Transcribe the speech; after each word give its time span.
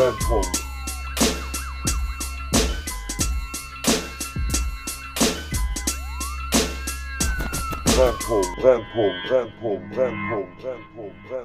Brennpunkt. 0.00 0.64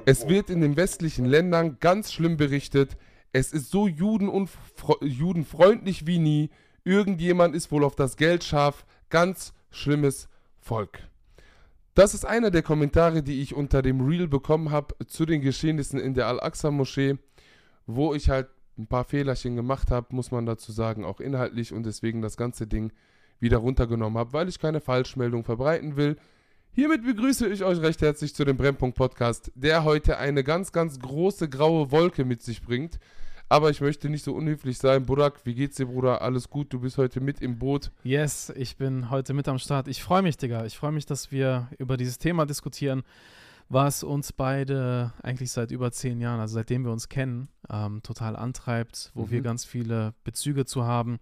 Es 0.06 0.26
wird 0.26 0.48
in 0.48 0.62
den 0.62 0.76
westlichen 0.76 1.26
Ländern 1.26 1.76
ganz 1.80 2.14
schlimm 2.14 2.38
berichtet. 2.38 2.96
Es 3.32 3.52
ist 3.52 3.70
so 3.70 3.86
judenfreundlich 3.88 6.06
wie 6.06 6.18
nie. 6.18 6.48
Irgendjemand 6.84 7.54
ist 7.54 7.70
wohl 7.70 7.84
auf 7.84 7.94
das 7.94 8.16
Geld 8.16 8.42
scharf. 8.42 8.86
Ganz 9.10 9.52
schlimmes 9.70 10.30
Volk. 10.58 11.00
Das 11.94 12.14
ist 12.14 12.24
einer 12.24 12.50
der 12.50 12.62
Kommentare, 12.62 13.22
die 13.22 13.42
ich 13.42 13.54
unter 13.54 13.82
dem 13.82 14.00
Reel 14.00 14.28
bekommen 14.28 14.70
habe 14.70 14.94
zu 15.06 15.26
den 15.26 15.42
Geschehnissen 15.42 16.00
in 16.00 16.14
der 16.14 16.28
Al-Aqsa-Moschee, 16.28 17.18
wo 17.86 18.14
ich 18.14 18.28
halt 18.30 18.48
ein 18.78 18.86
paar 18.86 19.04
Fehlerchen 19.04 19.56
gemacht 19.56 19.90
habe, 19.90 20.14
muss 20.14 20.30
man 20.30 20.46
dazu 20.46 20.72
sagen, 20.72 21.04
auch 21.04 21.20
inhaltlich 21.20 21.72
und 21.72 21.86
deswegen 21.86 22.20
das 22.22 22.36
ganze 22.36 22.66
Ding 22.66 22.92
wieder 23.40 23.58
runtergenommen 23.58 24.18
habe, 24.18 24.32
weil 24.32 24.48
ich 24.48 24.58
keine 24.58 24.80
Falschmeldung 24.80 25.44
verbreiten 25.44 25.96
will. 25.96 26.16
Hiermit 26.72 27.04
begrüße 27.04 27.48
ich 27.48 27.64
euch 27.64 27.80
recht 27.80 28.02
herzlich 28.02 28.34
zu 28.34 28.44
dem 28.44 28.56
Brennpunkt 28.56 28.98
Podcast, 28.98 29.50
der 29.54 29.84
heute 29.84 30.18
eine 30.18 30.44
ganz, 30.44 30.72
ganz 30.72 30.98
große 30.98 31.48
graue 31.48 31.90
Wolke 31.90 32.24
mit 32.24 32.42
sich 32.42 32.62
bringt. 32.62 32.98
Aber 33.48 33.70
ich 33.70 33.80
möchte 33.80 34.10
nicht 34.10 34.24
so 34.24 34.34
unhöflich 34.34 34.76
sein. 34.76 35.06
Burak, 35.06 35.40
wie 35.44 35.54
geht's 35.54 35.76
dir, 35.76 35.86
Bruder? 35.86 36.20
Alles 36.20 36.50
gut? 36.50 36.72
Du 36.72 36.80
bist 36.80 36.98
heute 36.98 37.20
mit 37.20 37.40
im 37.40 37.58
Boot. 37.58 37.92
Yes, 38.02 38.52
ich 38.56 38.76
bin 38.76 39.08
heute 39.08 39.34
mit 39.34 39.46
am 39.46 39.58
Start. 39.58 39.86
Ich 39.86 40.02
freue 40.02 40.22
mich, 40.22 40.36
Digga. 40.36 40.66
Ich 40.66 40.76
freue 40.76 40.90
mich, 40.90 41.06
dass 41.06 41.30
wir 41.30 41.68
über 41.78 41.96
dieses 41.96 42.18
Thema 42.18 42.44
diskutieren, 42.44 43.04
was 43.68 44.02
uns 44.04 44.32
beide 44.32 45.12
eigentlich 45.22 45.50
seit 45.50 45.70
über 45.70 45.90
zehn 45.92 46.20
Jahren, 46.20 46.40
also 46.40 46.54
seitdem 46.54 46.84
wir 46.84 46.92
uns 46.92 47.08
kennen, 47.08 47.48
ähm, 47.70 48.02
total 48.02 48.36
antreibt, 48.36 49.10
wo 49.14 49.22
Mhm. 49.26 49.30
wir 49.30 49.40
ganz 49.42 49.64
viele 49.64 50.14
Bezüge 50.24 50.64
zu 50.64 50.84
haben. 50.84 51.18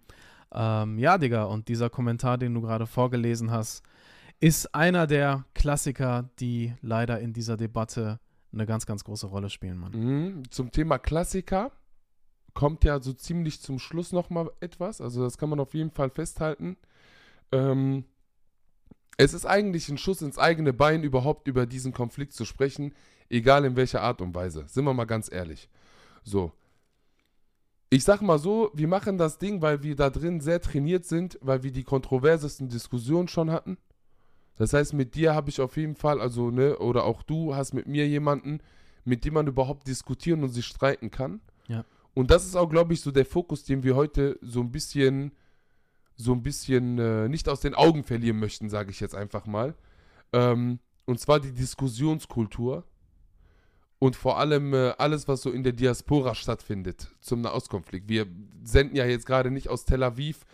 Ähm, 0.52 0.98
ja, 0.98 1.18
Digga, 1.18 1.44
und 1.44 1.68
dieser 1.68 1.90
Kommentar, 1.90 2.38
den 2.38 2.54
du 2.54 2.60
gerade 2.60 2.86
vorgelesen 2.86 3.50
hast, 3.50 3.82
ist 4.40 4.74
einer 4.74 5.06
der 5.06 5.44
Klassiker, 5.54 6.28
die 6.38 6.74
leider 6.82 7.18
in 7.20 7.32
dieser 7.32 7.56
Debatte 7.56 8.20
eine 8.52 8.66
ganz, 8.66 8.84
ganz 8.86 9.02
große 9.04 9.26
Rolle 9.26 9.48
spielen, 9.50 9.78
Mann. 9.78 9.92
Mhm. 9.92 10.42
Zum 10.50 10.70
Thema 10.70 10.98
Klassiker 10.98 11.72
kommt 12.52 12.84
ja 12.84 13.00
so 13.00 13.12
ziemlich 13.14 13.60
zum 13.60 13.78
Schluss 13.80 14.12
nochmal 14.12 14.50
etwas. 14.60 15.00
Also 15.00 15.24
das 15.24 15.38
kann 15.38 15.48
man 15.48 15.58
auf 15.60 15.74
jeden 15.74 15.90
Fall 15.90 16.10
festhalten. 16.10 16.76
Ähm, 17.50 18.04
es 19.16 19.34
ist 19.34 19.46
eigentlich 19.46 19.88
ein 19.88 19.98
Schuss 19.98 20.22
ins 20.22 20.38
eigene 20.38 20.72
Bein, 20.72 21.02
überhaupt 21.02 21.48
über 21.48 21.66
diesen 21.66 21.92
Konflikt 21.92 22.32
zu 22.32 22.44
sprechen, 22.44 22.94
egal 23.28 23.64
in 23.64 23.76
welcher 23.76 24.02
Art 24.02 24.20
und 24.20 24.34
Weise. 24.34 24.64
Sind 24.66 24.84
wir 24.84 24.94
mal 24.94 25.04
ganz 25.04 25.30
ehrlich. 25.30 25.68
So. 26.22 26.52
Ich 27.90 28.02
sag 28.02 28.22
mal 28.22 28.38
so, 28.38 28.70
wir 28.74 28.88
machen 28.88 29.18
das 29.18 29.38
Ding, 29.38 29.62
weil 29.62 29.82
wir 29.82 29.94
da 29.94 30.10
drin 30.10 30.40
sehr 30.40 30.60
trainiert 30.60 31.04
sind, 31.04 31.38
weil 31.40 31.62
wir 31.62 31.70
die 31.70 31.84
kontroversesten 31.84 32.68
Diskussionen 32.68 33.28
schon 33.28 33.50
hatten. 33.50 33.78
Das 34.56 34.72
heißt, 34.72 34.94
mit 34.94 35.14
dir 35.14 35.34
habe 35.34 35.50
ich 35.50 35.60
auf 35.60 35.76
jeden 35.76 35.94
Fall, 35.94 36.20
also, 36.20 36.50
ne, 36.50 36.78
oder 36.78 37.04
auch 37.04 37.22
du 37.22 37.54
hast 37.54 37.72
mit 37.72 37.86
mir 37.86 38.08
jemanden, 38.08 38.60
mit 39.04 39.24
dem 39.24 39.34
man 39.34 39.46
überhaupt 39.46 39.86
diskutieren 39.86 40.42
und 40.42 40.50
sich 40.50 40.66
streiten 40.66 41.10
kann. 41.10 41.40
Ja. 41.68 41.84
Und 42.14 42.30
das 42.30 42.46
ist 42.46 42.56
auch, 42.56 42.68
glaube 42.68 42.94
ich, 42.94 43.00
so 43.00 43.10
der 43.10 43.26
Fokus, 43.26 43.64
den 43.64 43.82
wir 43.82 43.96
heute 43.96 44.38
so 44.40 44.60
ein 44.60 44.72
bisschen, 44.72 45.32
so 46.16 46.32
ein 46.32 46.42
bisschen 46.42 46.98
äh, 46.98 47.28
nicht 47.28 47.48
aus 47.48 47.60
den 47.60 47.74
Augen 47.74 48.04
verlieren 48.04 48.38
möchten, 48.38 48.68
sage 48.68 48.90
ich 48.90 49.00
jetzt 49.00 49.14
einfach 49.14 49.46
mal. 49.46 49.74
Ähm, 50.32 50.78
und 51.06 51.20
zwar 51.20 51.40
die 51.40 51.52
Diskussionskultur 51.52 52.84
und 53.98 54.16
vor 54.16 54.38
allem 54.38 54.72
äh, 54.74 54.94
alles, 54.98 55.28
was 55.28 55.42
so 55.42 55.50
in 55.50 55.62
der 55.62 55.72
Diaspora 55.72 56.34
stattfindet 56.34 57.08
zum 57.20 57.40
Nahostkonflikt. 57.40 58.08
Wir 58.08 58.26
senden 58.62 58.96
ja 58.96 59.06
jetzt 59.06 59.26
gerade 59.26 59.50
nicht 59.50 59.68
aus 59.68 59.84
Tel 59.84 60.02
Aviv 60.02 60.44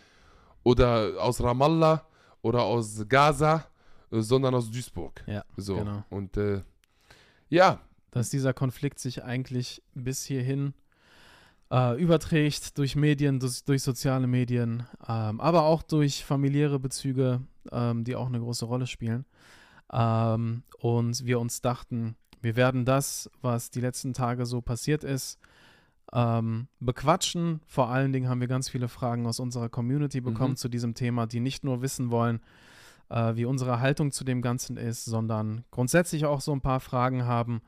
oder 0.63 1.13
aus 1.19 1.41
Ramallah 1.41 2.05
oder 2.41 2.63
aus 2.63 3.05
Gaza, 3.07 3.67
äh, 4.11 4.21
sondern 4.21 4.55
aus 4.55 4.69
Duisburg. 4.71 5.23
Ja, 5.27 5.43
So. 5.57 5.77
genau. 5.77 6.03
Und 6.09 6.37
äh, 6.37 6.61
ja, 7.49 7.81
dass 8.11 8.29
dieser 8.29 8.53
Konflikt 8.53 8.99
sich 8.99 9.23
eigentlich 9.23 9.81
bis 9.93 10.23
hierhin 10.25 10.73
äh, 11.71 12.01
überträgt 12.01 12.77
durch 12.77 12.95
Medien, 12.95 13.39
durch, 13.39 13.63
durch 13.63 13.81
soziale 13.81 14.27
Medien, 14.27 14.83
ähm, 15.07 15.39
aber 15.39 15.63
auch 15.63 15.81
durch 15.83 16.25
familiäre 16.25 16.79
Bezüge, 16.79 17.41
ähm, 17.71 18.03
die 18.03 18.15
auch 18.15 18.27
eine 18.27 18.39
große 18.39 18.65
Rolle 18.65 18.87
spielen. 18.87 19.25
Ähm, 19.91 20.63
und 20.79 21.25
wir 21.25 21.39
uns 21.39 21.61
dachten, 21.61 22.15
wir 22.41 22.55
werden 22.55 22.85
das, 22.85 23.29
was 23.41 23.69
die 23.71 23.81
letzten 23.81 24.13
Tage 24.13 24.45
so 24.45 24.61
passiert 24.61 25.03
ist, 25.03 25.39
ähm, 26.13 26.67
bequatschen. 26.79 27.61
Vor 27.67 27.89
allen 27.89 28.11
Dingen 28.11 28.27
haben 28.27 28.41
wir 28.41 28.47
ganz 28.47 28.67
viele 28.67 28.87
Fragen 28.89 29.25
aus 29.25 29.39
unserer 29.39 29.69
Community 29.69 30.19
bekommen 30.19 30.51
Mhm. 30.51 30.57
zu 30.57 30.67
diesem 30.67 30.93
Thema, 30.93 31.25
die 31.27 31.39
nicht 31.39 31.63
nur 31.63 31.81
wissen 31.81 32.11
wollen, 32.11 32.41
äh, 33.09 33.35
wie 33.35 33.45
unsere 33.45 33.79
Haltung 33.79 34.11
zu 34.11 34.23
dem 34.23 34.41
Ganzen 34.41 34.75
ist, 34.75 35.05
sondern 35.05 35.63
grundsätzlich 35.71 36.25
auch 36.25 36.41
so 36.41 36.51
ein 36.51 36.61
paar 36.61 36.79
Fragen 36.81 37.25
haben, 37.25 37.61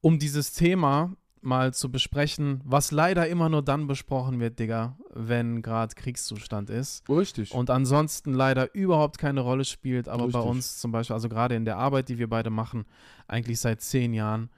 um 0.00 0.18
dieses 0.18 0.52
Thema 0.54 1.10
mal 1.42 1.74
zu 1.74 1.90
besprechen, 1.90 2.60
was 2.64 2.90
leider 2.90 3.28
immer 3.28 3.48
nur 3.48 3.62
dann 3.62 3.86
besprochen 3.86 4.40
wird, 4.40 4.58
Digga, 4.58 4.96
wenn 5.12 5.62
gerade 5.62 5.94
Kriegszustand 5.94 6.70
ist. 6.70 7.08
richtig. 7.08 7.52
Und 7.52 7.70
ansonsten 7.70 8.32
leider 8.32 8.74
überhaupt 8.74 9.18
keine 9.18 9.40
Rolle 9.40 9.64
spielt, 9.64 10.08
aber 10.08 10.28
bei 10.28 10.38
Richtig. 10.38 10.50
uns 10.50 10.78
zum 10.78 10.92
Beispiel, 10.92 11.14
also 11.14 11.28
gerade 11.28 11.54
in 11.54 11.64
der 11.64 11.76
Arbeit, 11.76 12.08
die 12.08 12.18
wir 12.18 12.28
beide 12.28 12.50
machen, 12.50 12.86
eigentlich 13.26 13.60
seit 13.60 13.80
zehn 13.80 14.14
Jahren 14.14 14.50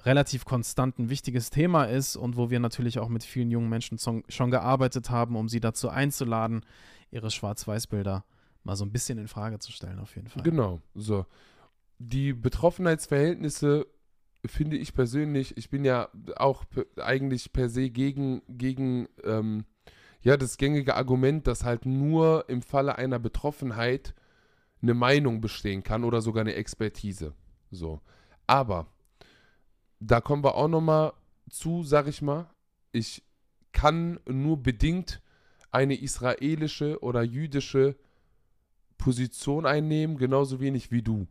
relativ 0.00 0.44
konstant 0.44 0.98
ein 0.98 1.08
wichtiges 1.08 1.50
Thema 1.50 1.84
ist 1.84 2.16
und 2.16 2.36
wo 2.36 2.50
wir 2.50 2.58
natürlich 2.58 2.98
auch 2.98 3.08
mit 3.08 3.22
vielen 3.22 3.50
jungen 3.50 3.68
Menschen 3.68 3.98
schon, 3.98 4.24
schon 4.28 4.50
gearbeitet 4.50 5.10
haben, 5.10 5.36
um 5.36 5.48
sie 5.48 5.60
dazu 5.60 5.88
einzuladen, 5.88 6.64
ihre 7.10 7.30
Schwarz-Weiß-Bilder 7.30 8.24
mal 8.64 8.76
so 8.76 8.84
ein 8.84 8.90
bisschen 8.90 9.18
in 9.18 9.28
Frage 9.28 9.58
zu 9.58 9.70
stellen, 9.70 10.00
auf 10.00 10.16
jeden 10.16 10.28
Fall. 10.28 10.42
Genau, 10.42 10.80
so. 10.94 11.26
Die 11.98 12.32
Betroffenheitsverhältnisse 12.32 13.86
finde 14.46 14.76
ich 14.76 14.94
persönlich, 14.94 15.56
ich 15.56 15.70
bin 15.70 15.84
ja 15.84 16.08
auch 16.36 16.64
eigentlich 16.96 17.52
per 17.52 17.68
se 17.68 17.90
gegen, 17.90 18.42
gegen 18.48 19.08
ähm, 19.22 19.64
ja, 20.22 20.36
das 20.36 20.56
gängige 20.56 20.96
Argument, 20.96 21.46
dass 21.46 21.64
halt 21.64 21.86
nur 21.86 22.48
im 22.48 22.62
Falle 22.62 22.96
einer 22.96 23.18
Betroffenheit 23.18 24.14
eine 24.80 24.94
Meinung 24.94 25.40
bestehen 25.40 25.82
kann 25.82 26.04
oder 26.04 26.20
sogar 26.20 26.42
eine 26.42 26.54
Expertise. 26.54 27.34
So. 27.70 28.00
Aber 28.46 28.86
da 30.00 30.20
kommen 30.20 30.44
wir 30.44 30.54
auch 30.54 30.68
nochmal 30.68 31.12
zu, 31.50 31.82
sag 31.84 32.06
ich 32.08 32.22
mal. 32.22 32.48
Ich 32.92 33.22
kann 33.72 34.20
nur 34.26 34.62
bedingt 34.62 35.20
eine 35.70 36.00
israelische 36.00 37.02
oder 37.02 37.22
jüdische 37.22 37.96
Position 38.96 39.66
einnehmen, 39.66 40.16
genauso 40.16 40.60
wenig 40.60 40.90
wie 40.90 41.02
du. 41.02 41.26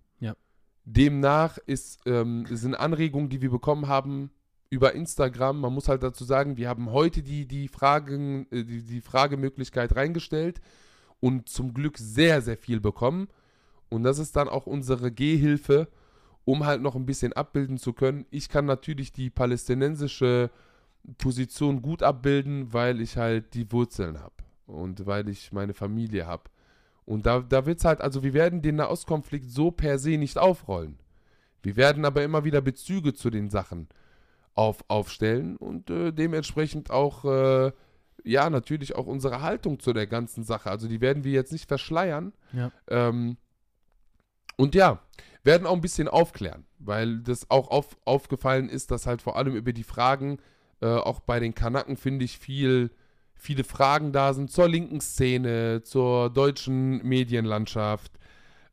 Demnach 0.85 1.57
ist, 1.65 2.01
ähm, 2.05 2.45
sind 2.49 2.75
Anregungen, 2.75 3.29
die 3.29 3.41
wir 3.41 3.49
bekommen 3.49 3.87
haben 3.87 4.31
über 4.69 4.93
Instagram. 4.93 5.61
Man 5.61 5.73
muss 5.73 5.87
halt 5.87 6.03
dazu 6.03 6.23
sagen, 6.23 6.57
wir 6.57 6.67
haben 6.67 6.91
heute 6.91 7.21
die, 7.21 7.45
die, 7.47 7.67
Fragen, 7.67 8.47
äh, 8.51 8.63
die, 8.63 8.81
die 8.81 9.01
Fragemöglichkeit 9.01 9.95
reingestellt 9.95 10.59
und 11.19 11.47
zum 11.47 11.73
Glück 11.73 11.97
sehr, 11.97 12.41
sehr 12.41 12.57
viel 12.57 12.79
bekommen. 12.79 13.27
Und 13.89 14.03
das 14.03 14.19
ist 14.19 14.35
dann 14.35 14.49
auch 14.49 14.65
unsere 14.65 15.11
Gehhilfe, 15.11 15.87
um 16.45 16.65
halt 16.65 16.81
noch 16.81 16.95
ein 16.95 17.05
bisschen 17.05 17.33
abbilden 17.33 17.77
zu 17.77 17.93
können. 17.93 18.25
Ich 18.31 18.49
kann 18.49 18.65
natürlich 18.65 19.13
die 19.13 19.29
palästinensische 19.29 20.49
Position 21.17 21.81
gut 21.81 22.03
abbilden, 22.03 22.73
weil 22.73 22.99
ich 22.99 23.17
halt 23.17 23.53
die 23.53 23.71
Wurzeln 23.71 24.19
habe 24.19 24.35
und 24.65 25.05
weil 25.05 25.29
ich 25.29 25.51
meine 25.51 25.73
Familie 25.73 26.25
habe. 26.25 26.43
Und 27.05 27.25
da, 27.25 27.39
da 27.39 27.65
wird 27.65 27.79
es 27.79 27.85
halt, 27.85 28.01
also 28.01 28.23
wir 28.23 28.33
werden 28.33 28.61
den 28.61 28.75
Nahostkonflikt 28.75 29.49
so 29.49 29.71
per 29.71 29.99
se 29.99 30.17
nicht 30.17 30.37
aufrollen. 30.37 30.99
Wir 31.61 31.75
werden 31.75 32.05
aber 32.05 32.23
immer 32.23 32.43
wieder 32.43 32.61
Bezüge 32.61 33.13
zu 33.13 33.29
den 33.29 33.49
Sachen 33.49 33.87
auf, 34.53 34.83
aufstellen 34.87 35.57
und 35.57 35.89
äh, 35.89 36.11
dementsprechend 36.11 36.91
auch, 36.91 37.25
äh, 37.25 37.71
ja, 38.23 38.49
natürlich 38.49 38.95
auch 38.95 39.07
unsere 39.07 39.41
Haltung 39.41 39.79
zu 39.79 39.93
der 39.93 40.07
ganzen 40.07 40.43
Sache. 40.43 40.69
Also 40.69 40.87
die 40.87 41.01
werden 41.01 41.23
wir 41.23 41.31
jetzt 41.31 41.51
nicht 41.51 41.67
verschleiern. 41.67 42.33
Ja. 42.53 42.71
Ähm, 42.87 43.37
und 44.55 44.75
ja, 44.75 44.99
werden 45.43 45.67
auch 45.67 45.73
ein 45.73 45.81
bisschen 45.81 46.07
aufklären, 46.07 46.65
weil 46.79 47.19
das 47.19 47.49
auch 47.49 47.69
auf, 47.69 47.97
aufgefallen 48.05 48.69
ist, 48.69 48.91
dass 48.91 49.07
halt 49.07 49.21
vor 49.21 49.35
allem 49.35 49.55
über 49.55 49.73
die 49.73 49.83
Fragen, 49.83 50.37
äh, 50.81 50.87
auch 50.87 51.19
bei 51.19 51.39
den 51.39 51.55
Kanaken 51.55 51.97
finde 51.97 52.25
ich 52.25 52.37
viel, 52.37 52.91
viele 53.43 53.65
Fragen 53.65 54.13
da 54.13 54.33
sind 54.33 54.51
zur 54.51 54.69
linken 54.69 55.01
Szene, 55.01 55.83
zur 55.83 56.29
deutschen 56.29 57.05
Medienlandschaft 57.05 58.13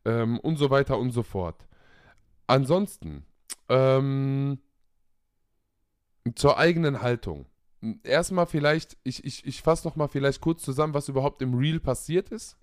ähm, 0.04 0.38
und 0.38 0.56
so 0.56 0.70
weiter 0.70 0.96
und 0.96 1.10
so 1.10 1.24
fort. 1.24 1.66
Ansonsten, 2.46 3.26
ähm, 3.68 4.58
zur 6.36 6.56
eigenen 6.56 7.02
Haltung. 7.02 7.46
Erstmal 8.04 8.46
vielleicht, 8.46 8.96
ich, 9.02 9.24
ich, 9.24 9.44
ich 9.44 9.62
fasse 9.62 9.88
noch 9.88 9.96
mal 9.96 10.08
vielleicht 10.08 10.40
kurz 10.40 10.62
zusammen, 10.62 10.94
was 10.94 11.08
überhaupt 11.08 11.42
im 11.42 11.54
Real 11.54 11.80
passiert 11.80 12.28
ist. 12.28 12.56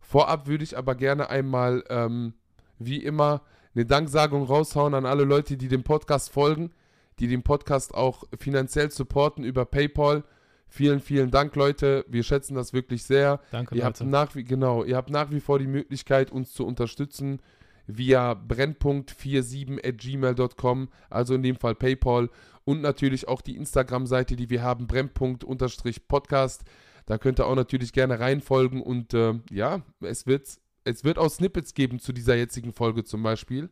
Vorab 0.00 0.48
würde 0.48 0.64
ich 0.64 0.76
aber 0.76 0.96
gerne 0.96 1.30
einmal, 1.30 1.84
ähm, 1.88 2.34
wie 2.78 3.02
immer, 3.02 3.42
eine 3.74 3.86
Danksagung 3.86 4.42
raushauen 4.42 4.94
an 4.94 5.06
alle 5.06 5.24
Leute, 5.24 5.56
die 5.56 5.68
dem 5.68 5.84
Podcast 5.84 6.30
folgen. 6.30 6.72
die 7.18 7.28
den 7.28 7.42
Podcast 7.42 7.94
auch 7.94 8.24
finanziell 8.38 8.90
supporten 8.90 9.44
über 9.44 9.64
PayPal. 9.64 10.24
Vielen, 10.74 11.00
vielen 11.00 11.30
Dank, 11.30 11.54
Leute. 11.54 12.06
Wir 12.08 12.22
schätzen 12.22 12.54
das 12.54 12.72
wirklich 12.72 13.02
sehr. 13.02 13.40
Danke, 13.50 13.76
Ihr 13.76 13.84
habt 13.84 14.00
nach 14.00 14.34
wie, 14.34 14.42
genau, 14.42 14.84
ihr 14.84 14.96
habt 14.96 15.10
nach 15.10 15.30
wie 15.30 15.40
vor 15.40 15.58
die 15.58 15.66
Möglichkeit, 15.66 16.32
uns 16.32 16.54
zu 16.54 16.64
unterstützen 16.64 17.42
via 17.86 18.32
brennpunkt47 18.32 20.88
also 21.10 21.34
in 21.34 21.42
dem 21.42 21.56
Fall 21.56 21.74
PayPal 21.74 22.30
und 22.64 22.80
natürlich 22.80 23.28
auch 23.28 23.42
die 23.42 23.56
Instagram-Seite, 23.56 24.34
die 24.34 24.48
wir 24.48 24.62
haben, 24.62 24.86
brennpunkt-podcast. 24.86 26.62
Da 27.04 27.18
könnt 27.18 27.38
ihr 27.38 27.46
auch 27.46 27.54
natürlich 27.54 27.92
gerne 27.92 28.18
reinfolgen 28.18 28.80
und 28.80 29.12
äh, 29.12 29.34
ja, 29.50 29.82
es 30.00 30.26
wird, 30.26 30.56
es 30.84 31.04
wird 31.04 31.18
auch 31.18 31.28
Snippets 31.28 31.74
geben 31.74 31.98
zu 31.98 32.14
dieser 32.14 32.36
jetzigen 32.36 32.72
Folge 32.72 33.04
zum 33.04 33.22
Beispiel. 33.22 33.68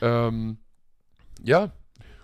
Ähm, 0.00 0.58
ja, 1.42 1.72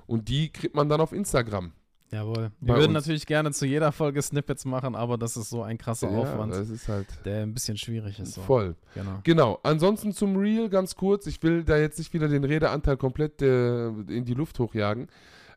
und 0.06 0.28
die 0.28 0.52
kriegt 0.52 0.76
man 0.76 0.88
dann 0.88 1.00
auf 1.00 1.10
Instagram. 1.10 1.72
Jawohl. 2.14 2.52
Wir 2.60 2.74
Bei 2.74 2.78
würden 2.78 2.94
uns. 2.94 3.04
natürlich 3.04 3.26
gerne 3.26 3.50
zu 3.50 3.66
jeder 3.66 3.90
Folge 3.90 4.22
Snippets 4.22 4.64
machen, 4.64 4.94
aber 4.94 5.18
das 5.18 5.36
ist 5.36 5.50
so 5.50 5.62
ein 5.64 5.78
krasser 5.78 6.10
Ja, 6.10 6.18
Aufwand, 6.18 6.54
das 6.54 6.70
ist 6.70 6.86
halt 6.86 7.08
der 7.24 7.42
ein 7.42 7.52
bisschen 7.52 7.76
schwierig 7.76 8.20
ist. 8.20 8.34
So. 8.34 8.42
voll. 8.42 8.76
Genau. 8.94 9.20
Genau. 9.24 9.58
Ansonsten 9.64 10.12
zum 10.12 10.36
Real 10.36 10.68
ganz 10.68 10.94
kurz. 10.94 11.26
Ich 11.26 11.42
will 11.42 11.64
da 11.64 11.76
jetzt 11.76 11.98
nicht 11.98 12.14
wieder 12.14 12.28
den 12.28 12.44
Redeanteil 12.44 12.96
komplett 12.96 13.42
äh, 13.42 13.88
in 13.88 14.24
die 14.24 14.34
Luft 14.34 14.60
hochjagen. 14.60 15.08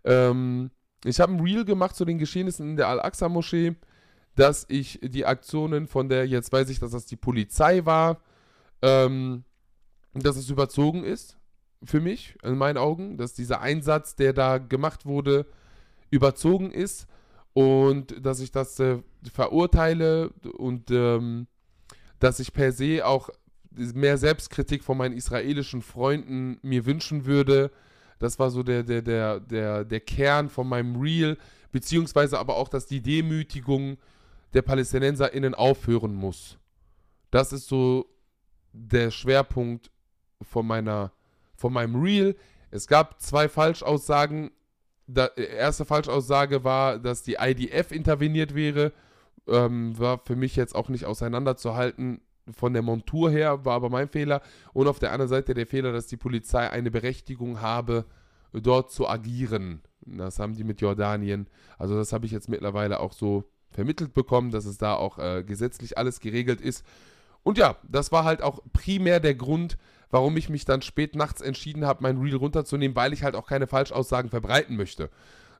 Ähm, 0.03 0.71
ich 1.05 1.19
habe 1.19 1.33
ein 1.33 1.39
Reel 1.39 1.63
gemacht 1.63 1.95
zu 1.95 2.05
den 2.05 2.17
Geschehnissen 2.17 2.71
in 2.71 2.75
der 2.75 2.87
Al-Aqsa-Moschee, 2.87 3.75
dass 4.35 4.65
ich 4.67 4.99
die 5.03 5.27
Aktionen 5.27 5.85
von 5.85 6.09
der, 6.09 6.27
jetzt 6.27 6.51
weiß 6.51 6.69
ich, 6.69 6.79
dass 6.79 6.91
das 6.91 7.05
die 7.05 7.17
Polizei 7.17 7.85
war, 7.85 8.21
ähm, 8.81 9.43
dass 10.15 10.37
es 10.37 10.49
überzogen 10.49 11.03
ist 11.03 11.37
für 11.83 11.99
mich, 11.99 12.35
in 12.43 12.57
meinen 12.57 12.77
Augen, 12.77 13.17
dass 13.17 13.35
dieser 13.35 13.61
Einsatz, 13.61 14.15
der 14.15 14.33
da 14.33 14.57
gemacht 14.57 15.05
wurde, 15.05 15.45
überzogen 16.09 16.71
ist 16.71 17.07
und 17.53 18.25
dass 18.25 18.39
ich 18.39 18.51
das 18.51 18.79
äh, 18.79 18.99
verurteile 19.33 20.29
und 20.57 20.91
ähm, 20.91 21.47
dass 22.19 22.39
ich 22.39 22.53
per 22.53 22.71
se 22.71 23.05
auch 23.05 23.29
mehr 23.71 24.17
Selbstkritik 24.17 24.83
von 24.83 24.97
meinen 24.97 25.15
israelischen 25.15 25.81
Freunden 25.81 26.59
mir 26.61 26.85
wünschen 26.85 27.25
würde. 27.25 27.71
Das 28.19 28.39
war 28.39 28.49
so 28.49 28.63
der, 28.63 28.83
der, 28.83 29.01
der, 29.01 29.39
der, 29.39 29.85
der 29.85 29.99
Kern 29.99 30.49
von 30.49 30.67
meinem 30.67 30.95
Reel, 30.95 31.37
beziehungsweise 31.71 32.39
aber 32.39 32.55
auch, 32.57 32.69
dass 32.69 32.87
die 32.87 33.01
Demütigung 33.01 33.97
der 34.53 34.63
PalästinenserInnen 34.63 35.53
aufhören 35.53 36.15
muss. 36.15 36.57
Das 37.29 37.53
ist 37.53 37.67
so 37.67 38.05
der 38.71 39.11
Schwerpunkt 39.11 39.91
von 40.41 40.65
meiner, 40.65 41.11
von 41.55 41.73
meinem 41.73 42.01
Reel. 42.01 42.35
Es 42.71 42.87
gab 42.87 43.21
zwei 43.21 43.49
Falschaussagen. 43.49 44.51
Da, 45.07 45.27
erste 45.27 45.85
Falschaussage 45.85 46.63
war, 46.63 46.99
dass 46.99 47.23
die 47.23 47.37
IDF 47.39 47.91
interveniert 47.91 48.53
wäre. 48.53 48.91
Ähm, 49.47 49.97
war 49.97 50.19
für 50.19 50.35
mich 50.35 50.55
jetzt 50.55 50.75
auch 50.75 50.89
nicht 50.89 51.05
auseinanderzuhalten 51.05 52.21
von 52.51 52.73
der 52.73 52.81
Montur 52.81 53.29
her, 53.29 53.65
war 53.65 53.75
aber 53.75 53.89
mein 53.89 54.09
Fehler. 54.09 54.41
Und 54.73 54.87
auf 54.87 54.99
der 54.99 55.11
anderen 55.11 55.29
Seite 55.29 55.53
der 55.53 55.67
Fehler, 55.67 55.91
dass 55.91 56.07
die 56.07 56.17
Polizei 56.17 56.69
eine 56.69 56.91
Berechtigung 56.91 57.61
habe, 57.61 58.05
dort 58.53 58.91
zu 58.91 59.07
agieren. 59.07 59.81
Das 60.05 60.39
haben 60.39 60.55
die 60.55 60.63
mit 60.63 60.81
Jordanien. 60.81 61.47
Also 61.77 61.95
das 61.95 62.13
habe 62.13 62.25
ich 62.25 62.31
jetzt 62.31 62.49
mittlerweile 62.49 62.99
auch 62.99 63.13
so 63.13 63.43
vermittelt 63.69 64.13
bekommen, 64.13 64.51
dass 64.51 64.65
es 64.65 64.77
da 64.77 64.95
auch 64.95 65.19
äh, 65.19 65.43
gesetzlich 65.43 65.97
alles 65.97 66.19
geregelt 66.19 66.61
ist. 66.61 66.85
Und 67.47 67.57
ja, 67.57 67.77
das 67.87 68.11
war 68.11 68.25
halt 68.25 68.41
auch 68.41 68.59
primär 68.73 69.21
der 69.21 69.33
Grund, 69.33 69.77
warum 70.09 70.35
ich 70.35 70.49
mich 70.49 70.65
dann 70.65 70.81
spät 70.81 71.15
nachts 71.15 71.39
entschieden 71.39 71.85
habe, 71.85 72.03
mein 72.03 72.17
Reel 72.17 72.35
runterzunehmen, 72.35 72.93
weil 72.93 73.13
ich 73.13 73.23
halt 73.23 73.35
auch 73.35 73.47
keine 73.47 73.67
Falschaussagen 73.67 74.29
verbreiten 74.29 74.75
möchte. 74.75 75.09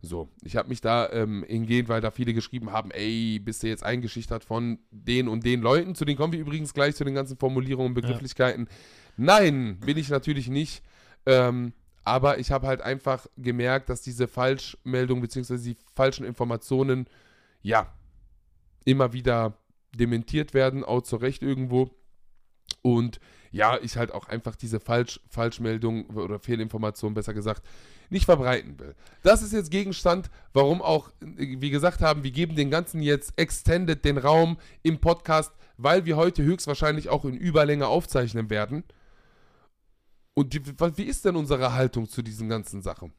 So, 0.02 0.28
ich 0.44 0.58
habe 0.58 0.68
mich 0.68 0.82
da 0.82 1.10
ähm, 1.14 1.46
hingehend, 1.48 1.88
weil 1.88 2.02
da 2.02 2.12
viele 2.12 2.34
geschrieben 2.34 2.74
haben, 2.74 2.92
ey, 2.92 3.40
bist 3.40 3.64
du 3.64 3.68
jetzt 3.68 3.86
eingeschüchtert 3.86 4.44
von 4.44 4.80
den 4.92 5.30
und 5.30 5.46
den 5.46 5.62
Leuten, 5.62 5.96
zu 5.96 6.04
denen 6.04 6.18
kommen 6.18 6.34
wir 6.34 6.42
übrigens 6.42 6.74
gleich 6.74 6.94
zu 6.94 7.06
den 7.06 7.16
ganzen 7.16 7.38
Formulierungen 7.38 7.92
und 7.92 7.94
Begrifflichkeiten. 7.94 8.68
Nein, 9.16 9.80
bin 9.80 9.96
ich 9.96 10.10
natürlich 10.10 10.50
nicht. 10.50 10.84
Ähm, 11.26 11.72
aber 12.04 12.38
ich 12.38 12.52
habe 12.52 12.68
halt 12.68 12.82
einfach 12.82 13.28
gemerkt, 13.38 13.88
dass 13.88 14.02
diese 14.02 14.28
Falschmeldungen 14.28 15.22
bzw. 15.22 15.58
die 15.58 15.78
falschen 15.96 16.26
Informationen, 16.26 17.08
ja, 17.62 17.94
immer 18.84 19.14
wieder 19.14 19.58
dementiert 19.98 20.54
werden, 20.54 20.84
auch 20.84 21.02
zu 21.02 21.18
Recht 21.18 21.44
irgendwo. 21.44 21.92
Und 22.82 23.20
ja, 23.52 23.78
ich 23.82 23.98
halt 23.98 24.12
auch 24.14 24.28
einfach 24.28 24.56
diese 24.56 24.80
Falsch 24.80 25.20
Falschmeldung 25.30 26.06
oder 26.08 26.40
Fehlinformation, 26.40 27.14
besser 27.14 27.34
gesagt, 27.34 27.66
nicht 28.10 28.26
verbreiten 28.26 28.80
will. 28.80 28.96
Das 29.24 29.42
ist 29.42 29.54
jetzt 29.54 29.72
Gegenstand, 29.72 30.30
warum 30.54 30.82
auch, 30.82 31.12
wie 31.20 31.70
gesagt 31.70 32.02
haben, 32.02 32.24
wir 32.24 32.32
geben 32.32 32.56
den 32.56 32.70
ganzen 32.70 33.02
jetzt 33.02 33.34
extended 33.38 34.06
den 34.06 34.18
Raum 34.18 34.58
im 34.84 35.00
Podcast, 35.00 35.52
weil 35.78 36.06
wir 36.06 36.16
heute 36.16 36.44
höchstwahrscheinlich 36.44 37.10
auch 37.10 37.26
in 37.26 37.36
Überlänge 37.36 37.88
aufzeichnen 37.88 38.50
werden. 38.50 38.84
Und 40.34 40.54
die, 40.54 40.62
wie 40.64 41.04
ist 41.04 41.26
denn 41.26 41.36
unsere 41.36 41.74
Haltung 41.74 42.08
zu 42.08 42.22
diesen 42.22 42.48
ganzen 42.48 42.82
Sachen? 42.82 43.14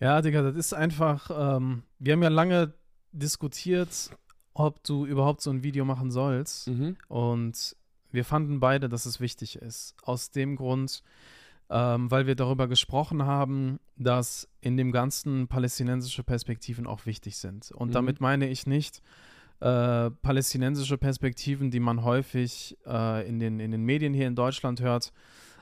Ja, 0.00 0.22
Digga, 0.22 0.42
das 0.42 0.56
ist 0.56 0.72
einfach, 0.72 1.30
ähm, 1.30 1.82
wir 1.98 2.14
haben 2.14 2.22
ja 2.22 2.28
lange 2.28 2.74
diskutiert, 3.12 4.10
ob 4.54 4.82
du 4.84 5.04
überhaupt 5.04 5.40
so 5.40 5.50
ein 5.50 5.62
Video 5.62 5.84
machen 5.84 6.10
sollst. 6.10 6.68
Mhm. 6.68 6.96
Und 7.08 7.76
wir 8.10 8.24
fanden 8.24 8.60
beide, 8.60 8.88
dass 8.88 9.06
es 9.06 9.20
wichtig 9.20 9.56
ist. 9.56 9.94
Aus 10.02 10.30
dem 10.30 10.56
Grund, 10.56 11.02
ähm, 11.70 12.10
weil 12.10 12.26
wir 12.26 12.36
darüber 12.36 12.68
gesprochen 12.68 13.24
haben, 13.24 13.80
dass 13.96 14.48
in 14.60 14.76
dem 14.76 14.92
Ganzen 14.92 15.48
palästinensische 15.48 16.22
Perspektiven 16.22 16.86
auch 16.86 17.06
wichtig 17.06 17.36
sind. 17.36 17.72
Und 17.72 17.88
Mhm. 17.88 17.92
damit 17.92 18.20
meine 18.20 18.48
ich 18.48 18.66
nicht 18.66 19.02
äh, 19.60 20.10
palästinensische 20.10 20.98
Perspektiven, 20.98 21.70
die 21.70 21.80
man 21.80 22.04
häufig 22.04 22.76
äh, 22.86 23.26
in, 23.28 23.38
den, 23.38 23.60
in 23.60 23.70
den 23.70 23.82
Medien 23.84 24.12
hier 24.12 24.26
in 24.26 24.34
Deutschland 24.36 24.80
hört, 24.80 25.12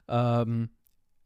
ähm, 0.09 0.71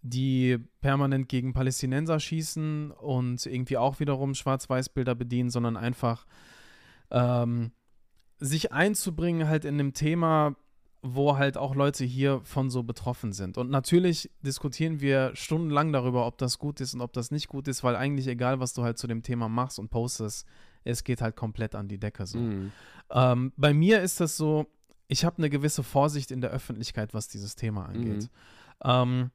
die 0.03 0.59
permanent 0.81 1.29
gegen 1.29 1.53
Palästinenser 1.53 2.21
schießen 2.21 2.91
und 2.93 3.47
irgendwie 3.47 3.77
auch 3.77 3.99
wiederum 3.99 4.35
Schwarz-Weiß-Bilder 4.35 5.15
bedienen, 5.15 5.51
sondern 5.51 5.77
einfach 5.77 6.27
ähm, 7.11 7.73
sich 8.39 8.73
einzubringen 8.73 9.49
halt 9.49 9.65
in 9.65 9.75
einem 9.75 9.95
Thema, 9.95 10.57
wo 11.03 11.37
halt 11.37 11.57
auch 11.57 11.75
Leute 11.75 12.05
hier 12.05 12.41
von 12.45 12.71
so 12.71 12.83
betroffen 12.83 13.33
sind. 13.33 13.59
Und 13.59 13.71
natürlich 13.71 14.31
diskutieren 14.43 15.01
wir 15.01 15.31
stundenlang 15.35 15.93
darüber, 15.93 16.27
ob 16.27 16.39
das 16.39 16.59
gut 16.59 16.81
ist 16.81 16.95
und 16.95 17.01
ob 17.01 17.13
das 17.13 17.31
nicht 17.31 17.49
gut 17.49 17.69
ist, 17.69 17.85
weil 17.85 17.97
eigentlich 17.97 18.27
egal, 18.27 18.61
was 18.61 18.75
du 18.75 18.83
halt 18.83 18.99
zu 18.99 19.07
dem 19.07 19.23
Thema 19.23 19.49
machst 19.49 19.79
und 19.79 19.89
postest, 19.89 20.47
es 20.85 21.05
geht 21.05 21.21
halt 21.21 21.37
komplett 21.37 21.75
an 21.75 21.89
die 21.89 21.99
Decke 21.99 22.27
so. 22.27 22.39
Mhm. 22.39 22.73
Ähm, 23.11 23.53
bei 23.57 23.73
mir 23.73 24.03
ist 24.03 24.21
das 24.21 24.37
so, 24.37 24.67
ich 25.09 25.25
habe 25.25 25.39
eine 25.39 25.51
gewisse 25.51 25.83
Vorsicht 25.83 26.31
in 26.31 26.41
der 26.41 26.51
Öffentlichkeit, 26.51 27.15
was 27.15 27.29
dieses 27.29 27.57
Thema 27.57 27.87
angeht. 27.87 28.23
Mhm. 28.23 28.29
Ähm, 28.85 29.31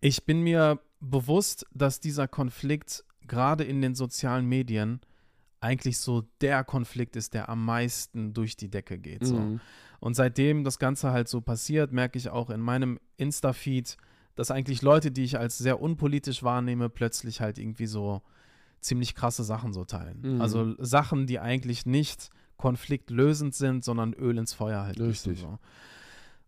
ich 0.00 0.24
bin 0.24 0.40
mir 0.40 0.80
bewusst, 1.00 1.66
dass 1.72 2.00
dieser 2.00 2.28
Konflikt 2.28 3.04
gerade 3.26 3.64
in 3.64 3.80
den 3.80 3.94
sozialen 3.94 4.46
Medien 4.46 5.00
eigentlich 5.62 5.98
so 5.98 6.24
der 6.40 6.64
Konflikt 6.64 7.16
ist, 7.16 7.34
der 7.34 7.48
am 7.48 7.64
meisten 7.64 8.34
durch 8.34 8.56
die 8.56 8.68
Decke 8.68 8.98
geht. 8.98 9.24
So. 9.24 9.38
Mhm. 9.38 9.60
Und 10.00 10.14
seitdem 10.14 10.64
das 10.64 10.78
Ganze 10.78 11.12
halt 11.12 11.28
so 11.28 11.40
passiert, 11.40 11.92
merke 11.92 12.18
ich 12.18 12.28
auch 12.28 12.50
in 12.50 12.60
meinem 12.60 12.98
Insta-Feed, 13.16 13.96
dass 14.34 14.50
eigentlich 14.50 14.82
Leute, 14.82 15.12
die 15.12 15.22
ich 15.22 15.38
als 15.38 15.58
sehr 15.58 15.80
unpolitisch 15.80 16.42
wahrnehme, 16.42 16.88
plötzlich 16.88 17.40
halt 17.40 17.58
irgendwie 17.58 17.86
so 17.86 18.22
ziemlich 18.80 19.14
krasse 19.14 19.44
Sachen 19.44 19.72
so 19.72 19.84
teilen. 19.84 20.34
Mhm. 20.36 20.40
Also 20.40 20.74
Sachen, 20.78 21.26
die 21.26 21.38
eigentlich 21.38 21.86
nicht 21.86 22.30
konfliktlösend 22.56 23.54
sind, 23.54 23.84
sondern 23.84 24.12
Öl 24.14 24.38
ins 24.38 24.54
Feuer 24.54 24.84
halt 24.84 24.98
Richtig. 24.98 25.40
So. 25.40 25.58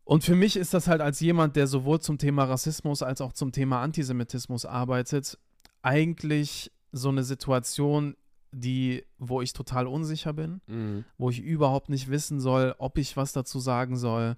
Und 0.05 0.25
für 0.25 0.35
mich 0.35 0.57
ist 0.57 0.75
das 0.75 0.89
halt 0.89 1.01
als 1.01 1.21
jemand, 1.21 1.57
der 1.57 1.67
sowohl 1.67 2.01
zum 2.01 2.19
Thema 2.19 2.45
Rassismus 2.45 3.03
als 3.03 3.21
auch 3.21 3.33
zum 3.33 3.53
Thema 3.53 3.81
Antisemitismus 3.81 4.67
arbeitet, 4.67 5.39
eigentlich 5.83 6.73
so 6.93 7.09
eine 7.09 7.23
Situation, 7.25 8.17
die, 8.55 9.05
wo 9.19 9.43
ich 9.43 9.53
total 9.53 9.87
unsicher 9.87 10.33
bin 10.33 10.61
Mhm. 10.67 11.05
wo 11.19 11.31
ich 11.31 11.41
überhaupt 11.41 11.89
nicht 11.91 12.09
wissen 12.09 12.41
soll, 12.41 12.75
ob 12.79 12.99
ich 12.99 13.17
was 13.17 13.33
dazu 13.33 13.59
sagen 13.59 13.97
soll, 13.97 14.37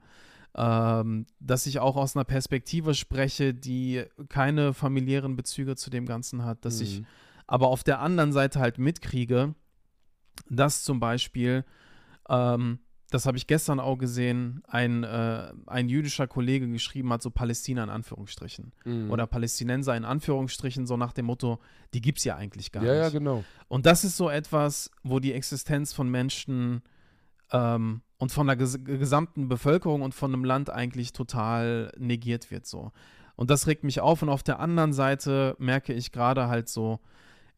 ähm, 0.56 1.26
dass 1.38 1.66
ich 1.66 1.78
auch 1.80 1.96
aus 1.96 2.16
einer 2.16 2.24
Perspektive 2.24 2.94
spreche, 2.94 3.52
die 3.52 4.04
keine 4.28 4.72
familiären 4.72 5.36
Bezüge 5.36 5.76
zu 5.76 5.90
dem 5.90 6.06
Ganzen 6.06 6.44
hat, 6.44 6.64
dass 6.64 6.80
ich 6.80 7.00
Mhm. 7.00 7.06
aber 7.46 7.68
auf 7.68 7.84
der 7.84 8.00
anderen 8.00 8.32
Seite 8.32 8.58
halt 8.60 8.78
mitkriege, 8.78 9.54
dass 10.50 10.82
zum 10.82 10.98
Beispiel, 10.98 11.64
ähm, 12.28 12.78
das 13.10 13.26
habe 13.26 13.36
ich 13.36 13.46
gestern 13.46 13.78
auch 13.78 13.96
gesehen, 13.96 14.62
ein, 14.66 15.04
äh, 15.04 15.52
ein 15.66 15.88
jüdischer 15.88 16.26
Kollege 16.26 16.68
geschrieben 16.68 17.12
hat, 17.12 17.22
so 17.22 17.30
Palästina 17.30 17.84
in 17.84 17.90
Anführungsstrichen. 17.90 18.72
Mhm. 18.84 19.10
Oder 19.10 19.26
Palästinenser 19.26 19.96
in 19.96 20.04
Anführungsstrichen, 20.04 20.86
so 20.86 20.96
nach 20.96 21.12
dem 21.12 21.26
Motto, 21.26 21.60
die 21.94 22.00
gibt 22.00 22.18
es 22.18 22.24
ja 22.24 22.36
eigentlich 22.36 22.72
gar 22.72 22.82
ja, 22.82 22.92
nicht. 22.92 23.02
ja, 23.02 23.08
genau. 23.10 23.44
Und 23.68 23.86
das 23.86 24.04
ist 24.04 24.16
so 24.16 24.28
etwas, 24.28 24.90
wo 25.04 25.20
die 25.20 25.32
Existenz 25.32 25.92
von 25.92 26.10
Menschen 26.10 26.82
ähm, 27.52 28.02
und 28.18 28.32
von 28.32 28.46
der 28.48 28.56
ges 28.56 28.82
gesamten 28.82 29.48
Bevölkerung 29.48 30.02
und 30.02 30.14
von 30.14 30.32
einem 30.32 30.44
Land 30.44 30.70
eigentlich 30.70 31.12
total 31.12 31.92
negiert 31.98 32.50
wird 32.50 32.66
so. 32.66 32.90
Und 33.36 33.50
das 33.50 33.66
regt 33.66 33.84
mich 33.84 34.00
auf. 34.00 34.22
Und 34.22 34.30
auf 34.30 34.42
der 34.42 34.58
anderen 34.58 34.92
Seite 34.92 35.54
merke 35.58 35.92
ich 35.92 36.10
gerade 36.10 36.48
halt 36.48 36.68
so 36.68 37.00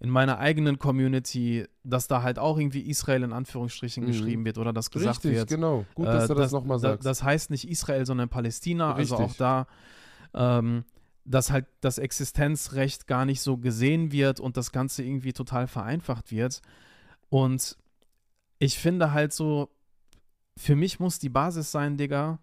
in 0.00 0.10
meiner 0.10 0.38
eigenen 0.38 0.78
Community, 0.78 1.66
dass 1.82 2.06
da 2.06 2.22
halt 2.22 2.38
auch 2.38 2.56
irgendwie 2.58 2.82
Israel 2.88 3.24
in 3.24 3.32
Anführungsstrichen 3.32 4.04
Mhm. 4.04 4.08
geschrieben 4.08 4.44
wird 4.44 4.56
oder 4.58 4.72
das 4.72 4.90
gesagt 4.90 5.16
Richtig, 5.24 5.32
wird. 5.34 5.48
genau. 5.48 5.84
Gut, 5.94 6.06
dass 6.06 6.24
Äh, 6.24 6.28
du 6.28 6.34
das, 6.34 6.52
nochmal 6.52 6.76
da- 6.78 6.90
sagst. 6.90 7.06
Das 7.06 7.22
heißt 7.22 7.50
nicht 7.50 7.68
Israel, 7.68 8.06
sondern 8.06 8.28
Palästina. 8.28 8.94
Also 8.94 9.16
auch 9.16 9.20
Richtig. 9.20 9.38
da, 9.38 9.66
ähm, 10.34 10.84
dass 11.24 11.50
halt 11.50 11.66
das 11.80 11.98
Existenzrecht 11.98 13.06
gar 13.06 13.24
nicht 13.24 13.40
so 13.40 13.56
gesehen 13.58 14.12
wird 14.12 14.38
und 14.40 14.56
das 14.56 14.70
Ganze 14.72 15.02
irgendwie 15.02 15.32
total 15.32 15.66
vereinfacht 15.66 16.30
wird. 16.30 16.62
Und 17.28 17.76
ich 18.60 18.78
finde 18.78 19.12
halt 19.12 19.32
so, 19.32 19.68
für 20.56 20.74
mich 20.76 21.00
muss 21.00 21.18
die 21.18 21.28
Basis 21.28 21.70
sein, 21.72 21.96
Digga, 21.96 22.38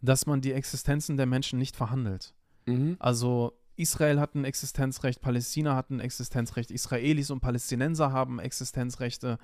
dass 0.00 0.26
man 0.26 0.40
die 0.40 0.52
Existenzen 0.52 1.16
der 1.16 1.26
Menschen 1.26 1.58
nicht 1.58 1.76
verhandelt. 1.76 2.34
mhm. 2.66 2.96
Also 3.00 3.52
Israel 3.76 4.20
hat 4.20 4.34
ein 4.34 4.44
Existenzrecht, 4.44 5.20
Palästina 5.20 5.74
hat 5.76 5.90
ein 5.90 6.00
Existenzrecht, 6.00 6.70
Israelis 6.70 7.30
und 7.30 7.40
Palästinenser 7.40 8.12
haben 8.12 8.38
Existenzrechte. 8.38 9.38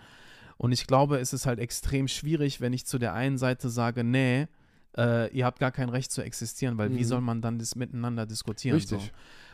Und 0.56 0.72
ich 0.72 0.86
glaube, 0.86 1.18
es 1.18 1.32
ist 1.32 1.46
halt 1.46 1.58
extrem 1.60 2.08
schwierig, 2.08 2.60
wenn 2.60 2.72
ich 2.72 2.84
zu 2.86 2.98
der 2.98 3.14
einen 3.14 3.38
Seite 3.38 3.68
sage, 3.70 4.04
nee, 4.04 4.48
äh, 4.96 5.30
ihr 5.32 5.44
habt 5.44 5.60
gar 5.60 5.70
kein 5.70 5.88
Recht 5.88 6.10
zu 6.10 6.22
existieren, 6.22 6.78
weil 6.78 6.90
wie 6.94 7.00
Mhm. 7.00 7.04
soll 7.04 7.20
man 7.20 7.40
dann 7.40 7.58
das 7.58 7.76
miteinander 7.76 8.26
diskutieren? 8.26 8.76
Richtig. 8.76 9.00
So? 9.00 9.10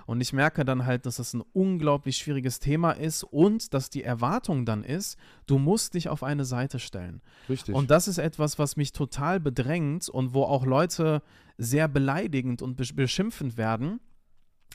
Und 0.07 0.21
ich 0.21 0.33
merke 0.33 0.64
dann 0.64 0.85
halt, 0.87 1.07
dass 1.07 1.16
das 1.16 1.33
ein 1.35 1.43
unglaublich 1.52 2.16
schwieriges 2.19 2.59
Thema 2.59 2.93
ist 2.93 3.25
und 3.25 3.73
dass 3.75 3.88
die 3.90 4.02
Erwartung 4.04 4.64
dann 4.66 4.85
ist, 4.85 5.16
du 5.47 5.59
musst 5.59 5.95
dich 5.95 6.09
auf 6.09 6.23
eine 6.23 6.45
Seite 6.45 6.78
stellen. 6.78 7.21
Richtig. 7.49 7.75
Und 7.75 7.90
das 7.90 8.07
ist 8.07 8.19
etwas, 8.19 8.59
was 8.59 8.76
mich 8.76 8.93
total 8.93 9.40
bedrängt 9.40 10.09
und 10.09 10.35
wo 10.35 10.43
auch 10.45 10.66
Leute 10.66 11.23
sehr 11.59 11.88
beleidigend 11.88 12.61
und 12.62 12.78
besch- 12.81 12.95
beschimpfend 12.95 13.57
werden, 13.57 13.99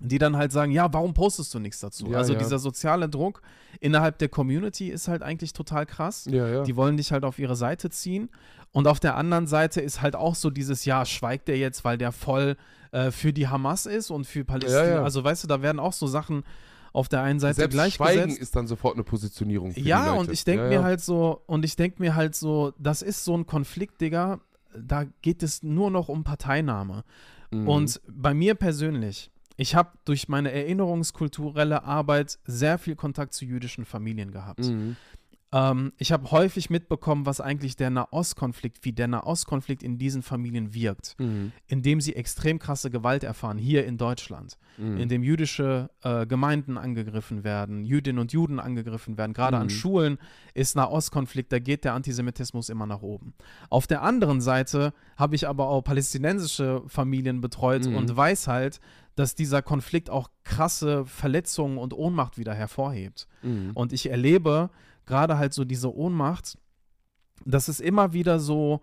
die 0.02 0.18
dann 0.18 0.38
halt 0.38 0.52
sagen, 0.52 0.72
ja, 0.72 0.92
warum 0.94 1.14
postest 1.14 1.54
du 1.54 1.60
nichts 1.60 1.80
dazu? 1.80 2.08
Ja, 2.12 2.18
also 2.18 2.34
ja. 2.34 2.40
dieser 2.40 2.60
soziale 2.60 3.10
Druck 3.10 3.42
innerhalb 3.80 4.18
der 4.18 4.30
Community 4.30 4.90
ist 4.90 5.08
halt 5.08 5.24
eigentlich 5.24 5.54
total 5.54 5.86
krass. 5.86 6.26
ja. 6.26 6.64
Die 6.64 6.76
wollen 6.76 6.98
dich 6.98 7.12
halt 7.12 7.24
auf 7.24 7.40
ihre 7.40 7.56
Seite 7.56 7.90
ziehen. 7.90 8.30
Und 8.72 8.88
auf 8.88 9.00
der 9.00 9.16
anderen 9.16 9.48
Seite 9.48 9.82
ist 9.82 10.02
halt 10.02 10.16
auch 10.16 10.36
so 10.36 10.50
dieses, 10.50 10.86
ja, 10.86 11.06
schweigt 11.06 11.48
der 11.48 11.58
jetzt, 11.58 11.84
weil 11.84 11.98
der 11.98 12.12
voll 12.12 12.56
äh, 12.92 13.12
für 13.12 13.34
die 13.34 13.48
Hamas 13.48 13.86
ist 13.86 14.12
und 14.12 14.26
für 14.26 14.46
Palästina. 14.46 15.04
Also 15.04 15.24
weißt 15.24 15.44
du, 15.44 15.48
da 15.48 15.62
werden 15.62 15.80
auch 15.80 15.94
so 15.94 16.08
Sachen 16.08 16.44
auf 16.94 17.08
der 17.08 17.22
einen 17.22 17.40
Seite 17.40 17.56
Selbst 17.56 17.74
gleichgesetzt. 17.74 18.16
Schweigen 18.16 18.36
ist 18.38 18.56
dann 18.56 18.68
sofort 18.68 18.96
eine 18.96 19.04
Positionierung. 19.04 19.74
Für 19.74 19.80
die 19.80 19.88
Ja, 19.88 20.14
und 20.14 20.32
ich 20.32 20.44
denke 20.44 20.64
ja, 20.64 20.70
mir 20.70 20.84
halt 20.84 21.02
so, 21.02 21.42
und 21.46 21.66
ich 21.66 21.76
denke 21.76 22.02
mir 22.02 22.16
halt 22.16 22.36
so, 22.36 22.74
das 22.78 23.02
ist 23.02 23.24
so 23.26 23.36
ein 23.36 23.46
Konflikt, 23.46 24.02
Digga, 24.02 24.40
da 24.76 25.06
geht 25.22 25.44
es 25.44 25.64
nur 25.64 25.92
noch 25.92 26.10
um 26.10 26.24
Parteinahme. 26.24 27.04
Mhm. 27.52 27.68
Und 27.68 28.02
bei 28.08 28.34
mir 28.34 28.56
persönlich, 28.56 29.32
ich 29.60 29.76
habe 29.76 29.90
durch 30.06 30.30
meine 30.30 30.52
erinnerungskulturelle 30.54 31.84
Arbeit 31.84 32.40
sehr 32.46 32.78
viel 32.78 32.96
Kontakt 32.96 33.34
zu 33.34 33.46
jüdischen 33.46 33.84
Familien 33.86 34.32
gehabt. 34.32 34.62
Mhm. 34.66 34.96
Ähm, 35.52 35.94
ich 35.98 36.12
habe 36.12 36.30
häufig 36.30 36.70
mitbekommen, 36.70 37.26
was 37.26 37.42
eigentlich 37.42 37.76
der 37.76 37.90
Nahostkonflikt, 37.90 38.86
wie 38.86 38.92
der 38.94 39.08
Nahostkonflikt 39.08 39.82
in 39.82 39.98
diesen 39.98 40.22
Familien 40.22 40.76
wirkt, 40.76 41.16
Mhm. 41.18 41.52
indem 41.66 42.02
sie 42.02 42.16
extrem 42.16 42.60
krasse 42.60 42.92
Gewalt 42.92 43.24
erfahren, 43.24 43.58
hier 43.58 43.84
in 43.88 43.98
Deutschland 43.98 44.60
Mhm. 44.78 44.98
in 44.98 45.10
dem 45.10 45.24
jüdische 45.24 45.90
äh, 46.04 46.28
Gemeinden 46.28 46.78
angegriffen 46.78 47.44
werden, 47.44 47.84
Jüdinnen 47.84 48.20
und 48.20 48.32
Juden 48.32 48.60
angegriffen 48.60 49.18
werden. 49.18 49.34
Gerade 49.34 49.58
an 49.58 49.66
Mhm. 49.66 49.70
Schulen 49.72 50.18
ist 50.54 50.76
Nahostkonflikt, 50.76 51.52
da 51.52 51.58
geht 51.58 51.84
der 51.84 51.96
Antisemitismus 51.96 52.70
immer 52.70 52.86
nach 52.86 53.02
oben. 53.02 53.34
Auf 53.72 53.88
der 53.88 54.04
anderen 54.04 54.42
Seite 54.42 54.94
habe 55.18 55.34
ich 55.36 55.48
aber 55.48 55.68
auch 55.68 55.82
palästinensische 55.82 56.84
Familien 56.86 57.42
betreut 57.42 57.88
Mhm. 57.88 57.96
und 57.96 58.16
weiß 58.16 58.48
halt, 58.48 58.80
dass 59.16 59.36
dieser 59.36 59.62
Konflikt 59.62 60.10
auch 60.10 60.30
krasse 60.44 61.06
Verletzungen 61.06 61.78
und 61.78 61.94
Ohnmacht 61.94 62.38
wieder 62.38 62.54
hervorhebt. 62.54 63.28
Mhm. 63.42 63.72
Und 63.74 63.92
ich 63.94 64.10
erlebe 64.10 64.70
gerade 65.06 65.38
halt 65.38 65.54
so 65.54 65.66
diese 65.66 65.94
Ohnmacht, 65.94 66.58
das 67.46 67.70
ist 67.70 67.82
immer 67.82 68.14
wieder 68.14 68.40
so, 68.40 68.82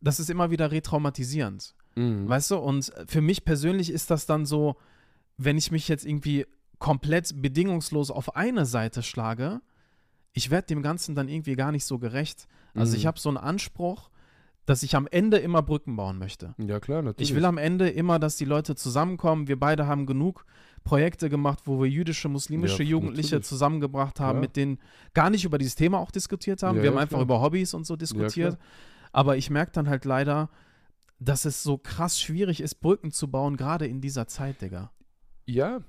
das 0.00 0.20
ist 0.20 0.30
immer 0.30 0.50
wieder 0.50 0.70
retraumatisierend. 0.70 1.74
Mhm. 1.96 2.28
Weißt 2.28 2.50
du, 2.50 2.56
und 2.58 2.92
für 3.06 3.20
mich 3.20 3.44
persönlich 3.44 3.90
ist 3.90 4.10
das 4.10 4.26
dann 4.26 4.46
so, 4.46 4.76
wenn 5.36 5.56
ich 5.56 5.70
mich 5.70 5.88
jetzt 5.88 6.04
irgendwie 6.04 6.46
komplett 6.78 7.40
bedingungslos 7.40 8.10
auf 8.10 8.36
eine 8.36 8.66
Seite 8.66 9.02
schlage, 9.02 9.60
ich 10.32 10.50
werde 10.50 10.66
dem 10.68 10.82
Ganzen 10.82 11.14
dann 11.14 11.28
irgendwie 11.28 11.56
gar 11.56 11.72
nicht 11.72 11.84
so 11.84 11.98
gerecht. 11.98 12.46
Also 12.74 12.92
Mhm. 12.92 12.98
ich 12.98 13.06
habe 13.06 13.18
so 13.18 13.28
einen 13.28 13.38
Anspruch, 13.38 14.10
dass 14.68 14.82
ich 14.82 14.94
am 14.94 15.08
Ende 15.10 15.38
immer 15.38 15.62
Brücken 15.62 15.96
bauen 15.96 16.18
möchte. 16.18 16.54
Ja, 16.58 16.78
klar, 16.78 17.00
natürlich. 17.00 17.30
Ich 17.30 17.34
will 17.34 17.46
am 17.46 17.56
Ende 17.56 17.88
immer, 17.88 18.18
dass 18.18 18.36
die 18.36 18.44
Leute 18.44 18.74
zusammenkommen. 18.74 19.48
Wir 19.48 19.58
beide 19.58 19.86
haben 19.86 20.04
genug 20.04 20.44
Projekte 20.84 21.30
gemacht, 21.30 21.60
wo 21.64 21.80
wir 21.80 21.88
jüdische, 21.88 22.28
muslimische 22.28 22.82
Ja, 22.82 22.90
Jugendliche 22.90 23.36
natürlich. 23.36 23.46
zusammengebracht 23.46 24.20
haben, 24.20 24.32
Klar. 24.32 24.40
mit 24.42 24.56
denen 24.56 24.78
gar 25.14 25.30
nicht 25.30 25.46
über 25.46 25.56
dieses 25.56 25.74
Thema 25.74 25.98
auch 25.98 26.10
diskutiert 26.10 26.62
haben. 26.62 26.76
Ja, 26.76 26.82
wir 26.82 26.90
ja, 26.90 26.92
haben 26.92 27.00
einfach 27.00 27.16
klar. 27.16 27.22
über 27.22 27.40
Hobbys 27.40 27.72
und 27.72 27.86
so 27.86 27.96
diskutiert. 27.96 28.58
Aber 29.10 29.38
ich 29.38 29.48
merke 29.48 29.72
dann 29.72 29.88
halt 29.88 30.04
leider, 30.04 30.50
dass 31.18 31.46
es 31.46 31.62
so 31.62 31.78
krass 31.78 32.20
schwierig 32.20 32.60
ist, 32.60 32.74
Brücken 32.74 33.10
zu 33.10 33.30
bauen, 33.30 33.56
gerade 33.56 33.86
in 33.86 34.02
dieser 34.02 34.26
Zeit, 34.26 34.60
Digga. 34.60 34.90
Ja. 35.46 35.80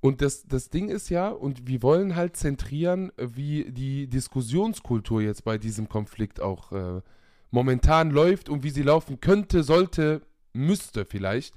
Und 0.00 0.22
das, 0.22 0.46
das 0.46 0.70
Ding 0.70 0.88
ist 0.88 1.10
ja, 1.10 1.28
und 1.28 1.68
wir 1.68 1.82
wollen 1.82 2.16
halt 2.16 2.36
zentrieren, 2.36 3.12
wie 3.18 3.70
die 3.70 4.06
Diskussionskultur 4.06 5.20
jetzt 5.20 5.44
bei 5.44 5.58
diesem 5.58 5.90
Konflikt 5.90 6.40
auch 6.40 6.72
äh, 6.72 7.02
momentan 7.52 8.10
läuft 8.10 8.48
und 8.48 8.64
wie 8.64 8.70
sie 8.70 8.82
laufen 8.82 9.20
könnte, 9.20 9.62
sollte, 9.62 10.22
müsste 10.52 11.04
vielleicht. 11.04 11.54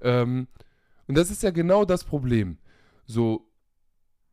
Ähm, 0.00 0.48
und 1.06 1.16
das 1.16 1.30
ist 1.30 1.44
ja 1.44 1.50
genau 1.50 1.84
das 1.84 2.02
Problem. 2.02 2.58
So 3.06 3.46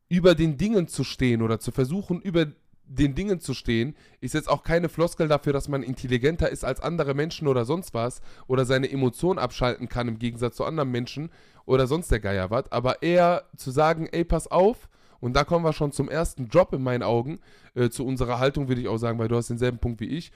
über 0.10 0.34
den 0.34 0.58
Dingen 0.58 0.88
zu 0.88 1.04
stehen 1.04 1.42
oder 1.42 1.60
zu 1.60 1.72
versuchen, 1.72 2.22
über 2.22 2.48
den 2.86 3.16
Dingen 3.16 3.40
zu 3.40 3.54
stehen, 3.54 3.96
ist 4.20 4.34
jetzt 4.34 4.50
auch 4.50 4.64
keine 4.64 4.90
Floskel 4.90 5.28
dafür, 5.28 5.54
dass 5.54 5.70
man 5.70 5.84
intelligenter 5.84 6.50
ist 6.50 6.66
als 6.66 6.82
andere 6.82 7.14
Menschen 7.14 7.48
oder 7.48 7.66
sonst 7.66 7.94
was 7.94 8.22
oder 8.48 8.66
seine 8.66 8.92
Emotionen 8.92 9.40
abschalten 9.40 9.88
kann 9.88 10.08
im 10.08 10.20
Gegensatz 10.20 10.58
zu 10.58 10.66
anderen 10.66 10.92
Menschen 10.92 11.30
oder 11.66 11.88
sonst 11.88 12.12
der 12.12 12.20
Geier 12.20 12.50
was, 12.50 12.72
aber 12.72 13.02
eher 13.02 13.46
zu 13.56 13.72
sagen, 13.72 14.08
ey, 14.12 14.26
pass 14.26 14.48
auf, 14.50 14.90
und 15.22 15.36
da 15.36 15.44
kommen 15.44 15.64
wir 15.64 15.72
schon 15.72 15.92
zum 15.92 16.10
ersten 16.10 16.50
Drop 16.50 16.74
in 16.74 16.84
meinen 16.84 17.04
Augen, 17.04 17.40
äh, 17.76 17.90
zu 17.90 18.06
unserer 18.06 18.40
Haltung 18.40 18.68
würde 18.68 18.82
ich 18.82 18.88
auch 18.88 18.98
sagen, 18.98 19.20
weil 19.20 19.28
du 19.28 19.38
hast 19.38 19.50
denselben 19.50 19.78
Punkt 19.78 20.02
wie 20.02 20.08
ich. 20.08 20.32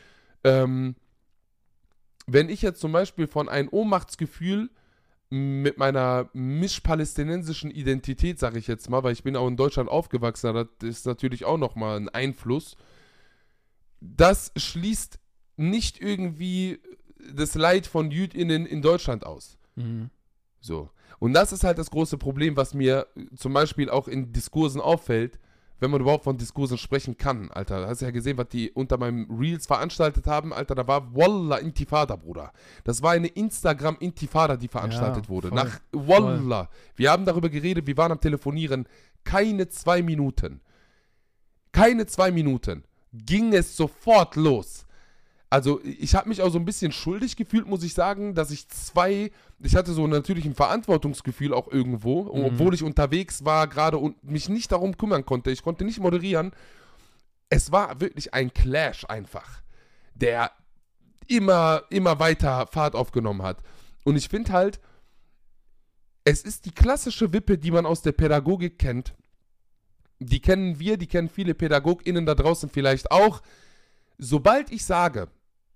Ähm, 0.45 0.95
wenn 2.27 2.49
ich 2.49 2.61
jetzt 2.61 2.79
zum 2.79 2.91
Beispiel 2.91 3.27
von 3.27 3.49
einem 3.49 3.67
Ohnmachtsgefühl 3.71 4.69
mit 5.29 5.77
meiner 5.77 6.29
mischpalästinensischen 6.33 7.71
Identität, 7.71 8.39
sage 8.39 8.59
ich 8.59 8.67
jetzt 8.67 8.89
mal, 8.89 9.03
weil 9.03 9.13
ich 9.13 9.23
bin 9.23 9.35
auch 9.35 9.47
in 9.47 9.57
Deutschland 9.57 9.89
aufgewachsen, 9.89 10.53
das 10.53 10.89
ist 10.89 11.05
natürlich 11.07 11.45
auch 11.45 11.57
nochmal 11.57 11.97
ein 11.97 12.09
Einfluss. 12.09 12.77
Das 13.99 14.51
schließt 14.55 15.19
nicht 15.57 15.99
irgendwie 15.99 16.79
das 17.33 17.55
Leid 17.55 17.87
von 17.87 18.11
JüdInnen 18.11 18.67
in 18.67 18.83
Deutschland 18.83 19.25
aus. 19.25 19.57
So. 20.61 20.91
Und 21.17 21.33
das 21.33 21.53
ist 21.53 21.63
halt 21.63 21.79
das 21.79 21.89
große 21.89 22.19
Problem, 22.19 22.55
was 22.55 22.75
mir 22.75 23.07
zum 23.35 23.53
Beispiel 23.53 23.89
auch 23.89 24.07
in 24.07 24.31
Diskursen 24.31 24.79
auffällt, 24.79 25.39
wenn 25.79 25.91
man 25.91 26.01
überhaupt 26.01 26.23
von 26.23 26.37
Diskursen 26.37 26.77
sprechen 26.77 27.17
kann, 27.17 27.51
Alter. 27.51 27.87
Hast 27.87 28.01
du 28.01 28.05
ja 28.05 28.11
gesehen, 28.11 28.37
was 28.37 28.47
die 28.47 28.71
unter 28.71 28.97
meinem 28.97 29.27
Reels 29.29 29.67
veranstaltet 29.67 30.25
haben, 30.27 30.53
Alter. 30.53 30.75
Da 30.75 30.87
war 30.87 31.13
Wallah 31.15 31.57
Intifada, 31.57 32.15
Bruder. 32.15 32.51
Das 32.83 33.01
war 33.01 33.11
eine 33.11 33.27
Instagram-Intifada, 33.27 34.55
die 34.57 34.67
veranstaltet 34.67 35.25
Ja, 35.25 35.29
wurde. 35.29 35.49
voll, 35.49 35.57
Nach 35.57 35.79
Wallah. 35.91 36.69
Wir 36.95 37.11
haben 37.11 37.25
darüber 37.25 37.49
geredet, 37.49 37.87
wir 37.87 37.97
waren 37.97 38.11
am 38.13 38.21
Telefonieren. 38.21 38.87
Keine 39.23 39.67
zwei 39.69 40.01
Minuten. 40.01 40.61
Keine 41.71 42.05
zwei 42.05 42.31
Minuten. 42.31 42.83
Ging 43.11 43.53
es 43.53 43.75
sofort 43.75 44.35
los. 44.35 44.84
Also 45.49 45.79
ich 45.83 46.15
habe 46.15 46.27
mich 46.29 46.41
auch 46.41 46.49
so 46.49 46.57
ein 46.57 46.65
bisschen 46.65 46.91
schuldig 46.91 47.35
gefühlt, 47.35 47.67
muss 47.67 47.83
ich 47.83 47.93
sagen, 47.93 48.33
dass 48.33 48.51
ich 48.51 48.67
zwei, 48.67 49.31
ich 49.59 49.75
hatte 49.75 49.93
so 49.93 50.07
natürlich 50.07 50.45
ein 50.45 50.55
Verantwortungsgefühl 50.55 51.53
auch 51.53 51.71
irgendwo, 51.71 52.23
Mhm. 52.23 52.45
obwohl 52.45 52.73
ich 52.73 52.83
unterwegs 52.83 53.45
war 53.45 53.67
gerade 53.67 53.97
und 53.97 54.21
mich 54.23 54.49
nicht 54.49 54.71
darum 54.71 54.97
kümmern 54.97 55.25
konnte. 55.25 55.51
Ich 55.51 55.61
konnte 55.63 55.85
nicht 55.85 55.99
moderieren. 55.99 56.51
Es 57.49 57.71
war 57.71 58.01
wirklich 58.01 58.33
ein 58.33 58.53
Clash 58.53 59.05
einfach, 59.05 59.61
der 60.15 60.51
immer, 61.27 61.83
immer 61.89 62.19
weiter 62.19 62.67
Fahrt 62.67 62.95
aufgenommen 62.95 63.43
hat. 63.43 63.59
Und 64.03 64.15
ich 64.15 64.29
finde 64.29 64.51
halt, 64.51 64.79
es 66.23 66.41
ist 66.41 66.65
die 66.65 66.71
klassische 66.71 67.33
Wippe, 67.33 67.57
die 67.57 67.71
man 67.71 67.85
aus 67.85 68.01
der 68.01 68.11
Pädagogik 68.11 68.79
kennt. 68.79 69.13
Die 70.19 70.41
kennen 70.41 70.79
wir, 70.79 70.97
die 70.97 71.07
kennen 71.07 71.29
viele 71.29 71.53
PädagogInnen 71.53 72.25
da 72.25 72.33
draußen 72.35 72.69
vielleicht 72.69 73.11
auch. 73.11 73.41
Sobald 74.17 74.71
ich 74.71 74.85
sage, 74.85 75.27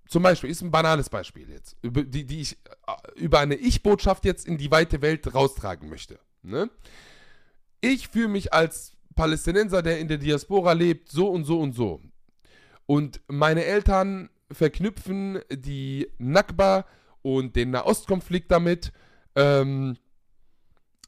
zum 0.09 0.23
Beispiel, 0.23 0.49
ist 0.49 0.61
ein 0.61 0.71
banales 0.71 1.07
Beispiel 1.07 1.47
jetzt, 1.49 1.77
die, 1.83 2.25
die 2.25 2.41
ich 2.41 2.57
äh, 2.87 3.19
über 3.19 3.39
eine 3.39 3.53
Ich-Botschaft 3.53 4.25
jetzt 4.25 4.47
in 4.47 4.57
die 4.57 4.71
weite 4.71 5.03
Welt 5.03 5.33
raustragen 5.35 5.87
möchte. 5.87 6.19
Ne? 6.41 6.69
Ich 7.79 8.07
fühle 8.07 8.29
mich 8.29 8.51
als 8.51 8.93
Palästinenser, 9.15 9.83
der 9.83 9.99
in 9.99 10.07
der 10.07 10.17
Diaspora 10.17 10.73
lebt, 10.73 11.09
so 11.09 11.29
und 11.29 11.43
so 11.43 11.59
und 11.59 11.73
so. 11.73 12.01
Und 12.87 13.21
meine 13.27 13.65
Eltern 13.65 14.31
verknüpfen 14.51 15.41
die 15.51 16.07
Nakba 16.17 16.87
und 17.21 17.55
den 17.55 17.69
Nahostkonflikt 17.69 18.49
damit. 18.51 18.91
Ähm, 19.35 19.95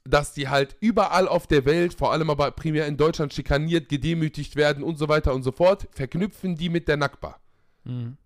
dass 0.04 0.34
die 0.34 0.50
halt 0.50 0.76
überall 0.80 1.28
auf 1.28 1.46
der 1.46 1.66
Welt, 1.66 1.94
vor 1.94 2.12
allem 2.12 2.32
aber 2.32 2.50
primär 2.52 2.88
in 2.88 2.98
Deutschland, 2.98 3.34
schikaniert, 3.34 3.88
gedemütigt 3.88 4.56
werden 4.56 4.84
und 4.84 4.98
so 4.98 5.08
weiter 5.10 5.34
und 5.34 5.44
so 5.44 5.52
fort, 5.52 5.88
verknüpfen 5.92 6.56
die 6.56 6.70
mit 6.70 6.88
der 6.88 6.98
Nakba. 6.98 7.40
Mhm. 7.84 8.18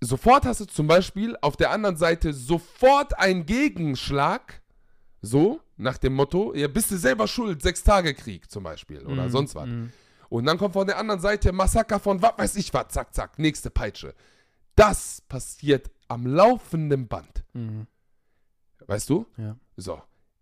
Sofort 0.00 0.46
hast 0.46 0.60
du 0.60 0.64
zum 0.66 0.86
Beispiel 0.86 1.36
auf 1.40 1.56
der 1.56 1.70
anderen 1.70 1.96
Seite 1.96 2.32
sofort 2.32 3.18
einen 3.18 3.46
Gegenschlag, 3.46 4.62
so, 5.22 5.60
nach 5.76 5.98
dem 5.98 6.14
Motto, 6.14 6.54
ja, 6.54 6.68
bist 6.68 6.90
du 6.92 6.96
selber 6.96 7.26
schuld, 7.26 7.62
sechs 7.62 7.82
Tage 7.82 8.14
Krieg 8.14 8.50
zum 8.50 8.62
Beispiel 8.62 9.04
oder 9.06 9.24
Mhm. 9.24 9.30
sonst 9.30 9.54
was. 9.56 9.66
Mhm. 9.66 9.92
Und 10.28 10.44
dann 10.44 10.58
kommt 10.58 10.74
von 10.74 10.86
der 10.86 10.98
anderen 10.98 11.20
Seite 11.20 11.52
Massaker 11.52 11.98
von 11.98 12.20
was 12.22 12.32
weiß 12.36 12.56
ich 12.56 12.72
was, 12.74 12.88
zack, 12.88 13.14
zack, 13.14 13.38
nächste 13.38 13.70
Peitsche. 13.70 14.14
Das 14.76 15.20
passiert 15.22 15.90
am 16.06 16.26
laufenden 16.26 17.08
Band. 17.08 17.44
Mhm. 17.54 17.86
Weißt 18.86 19.10
du? 19.10 19.26
Ja. 19.36 19.56
So. 19.76 20.00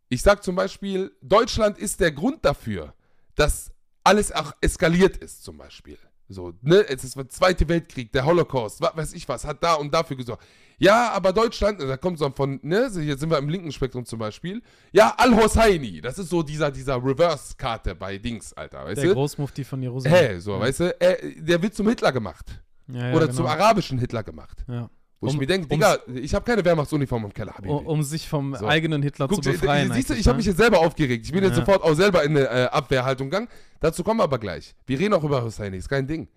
Ich 0.09 0.23
sag 0.23 0.45
zum 0.45 0.55
Beispiel, 0.57 1.17
Deutschland 1.23 1.79
ist 1.79 2.01
der 2.01 2.13
Grund 2.13 2.45
dafür, 2.45 2.95
dass 3.35 3.73
alles 4.05 4.31
auch 4.33 4.53
eskaliert 4.61 5.17
ist, 5.17 5.43
zum 5.43 5.57
Beispiel. 5.57 5.99
So, 6.28 6.52
ne, 6.62 6.85
es 6.88 7.04
ist 7.04 7.16
der 7.16 7.28
Zweite 7.28 7.68
Weltkrieg, 7.68 8.11
der 8.12 8.25
Holocaust, 8.25 8.80
was 8.80 8.97
weiß 8.97 9.12
ich 9.14 9.28
was, 9.28 9.45
hat 9.45 9.62
da 9.62 9.75
und 9.75 9.95
dafür 9.95 10.16
gesorgt. 10.16 10.45
Ja, 10.78 11.12
aber 11.12 11.33
Deutschland, 11.33 11.80
da 11.80 11.97
kommt 11.97 12.18
so 12.18 12.28
von, 12.30 12.59
ne, 12.62 12.90
hier 12.92 13.16
sind 13.16 13.30
wir 13.30 13.38
im 13.38 13.49
linken 13.49 13.73
Spektrum 13.73 14.04
zum 14.04 14.18
Beispiel. 14.18 14.61
Ja, 14.92 15.14
Al-Hosseini, 15.16 16.00
das 16.00 16.18
ist 16.18 16.28
so 16.28 16.42
dieser, 16.42 16.71
dieser 16.71 16.97
Reverse-Karte 17.02 17.95
bei 17.95 18.18
Dings, 18.18 18.52
Alter, 18.52 18.85
weißt 18.85 18.99
Der 18.99 19.09
du? 19.09 19.14
Großmufti 19.14 19.64
von 19.64 19.83
Jerusalem. 19.83 20.14
Hä, 20.14 20.38
so, 20.38 20.59
weißt 20.59 20.80
du, 20.80 21.00
äh, 21.00 21.40
der 21.40 21.62
wird 21.62 21.75
zum 21.75 21.88
Hitler 21.88 22.12
gemacht. 22.12 22.61
Ja, 22.88 23.09
ja, 23.09 23.14
Oder 23.14 23.26
genau. 23.26 23.37
zum 23.37 23.47
arabischen 23.47 23.99
Hitler 23.99 24.23
gemacht. 24.23 24.64
Ja. 24.68 24.90
Wo 25.21 25.29
ich 25.29 25.33
Um- 25.33 25.39
mir 25.39 25.47
denke, 25.47 25.67
Digga, 25.69 25.99
ich 26.15 26.35
habe 26.35 26.45
keine 26.45 26.63
Wehrmachtsuniform 26.65 27.25
im 27.25 27.33
Keller, 27.33 27.55
Habibi. 27.55 27.73
Um, 27.73 27.87
um 27.87 28.03
sich 28.03 28.29
vom 28.29 28.55
So. 28.55 28.67
eigenen 28.67 29.03
Hitler 29.03 29.29
Guck, 29.29 29.43
zu 29.43 29.51
befreien. 29.51 29.91
siehst 29.93 30.11
du, 30.11 30.15
ich 30.15 30.27
habe 30.27 30.35
ne? 30.35 30.39
mich 30.39 30.47
jetzt 30.47 30.59
selber 30.59 30.81
aufgeregt. 30.81 31.25
Ich 31.25 31.33
bin 31.33 31.43
jetzt 31.43 31.53
Ja. 31.57 31.65
sofort 31.65 31.83
auch 31.83 31.95
selber 31.95 32.23
in 32.23 32.37
eine 32.37 32.47
äh, 32.49 32.65
Abwehrhaltung 32.67 33.31
gegangen. 33.31 33.49
Dazu 33.81 34.05
kommen 34.05 34.21
wir 34.21 34.25
aber 34.25 34.39
gleich. 34.39 34.75
Wir 34.87 34.99
reden 34.99 35.15
auch 35.15 35.25
über 35.25 35.43
Hosseini, 35.43 35.79
ist 35.79 35.89
kein 35.89 36.07
Ding. 36.07 36.29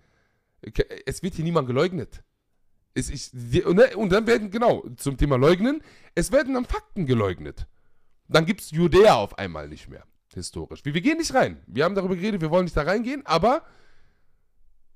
Es 1.06 1.22
wird 1.22 1.34
hier 1.34 1.44
niemand 1.44 1.66
geleugnet. 1.66 2.22
Es, 2.94 3.08
ich, 3.10 3.30
ne, 3.32 3.96
und 3.96 4.10
dann 4.10 4.26
werden, 4.26 4.50
genau, 4.50 4.84
zum 4.96 5.16
Thema 5.16 5.36
Leugnen, 5.36 5.82
es 6.14 6.32
werden 6.32 6.54
dann 6.54 6.64
Fakten 6.64 7.06
geleugnet. 7.06 7.66
Dann 8.28 8.46
gibt 8.46 8.60
es 8.62 8.70
Judäa 8.70 9.14
auf 9.14 9.38
einmal 9.38 9.68
nicht 9.68 9.88
mehr, 9.88 10.04
historisch. 10.34 10.84
Wir, 10.84 10.94
wir 10.94 11.00
gehen 11.00 11.18
nicht 11.18 11.32
rein. 11.34 11.60
Wir 11.66 11.84
haben 11.84 11.94
darüber 11.94 12.16
geredet, 12.16 12.40
wir 12.40 12.50
wollen 12.50 12.64
nicht 12.64 12.76
da 12.76 12.82
reingehen, 12.82 13.24
aber 13.26 13.62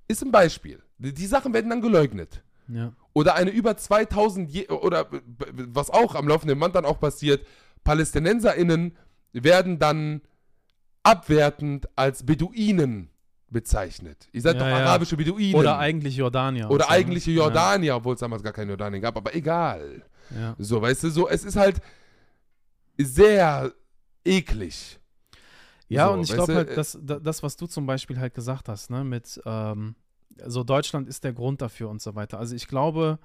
ist 0.08 0.22
ein 0.22 0.32
Beispiel. 0.32 0.82
Die, 0.98 1.12
die 1.14 1.26
Sachen 1.26 1.52
werden 1.54 1.70
dann 1.70 1.80
geleugnet. 1.80 2.42
Ja. 2.68 2.92
Oder 3.12 3.34
eine 3.34 3.50
über 3.50 3.76
2000, 3.76 4.50
Je 4.50 4.68
oder 4.68 5.08
was 5.52 5.90
auch 5.90 6.14
am 6.14 6.26
laufenden 6.28 6.58
Band 6.58 6.74
dann 6.74 6.84
auch 6.84 6.98
passiert, 7.00 7.46
PalästinenserInnen 7.84 8.96
werden 9.32 9.78
dann 9.78 10.22
abwertend 11.02 11.86
als 11.96 12.24
Beduinen 12.24 13.10
bezeichnet. 13.50 14.28
Ihr 14.32 14.40
seid 14.40 14.56
Ja, 14.56 14.60
doch 14.62 14.68
ja. 14.68 14.76
arabische 14.84 15.16
Beduinen. 15.16 15.54
Oder 15.54 15.78
eigentlich 15.78 16.16
Jordanier. 16.16 16.70
Oder 16.70 16.88
eigentliche 16.90 17.30
Jordanier, 17.30 17.96
obwohl 17.96 18.14
es 18.14 18.20
damals 18.20 18.42
gar 18.42 18.52
keine 18.52 18.70
Jordanien 18.70 19.02
gab, 19.02 19.16
aber 19.16 19.34
egal. 19.34 20.02
So, 20.58 20.80
weißt 20.80 21.04
du, 21.04 21.10
so, 21.10 21.28
es 21.28 21.44
ist 21.44 21.56
halt 21.56 21.80
sehr 22.98 23.72
eklig. 24.24 24.98
Ja, 25.88 26.06
So, 26.08 26.12
und 26.14 26.20
ich 26.22 26.32
glaube 26.32 26.54
halt, 26.54 26.70
äh, 26.70 26.74
dass, 26.74 26.98
da- 27.00 27.18
das, 27.20 27.42
was 27.42 27.56
du 27.56 27.66
zum 27.66 27.86
Beispiel 27.86 28.18
halt 28.18 28.34
gesagt 28.34 28.68
hast, 28.68 28.90
ne, 28.90 29.04
mit 29.04 29.40
ähm, 29.44 29.94
so 30.46 30.64
Deutschland 30.64 31.08
ist 31.08 31.24
der 31.24 31.32
Grund 31.32 31.62
dafür 31.62 31.88
und 31.90 32.00
so 32.02 32.14
weiter. 32.14 32.38
Also 32.38 32.54
ich 32.54 32.66
glaube, 32.68 33.18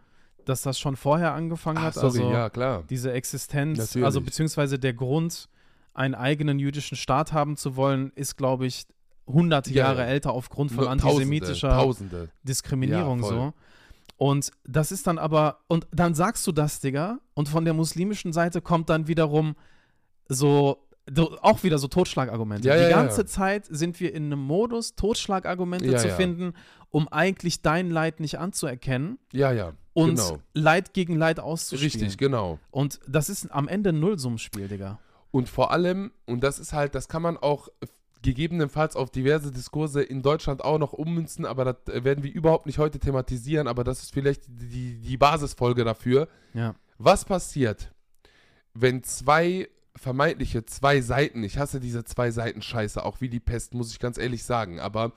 dass 0.46 0.62
das 0.62 0.80
schon 0.80 0.96
vorher 0.96 1.34
angefangen 1.34 1.78
Ah, 1.80 1.84
hat. 1.84 1.94
sorry, 1.96 2.20
also 2.20 2.32
ja, 2.32 2.50
klar. 2.50 2.84
diese 2.90 3.12
Existenz, 3.12 3.78
Natürlich. 3.78 4.06
also 4.06 4.22
beziehungsweise 4.22 4.80
der 4.80 4.94
Grund, 4.94 5.48
einen 5.94 6.16
eigenen 6.16 6.60
jüdischen 6.60 6.96
Staat 6.96 7.34
haben 7.34 7.58
zu 7.58 7.76
wollen, 7.76 8.12
ist, 8.16 8.38
glaube 8.38 8.66
ich, 8.66 8.86
hunderte 9.28 9.72
Ja, 9.72 9.86
Jahre 9.88 10.02
ja. 10.02 10.08
älter 10.08 10.32
aufgrund 10.32 10.72
von 10.72 10.86
Nur 10.86 10.92
antisemitischer 10.92 11.70
Tausende, 11.72 12.12
Tausende. 12.16 12.32
Diskriminierung 12.44 13.22
Ja, 13.22 13.28
so. 13.28 13.54
Und 14.18 14.52
das 14.66 14.92
ist 14.92 15.08
dann 15.08 15.18
aber, 15.18 15.60
und 15.68 15.88
dann 15.92 16.14
sagst 16.16 16.46
du 16.48 16.52
das, 16.52 16.80
Digga, 16.80 17.20
und 17.36 17.48
von 17.50 17.64
der 17.66 17.74
muslimischen 17.74 18.34
Seite 18.34 18.62
kommt 18.62 18.90
dann 18.90 19.08
wiederum 19.08 19.56
so, 20.28 20.86
do- 21.12 21.38
auch 21.42 21.64
wieder 21.64 21.78
so 21.78 21.88
Totschlagargumente. 21.88 22.68
Ja, 22.68 22.76
Die 22.76 22.82
ja, 22.84 22.90
ja. 22.90 22.96
ganze 23.02 23.26
Zeit 23.26 23.66
sind 23.66 24.00
wir 24.00 24.14
in 24.14 24.26
einem 24.26 24.40
Modus, 24.40 24.96
Totschlagargumente 24.96 25.86
Ja, 25.92 25.98
zu 25.98 26.08
ja. 26.10 26.16
finden, 26.16 26.54
um 26.90 27.08
eigentlich 27.08 27.62
dein 27.62 27.90
Leid 27.92 28.20
nicht 28.20 28.40
anzuerkennen 28.40 29.20
Ja, 29.32 29.52
ja. 29.52 29.74
und 29.94 30.16
genau. 30.16 30.40
Leid 30.54 30.94
gegen 30.94 31.16
Leid 31.16 31.40
auszuspielen. 31.40 31.92
Richtig, 31.92 32.18
genau. 32.18 32.60
Und 32.72 33.00
das 33.08 33.30
ist 33.30 33.48
am 33.52 33.68
Ende 33.68 33.90
ein 33.90 34.00
Nullsummenspiel, 34.00 34.68
Digga. 34.68 35.00
Und 35.32 35.48
vor 35.50 35.72
allem, 35.72 36.12
und 36.26 36.44
das 36.44 36.58
ist 36.60 36.74
halt, 36.74 36.96
das 36.96 37.08
kann 37.08 37.22
man 37.22 37.38
auch 37.38 37.70
gegebenenfalls 38.22 38.96
auf 38.96 39.12
diverse 39.12 39.52
Diskurse 39.52 40.02
in 40.02 40.22
Deutschland 40.22 40.64
auch 40.64 40.78
noch 40.78 40.92
ummünzen, 40.92 41.46
aber 41.46 41.64
das 41.66 41.94
äh, 41.94 42.04
werden 42.04 42.24
wir 42.24 42.34
überhaupt 42.34 42.66
nicht 42.66 42.78
heute 42.78 43.00
thematisieren, 43.00 43.68
aber 43.68 43.84
das 43.84 44.04
ist 44.04 44.14
vielleicht 44.14 44.44
die, 44.48 45.00
die 45.00 45.18
Basisfolge 45.18 45.84
dafür. 45.86 46.28
Ja. 46.54 46.76
Was 46.98 47.24
passiert, 47.24 47.94
wenn 48.74 49.04
zwei 49.04 49.70
vermeintliche 49.96 50.66
zwei 50.66 51.02
Seiten, 51.02 51.44
ich 51.44 51.58
hasse 51.58 51.80
diese 51.80 52.04
zwei 52.04 52.32
Seiten 52.32 52.62
Scheiße, 52.62 53.04
auch 53.04 53.22
wie 53.22 53.30
die 53.30 53.40
Pest, 53.40 53.74
muss 53.74 53.92
ich 53.92 54.00
ganz 54.00 54.18
ehrlich 54.18 54.44
sagen, 54.44 54.80
aber 54.80 55.14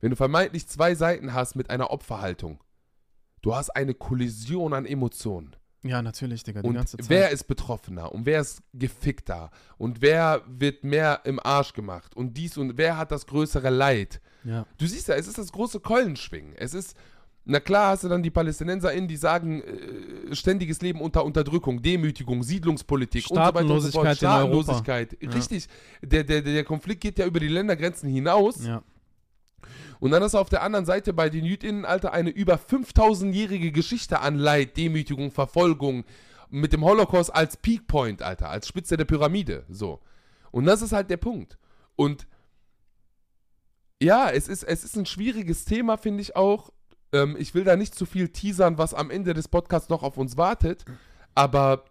wenn 0.00 0.10
du 0.10 0.16
vermeintlich 0.16 0.66
zwei 0.66 0.94
Seiten 0.94 1.34
hast 1.34 1.56
mit 1.56 1.70
einer 1.70 1.90
Opferhaltung, 1.90 2.60
du 3.42 3.54
hast 3.54 3.70
eine 3.70 3.94
Kollision 3.94 4.72
an 4.72 4.86
Emotionen. 4.86 5.56
Ja, 5.82 6.02
natürlich, 6.02 6.42
Digga, 6.42 6.60
die 6.60 6.68
Und 6.68 6.74
ganze 6.74 6.98
Zeit. 6.98 7.08
wer 7.08 7.30
ist 7.30 7.44
betroffener 7.44 8.12
und 8.12 8.26
wer 8.26 8.40
ist 8.42 8.62
gefickter 8.74 9.50
und 9.78 10.02
wer 10.02 10.42
wird 10.46 10.84
mehr 10.84 11.22
im 11.24 11.40
Arsch 11.42 11.72
gemacht 11.72 12.14
und 12.14 12.36
dies 12.36 12.58
und 12.58 12.76
wer 12.76 12.98
hat 12.98 13.10
das 13.10 13.26
größere 13.26 13.70
Leid. 13.70 14.20
ja. 14.44 14.66
Du 14.76 14.86
siehst 14.86 15.08
ja, 15.08 15.14
es 15.14 15.26
ist 15.26 15.38
das 15.38 15.52
große 15.52 15.80
Keulenschwingen. 15.80 16.54
Es 16.54 16.74
ist, 16.74 16.94
na 17.44 17.58
klar 17.58 17.90
hast 17.90 18.04
du 18.04 18.08
dann 18.08 18.22
die 18.22 18.30
PalästinenserInnen, 18.30 19.08
die 19.08 19.16
sagen, 19.16 19.62
äh, 19.62 20.34
ständiges 20.34 20.82
Leben 20.82 21.00
unter 21.00 21.24
Unterdrückung, 21.24 21.80
Demütigung, 21.82 22.42
Siedlungspolitik 22.42 23.30
und 23.30 23.36
so 23.36 23.54
weiter 23.54 23.60
und 23.60 23.80
so 23.80 23.90
fort. 23.90 24.16
Staatenlosigkeit. 24.16 25.16
Staatenlosigkeit. 25.16 25.18
Ja. 25.20 25.30
Richtig. 25.30 25.66
Der, 26.02 26.24
der, 26.24 26.42
der 26.42 26.64
Konflikt 26.64 27.00
geht 27.00 27.18
ja 27.18 27.26
über 27.26 27.40
die 27.40 27.48
Ländergrenzen 27.48 28.08
hinaus. 28.08 28.64
Ja. 28.64 28.82
Und 30.00 30.12
dann 30.12 30.22
hast 30.22 30.32
du 30.32 30.38
auf 30.38 30.48
der 30.48 30.62
anderen 30.62 30.86
Seite 30.86 31.12
bei 31.12 31.28
den 31.28 31.44
Jüdinnen, 31.44 31.84
Alter, 31.84 32.12
eine 32.12 32.30
über 32.30 32.54
5000-jährige 32.54 33.70
Geschichte 33.70 34.20
an 34.20 34.36
Leid, 34.36 34.76
Demütigung, 34.76 35.30
Verfolgung, 35.30 36.04
mit 36.48 36.72
dem 36.72 36.84
Holocaust 36.84 37.34
als 37.34 37.56
Peak 37.56 37.86
Point, 37.86 38.22
Alter, 38.22 38.48
als 38.48 38.66
Spitze 38.66 38.96
der 38.96 39.04
Pyramide, 39.04 39.64
so. 39.68 40.00
Und 40.50 40.64
das 40.66 40.82
ist 40.82 40.92
halt 40.92 41.10
der 41.10 41.16
Punkt. 41.16 41.58
Und 41.96 42.26
ja, 44.02 44.30
es 44.30 44.48
ist, 44.48 44.64
es 44.64 44.84
ist 44.84 44.96
ein 44.96 45.06
schwieriges 45.06 45.64
Thema, 45.64 45.96
finde 45.96 46.22
ich 46.22 46.34
auch. 46.34 46.70
Ähm, 47.12 47.36
ich 47.38 47.54
will 47.54 47.64
da 47.64 47.76
nicht 47.76 47.94
zu 47.94 48.06
viel 48.06 48.28
teasern, 48.28 48.78
was 48.78 48.94
am 48.94 49.10
Ende 49.10 49.34
des 49.34 49.48
Podcasts 49.48 49.88
noch 49.88 50.02
auf 50.02 50.16
uns 50.16 50.36
wartet, 50.36 50.84
aber 51.34 51.84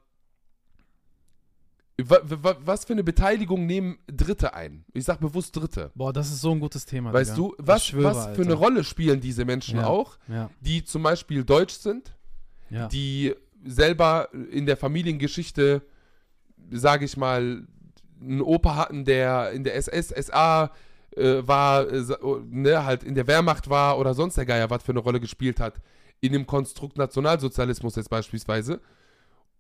wa- 2.02 2.22
wa- 2.24 2.58
was 2.62 2.86
für 2.86 2.94
eine 2.94 3.04
Beteiligung 3.04 3.66
nehmen 3.66 3.98
Dritte 4.08 4.54
ein? 4.54 4.86
Ich 4.94 5.04
sag 5.06 5.20
bewusst 5.20 5.56
Dritte. 5.56 5.92
Boah, 5.96 6.14
das 6.14 6.30
ist 6.32 6.42
so 6.42 6.52
ein 6.52 6.60
gutes 6.60 6.86
Thema, 6.86 7.12
Weißt 7.14 7.32
Digga. 7.38 7.48
du, 7.50 7.56
was, 7.58 7.86
schwöre, 7.86 8.16
was 8.16 8.36
für 8.36 8.42
eine. 8.44 8.54
Rolle 8.54 8.84
spielen 8.84 9.20
diese 9.20 9.46
Menschen 9.46 9.80
Ja. 9.80 9.88
auch, 9.88 10.18
Ja, 10.28 10.50
die 10.62 10.84
zum 10.84 11.04
Beispiel 11.04 11.44
deutsch 11.44 11.74
sind, 11.74 12.14
ja. 12.70 12.88
die 12.88 13.36
selber 13.66 14.30
in 14.52 14.66
der 14.66 14.78
Familiengeschichte, 14.78 15.82
sage 16.72 17.04
ich 17.06 17.18
mal, 17.18 17.68
einen 18.22 18.42
Opa 18.42 18.76
hatten, 18.76 19.04
der 19.06 19.52
in 19.52 19.64
der 19.66 19.76
SS, 19.76 20.10
SA 20.28 20.72
äh, 21.16 21.48
war, 21.48 21.92
äh, 21.92 22.04
oh, 22.22 22.42
ne, 22.50 22.86
halt 22.86 23.04
in 23.04 23.16
der 23.16 23.28
Wehrmacht 23.28 23.70
war 23.70 23.98
oder 23.98 24.14
sonst 24.14 24.38
der 24.38 24.46
Geier 24.46 24.70
was 24.70 24.84
für 24.84 24.92
eine 24.92 25.00
Rolle 25.00 25.20
gespielt 25.20 25.60
hat, 25.60 25.82
in 26.22 26.34
dem 26.34 26.46
Konstrukt 26.46 26.98
Nationalsozialismus 26.98 27.96
jetzt 27.96 28.10
beispielsweise. 28.10 28.82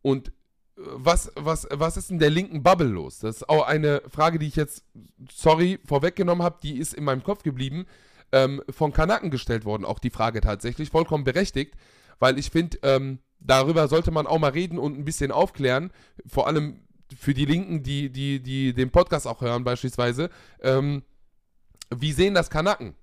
Und 0.01 0.29
äh, 0.29 0.31
was, 0.75 1.31
was, 1.35 1.67
was 1.71 1.97
ist 1.97 2.11
in 2.11 2.19
der 2.19 2.29
linken 2.29 2.63
Bubble 2.63 2.87
los? 2.87 3.19
Das 3.19 3.37
ist 3.37 3.49
auch 3.49 3.67
eine 3.67 4.01
Frage, 4.09 4.39
die 4.39 4.47
ich 4.47 4.55
jetzt, 4.55 4.83
sorry, 5.31 5.79
vorweggenommen 5.85 6.43
habe, 6.43 6.57
die 6.61 6.77
ist 6.77 6.93
in 6.93 7.03
meinem 7.03 7.23
Kopf 7.23 7.43
geblieben, 7.43 7.85
ähm, 8.31 8.61
von 8.69 8.93
Kanaken 8.93 9.31
gestellt 9.31 9.65
worden, 9.65 9.85
auch 9.85 9.99
die 9.99 10.11
Frage 10.11 10.41
tatsächlich, 10.41 10.89
vollkommen 10.89 11.23
berechtigt, 11.23 11.75
weil 12.19 12.37
ich 12.37 12.51
finde, 12.51 12.77
ähm, 12.83 13.19
darüber 13.39 13.87
sollte 13.87 14.11
man 14.11 14.27
auch 14.27 14.39
mal 14.39 14.51
reden 14.51 14.77
und 14.77 14.97
ein 14.97 15.05
bisschen 15.05 15.31
aufklären, 15.31 15.91
vor 16.25 16.47
allem 16.47 16.81
für 17.17 17.33
die 17.33 17.45
Linken, 17.45 17.81
die, 17.81 18.11
die, 18.11 18.39
die 18.41 18.73
den 18.73 18.91
Podcast 18.91 19.25
auch 19.25 19.41
hören 19.41 19.63
beispielsweise, 19.63 20.29
ähm, 20.61 21.03
wie 21.95 22.11
sehen 22.13 22.33
das 22.33 22.49
Kanaken? 22.49 22.95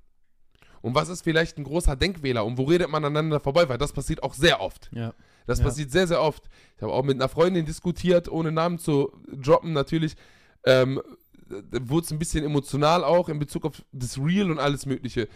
Und 0.82 0.94
was 0.94 1.08
ist 1.08 1.22
vielleicht 1.22 1.58
ein 1.58 1.64
großer 1.64 1.96
Denkwähler 1.96 2.44
und 2.44 2.58
wo 2.58 2.64
redet 2.64 2.88
man 2.90 3.04
aneinander 3.04 3.40
vorbei? 3.40 3.68
Weil 3.68 3.78
das 3.78 3.92
passiert 3.92 4.22
auch 4.22 4.34
sehr 4.34 4.60
oft. 4.60 4.90
ja. 4.92 5.12
Das 5.48 5.60
Ja. 5.60 5.64
passiert 5.66 5.92
sehr, 5.92 6.08
sehr 6.08 6.20
oft. 6.20 6.48
Ich 6.76 6.82
habe 6.82 6.92
auch 6.92 7.04
mit 7.04 7.14
einer 7.16 7.28
Freundin 7.28 7.64
diskutiert, 7.64 8.28
ohne 8.28 8.50
Namen 8.50 8.78
zu 8.80 9.12
droppen 9.32 9.72
natürlich. 9.72 10.16
Ähm, 10.64 11.00
da 11.48 11.78
wurde 11.88 12.04
es 12.04 12.10
ein 12.10 12.18
bisschen 12.18 12.44
emotional 12.44 13.04
auch 13.04 13.28
in 13.28 13.38
Bezug 13.38 13.64
auf 13.64 13.84
das 13.92 14.18
Real 14.18 14.50
und 14.50 14.58
alles 14.58 14.86
Mögliche. 14.86 15.28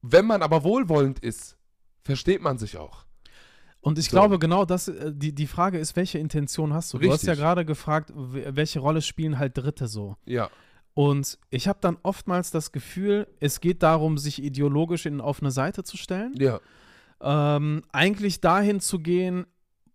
Wenn 0.00 0.24
man 0.24 0.40
aber 0.42 0.64
wohlwollend 0.64 1.18
ist, 1.18 1.58
versteht 2.04 2.40
man 2.40 2.56
sich 2.56 2.78
auch. 2.78 3.04
Und 3.82 3.98
ich 3.98 4.06
So. 4.06 4.12
glaube, 4.12 4.38
genau 4.38 4.64
das, 4.64 4.88
äh, 4.88 5.12
die, 5.14 5.34
die 5.34 5.46
Frage 5.46 5.78
ist, 5.78 5.94
welche 5.96 6.18
Intention 6.18 6.72
hast 6.72 6.92
du? 6.94 6.98
Du 6.98 7.10
hast 7.12 7.22
ja 7.24 7.32
Richtig. 7.32 7.42
gerade 7.42 7.64
gefragt, 7.66 8.10
welche 8.14 8.80
Rolle 8.80 9.02
spielen 9.02 9.38
halt 9.38 9.58
Dritte 9.58 9.88
so. 9.88 10.16
Ja. 10.24 10.48
Und 10.98 11.38
ich 11.50 11.68
habe 11.68 11.78
dann 11.80 11.96
oftmals 12.02 12.50
das 12.50 12.72
Gefühl, 12.72 13.28
es 13.38 13.60
geht 13.60 13.84
darum, 13.84 14.18
sich 14.18 14.42
ideologisch 14.42 15.06
in, 15.06 15.20
auf 15.20 15.40
eine 15.40 15.52
Seite 15.52 15.84
zu 15.84 15.96
stellen. 15.96 16.34
Ja. 16.36 16.58
Ähm, 17.20 17.82
eigentlich 17.92 18.40
dahin 18.40 18.80
zu 18.80 18.98
gehen, 18.98 19.46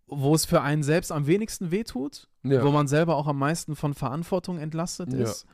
wo 0.08 0.34
es 0.34 0.46
für 0.46 0.62
einen 0.62 0.82
selbst 0.82 1.12
am 1.12 1.28
wenigsten 1.28 1.72
wehtut, 1.72 2.30
Ja. 2.44 2.63
wo 2.63 2.72
man 2.72 2.88
selber 2.88 3.18
auch 3.18 3.28
am 3.28 3.38
meisten 3.38 3.76
von 3.76 3.94
Verantwortung 3.94 4.60
entlastet 4.60 5.12
Ja. 5.12 5.24
ist. 5.24 5.46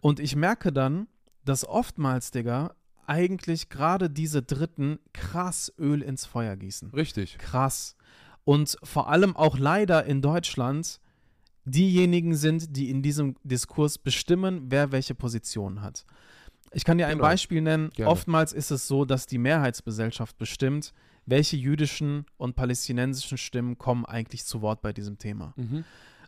Und 0.00 0.18
ich 0.18 0.34
merke 0.34 0.72
dann, 0.72 1.06
dass 1.44 1.64
oftmals, 1.64 2.32
Digga, 2.32 2.74
eigentlich 3.06 3.68
gerade 3.68 4.10
diese 4.10 4.42
Dritten 4.42 4.98
krass 5.12 5.72
Öl 5.78 6.02
ins 6.02 6.26
Feuer 6.26 6.56
gießen. 6.56 6.90
Richtig. 6.90 7.38
Krass. 7.38 7.94
Und 8.42 8.76
vor 8.82 9.08
allem 9.08 9.36
auch 9.36 9.56
leider 9.56 10.04
in 10.04 10.20
Deutschland 10.20 10.98
diejenigen 11.64 12.34
sind, 12.34 12.76
die 12.76 12.90
in 12.90 13.02
diesem 13.02 13.36
Diskurs 13.44 13.98
bestimmen, 13.98 14.64
wer 14.68 14.92
welche 14.92 15.14
Position 15.14 15.82
hat. 15.82 16.04
Ich 16.72 16.84
kann 16.84 16.98
dir 16.98 17.06
ein 17.06 17.14
Genau. 17.18 17.24
Beispiel 17.24 17.60
nennen. 17.60 17.90
Gerne. 17.90 18.10
Oftmals 18.10 18.52
ist 18.52 18.70
es 18.70 18.86
so, 18.86 19.04
dass 19.04 19.26
die 19.26 19.38
Mehrheitsgesellschaft 19.38 20.38
bestimmt, 20.38 20.92
welche 21.26 21.56
jüdischen 21.56 22.24
und 22.38 22.56
palästinensischen 22.56 23.38
Stimmen 23.38 23.76
kommen 23.78 24.04
eigentlich 24.04 24.44
zu 24.44 24.62
Wort 24.62 24.80
bei 24.80 24.92
diesem 24.92 25.18
Thema. 25.18 25.52
Mhm. 25.56 25.84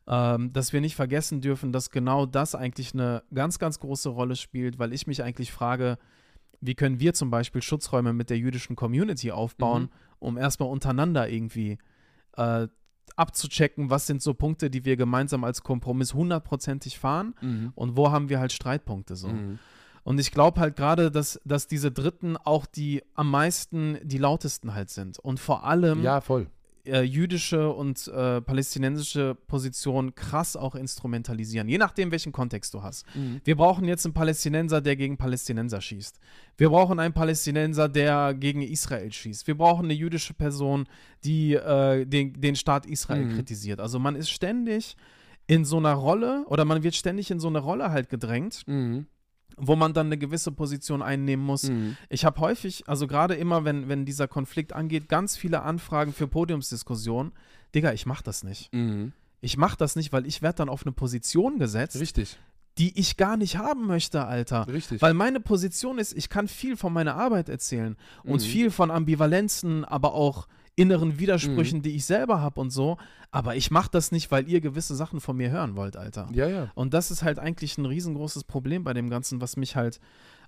Ähm, 0.09 0.53
dass 0.53 0.73
wir 0.73 0.81
nicht 0.81 0.97
vergessen 0.97 1.41
dürfen, 1.41 1.73
dass 1.73 1.91
genau 1.91 2.27
das 2.27 2.57
eigentlich 2.57 2.93
eine 2.93 3.23
ganz, 3.33 3.61
ganz 3.61 3.79
große 3.79 4.09
Rolle 4.09 4.35
spielt, 4.35 4.81
weil 4.81 4.93
ich 4.93 5.07
mich 5.07 5.23
eigentlich 5.23 5.53
frage, 5.53 5.97
wie 6.61 6.75
können 6.75 6.99
wir 6.99 7.15
zum 7.15 7.31
Beispiel 7.31 7.63
Schutzräume 7.63 8.13
mit 8.13 8.29
der 8.29 8.39
jüdischen 8.39 8.75
Community 8.77 9.31
aufbauen, 9.31 9.85
Mhm. 9.85 9.89
um 10.19 10.39
erstmal 10.39 10.69
untereinander 10.71 11.29
irgendwie 11.29 11.79
äh, 12.37 12.67
abzuchecken, 13.17 13.91
was 13.91 14.07
sind 14.07 14.23
so 14.23 14.35
Punkte, 14.35 14.71
die 14.71 14.85
wir 14.85 14.97
gemeinsam 14.97 15.45
als 15.45 15.63
Kompromiss 15.63 16.15
hundertprozentig 16.15 16.99
fahren 16.99 17.35
Mhm. 17.41 17.73
und 17.75 17.97
wo 17.97 18.11
haben 18.11 18.29
wir 18.29 18.41
halt 18.41 18.53
Streitpunkte 18.53 19.17
so. 19.17 19.29
Mhm. 19.29 19.59
Und 20.05 20.19
ich 20.19 20.33
glaube 20.33 20.59
halt 20.61 20.75
gerade, 20.75 21.11
dass, 21.13 21.41
dass 21.45 21.69
diese 21.69 21.93
Dritten 21.93 22.37
auch 22.37 22.67
die 22.67 23.03
am 23.15 23.31
meisten 23.31 23.99
die 24.03 24.19
lautesten 24.19 24.75
halt 24.75 24.91
sind. 24.91 25.19
Und 25.21 25.39
vor 25.39 25.65
allem 25.65 26.03
Ja, 26.03 26.21
voll. 26.21 26.49
Äh, 26.85 27.03
jüdische 27.03 27.71
und 27.73 28.09
äh, 28.09 28.41
palästinensische 28.41 29.35
Positionen 29.47 30.15
krass 30.15 30.57
auch 30.57 30.75
instrumentalisieren, 30.75 31.69
je 31.69 31.79
nachdem, 31.79 32.11
welchen 32.11 32.33
Kontext 32.33 32.75
du 32.75 32.83
hast. 32.83 33.05
Mhm. 33.15 33.41
Wir 33.45 33.57
brauchen 33.57 33.85
jetzt 33.87 34.05
einen 34.05 34.15
Palästinenser, 34.15 34.81
der 34.81 34.97
gegen 34.97 35.17
Palästinenser 35.17 35.81
schießt. 35.81 36.19
Wir 36.57 36.69
brauchen 36.71 36.99
einen 36.99 37.15
Palästinenser, 37.15 37.89
der 37.89 38.35
gegen 38.35 38.63
Israel 38.63 39.13
schießt. 39.13 39.47
Wir 39.47 39.57
brauchen 39.57 39.85
eine 39.87 39.95
jüdische 39.95 40.35
Person, 40.35 40.87
die 41.25 41.55
äh, 41.55 42.05
den, 42.05 42.41
den 42.41 42.57
Staat 42.57 42.87
Israel 42.87 43.27
Mhm. 43.27 43.35
kritisiert. 43.35 43.81
Also 43.81 43.99
man 43.99 44.17
ist 44.17 44.31
ständig 44.31 44.97
in 45.47 45.65
so 45.65 45.77
einer 45.79 45.93
Rolle 45.95 46.45
oder 46.49 46.65
man 46.65 46.83
wird 46.83 46.95
ständig 46.95 47.31
in 47.31 47.41
so 47.41 47.49
eine 47.49 47.59
Rolle 47.59 47.91
halt 47.91 48.09
gedrängt, 48.09 48.63
Mhm. 48.67 49.07
Wo 49.57 49.77
man 49.77 49.93
dann 49.95 50.07
eine 50.07 50.19
gewisse 50.19 50.53
Position 50.53 51.03
einnehmen 51.03 51.45
muss. 51.45 51.65
Mhm. 51.65 51.97
Ich 52.09 52.25
habe 52.25 52.41
häufig, 52.41 52.89
also 52.89 53.07
gerade 53.07 53.35
immer, 53.35 53.65
wenn, 53.65 53.89
wenn 53.89 54.05
dieser 54.05 54.29
Konflikt 54.29 54.73
angeht, 54.73 55.09
ganz 55.09 55.37
viele 55.37 55.63
Anfragen 55.63 56.13
für 56.13 56.27
Podiumsdiskussionen. 56.29 57.33
Digga, 57.75 57.93
ich 57.93 58.07
mach 58.07 58.23
das 58.23 58.45
nicht. 58.45 58.73
Mhm. 58.73 59.13
Ich 59.41 59.57
mach 59.57 59.77
das 59.77 59.97
nicht, 59.97 60.13
weil 60.13 60.27
ich 60.27 60.43
werde 60.43 60.57
dann 60.59 60.69
auf 60.69 60.85
eine 60.85 60.93
Position 60.93 61.59
gesetzt, 61.59 61.99
Richtig. 62.01 62.39
die 62.79 62.99
ich 62.99 63.17
gar 63.17 63.37
nicht 63.37 63.57
haben 63.59 63.87
möchte, 63.87 64.25
Alter. 64.25 64.69
Richtig. 64.69 65.03
Weil 65.03 65.15
meine 65.15 65.41
Position 65.41 65.99
ist, 65.99 66.13
ich 66.17 66.29
kann 66.29 66.49
viel 66.49 66.77
von 66.77 66.93
meiner 66.93 67.17
Arbeit 67.17 67.49
erzählen 67.49 67.97
und 68.25 68.41
Mhm. 68.43 68.47
viel 68.47 68.71
von 68.71 68.91
Ambivalenzen, 68.91 69.85
aber 69.85 70.15
auch 70.15 70.47
inneren 70.77 71.19
Widersprüchen, 71.19 71.79
Mhm. 71.79 71.83
die 71.83 71.97
ich 71.97 72.05
selber 72.05 72.41
habe 72.41 72.61
und 72.61 72.71
so. 72.71 72.97
Aber 73.31 73.57
ich 73.57 73.71
mache 73.71 73.91
das 73.91 74.11
nicht, 74.13 74.31
weil 74.31 74.49
ihr 74.49 74.61
gewisse 74.61 74.95
Sachen 74.95 75.21
von 75.21 75.37
mir 75.37 75.51
hören 75.51 75.77
wollt, 75.77 75.97
Alter. 75.97 76.29
ja, 76.33 76.47
ja. 76.49 76.71
Und 76.75 76.95
das 76.95 77.11
ist 77.11 77.23
halt 77.23 77.39
eigentlich 77.39 77.77
ein 77.79 77.87
riesengroßes 77.87 78.45
Problem 78.45 78.85
bei 78.85 78.93
dem 78.93 79.11
Ganzen, 79.11 79.41
was 79.41 79.57
mich 79.57 79.77
halt 79.77 80.01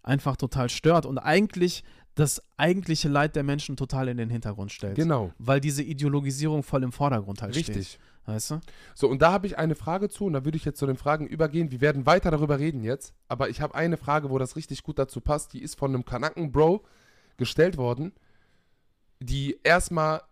einfach 0.02 0.36
total 0.36 0.68
stört 0.70 1.06
und 1.06 1.18
eigentlich 1.18 1.82
das 2.14 2.42
eigentliche 2.58 3.08
Leid 3.08 3.34
der 3.36 3.42
Menschen 3.42 3.76
total 3.76 4.08
in 4.08 4.16
den 4.18 4.30
Hintergrund 4.30 4.70
stellt. 4.70 4.94
Genau. 4.96 5.32
Weil 5.38 5.60
diese 5.60 5.82
Ideologisierung 5.82 6.62
voll 6.62 6.82
im 6.84 6.92
Vordergrund 6.92 7.42
halt 7.42 7.54
steht. 7.54 7.68
Richtig. 7.70 7.98
Weißt 8.26 8.52
du? 8.52 8.60
So, 8.94 9.08
und 9.08 9.20
da 9.20 9.32
habe 9.32 9.46
ich 9.46 9.58
eine 9.58 9.74
Frage 9.74 10.08
zu, 10.08 10.24
und 10.26 10.32
da 10.32 10.44
würde 10.46 10.56
ich 10.56 10.64
jetzt 10.64 10.78
zu 10.78 10.86
den 10.86 10.96
Fragen 10.96 11.26
übergehen. 11.26 11.70
Wir 11.70 11.80
werden 11.82 12.06
weiter 12.06 12.30
darüber 12.30 12.58
reden 12.58 12.82
jetzt, 12.82 13.12
aber 13.28 13.50
ich 13.50 13.60
habe 13.60 13.74
eine 13.74 13.96
Frage, 13.98 14.30
wo 14.30 14.38
das 14.38 14.56
richtig 14.56 14.82
gut 14.82 14.98
dazu 14.98 15.20
passt. 15.20 15.52
Die 15.52 15.60
ist 15.62 15.76
von 15.78 15.92
einem 15.92 16.04
Kanaken-Bro 16.06 16.84
gestellt 17.36 17.76
worden, 17.76 18.12
die 19.20 19.58
erstmal 19.62 20.22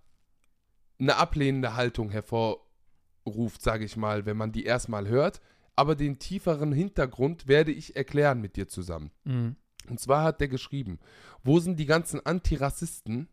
eine 0.98 1.16
ablehnende 1.16 1.74
Haltung 1.74 2.10
hervorruft, 2.10 3.60
sage 3.60 3.84
ich 3.84 3.96
mal, 3.96 4.26
wenn 4.26 4.36
man 4.36 4.52
die 4.52 4.64
erstmal 4.64 5.08
hört. 5.08 5.40
Aber 5.74 5.94
den 5.94 6.18
tieferen 6.18 6.72
Hintergrund 6.72 7.48
werde 7.48 7.72
ich 7.72 7.96
erklären 7.96 8.40
mit 8.40 8.56
dir 8.56 8.68
zusammen. 8.68 9.10
Mhm. 9.24 9.56
Und 9.88 10.00
zwar 10.00 10.24
hat 10.24 10.40
der 10.40 10.48
geschrieben, 10.48 11.00
wo 11.42 11.58
sind 11.58 11.78
die 11.78 11.86
ganzen 11.86 12.24
Antirassisten, 12.24 13.28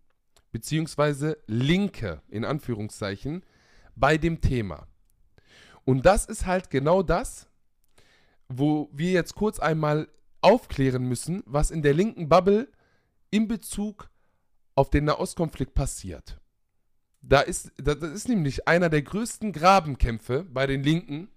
beziehungsweise 0.51 1.37
Linke, 1.45 2.21
in 2.29 2.45
Anführungszeichen, 2.45 3.43
bei 3.95 4.17
dem 4.17 4.41
Thema? 4.41 4.87
Und 5.85 6.05
das 6.05 6.25
ist 6.25 6.45
halt 6.45 6.69
genau 6.69 7.03
das, 7.03 7.47
wo 8.47 8.89
wir 8.91 9.11
jetzt 9.11 9.35
kurz 9.35 9.59
einmal 9.59 10.07
aufklären 10.41 11.03
müssen, 11.03 11.43
was 11.45 11.71
in 11.71 11.81
der 11.81 11.93
linken 11.93 12.29
Bubble 12.29 12.71
in 13.29 13.47
Bezug 13.47 14.09
auf 14.79 14.89
den 14.89 15.03
Nahostkonflikt 15.05 15.73
passiert. 15.73 16.39
Da 17.21 17.41
ist, 17.41 17.71
da- 17.77 17.95
das 17.95 18.11
ist 18.11 18.29
nämlich 18.29 18.65
einer 18.65 18.89
der 18.89 19.01
größten 19.01 19.51
Grabenkämpfe 19.51 20.45
bei 20.49 20.67
den 20.67 20.83
Linken, 20.83 21.27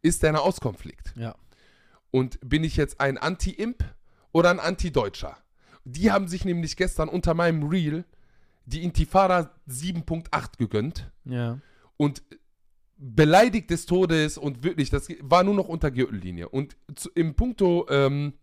ist 0.00 0.22
der 0.22 0.30
Nahostkonflikt. 0.32 1.12
Ja. 1.16 1.34
Und 2.12 2.38
bin 2.48 2.62
ich 2.62 2.76
jetzt 2.76 3.00
ein 3.00 3.18
Anti-Imp 3.18 3.82
oder 4.30 4.50
ein 4.50 4.60
Anti-Deutscher? 4.60 5.36
Die 5.84 6.12
haben 6.12 6.28
sich 6.28 6.44
nämlich 6.44 6.76
gestern 6.76 7.08
unter 7.08 7.34
meinem 7.34 7.64
Reel 7.68 8.04
die 8.64 8.84
Intifada 8.84 9.50
7.8 9.68 10.56
gegönnt 10.56 11.10
Ja. 11.24 11.58
und 11.96 12.22
beleidigt 12.96 13.70
des 13.70 13.86
Todes 13.86 14.38
und 14.38 14.62
wirklich, 14.62 14.88
das 14.90 15.08
war 15.20 15.42
nur 15.42 15.54
noch 15.54 15.66
unter 15.68 15.90
Gürtellinie. 15.90 16.48
Und 16.48 16.76
zu, 16.94 17.10
im 17.16 17.34
Punkto, 17.34 17.86
ähm, 17.90 18.34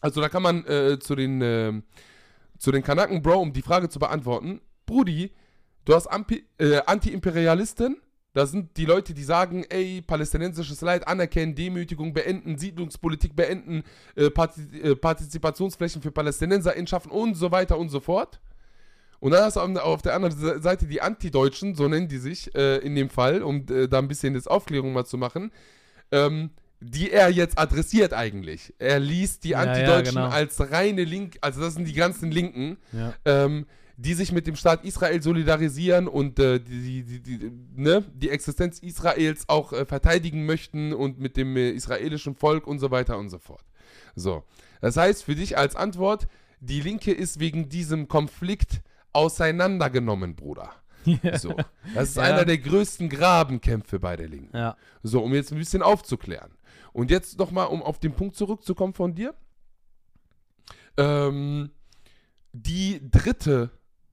also 0.00 0.22
da 0.22 0.30
kann 0.30 0.42
man 0.42 0.64
äh, 0.64 0.98
zu 0.98 1.14
den, 1.14 1.42
ähm, 1.42 1.82
zu 2.60 2.70
den 2.70 2.82
Kanaken, 2.84 3.22
Bro, 3.22 3.40
um 3.40 3.52
die 3.52 3.62
Frage 3.62 3.88
zu 3.88 3.98
beantworten, 3.98 4.60
Brudi, 4.86 5.32
du 5.86 5.94
hast 5.94 6.06
Ampi 6.06 6.44
äh, 6.58 6.80
Anti-Imperialisten, 6.86 7.96
das 8.34 8.52
sind 8.52 8.76
die 8.76 8.84
Leute, 8.84 9.12
die 9.14 9.24
sagen, 9.24 9.64
ey, 9.70 10.02
palästinensisches 10.02 10.80
Leid 10.82 11.08
anerkennen, 11.08 11.54
Demütigung 11.56 12.12
beenden, 12.12 12.58
Siedlungspolitik 12.58 13.34
beenden, 13.34 13.82
äh, 14.14 14.30
Parti 14.30 14.60
äh, 14.82 14.94
Partizipationsflächen 14.94 16.00
für 16.02 16.12
PalästinenserInnen 16.12 16.86
schaffen 16.86 17.10
und 17.10 17.34
so 17.34 17.50
weiter 17.50 17.76
und 17.78 17.88
so 17.88 17.98
fort. 17.98 18.40
Und 19.20 19.32
dann 19.32 19.44
hast 19.44 19.56
du 19.56 19.60
auf- 19.60 20.02
der 20.02 20.14
anderen 20.14 20.62
Seite 20.62 20.86
die 20.86 21.00
Antideutschen, 21.02 21.74
so 21.74 21.88
nennen 21.88 22.08
die 22.08 22.18
sich 22.18 22.54
äh, 22.54 22.76
in 22.78 22.94
dem 22.94 23.10
Fall, 23.10 23.42
um 23.42 23.66
äh, 23.68 23.88
da 23.88 23.98
ein 23.98 24.08
bisschen 24.08 24.34
das 24.34 24.46
Aufklärung 24.46 24.92
mal 24.92 25.04
zu 25.06 25.18
machen, 25.18 25.50
ähm, 26.12 26.50
die 26.80 27.10
er 27.10 27.28
jetzt 27.30 27.58
adressiert 27.58 28.12
eigentlich. 28.12 28.72
Er 28.78 28.98
liest 29.00 29.44
die 29.44 29.50
Ja, 29.50 29.64
ja, 29.64 29.70
Antideutschen 29.72 30.14
genau. 30.16 30.28
als 30.28 30.58
reine 30.70 31.04
Link, 31.04 31.38
also 31.42 31.60
das 31.60 31.74
sind 31.74 31.86
die 31.86 31.92
ganzen 31.92 32.30
Linken, 32.30 32.78
Ja. 32.92 33.14
ähm, 33.24 33.66
die 33.98 34.14
sich 34.14 34.32
mit 34.32 34.46
dem 34.46 34.56
Staat 34.56 34.82
Israel 34.86 35.20
solidarisieren 35.22 36.08
und 36.08 36.38
äh, 36.38 36.58
die, 36.58 37.02
die, 37.02 37.20
die, 37.20 37.50
ne, 37.76 38.02
die 38.14 38.30
Existenz 38.30 38.78
Israels 38.78 39.44
auch 39.46 39.74
äh, 39.74 39.84
verteidigen 39.84 40.46
möchten 40.46 40.94
und 40.94 41.18
mit 41.20 41.36
dem 41.36 41.54
äh, 41.58 41.68
israelischen 41.70 42.34
Volk 42.34 42.66
und 42.66 42.78
so 42.78 42.90
weiter 42.90 43.18
und 43.18 43.28
so 43.28 43.38
fort. 43.38 43.64
So, 44.16 44.42
das 44.80 44.96
heißt 44.96 45.24
für 45.24 45.34
dich 45.34 45.58
als 45.58 45.76
Antwort, 45.76 46.28
die 46.60 46.80
Linke 46.80 47.12
ist 47.12 47.40
wegen 47.40 47.68
diesem 47.68 48.08
Konflikt 48.08 48.80
auseinandergenommen, 49.12 50.34
Bruder. 50.34 50.70
So, 51.38 51.54
das 51.94 52.10
ist 52.10 52.16
Ja. 52.16 52.22
einer 52.24 52.44
der 52.44 52.58
größten 52.58 53.08
Grabenkämpfe 53.08 53.98
bei 53.98 54.16
der 54.16 54.28
Linken. 54.28 54.54
ja. 54.56 54.76
So, 55.02 55.22
um 55.22 55.32
jetzt 55.34 55.50
ein 55.52 55.58
bisschen 55.58 55.82
aufzuklären. 55.82 56.50
Und 56.92 57.10
jetzt 57.10 57.38
nochmal, 57.38 57.68
um 57.68 57.82
auf 57.82 57.98
den 57.98 58.12
Punkt 58.14 58.36
zurückzukommen 58.36 58.94
von 58.94 59.14
dir. 59.14 59.34
Ähm, 60.96 61.70
die 62.52 63.00
dritte, 63.10 63.70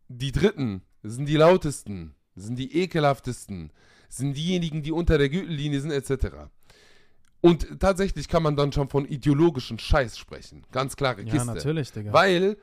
die 0.07 0.31
Dritten 0.31 0.81
sind 1.03 1.27
die 1.27 1.37
lautesten, 1.37 2.15
sind 2.35 2.57
die 2.57 2.77
ekelhaftesten, 2.77 3.71
sind 4.09 4.35
diejenigen, 4.35 4.83
die 4.83 4.91
unter 4.91 5.17
der 5.17 5.29
Gürtellinie 5.29 5.81
sind, 5.81 5.91
etc. 5.91 6.49
Und 7.41 7.79
tatsächlich 7.79 8.27
kann 8.27 8.43
man 8.43 8.55
dann 8.55 8.71
schon 8.71 8.89
von 8.89 9.05
ideologischen 9.05 9.79
Scheiß 9.79 10.17
sprechen. 10.17 10.65
Ganz 10.71 10.95
klare 10.95 11.21
Ja, 11.23 11.31
Kiste. 11.31 11.47
natürlich, 11.47 11.91
Digga. 11.91 12.13
Weil 12.13 12.57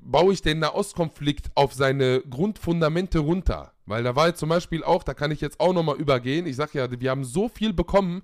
baue 0.00 0.32
ich 0.34 0.42
den 0.42 0.58
Nahostkonflikt 0.58 1.50
auf 1.54 1.72
seine 1.72 2.20
Grundfundamente 2.28 3.20
runter. 3.20 3.71
Weil 3.86 4.04
da 4.04 4.14
war 4.16 4.28
jetzt 4.28 4.40
zum 4.40 4.48
Beispiel 4.48 4.84
auch, 4.84 5.02
da 5.04 5.14
kann 5.14 5.30
ich 5.30 5.40
jetzt 5.40 5.60
auch 5.60 5.72
nochmal 5.72 5.96
übergehen. 5.96 6.46
Ich 6.46 6.56
sag 6.56 6.74
ja, 6.74 6.88
wir 6.90 7.10
haben 7.10 7.24
so 7.24 7.48
viel 7.48 7.72
bekommen, 7.72 8.22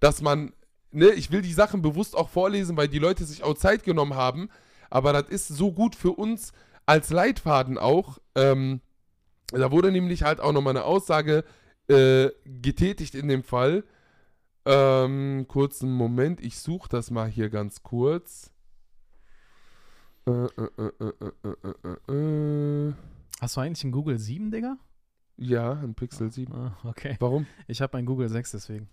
dass 0.00 0.22
man, 0.22 0.52
ne, 0.92 1.10
ich 1.10 1.30
will 1.32 1.42
die 1.42 1.52
Sachen 1.52 1.82
bewusst 1.82 2.16
auch 2.16 2.28
vorlesen, 2.28 2.76
weil 2.76 2.88
die 2.88 2.98
Leute 3.00 3.24
sich 3.24 3.42
auch 3.42 3.54
Zeit 3.54 3.84
genommen 3.84 4.14
haben. 4.14 4.48
Aber 4.90 5.12
das 5.12 5.28
ist 5.28 5.48
so 5.48 5.72
gut 5.72 5.96
für 5.96 6.12
uns 6.12 6.52
als 6.86 7.10
Leitfaden 7.10 7.78
auch, 7.78 8.18
ähm, 8.34 8.80
Da 9.52 9.70
wurde 9.70 9.92
nämlich 9.92 10.22
halt 10.22 10.40
auch 10.40 10.52
nochmal 10.52 10.76
eine 10.76 10.84
Aussage 10.84 11.44
äh, 11.88 12.30
getätigt 12.44 13.14
in 13.14 13.28
dem 13.28 13.42
Fall. 13.42 13.84
Ähm, 14.66 15.46
kurzen 15.48 15.92
Moment, 15.92 16.40
ich 16.40 16.58
suche 16.58 16.88
das 16.88 17.10
mal 17.10 17.28
hier 17.28 17.50
ganz 17.50 17.82
kurz. 17.82 18.50
Äh, 20.26 20.30
äh, 20.30 20.48
äh, 20.78 20.90
äh, 21.00 21.12
äh, 21.20 21.54
äh, 21.62 22.12
äh, 22.12 22.88
äh. 22.90 22.94
Hast 23.40 23.56
du 23.56 23.60
eigentlich 23.60 23.84
einen 23.84 23.92
Google 23.92 24.18
7, 24.18 24.50
Digga? 24.50 24.76
Ja, 25.36 25.72
ein 25.72 25.94
Pixel 25.94 26.30
7. 26.30 26.54
Ah, 26.54 26.78
okay. 26.84 27.16
Warum? 27.18 27.46
Ich 27.66 27.82
habe 27.82 27.96
einen 27.98 28.06
Google 28.06 28.28
6 28.28 28.52
deswegen. 28.52 28.88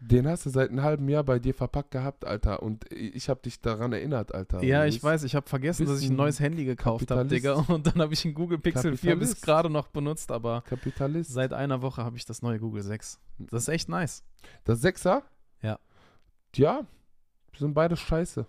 Den 0.00 0.28
hast 0.28 0.46
du 0.46 0.50
seit 0.50 0.70
einem 0.70 0.82
halben 0.82 1.08
Jahr 1.08 1.24
bei 1.24 1.40
dir 1.40 1.54
verpackt 1.54 1.90
gehabt, 1.90 2.24
Alter. 2.24 2.62
Und 2.62 2.90
ich 2.92 3.28
habe 3.28 3.40
dich 3.42 3.60
daran 3.60 3.92
erinnert, 3.92 4.32
Alter. 4.32 4.62
Ja, 4.62 4.84
ich 4.84 5.02
weiß, 5.02 5.24
ich 5.24 5.34
habe 5.34 5.48
vergessen, 5.48 5.86
dass 5.86 6.00
ich 6.00 6.08
ein 6.08 6.16
neues 6.16 6.38
Handy 6.38 6.64
gekauft 6.64 7.10
habe, 7.10 7.26
Digga. 7.26 7.54
Und 7.68 7.86
dann 7.86 8.00
habe 8.00 8.14
ich 8.14 8.24
einen 8.24 8.34
Google 8.34 8.58
Pixel 8.58 8.96
4 8.96 9.16
bis 9.16 9.40
gerade 9.40 9.70
noch 9.70 9.88
benutzt, 9.88 10.30
aber 10.30 10.62
Kapitalist. 10.62 11.32
seit 11.32 11.52
einer 11.52 11.82
Woche 11.82 12.04
habe 12.04 12.16
ich 12.16 12.24
das 12.24 12.42
neue 12.42 12.60
Google 12.60 12.82
6. 12.82 13.20
Das 13.38 13.62
ist 13.62 13.68
echt 13.68 13.88
nice. 13.88 14.22
Das 14.62 14.80
Sechser? 14.80 15.24
Ja. 15.62 15.80
Ja, 16.54 16.82
sind 17.56 17.74
beide 17.74 17.96
scheiße. 17.96 18.46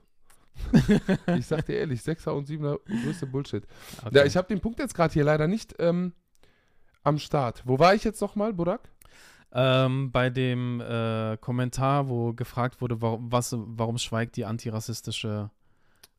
ich 1.38 1.46
sag 1.46 1.66
dir 1.66 1.78
ehrlich, 1.78 2.02
Sechser 2.02 2.34
und 2.34 2.46
Siebener, 2.46 2.78
größte 3.04 3.26
Bullshit. 3.28 3.66
Okay. 4.06 4.18
Ja, 4.18 4.26
ich 4.26 4.36
habe 4.38 4.48
den 4.48 4.60
Punkt 4.60 4.80
jetzt 4.80 4.94
gerade 4.94 5.14
hier 5.14 5.24
leider 5.24 5.48
nicht 5.48 5.76
ähm, 5.80 6.14
am 7.04 7.18
Start. 7.18 7.64
Wo 7.66 7.80
war 7.80 7.96
ich 7.96 8.04
jetzt 8.04 8.22
nochmal, 8.22 8.54
Burak? 8.54 8.90
ähm, 9.52 10.12
bei 10.12 10.30
dem 10.30 10.80
äh, 10.80 11.38
Kommentar, 11.38 12.08
wo 12.08 12.34
gefragt 12.34 12.82
wurde, 12.82 13.02
warum, 13.02 13.32
was, 13.32 13.56
warum 13.58 13.98
schweigt 13.98 14.36
die 14.38 14.46
antirassistische 14.46 15.50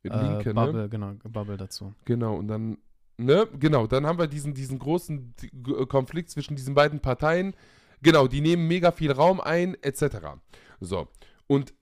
äh, 0.03 0.09
Linke, 0.09 0.49
ne? 0.49 0.53
Bubble, 0.53 0.89
genau, 0.89 1.13
Bubble 1.23 1.55
dazu. 1.57 1.93
Genau, 2.03 2.35
und 2.35 2.49
dann, 2.49 2.77
ne, 3.17 3.47
genau, 3.57 3.87
dann 3.87 4.05
haben 4.05 4.19
wir 4.19 4.27
diesen, 4.27 4.53
diesen 4.53 4.79
großen 4.79 5.33
G- 5.37 5.85
Konflikt 5.85 6.29
zwischen 6.29 6.55
diesen 6.57 6.73
beiden 6.75 6.99
Parteien. 6.99 7.53
Genau, 8.01 8.27
die 8.27 8.41
nehmen 8.41 8.67
mega 8.67 8.91
viel 8.91 9.11
Raum 9.11 9.39
ein, 9.39 9.75
etc. 9.81 10.17
So, 10.81 11.07
und 11.47 11.73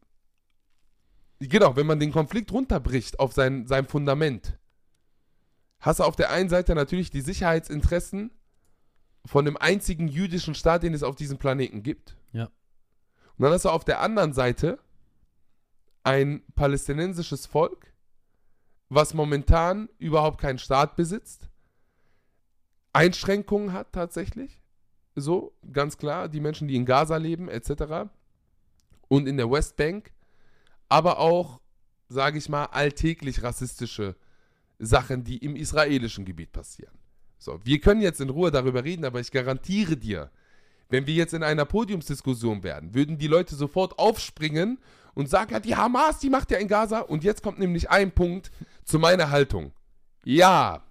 genau, 1.40 1.76
wenn 1.76 1.88
man 1.88 2.00
den 2.00 2.12
Konflikt 2.12 2.52
runterbricht 2.52 3.20
auf 3.20 3.34
sein, 3.34 3.68
sein 3.68 3.88
Fundament, 3.88 4.58
hast 5.80 6.00
du 6.00 6.04
auf 6.04 6.16
der 6.16 6.32
einen 6.32 6.50
Seite 6.50 6.76
natürlich 6.76 7.10
die 7.10 7.22
Sicherheitsinteressen 7.22 8.32
von 9.26 9.46
dem 9.46 9.58
einzigen 9.58 10.08
jüdischen 10.08 10.56
Staat, 10.56 10.84
den 10.84 10.94
es 10.94 11.04
auf 11.04 11.16
diesem 11.16 11.38
Planeten 11.38 11.84
gibt. 11.84 12.16
Ja. 12.32 12.46
Und 12.46 13.44
dann 13.44 13.54
hast 13.54 13.66
du 13.66 13.70
auf 13.70 13.86
der 13.86 14.02
anderen 14.02 14.34
Seite 14.34 14.80
ein 16.04 16.44
palästinensisches 16.56 17.46
Volk, 17.46 17.94
was 18.90 19.14
momentan 19.14 19.90
überhaupt 19.98 20.42
keinen 20.42 20.58
Staat 20.58 20.96
besitzt, 20.96 21.50
Einschränkungen 22.94 23.74
hat 23.74 23.94
tatsächlich, 23.94 24.62
so 25.16 25.54
ganz 25.72 25.98
klar, 25.98 26.28
die 26.28 26.40
Menschen, 26.40 26.68
die 26.68 26.76
in 26.76 26.86
Gaza 26.86 27.18
leben, 27.18 27.50
etc. 27.50 28.10
und 29.08 29.28
in 29.28 29.38
der 29.38 29.52
Westbank, 29.52 30.12
aber 30.90 31.20
auch, 31.20 31.62
sage 32.08 32.38
ich 32.38 32.50
mal, 32.50 32.66
alltäglich 32.66 33.44
rassistische 33.44 34.16
Sachen, 34.80 35.24
die 35.24 35.38
im 35.38 35.56
israelischen 35.56 36.26
Gebiet 36.26 36.52
passieren. 36.52 36.94
So, 37.38 37.60
wir 37.64 37.80
können 37.80 38.02
jetzt 38.02 38.20
in 38.20 38.30
Ruhe 38.30 38.52
darüber 38.52 38.84
reden, 38.84 39.06
aber 39.06 39.20
ich 39.20 39.32
garantiere 39.32 39.96
dir, 39.96 40.30
wenn 40.90 41.06
wir 41.06 41.14
jetzt 41.14 41.34
in 41.34 41.44
einer 41.44 41.66
Podiumsdiskussion 41.66 42.64
wären, 42.64 42.94
würden 42.94 43.18
die 43.18 43.28
Leute 43.28 43.56
sofort 43.56 43.98
aufspringen 44.00 44.80
und 45.14 45.30
sagen, 45.30 45.54
ja, 45.54 45.60
die 45.60 45.76
Hamas, 45.76 46.20
die 46.20 46.30
macht 46.30 46.52
ja 46.52 46.58
in 46.58 46.68
Gaza. 46.68 47.00
Und 47.00 47.24
jetzt 47.24 47.44
kommt 47.44 47.60
nämlich 47.60 47.90
ein 47.90 48.12
Punkt 48.12 48.52
zu 48.84 49.00
meiner 49.00 49.30
Haltung. 49.30 49.72
Ja, 50.24 50.84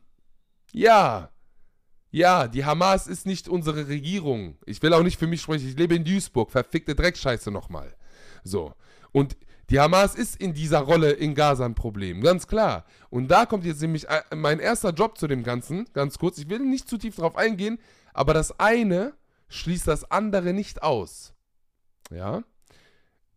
ja, 0.73 1.31
ja, 2.11 2.49
die 2.49 2.65
Hamas 2.65 3.07
ist 3.07 3.27
nicht 3.27 3.49
unsere 3.49 3.89
Regierung. 3.89 4.57
Ich 4.65 4.83
will 4.83 4.95
auch 4.95 5.03
nicht 5.03 5.19
für 5.19 5.27
mich 5.27 5.43
sprechen, 5.43 5.69
ich 5.69 5.77
lebe 5.77 5.95
in 5.95 6.05
Duisburg, 6.05 6.51
verfickte 6.51 6.95
Dreckscheiße 6.95 7.51
nochmal. 7.51 7.95
So, 8.45 8.73
und 9.13 9.37
die 9.71 9.81
Hamas 9.81 10.15
ist 10.15 10.37
in 10.37 10.55
dieser 10.55 10.81
Rolle 10.81 11.11
in 11.13 11.35
Gaza 11.35 11.65
ein 11.65 11.75
Problem, 11.75 12.23
ganz 12.23 12.47
klar. 12.47 12.85
Und 13.11 13.29
da 13.29 13.45
kommt 13.45 13.65
jetzt 13.65 13.83
nämlich 13.83 14.09
äh, 14.09 14.23
mein 14.35 14.61
erster 14.61 14.91
Job 14.91 15.19
zu 15.19 15.27
dem 15.27 15.43
Ganzen, 15.43 15.87
ganz 15.93 16.19
kurz. 16.19 16.39
Ich 16.39 16.49
will 16.49 16.61
nicht 16.61 16.89
zu 16.89 16.97
tief 16.97 17.17
drauf 17.17 17.37
eingehen, 17.37 17.79
aber 18.15 18.33
das 18.33 18.59
eine 18.59 19.15
schließt 19.49 19.87
das 19.87 20.11
andere 20.11 20.53
nicht 20.53 20.83
aus. 20.83 21.35
Ja? 22.11 22.43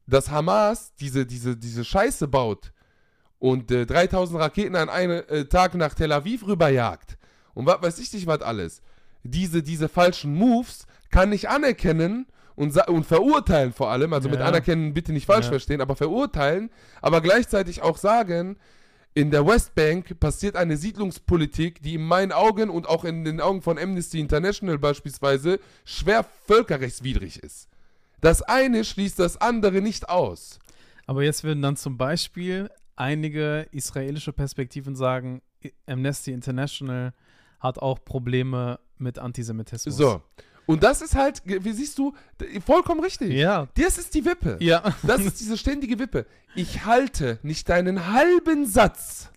Dass 0.08 0.32
Hamas 0.32 0.94
diese, 0.96 1.26
diese, 1.26 1.58
diese 1.58 1.84
Scheiße 1.84 2.28
baut 2.28 2.72
und 3.40 3.72
äh, 3.72 3.86
3000 3.86 4.40
Raketen 4.40 4.76
an 4.76 4.90
einem 4.90 5.24
äh, 5.28 5.46
Tag 5.46 5.76
nach 5.76 5.94
Tel 5.96 6.12
Aviv 6.12 6.46
rüberjagt 6.48 7.18
und 7.54 7.66
was 7.66 7.82
weiß 7.82 8.00
ich 8.00 8.14
nicht 8.14 8.28
was 8.28 8.42
alles. 8.42 8.82
Diese, 9.24 9.62
diese 9.64 9.90
falschen 9.90 10.34
Moves 10.34 10.86
kann 11.10 11.32
ich 11.34 11.50
anerkennen 11.50 12.28
und, 12.56 12.76
und 12.88 13.06
verurteilen 13.06 13.74
vor 13.74 13.90
allem, 13.92 14.14
also 14.14 14.30
mit 14.30 14.40
Ja. 14.40 14.46
anerkennen 14.46 14.94
bitte 14.94 15.14
nicht 15.14 15.26
falsch 15.26 15.46
Ja. 15.46 15.52
verstehen, 15.52 15.82
aber 15.82 15.96
verurteilen, 15.96 16.70
aber 17.02 17.22
gleichzeitig 17.22 17.82
auch 17.82 17.98
sagen, 17.98 18.58
in 19.14 19.30
der 19.30 19.46
Westbank 19.46 20.20
passiert 20.22 20.56
eine 20.56 20.78
Siedlungspolitik, 20.78 21.82
die 21.82 21.96
in 21.96 22.04
meinen 22.06 22.32
Augen 22.32 22.70
und 22.70 22.88
auch 22.88 23.04
in 23.04 23.26
den 23.26 23.42
Augen 23.42 23.62
von 23.62 23.78
Amnesty 23.78 24.20
International 24.20 24.78
beispielsweise 24.78 25.60
schwer 25.84 26.24
völkerrechtswidrig 26.46 27.44
ist. 27.44 27.68
Das 28.22 28.42
eine 28.42 28.86
schließt 28.86 29.20
das 29.20 29.36
andere 29.38 29.82
nicht 29.82 30.08
aus. 30.08 30.60
Aber 31.08 31.24
jetzt 31.24 31.44
würden 31.44 31.62
dann 31.62 31.76
zum 31.76 31.98
Beispiel 31.98 32.70
einige 32.96 33.68
israelische 33.72 34.32
Perspektiven 34.32 34.96
sagen, 34.96 35.42
Amnesty 35.88 36.32
International 36.32 37.14
hat 37.60 37.80
auch 37.80 38.00
Probleme 38.06 38.80
mit 38.98 39.20
Antisemitismus. 39.20 39.98
So. 39.98 40.22
Und 40.66 40.84
das 40.84 41.02
ist 41.02 41.16
halt, 41.16 41.42
wie 41.46 41.72
siehst 41.74 41.98
du, 41.98 42.14
vollkommen 42.66 43.02
richtig. 43.02 43.32
Ja. 43.34 43.68
Das 43.76 43.98
ist 43.98 44.14
die 44.14 44.24
Wippe. 44.26 44.58
Ja. 44.62 44.96
Das 45.04 45.22
ist 45.22 45.40
diese 45.40 45.58
ständige 45.58 46.00
Wippe. 46.00 46.26
Ich 46.56 46.86
halte 46.86 47.40
nicht 47.44 47.68
deinen 47.70 48.12
halben 48.14 48.66
Satz. 48.66 49.32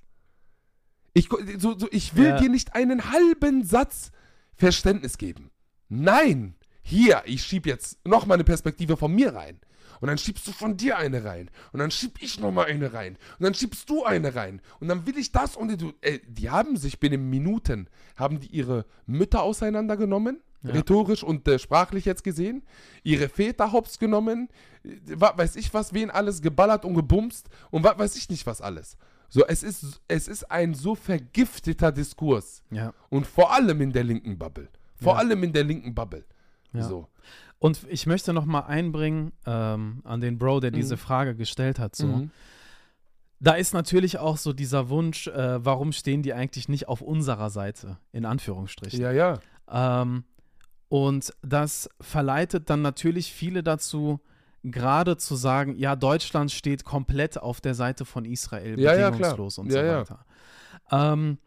Ich, 1.12 1.28
so, 1.58 1.78
so, 1.78 1.88
ich 1.90 2.16
will 2.16 2.28
Ja. 2.28 2.38
dir 2.38 2.48
nicht 2.50 2.74
einen 2.74 3.10
halben 3.12 3.64
Satz 3.64 4.10
Verständnis 4.56 5.18
geben. 5.18 5.50
Nein. 5.88 6.54
Hier, 6.82 7.22
ich 7.24 7.42
schieb 7.44 7.66
jetzt 7.66 7.98
noch 8.06 8.26
mal 8.26 8.34
eine 8.34 8.44
Perspektive 8.44 8.96
von 8.96 9.14
mir 9.14 9.34
rein. 9.34 9.58
Und 10.00 10.08
dann 10.08 10.18
schiebst 10.18 10.46
du 10.46 10.52
von 10.52 10.76
dir 10.76 10.98
eine 10.98 11.24
rein. 11.24 11.50
Und 11.72 11.78
dann 11.80 11.90
schieb 11.90 12.20
ich 12.20 12.38
noch 12.38 12.52
mal 12.52 12.66
eine 12.66 12.92
rein. 12.92 13.16
Und 13.38 13.44
dann 13.44 13.54
schiebst 13.54 13.88
du 13.88 14.04
eine 14.04 14.34
rein. 14.34 14.60
Und 14.80 14.88
dann 14.88 15.06
will 15.06 15.16
ich 15.16 15.32
das 15.32 15.56
und 15.56 15.80
du. 15.80 15.92
Ey, 16.02 16.20
die 16.28 16.50
haben 16.50 16.76
sich 16.76 17.00
binnen 17.00 17.30
Minuten, 17.30 17.88
haben 18.16 18.38
die 18.40 18.48
ihre 18.48 18.84
Mütter 19.06 19.42
auseinandergenommen. 19.42 20.42
Ja. 20.64 20.72
Rhetorisch 20.72 21.22
und 21.22 21.46
äh, 21.46 21.58
sprachlich 21.58 22.04
jetzt 22.06 22.24
gesehen. 22.24 22.62
Ihre 23.02 23.28
Väter 23.28 23.70
hops 23.72 23.98
genommen. 23.98 24.48
Äh, 24.82 24.88
Was 25.16 25.36
weiß 25.38 25.56
ich 25.56 25.72
was, 25.74 25.92
wen 25.94 26.10
alles 26.10 26.42
geballert 26.42 26.84
und 26.84 26.94
gebumst. 26.94 27.48
Und 27.70 27.84
was 27.84 27.98
weiß 27.98 28.16
ich 28.16 28.28
nicht 28.30 28.46
was 28.46 28.60
alles. 28.60 28.96
So, 29.28 29.44
es 29.46 29.62
ist, 29.62 30.00
es 30.08 30.28
ist 30.28 30.50
ein 30.50 30.74
so 30.74 30.94
vergifteter 30.94 31.92
Diskurs. 31.92 32.62
Ja. 32.70 32.92
Und 33.10 33.26
vor 33.26 33.52
allem 33.52 33.80
in 33.80 33.92
der 33.92 34.04
linken 34.04 34.38
Bubble. 34.38 34.68
Vor 34.96 35.14
Ja. 35.14 35.18
allem 35.20 35.42
in 35.42 35.52
der 35.52 35.64
linken 35.64 35.94
Bubble. 35.94 36.24
Ja. 36.72 36.82
So. 36.82 37.08
Und 37.58 37.80
ich 37.88 38.06
möchte 38.06 38.32
noch 38.32 38.44
mal 38.44 38.60
einbringen 38.60 39.32
ähm, 39.46 40.00
an 40.04 40.20
den 40.20 40.38
Bro, 40.38 40.60
der 40.60 40.70
diese 40.70 40.94
Mhm. 40.94 40.98
Frage 40.98 41.34
gestellt 41.34 41.78
hat. 41.78 41.96
So. 41.96 42.06
Mhm. 42.06 42.30
Da 43.40 43.52
ist 43.54 43.74
natürlich 43.74 44.18
auch 44.18 44.36
so 44.38 44.52
dieser 44.52 44.88
Wunsch, 44.88 45.26
äh, 45.26 45.64
warum 45.64 45.92
stehen 45.92 46.22
die 46.22 46.32
eigentlich 46.32 46.68
nicht 46.68 46.88
auf 46.88 47.00
unserer 47.02 47.50
Seite, 47.50 47.98
in 48.12 48.24
Anführungsstrichen. 48.24 49.00
Ja, 49.00 49.12
ja. 49.12 49.38
Ähm, 49.70 50.24
und 50.94 51.34
das 51.42 51.90
verleitet 52.00 52.70
dann 52.70 52.80
natürlich 52.80 53.32
viele 53.32 53.64
dazu, 53.64 54.20
gerade 54.62 55.16
zu 55.16 55.34
sagen, 55.34 55.74
ja, 55.76 55.96
Deutschland 55.96 56.52
steht 56.52 56.84
komplett 56.84 57.36
auf 57.36 57.60
der 57.60 57.74
Seite 57.74 58.04
von 58.04 58.24
Israel, 58.24 58.78
Ja, 58.78 58.94
ja, 58.94 59.10
bedingungslos 59.10 59.58
und 59.58 59.72
so 59.72 59.76
weiter. 59.76 60.24
Ähm, 60.92 61.38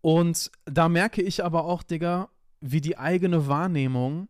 und 0.00 0.50
da 0.64 0.88
merke 0.88 1.22
ich 1.22 1.44
aber 1.44 1.66
auch, 1.66 1.84
Digga, 1.84 2.30
wie 2.60 2.80
die 2.80 2.98
eigene 2.98 3.46
Wahrnehmung 3.46 4.26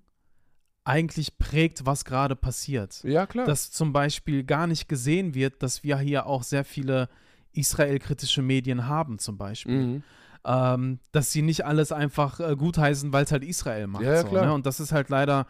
eigentlich 0.84 1.38
prägt, 1.38 1.86
was 1.86 2.04
gerade 2.04 2.36
passiert. 2.36 3.02
Ja, 3.02 3.26
klar. 3.26 3.46
Dass 3.46 3.70
zum 3.70 3.94
Beispiel 3.94 4.44
gar 4.44 4.66
nicht 4.66 4.90
gesehen 4.90 5.34
wird, 5.34 5.62
dass 5.62 5.84
wir 5.84 5.96
hier 6.00 6.26
auch 6.26 6.42
sehr 6.42 6.66
viele 6.66 7.08
Israel-kritische 7.54 8.42
Medien 8.42 8.86
haben, 8.86 9.18
zum 9.20 9.38
Beispiel 9.38 9.86
mhm. 9.86 10.02
Ähm, 10.44 11.00
dass 11.12 11.32
sie 11.32 11.42
nicht 11.42 11.64
alles 11.64 11.92
einfach 11.92 12.40
äh, 12.40 12.56
gutheißen, 12.56 13.12
weil 13.12 13.24
es 13.24 13.32
halt 13.32 13.44
Israel 13.44 13.86
macht. 13.86 14.04
Ja, 14.04 14.22
so, 14.22 14.28
klar. 14.28 14.46
ne? 14.46 14.54
Und 14.54 14.66
das 14.66 14.80
ist 14.80 14.92
halt 14.92 15.10
leider 15.10 15.46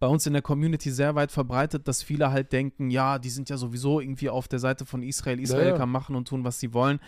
bei 0.00 0.06
uns 0.06 0.26
in 0.26 0.32
der 0.32 0.42
Community 0.42 0.90
sehr 0.90 1.14
weit 1.14 1.32
verbreitet, 1.32 1.88
dass 1.88 2.02
viele 2.02 2.30
halt 2.30 2.52
denken, 2.52 2.90
ja, 2.90 3.18
die 3.18 3.30
sind 3.30 3.48
ja 3.48 3.56
sowieso 3.56 4.00
irgendwie 4.00 4.28
auf 4.28 4.48
der 4.48 4.58
Seite 4.58 4.84
von 4.84 5.02
Israel. 5.02 5.40
Israel 5.40 5.68
ja. 5.68 5.76
kann 5.76 5.88
machen 5.88 6.16
und 6.16 6.28
tun, 6.28 6.44
was 6.44 6.60
sie 6.60 6.74
wollen. 6.74 7.00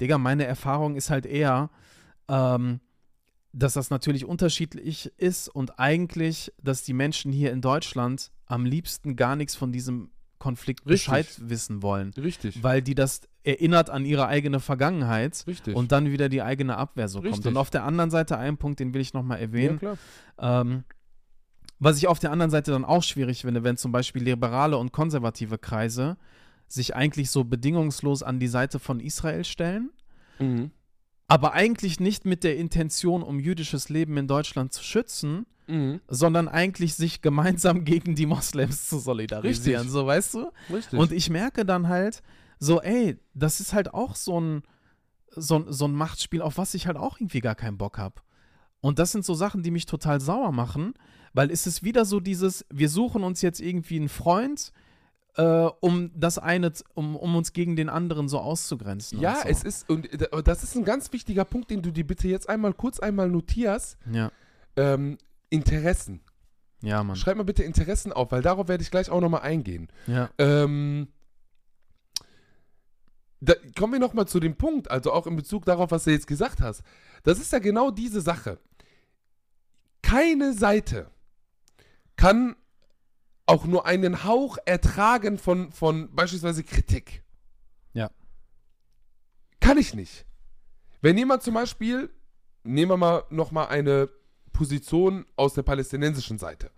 Digga, 0.00 0.18
meine 0.18 0.44
Erfahrung 0.44 0.96
ist 0.96 1.10
halt 1.10 1.24
eher, 1.24 1.70
ähm, 2.28 2.80
dass 3.52 3.74
das 3.74 3.90
natürlich 3.90 4.24
unterschiedlich 4.24 5.12
ist 5.16 5.48
und 5.48 5.78
eigentlich, 5.78 6.52
dass 6.62 6.82
die 6.82 6.92
Menschen 6.92 7.32
hier 7.32 7.52
in 7.52 7.60
Deutschland 7.60 8.32
am 8.46 8.66
liebsten 8.66 9.16
gar 9.16 9.36
nichts 9.36 9.54
von 9.54 9.72
diesem 9.72 10.10
Konflikt 10.44 10.80
Richtig. 10.86 11.06
Bescheid 11.08 11.26
wissen 11.48 11.80
wollen, 11.82 12.10
Richtig. 12.18 12.62
weil 12.62 12.82
die 12.82 12.94
das 12.94 13.22
erinnert 13.44 13.88
an 13.88 14.04
ihre 14.04 14.26
eigene 14.26 14.60
Vergangenheit 14.60 15.42
Richtig. 15.46 15.74
und 15.74 15.90
dann 15.90 16.10
wieder 16.12 16.28
die 16.28 16.42
eigene 16.42 16.76
Abwehr 16.76 17.08
so 17.08 17.20
kommt. 17.20 17.32
Richtig. 17.32 17.46
Und 17.46 17.56
auf 17.56 17.70
der 17.70 17.84
anderen 17.84 18.10
Seite 18.10 18.36
ein 18.36 18.58
Punkt, 18.58 18.78
den 18.78 18.92
will 18.92 19.00
ich 19.00 19.14
nochmal 19.14 19.38
ja, 19.38 19.44
erwähnen. 19.44 19.78
klar. 19.78 19.96
Ähm, 20.38 20.84
was 21.78 21.96
ich 21.96 22.08
auf 22.08 22.18
der 22.18 22.30
anderen 22.30 22.50
Seite 22.50 22.72
dann 22.72 22.84
auch 22.84 23.02
schwierig 23.02 23.40
finde, 23.40 23.64
wenn 23.64 23.78
zum 23.78 23.90
Beispiel 23.90 24.22
liberale 24.22 24.76
und 24.76 24.92
konservative 24.92 25.56
Kreise 25.56 26.18
sich 26.68 26.94
eigentlich 26.94 27.30
so 27.30 27.44
bedingungslos 27.44 28.22
an 28.22 28.38
die 28.38 28.48
Seite 28.48 28.78
von 28.78 29.00
Israel 29.00 29.44
stellen, 29.44 29.90
Mhm. 30.40 30.72
Aber 31.28 31.52
eigentlich 31.52 32.00
nicht 32.00 32.24
mit 32.24 32.44
der 32.44 32.56
Intention, 32.56 33.22
um 33.22 33.38
jüdisches 33.40 33.88
Leben 33.88 34.16
in 34.16 34.26
Deutschland 34.28 34.72
zu 34.72 34.82
schützen, 34.82 35.46
Mhm. 35.66 36.00
sondern 36.08 36.46
eigentlich 36.48 36.94
sich 36.94 37.22
gemeinsam 37.22 37.84
gegen 37.86 38.14
die 38.14 38.26
Moslems 38.26 38.86
zu 38.86 38.98
solidarisieren, 38.98 39.78
Richtig. 39.84 39.92
so 39.92 40.06
weißt 40.06 40.34
du? 40.34 40.52
Richtig. 40.70 40.98
Und 40.98 41.10
ich 41.10 41.30
merke 41.30 41.64
dann 41.64 41.88
halt 41.88 42.22
so, 42.58 42.82
ey, 42.82 43.16
das 43.32 43.60
ist 43.60 43.72
halt 43.72 43.94
auch 43.94 44.14
so 44.14 44.38
ein, 44.38 44.62
so, 45.34 45.64
so 45.72 45.86
ein 45.86 45.94
Machtspiel, 45.94 46.42
auf 46.42 46.58
was 46.58 46.74
ich 46.74 46.86
halt 46.86 46.98
auch 46.98 47.18
irgendwie 47.18 47.40
gar 47.40 47.54
keinen 47.54 47.78
Bock 47.78 47.96
habe. 47.96 48.16
Und 48.82 48.98
das 48.98 49.12
sind 49.12 49.24
so 49.24 49.32
Sachen, 49.32 49.62
die 49.62 49.70
mich 49.70 49.86
total 49.86 50.20
sauer 50.20 50.52
machen, 50.52 50.92
weil 51.32 51.50
es 51.50 51.66
ist 51.66 51.82
wieder 51.82 52.04
so 52.04 52.20
dieses, 52.20 52.66
wir 52.70 52.90
suchen 52.90 53.24
uns 53.24 53.40
jetzt 53.40 53.60
irgendwie 53.60 53.96
einen 53.96 54.10
Freund, 54.10 54.70
äh, 55.36 55.42
um 55.80 56.10
das 56.14 56.38
eine, 56.38 56.72
um, 56.94 57.16
um 57.16 57.34
uns 57.36 57.52
gegen 57.52 57.76
den 57.76 57.88
anderen 57.88 58.28
so 58.28 58.38
auszugrenzen. 58.38 59.20
ja, 59.20 59.36
so. 59.42 59.48
es 59.48 59.62
ist, 59.64 59.90
und 59.90 60.08
das 60.46 60.62
ist 60.62 60.76
ein 60.76 60.84
ganz 60.84 61.12
wichtiger 61.12 61.44
Punkt, 61.44 61.70
den 61.70 61.82
du 61.82 61.90
dir 61.90 62.06
bitte 62.06 62.28
jetzt 62.28 62.48
einmal 62.48 62.72
kurz 62.72 63.00
einmal 63.00 63.28
notierst. 63.28 63.96
Ja, 64.12 64.30
Ähm, 64.76 65.18
Interessen. 65.50 66.20
ja, 66.82 67.02
Mann. 67.04 67.16
Schreib 67.16 67.36
mal 67.36 67.44
bitte 67.44 67.62
Interessen 67.64 68.12
auf, 68.12 68.32
weil 68.32 68.42
darauf 68.42 68.68
werde 68.68 68.82
ich 68.82 68.90
gleich 68.90 69.10
auch 69.10 69.20
nochmal 69.20 69.42
eingehen. 69.42 69.88
Ja, 70.06 70.30
Ähm, 70.38 71.08
da 73.40 73.54
kommen 73.78 73.92
wir 73.92 74.00
nochmal 74.00 74.26
zu 74.26 74.40
dem 74.40 74.56
Punkt, 74.56 74.90
also 74.90 75.12
auch 75.12 75.26
in 75.26 75.36
Bezug 75.36 75.64
darauf, 75.66 75.90
was 75.90 76.04
du 76.04 76.10
jetzt 76.10 76.26
gesagt 76.26 76.60
hast. 76.62 76.82
Das 77.24 77.38
ist 77.38 77.52
ja 77.52 77.58
genau 77.58 77.90
diese 77.90 78.20
Sache. 78.20 78.58
Keine 80.02 80.52
Seite 80.54 81.10
kann 82.16 82.56
auch 83.46 83.64
nur 83.66 83.86
einen 83.86 84.24
Hauch 84.24 84.58
ertragen 84.64 85.38
von, 85.38 85.72
von 85.72 86.14
beispielsweise 86.14 86.64
Kritik. 86.64 87.22
Ja. 87.92 88.10
Kann 89.60 89.78
ich 89.78 89.94
nicht. 89.94 90.26
Wenn 91.02 91.18
jemand 91.18 91.42
zum 91.42 91.54
Beispiel, 91.54 92.10
nehmen 92.62 92.92
wir 92.92 92.96
mal 92.96 93.24
nochmal 93.30 93.68
eine 93.68 94.08
Position 94.52 95.26
aus 95.36 95.54
der 95.54 95.62
palästinensischen 95.62 96.38
Seite. 96.38 96.70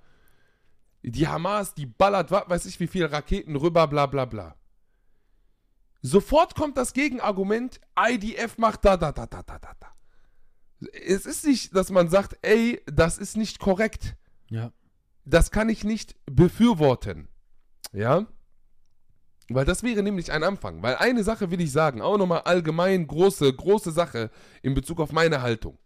Die 1.02 1.28
Hamas, 1.28 1.74
die 1.74 1.86
ballert, 1.86 2.32
weiß 2.32 2.66
ich 2.66 2.80
wie 2.80 2.88
viele 2.88 3.12
Raketen 3.12 3.54
rüber, 3.54 3.86
bla 3.86 4.06
bla 4.06 4.24
bla. 4.24 4.56
Sofort 6.02 6.56
kommt 6.56 6.76
das 6.76 6.92
Gegenargument, 6.92 7.80
IDF 7.98 8.58
macht 8.58 8.84
da, 8.84 8.96
da, 8.96 9.12
da, 9.12 9.26
da, 9.26 9.42
da, 9.42 9.58
da, 9.58 9.72
da. 9.78 9.94
Es 10.92 11.26
ist 11.26 11.44
nicht, 11.44 11.74
dass 11.74 11.90
man 11.90 12.08
sagt, 12.08 12.38
ey, 12.42 12.82
das 12.86 13.18
ist 13.18 13.36
nicht 13.36 13.60
korrekt. 13.60 14.16
ja, 14.50 14.72
Das 15.26 15.50
kann 15.50 15.68
ich 15.68 15.84
nicht 15.84 16.14
befürworten. 16.26 17.28
Ja? 17.92 18.26
Weil 19.48 19.64
das 19.64 19.82
wäre 19.82 20.02
nämlich 20.02 20.32
ein 20.32 20.42
Anfang. 20.42 20.82
Weil 20.82 20.96
eine 20.96 21.24
Sache 21.24 21.50
will 21.50 21.60
ich 21.60 21.72
sagen, 21.72 22.00
auch 22.00 22.16
nochmal 22.16 22.42
allgemein 22.42 23.06
große, 23.06 23.52
große 23.52 23.90
Sache 23.90 24.30
in 24.62 24.74
Bezug 24.74 25.00
auf 25.00 25.12
meine 25.12 25.42
Haltung. 25.42 25.78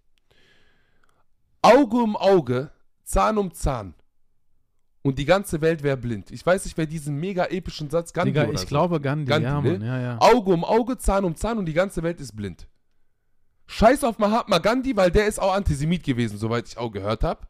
Auge 1.63 1.97
um 1.97 2.17
Auge, 2.17 2.71
Zahn 3.03 3.39
um 3.39 3.53
Zahn. 3.53 3.95
Und 5.03 5.19
die 5.19 5.25
ganze 5.25 5.63
Welt 5.63 5.83
wäre 5.83 5.97
blind. 5.97 6.31
Ich 6.31 6.45
weiß 6.45 6.67
nicht, 6.67 6.77
wer 6.77 6.87
diesen 6.87 7.17
mega 7.17 7.47
epischen 7.47 7.89
Satz 7.89 8.13
Gandhi 8.13 8.33
Digga, 8.33 8.45
oder 8.45 8.55
ich 8.55 8.61
so. 8.61 8.67
glaube 8.67 9.01
Gandhi, 9.01 9.25
Gandhi, 9.31 9.49
ja, 9.49 9.61
ne? 9.61 9.73
Mann, 9.73 9.83
ja, 9.83 10.01
ja. 10.01 10.19
Auge 10.21 10.53
um 10.53 10.65
Auge, 10.65 10.99
Zahn 10.99 11.25
um 11.25 11.35
Zahn 11.37 11.57
und 11.57 11.65
die 11.65 11.73
ganze 11.73 12.03
Welt 12.03 12.21
ist 12.21 12.37
blind. 12.37 12.69
Scheiß 13.67 14.05
auf 14.05 14.19
Mahatma 14.19 14.59
Gandhi, 14.59 14.97
weil 14.97 15.11
der 15.11 15.27
ist 15.27 15.41
auch 15.41 15.55
Antisemit 15.55 16.03
gewesen, 16.03 16.37
soweit 16.37 16.69
ich 16.69 16.77
auch 16.77 16.91
gehört 16.91 17.25
habe. 17.25 17.47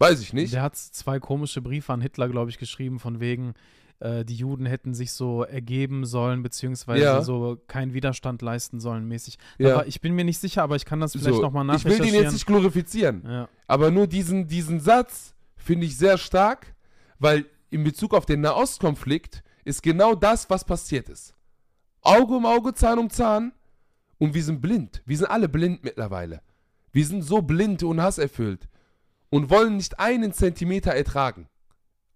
Weiß 0.00 0.20
ich 0.20 0.32
nicht. 0.32 0.52
Der 0.54 0.62
hat 0.62 0.76
zwei 0.76 1.20
komische 1.20 1.60
Briefe 1.62 1.92
an 1.92 2.00
Hitler, 2.00 2.28
glaube 2.28 2.50
ich, 2.50 2.58
geschrieben, 2.58 2.98
von 2.98 3.20
wegen, 3.20 3.52
äh, 4.00 4.24
die 4.24 4.34
Juden 4.34 4.64
hätten 4.64 4.94
sich 4.94 5.12
so 5.12 5.44
ergeben 5.44 6.06
sollen, 6.06 6.42
beziehungsweise 6.42 7.02
Ja. 7.04 7.22
so 7.22 7.58
keinen 7.68 7.92
Widerstand 7.92 8.40
leisten 8.40 8.80
sollen, 8.80 9.06
mäßig. 9.06 9.38
Ja. 9.58 9.74
Aber 9.74 9.86
ich 9.86 10.00
bin 10.00 10.14
mir 10.14 10.24
nicht 10.24 10.38
sicher, 10.38 10.62
aber 10.62 10.74
ich 10.76 10.86
kann 10.86 11.00
das 11.00 11.12
vielleicht 11.12 11.34
So, 11.36 11.42
nochmal 11.42 11.64
ich 11.76 11.84
will 11.84 11.90
den 11.92 11.98
nachrecherchieren. 11.98 12.24
jetzt 12.24 12.32
nicht 12.32 12.46
glorifizieren, 12.46 13.22
ja. 13.26 13.48
aber 13.66 13.90
nur 13.90 14.06
diesen, 14.06 14.46
diesen 14.48 14.80
Satz 14.80 15.34
finde 15.56 15.84
ich 15.86 15.98
sehr 15.98 16.16
stark, 16.16 16.74
weil 17.18 17.44
in 17.68 17.84
Bezug 17.84 18.14
auf 18.14 18.24
den 18.24 18.40
Nahostkonflikt 18.40 19.42
ist 19.66 19.82
genau 19.82 20.14
das, 20.14 20.48
was 20.48 20.64
passiert 20.64 21.10
ist. 21.10 21.34
Auge 22.00 22.34
um 22.34 22.46
Auge, 22.46 22.72
Zahn 22.72 22.98
um 22.98 23.10
Zahn 23.10 23.52
und 24.16 24.32
wir 24.32 24.42
sind 24.42 24.62
blind. 24.62 25.02
Wir 25.04 25.18
sind 25.18 25.26
alle 25.30 25.50
blind 25.50 25.84
mittlerweile. 25.84 26.40
Wir 26.90 27.04
sind 27.04 27.20
so 27.22 27.42
blind 27.42 27.82
und 27.82 28.00
hasserfüllt 28.00 28.66
und 29.30 29.50
wollen 29.50 29.76
nicht 29.76 29.98
einen 29.98 30.32
Zentimeter 30.32 30.92
ertragen. 30.92 31.48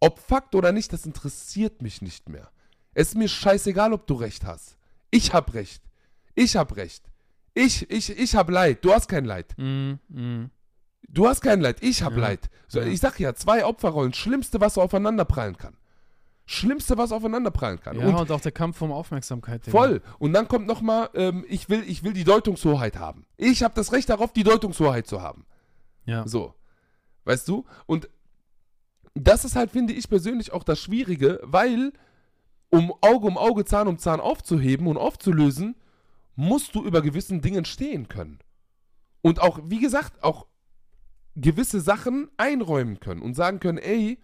Ob 0.00 0.18
Fakt 0.18 0.54
oder 0.54 0.72
nicht, 0.72 0.92
das 0.92 1.06
interessiert 1.06 1.80
mich 1.80 2.02
nicht 2.02 2.28
mehr. 2.28 2.50
Es 2.92 3.08
ist 3.08 3.14
mir 3.16 3.28
scheißegal, 3.28 3.92
ob 3.92 4.06
du 4.06 4.14
recht 4.14 4.44
hast. 4.44 4.76
Ich 5.10 5.32
hab 5.32 5.54
recht. 5.54 5.82
Ich 6.34 6.56
hab 6.56 6.76
recht. 6.76 7.04
Ich, 7.54 7.88
ich, 7.90 8.16
ich 8.18 8.36
hab 8.36 8.50
Leid. 8.50 8.84
Du 8.84 8.92
hast 8.92 9.08
kein 9.08 9.24
Leid. 9.24 9.54
Mm, 9.56 9.92
mm. 10.08 10.50
Du 11.08 11.28
hast 11.28 11.40
kein 11.40 11.60
Leid, 11.60 11.82
ich 11.82 12.02
hab 12.02 12.12
Ja. 12.14 12.18
Leid. 12.18 12.50
So, 12.66 12.80
Ja. 12.80 12.86
Ich 12.86 13.00
sag 13.00 13.20
ja, 13.20 13.34
zwei 13.34 13.64
Opferrollen, 13.64 14.12
schlimmste, 14.12 14.60
was 14.60 14.76
aufeinander 14.78 15.24
prallen 15.24 15.56
kann. 15.56 15.76
Schlimmste, 16.46 16.98
was 16.98 17.12
aufeinander 17.12 17.50
prallen 17.50 17.80
kann. 17.80 17.98
Ja, 17.98 18.06
und 18.06 18.14
und, 18.16 18.30
auch 18.30 18.40
der 18.40 18.52
Kampf 18.52 18.82
um 18.82 18.92
Aufmerksamkeit. 18.92 19.66
Digga. 19.66 19.78
voll. 19.78 20.02
Und 20.18 20.32
dann 20.32 20.48
kommt 20.48 20.66
nochmal, 20.66 21.08
ähm, 21.14 21.44
ich, 21.48 21.68
will, 21.70 21.82
ich 21.86 22.02
will 22.02 22.12
die 22.12 22.24
Deutungshoheit 22.24 22.98
haben. 22.98 23.24
Ich 23.36 23.62
habe 23.62 23.74
das 23.74 23.92
Recht 23.92 24.10
darauf, 24.10 24.32
die 24.32 24.42
Deutungshoheit 24.42 25.06
zu 25.06 25.22
haben. 25.22 25.46
Ja. 26.04 26.26
So. 26.26 26.54
Weißt 27.24 27.48
du? 27.48 27.64
Und 27.86 28.08
das 29.14 29.44
ist 29.44 29.56
halt, 29.56 29.70
finde 29.70 29.92
ich 29.92 30.08
persönlich, 30.08 30.52
auch 30.52 30.64
das 30.64 30.80
Schwierige, 30.80 31.40
weil, 31.42 31.92
um 32.70 32.92
Auge 33.00 33.26
um 33.26 33.38
Auge, 33.38 33.64
Zahn 33.64 33.88
um 33.88 33.98
Zahn 33.98 34.20
aufzuheben 34.20 34.86
und 34.86 34.96
aufzulösen, 34.96 35.76
musst 36.36 36.74
du 36.74 36.84
über 36.84 37.00
gewissen 37.00 37.40
Dingen 37.40 37.64
stehen 37.64 38.08
können. 38.08 38.40
Und 39.22 39.40
auch, 39.40 39.60
wie 39.64 39.80
gesagt, 39.80 40.22
auch 40.22 40.46
gewisse 41.36 41.80
Sachen 41.80 42.28
einräumen 42.36 43.00
können 43.00 43.22
und 43.22 43.34
sagen 43.34 43.60
können, 43.60 43.78
ey, 43.78 44.18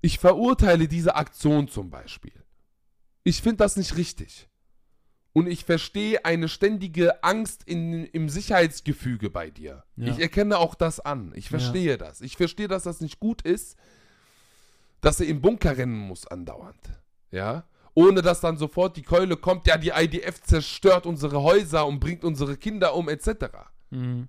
ich 0.00 0.18
verurteile 0.18 0.88
diese 0.88 1.14
Aktion 1.14 1.68
zum 1.68 1.90
Beispiel. 1.90 2.32
Ich 3.24 3.40
finde 3.40 3.58
das 3.58 3.76
nicht 3.76 3.96
richtig. 3.96 4.48
Und 5.34 5.46
ich 5.46 5.64
verstehe 5.64 6.24
eine 6.24 6.48
ständige 6.48 7.24
Angst 7.24 7.62
in, 7.64 8.04
im 8.04 8.28
Sicherheitsgefüge 8.28 9.30
bei 9.30 9.50
dir. 9.50 9.84
Ja. 9.96 10.08
Ich 10.08 10.18
erkenne 10.18 10.58
auch 10.58 10.74
das 10.74 11.00
an. 11.00 11.32
Ich 11.34 11.48
verstehe 11.48 11.96
das. 11.96 12.20
Ich 12.20 12.36
verstehe, 12.36 12.68
dass 12.68 12.82
das 12.82 13.00
nicht 13.00 13.18
gut 13.18 13.40
ist, 13.42 13.76
dass 15.00 15.20
er 15.20 15.26
im 15.26 15.40
Bunker 15.40 15.76
rennen 15.76 15.96
muss 15.96 16.26
andauernd. 16.26 17.00
Ja? 17.30 17.64
Ohne 17.94 18.20
dass 18.20 18.40
dann 18.40 18.58
sofort 18.58 18.96
die 18.96 19.02
Keule 19.02 19.36
kommt, 19.36 19.66
ja, 19.66 19.78
die 19.78 19.90
IDF 19.90 20.42
zerstört 20.42 21.06
unsere 21.06 21.42
Häuser 21.42 21.86
und 21.86 22.00
bringt 22.00 22.24
unsere 22.24 22.56
Kinder 22.56 22.94
um, 22.94 23.08
etc. 23.08 23.46
Mm. 23.90 24.22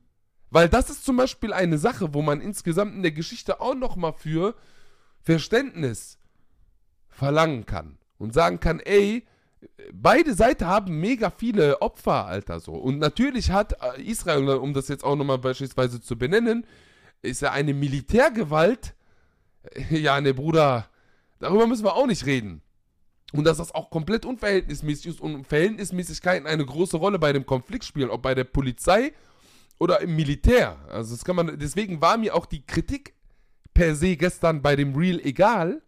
Weil 0.50 0.70
das 0.70 0.90
ist 0.90 1.06
zum 1.06 1.18
Beispiel 1.18 1.52
eine 1.52 1.78
Sache, 1.78 2.14
wo 2.14 2.22
man 2.22 2.40
insgesamt 2.40 2.96
in 2.96 3.04
der 3.04 3.12
Geschichte 3.12 3.60
auch 3.60 3.76
nochmal 3.76 4.14
für 4.14 4.56
Verständnis 5.22 6.18
verlangen 7.10 7.66
kann. 7.66 7.98
Und 8.18 8.34
sagen 8.34 8.60
kann, 8.60 8.80
ey, 8.80 9.26
beide 9.94 10.34
Seiten 10.34 10.66
haben 10.66 11.00
mega 11.00 11.30
viele 11.30 11.82
Opfer, 11.82 12.26
Alter, 12.26 12.60
so. 12.60 12.74
Und 12.74 13.00
natürlich 13.00 13.52
hat 13.52 13.74
äh, 13.82 14.02
Israel, 14.02 14.48
um 14.50 14.74
das 14.74 14.88
jetzt 14.88 15.04
auch 15.04 15.16
nochmal 15.16 15.38
beispielsweise 15.38 16.02
zu 16.02 16.18
benennen, 16.18 16.66
ist 17.22 17.42
ja 17.42 17.52
eine 17.52 17.74
Militärgewalt. 17.74 18.94
Ja, 19.90 20.20
ne, 20.20 20.34
Bruder, 20.34 20.90
darüber 21.40 21.68
müssen 21.68 21.86
wir 21.86 21.96
auch 21.96 22.08
nicht 22.08 22.26
reden. 22.26 22.62
Und 23.32 23.46
dass 23.46 23.58
das 23.58 23.74
auch 23.74 23.90
komplett 23.90 24.26
unverhältnismäßig 24.26 25.08
ist 25.08 25.22
und 25.22 25.48
Verhältnismäßigkeiten 25.48 26.48
eine 26.48 26.66
große 26.66 26.98
Rolle 26.98 27.18
bei 27.18 27.34
dem 27.34 27.46
Konflikt 27.46 27.86
spielen, 27.86 28.10
ob 28.10 28.22
bei 28.22 28.36
der 28.36 28.44
Polizei 28.44 29.14
oder 29.80 30.02
im 30.02 30.16
Militär. 30.16 30.78
Also 30.90 31.16
das 31.16 31.26
kann 31.26 31.36
man, 31.36 31.58
deswegen 31.58 32.00
war 32.02 32.18
mir 32.18 32.36
auch 32.36 32.46
die 32.46 32.66
Kritik 32.66 33.14
per 33.74 33.96
se 33.96 34.18
gestern 34.18 34.62
bei 34.62 34.76
dem 34.76 34.96
Real 34.96 35.20
egal. 35.20 35.82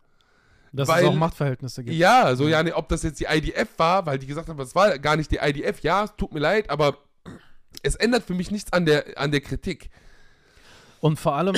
Dass 0.75 0.89
Weil- 0.89 1.03
es 1.03 1.09
auch 1.09 1.15
Machtverhältnisse 1.15 1.83
gibt. 1.83 1.95
Ja, 1.95 2.35
so 2.35 2.47
ja, 2.47 2.61
ne, 2.61 2.75
ob 2.75 2.89
das 2.89 3.03
jetzt 3.03 3.19
die 3.19 3.25
IDF 3.25 3.69
war, 3.77 4.05
weil 4.05 4.19
die 4.19 4.27
gesagt 4.27 4.49
haben, 4.49 4.57
das 4.57 4.75
war 4.75 4.99
gar 4.99 5.15
nicht 5.15 5.31
die 5.31 5.37
IDF. 5.41 5.79
Ja, 5.81 6.03
es 6.03 6.13
tut 6.17 6.33
mir 6.33 6.41
leid, 6.41 6.69
aber 6.69 6.97
es 7.81 7.95
ändert 7.95 8.23
für 8.23 8.33
mich 8.33 8.51
nichts 8.51 8.73
an 8.73 8.85
der, 8.85 9.17
an 9.17 9.31
der 9.31 9.41
Kritik. 9.41 9.89
Und 10.99 11.17
vor 11.17 11.35
allem, 11.35 11.55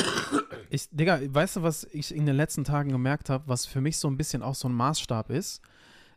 ich, 0.70 0.89
Digga, 0.91 1.20
weißt 1.24 1.55
du, 1.57 1.63
was 1.63 1.86
ich 1.91 2.13
in 2.13 2.26
den 2.26 2.36
letzten 2.36 2.63
Tagen 2.63 2.91
gemerkt 2.91 3.30
habe, 3.30 3.45
was 3.47 3.65
für 3.65 3.82
mich 3.82 3.97
so 3.97 4.07
ein 4.07 4.18
bisschen 4.18 4.43
auch 4.43 4.55
so 4.55 4.68
ein 4.68 4.74
Maßstab 4.74 5.30
ist? 5.30 5.61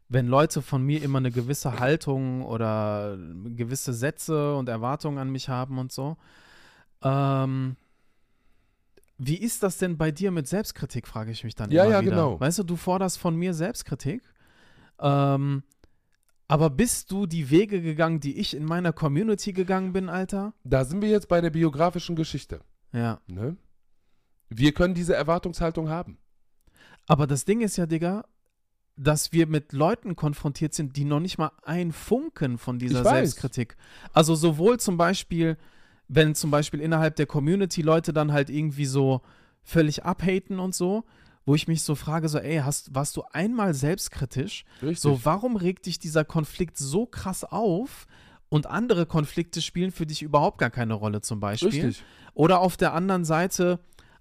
Wenn 0.09 0.27
Leute 0.27 0.61
von 0.61 0.83
mir 0.83 1.03
immer 1.03 1.19
eine 1.19 1.31
gewisse 1.31 1.79
Haltung 1.79 2.45
oder 2.45 3.17
gewisse 3.55 3.93
Sätze 3.93 4.57
und 4.57 4.69
Erwartungen 4.69 5.19
an 5.19 5.31
mich 5.31 5.49
haben 5.49 5.79
und 5.79 5.93
so. 5.93 6.17
Ähm, 7.03 7.77
wie 9.23 9.37
ist 9.37 9.63
das 9.63 9.77
denn 9.77 9.99
bei 9.99 10.11
dir 10.11 10.31
mit 10.31 10.49
Selbstkritik, 10.49 11.07
frage 11.07 11.31
ich 11.31 11.45
mich 11.45 11.55
dann 11.55 11.71
Ja, 11.71 11.85
immer 11.85 11.93
ja, 11.93 12.01
wieder. 12.01 12.11
genau. 12.11 12.41
Weißt 12.41 12.59
du, 12.59 12.63
du 12.63 12.77
forderst 12.77 13.19
von 13.19 13.37
mir 13.37 13.53
Selbstkritik 13.55 14.23
Ähm, 14.99 15.63
aber 16.49 16.69
bist 16.69 17.11
du 17.13 17.27
die 17.27 17.49
Wege 17.51 17.81
gegangen, 17.81 18.19
die 18.19 18.39
ich 18.39 18.57
in 18.57 18.65
meiner 18.65 18.93
Community 18.93 19.53
gegangen 19.53 19.93
bin, 19.93 20.09
Alter? 20.09 20.53
Da 20.65 20.85
sind 20.85 21.01
wir 21.01 21.09
jetzt 21.09 21.29
bei 21.29 21.41
der 21.41 21.51
biografischen 21.51 22.17
Geschichte. 22.17 22.61
Ja. 22.93 23.21
Ne? 23.29 23.57
Wir 24.49 24.73
können 24.73 24.95
diese 24.95 25.15
Erwartungshaltung 25.15 25.89
haben. 25.91 26.19
Aber 27.07 27.27
das 27.27 27.45
Ding 27.45 27.61
ist 27.61 27.77
ja, 27.77 27.87
Digga, 27.87 28.25
dass 28.97 29.33
wir 29.33 29.47
mit 29.47 29.73
Leuten 29.73 30.17
konfrontiert 30.17 30.75
sind, 30.75 30.97
die 30.97 31.05
noch 31.05 31.21
nicht 31.21 31.39
mal 31.39 31.53
ein 31.63 31.93
Funken 31.93 32.59
von 32.59 32.79
dieser. 32.79 33.05
Selbstkritik. 33.05 33.77
Also 34.13 34.35
sowohl 34.35 34.81
zum 34.81 34.97
Beispiel, 34.97 35.57
wenn 36.13 36.35
zum 36.35 36.51
Beispiel 36.51 36.81
innerhalb 36.81 37.15
der 37.15 37.27
Community 37.27 37.83
Leute 37.83 38.13
dann 38.13 38.33
halt 38.33 38.51
irgendwie 38.51 38.85
so 38.87 39.21
völlig 39.63 40.05
abhaten 40.05 40.59
und 40.59 40.75
so, 40.75 41.05
wo 41.47 41.55
ich 41.55 41.69
mich 41.69 41.83
so 41.83 41.95
frage, 41.95 42.29
so, 42.29 42.39
ey, 42.39 42.59
hast, 42.59 42.95
warst 42.95 43.17
du 43.17 43.23
einmal 43.33 43.75
selbstkritisch? 43.75 44.65
Richtig. 44.83 44.99
So, 44.99 45.25
warum 45.25 45.55
regt 45.57 45.87
dich 45.87 46.01
dieser 46.01 46.25
Konflikt 46.25 46.77
so 46.79 47.07
krass 47.07 47.45
auf 47.45 48.09
und 48.49 48.67
andere 48.67 49.07
Konflikte 49.07 49.63
spielen 49.63 49.93
für 49.93 50.05
dich 50.05 50.23
überhaupt 50.23 50.59
gar 50.59 50.71
keine 50.71 50.95
Rolle 50.95 51.21
zum 51.21 51.39
Beispiel? 51.39 51.69
Richtig. 51.69 52.03
Oder 52.35 52.59
auf 52.59 52.77
der 52.77 52.93
anderen 52.93 53.25
Seite, 53.25 53.79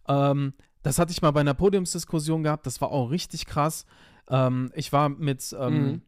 ähm, 0.08 0.54
das 0.84 1.00
hatte 1.00 1.12
ich 1.12 1.24
mal 1.24 1.32
bei 1.32 1.42
einer 1.42 1.56
Podiumsdiskussion 1.56 2.44
gehabt, 2.44 2.68
das 2.68 2.82
war 2.82 2.92
auch 2.92 3.10
richtig 3.10 3.48
krass. 3.48 3.86
Ähm, 4.30 4.72
ich 4.76 4.94
war 4.94 5.10
mit 5.10 5.56
ähm, 5.60 5.86
Mhm. 5.88 6.02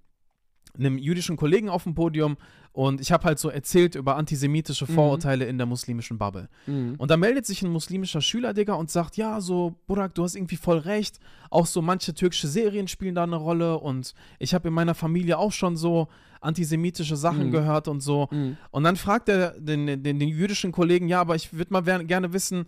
Einem 0.77 0.97
jüdischen 0.97 1.35
Kollegen 1.37 1.69
auf 1.69 1.83
dem 1.83 1.93
Podium 1.95 2.37
und 2.73 3.01
ich 3.01 3.11
habe 3.11 3.25
halt 3.25 3.37
so 3.39 3.49
erzählt 3.49 3.95
über 3.95 4.15
antisemitische 4.15 4.85
Mhm. 4.89 4.93
Vorurteile 4.95 5.45
in 5.45 5.57
der 5.57 5.67
muslimischen 5.67 6.17
Bubble. 6.17 6.47
Mhm. 6.67 6.95
Und 6.97 7.11
da 7.11 7.17
meldet 7.17 7.45
sich 7.45 7.61
ein 7.63 7.69
muslimischer 7.69 8.21
Schüler, 8.21 8.53
Digga, 8.53 8.73
und 8.75 8.89
sagt, 8.89 9.17
ja, 9.17 9.41
so, 9.41 9.75
Burak, 9.87 10.15
du 10.15 10.23
hast 10.23 10.35
irgendwie 10.35 10.55
voll 10.55 10.77
recht. 10.77 11.19
Auch 11.49 11.65
so 11.65 11.81
manche 11.81 12.13
türkische 12.13 12.47
Serien 12.47 12.87
spielen 12.87 13.13
da 13.15 13.23
eine 13.23 13.35
Rolle 13.35 13.77
und 13.77 14.13
ich 14.39 14.53
habe 14.53 14.69
in 14.69 14.73
meiner 14.73 14.95
Familie 14.95 15.37
auch 15.37 15.51
schon 15.51 15.75
so 15.75 16.07
antisemitische 16.39 17.17
Sachen 17.17 17.47
Mhm. 17.47 17.51
gehört 17.51 17.87
und 17.87 17.99
so. 18.01 18.27
Mhm. 18.31 18.57
Und 18.71 18.83
dann 18.83 18.95
fragt 18.95 19.29
er 19.29 19.51
den, 19.59 19.85
den, 19.87 20.19
den 20.19 20.29
jüdischen 20.29 20.71
Kollegen, 20.71 21.07
ja, 21.07 21.19
aber 21.21 21.35
ich 21.35 21.53
würde 21.53 21.73
mal 21.73 21.81
gerne 22.05 22.33
wissen, 22.33 22.65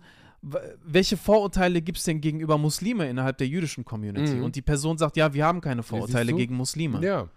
welche 0.84 1.16
Vorurteile 1.16 1.80
gibt 1.80 1.96
es 1.96 2.04
denn 2.04 2.20
gegenüber 2.20 2.58
Muslime 2.58 3.08
innerhalb 3.08 3.38
der 3.38 3.48
jüdischen 3.48 3.86
Community? 3.86 4.34
Mhm. 4.34 4.44
Und 4.44 4.56
die 4.56 4.62
Person 4.62 4.98
sagt, 4.98 5.16
ja, 5.16 5.32
wir 5.32 5.46
haben 5.46 5.62
keine 5.62 5.82
Vorurteile 5.82 6.34
gegen 6.34 6.54
Muslime. 6.56 7.00
Ja. 7.02 7.28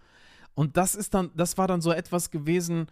Und 0.57 0.75
das 0.75 0.95
ist 0.95 1.13
dann, 1.13 1.29
das 1.35 1.59
war 1.59 1.67
dann 1.67 1.81
so 1.81 1.91
etwas 1.91 2.31
gewesen, 2.31 2.87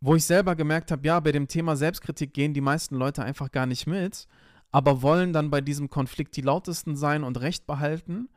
wo 0.00 0.14
ich 0.14 0.24
selber 0.24 0.56
gemerkt 0.56 0.90
habe, 0.90 1.06
ja, 1.06 1.20
bei 1.20 1.32
dem 1.32 1.48
Thema 1.48 1.76
Selbstkritik 1.76 2.32
gehen 2.32 2.54
die 2.54 2.62
meisten 2.62 2.94
Leute 2.96 3.22
einfach 3.22 3.52
gar 3.52 3.66
nicht 3.66 3.86
mit, 3.86 4.26
aber 4.72 5.02
wollen 5.02 5.34
dann 5.34 5.50
bei 5.50 5.60
diesem 5.60 5.90
Konflikt 5.90 6.34
die 6.34 6.40
lautesten 6.40 6.96
sein 6.96 7.22
und 7.22 7.38
Recht 7.42 7.66
behalten 7.66 8.30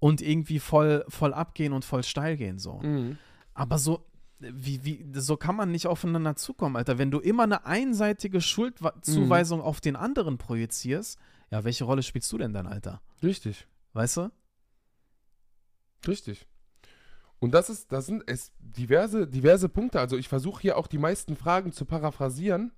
und 0.00 0.20
irgendwie 0.20 0.58
voll, 0.58 1.04
voll 1.08 1.32
abgehen 1.32 1.72
und 1.72 1.84
voll 1.84 2.02
steil 2.02 2.36
gehen 2.36 2.58
so. 2.58 2.80
Mhm. 2.80 3.18
Aber 3.54 3.78
so, 3.78 4.04
wie, 4.40 4.84
wie, 4.84 5.06
so 5.14 5.36
kann 5.36 5.54
man 5.54 5.70
nicht 5.70 5.86
aufeinander 5.86 6.34
zukommen, 6.34 6.74
Alter. 6.74 6.98
Wenn 6.98 7.12
du 7.12 7.20
immer 7.20 7.44
eine 7.44 7.66
einseitige 7.66 8.40
Schuldzuweisung 8.40 9.60
auf 9.60 9.80
den 9.80 9.94
anderen 9.94 10.38
projizierst, 10.38 11.20
ja, 11.52 11.62
welche 11.62 11.84
Rolle 11.84 12.02
spielst 12.02 12.32
du 12.32 12.38
denn 12.38 12.52
dann, 12.52 12.66
Alter? 12.66 13.00
Richtig. 13.22 13.68
Weißt 13.92 14.16
du? 14.16 14.32
Richtig. 16.04 16.48
Und 17.40 17.52
das 17.52 17.70
ist, 17.70 17.92
das 17.92 18.06
sind 18.06 18.24
es 18.26 18.52
diverse, 18.58 19.26
diverse 19.26 19.68
Punkte. 19.68 20.00
Also 20.00 20.16
ich 20.16 20.28
versuche 20.28 20.60
hier 20.62 20.76
auch 20.76 20.86
die 20.86 20.98
meisten 20.98 21.36
Fragen 21.36 21.72
zu 21.72 21.84
paraphrasieren. 21.84 22.72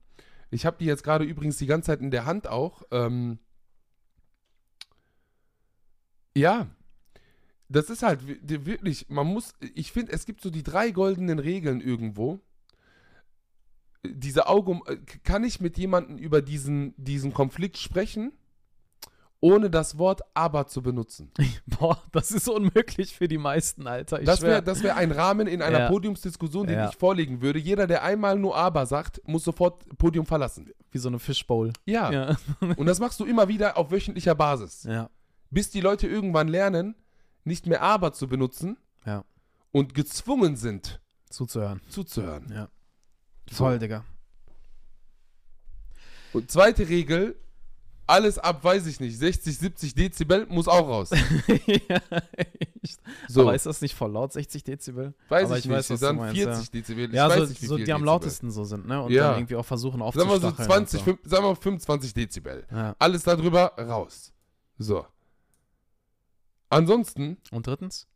Ich 0.51 0.67
habe 0.67 0.77
die 0.79 0.85
jetzt 0.85 1.05
gerade 1.05 1.25
übrigens 1.25 1.57
die 1.57 1.67
ganze 1.67 1.87
Zeit 1.87 2.01
in 2.01 2.11
der 2.11 2.27
Hand 2.27 2.49
auch. 2.49 2.83
Ähm 2.91 3.39
ja, 6.37 6.69
das 7.69 7.89
ist 7.89 8.03
halt 8.03 8.21
wirklich, 8.43 9.09
man 9.09 9.27
muss, 9.27 9.55
ich 9.75 9.93
finde, 9.93 10.13
es 10.13 10.27
gibt 10.27 10.41
so 10.43 10.51
die 10.51 10.63
drei 10.63 10.91
goldenen 10.91 11.39
Regeln 11.39 11.81
irgendwo. 11.81 12.41
Diese 14.03 14.49
Augen, 14.49 14.81
kann 15.25 15.45
ich 15.45 15.61
mit 15.61 15.79
jemandem 15.79 16.19
über 16.19 16.43
diesen, 16.43 16.95
diesen 16.97 17.33
Konflikt 17.33 17.79
sprechen, 17.79 18.33
ohne 19.41 19.71
das 19.71 19.97
Wort 19.99 20.21
aber 20.35 20.67
zu 20.67 20.83
benutzen? 20.83 21.31
Boah, 21.67 22.03
das 22.13 22.31
ist 22.31 22.49
unmöglich 22.49 23.15
für 23.17 23.27
die 23.29 23.39
meisten, 23.39 23.87
Alter. 23.87 24.21
Ich 24.21 24.27
Das 24.27 24.43
wäre 24.43 24.65
wär 24.83 24.97
ein 24.97 25.13
Rahmen 25.13 25.47
in 25.47 25.63
einer 25.63 25.81
Ja. 25.81 25.89
Podiumsdiskussion, 25.89 26.67
den 26.67 26.77
Ja. 26.79 26.89
ich 26.91 26.97
vorlegen 26.97 27.41
würde. 27.41 27.59
Jeder, 27.59 27.87
der 27.87 28.03
einmal 28.03 28.39
nur 28.39 28.55
aber 28.57 28.85
sagt, 28.87 29.21
muss 29.27 29.45
sofort 29.45 29.85
Podium 29.99 30.27
verlassen. 30.27 30.71
wie 30.93 30.99
so 30.99 31.09
eine 31.09 31.19
Fishbowl. 31.19 31.73
Ja. 31.87 32.11
Ja. 32.13 32.37
Und 32.77 32.87
das 32.87 32.99
machst 33.01 33.19
du 33.21 33.25
immer 33.25 33.49
wieder 33.49 33.77
auf 33.79 33.91
wöchentlicher 33.91 34.35
Basis. 34.35 34.85
ja. 34.85 35.09
Bis 35.53 35.71
die 35.71 35.81
Leute 35.81 36.07
irgendwann 36.07 36.47
lernen, 36.49 36.95
nicht 37.45 37.67
mehr 37.67 37.83
aber 37.83 38.13
zu 38.13 38.29
benutzen 38.29 38.77
Ja. 39.05 39.25
und 39.73 39.95
gezwungen 39.95 40.55
sind, 40.57 41.01
Zuzuhören. 41.29 41.81
zuzuhören. 41.89 42.47
Ja. 42.55 42.69
Voll, 43.51 43.79
Digga. 43.81 44.05
Und 46.33 46.51
zweite 46.51 46.89
Regel, 46.89 47.37
alles 48.11 48.39
ab, 48.39 48.63
weiß 48.63 48.87
ich 48.87 49.01
nicht, 49.01 49.17
60, 49.19 49.57
70 49.57 49.95
Dezibel 49.95 50.47
muss 50.47 50.69
auch 50.69 50.87
raus. 50.89 51.11
ja, 51.89 52.01
echt. 52.83 53.01
So, 53.29 53.43
Aber 53.43 53.55
ist 53.55 53.67
das 53.67 53.81
nicht 53.81 53.95
voll 53.95 54.13
laut, 54.13 54.33
60 54.33 54.65
Dezibel? 54.65 55.15
weiß 55.29 55.51
ich, 55.51 55.65
ich 55.65 55.71
weiß, 55.71 55.89
nicht, 55.89 55.95
was 55.95 56.01
du 56.01 56.07
dann 56.07 56.17
meinst, 56.17 56.37
40 56.41 56.71
Dezibel. 56.71 57.05
Ich 57.07 57.13
Ja, 57.13 57.29
weiß 57.29 57.39
so, 57.39 57.45
nicht, 57.47 57.63
wie 57.63 57.67
so 57.67 57.77
die 57.77 57.83
am 57.85 57.87
Dezibel. 57.87 58.07
lautesten 58.07 58.51
so 58.51 58.65
sind, 58.65 58.87
ne? 58.87 59.03
Und 59.03 59.13
Ja. 59.13 59.29
dann 59.31 59.39
irgendwie 59.39 59.57
auch 59.57 59.65
versuchen 59.65 60.01
Sagen 60.01 60.15
wir 60.17 60.23
so 60.41 60.49
aufzustacheln. 60.49 60.87
20, 60.87 61.01
und 61.01 61.05
fünf- 61.05 61.21
sagen 61.25 61.45
wir 61.45 61.57
25 61.57 62.15
Dezibel. 62.15 62.67
so. 62.71 62.77
Ja. 62.77 62.97
Alles 62.99 63.23
darüber 63.23 63.67
raus. 63.79 64.33
So. 64.79 65.07
Ansonsten 66.69 67.39
Und 67.51 67.67
drittens? 67.67 68.07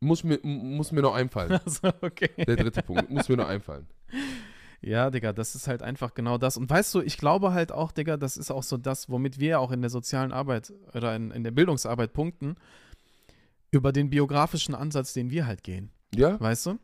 muss 0.00 0.24
mir, 0.24 0.38
muss 0.42 0.92
mir 0.92 1.02
noch 1.02 1.14
einfallen. 1.14 1.52
Also, 1.64 1.88
okay. 2.00 2.30
Der 2.44 2.56
dritte 2.56 2.82
Punkt. 2.82 3.10
Muss 3.10 3.28
mir 3.28 3.36
noch 3.36 3.48
einfallen. 3.48 3.86
Ja, 4.82 5.10
Digga, 5.10 5.32
das 5.32 5.54
ist 5.54 5.68
halt 5.68 5.82
einfach 5.82 6.14
genau 6.14 6.38
das. 6.38 6.56
Und 6.56 6.70
weißt 6.70 6.94
du, 6.94 7.02
ich 7.02 7.18
glaube 7.18 7.52
halt 7.52 7.70
auch, 7.70 7.92
Digga, 7.92 8.16
das 8.16 8.36
ist 8.36 8.50
auch 8.50 8.62
so 8.62 8.78
das, 8.78 9.10
womit 9.10 9.38
wir 9.38 9.60
auch 9.60 9.72
in 9.72 9.82
der 9.82 9.90
sozialen 9.90 10.32
Arbeit 10.32 10.72
oder 10.94 11.14
in, 11.14 11.30
in 11.30 11.44
der 11.44 11.50
Bildungsarbeit 11.50 12.12
punkten, 12.14 12.56
über 13.70 13.92
den 13.92 14.10
biografischen 14.10 14.74
Ansatz, 14.74 15.12
den 15.12 15.30
wir 15.30 15.46
halt 15.46 15.62
gehen. 15.62 15.90
Ja? 16.14 16.40
Weißt 16.40 16.66
du? 16.66 16.78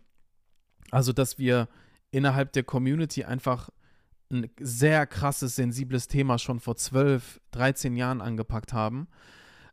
Also, 0.90 1.12
dass 1.12 1.38
wir 1.38 1.68
innerhalb 2.10 2.52
der 2.52 2.64
Community 2.64 3.24
einfach 3.24 3.70
ein 4.30 4.50
sehr 4.60 5.06
krasses, 5.06 5.56
sensibles 5.56 6.08
Thema 6.08 6.38
schon 6.38 6.60
vor 6.60 6.76
12, 6.76 7.40
13 7.52 7.96
Jahren 7.96 8.20
angepackt 8.20 8.72
haben 8.72 9.08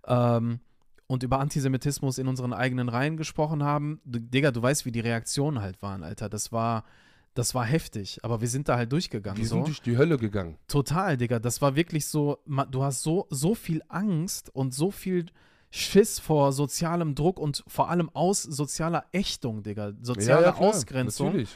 ähm, 0.07 0.59
und 1.07 1.23
über 1.23 1.39
Antisemitismus 1.39 2.17
in 2.17 2.27
unseren 2.27 2.53
eigenen 2.53 2.89
Reihen 2.89 3.17
gesprochen 3.17 3.63
haben. 3.63 3.99
Du, 4.05 4.19
Digga, 4.19 4.51
du 4.51 4.61
weißt, 4.61 4.85
wie 4.85 4.91
die 4.91 4.99
Reaktionen 4.99 5.61
halt 5.61 5.81
waren, 5.81 6.03
Alter. 6.03 6.29
Das 6.29 6.51
war, 6.51 6.85
das 7.33 7.55
war 7.55 7.65
heftig, 7.65 8.19
aber 8.23 8.41
wir 8.41 8.47
sind 8.47 8.69
da 8.69 8.77
halt 8.77 8.91
durchgegangen. 8.91 9.39
Wir 9.39 9.47
so. 9.47 9.55
sind 9.55 9.67
durch 9.67 9.81
die 9.81 9.97
Hölle 9.97 10.17
gegangen. 10.17 10.57
Total, 10.67 11.17
Digga. 11.17 11.39
Das 11.39 11.61
war 11.61 11.75
wirklich 11.75 12.05
so, 12.05 12.37
du 12.69 12.83
hast 12.83 13.01
so, 13.01 13.27
so 13.29 13.55
viel 13.55 13.81
Angst 13.89 14.53
und 14.53 14.73
so 14.73 14.91
viel 14.91 15.25
Schiss 15.71 16.19
vor 16.19 16.53
sozialem 16.53 17.15
Druck 17.15 17.39
und 17.39 17.63
vor 17.67 17.89
allem 17.89 18.11
aus 18.11 18.43
sozialer 18.43 19.05
Ächtung, 19.11 19.63
Digga. 19.63 19.93
Soziale 20.01 20.53
klar, 20.53 20.59
Ausgrenzung. 20.59 21.27
Natürlich. 21.27 21.49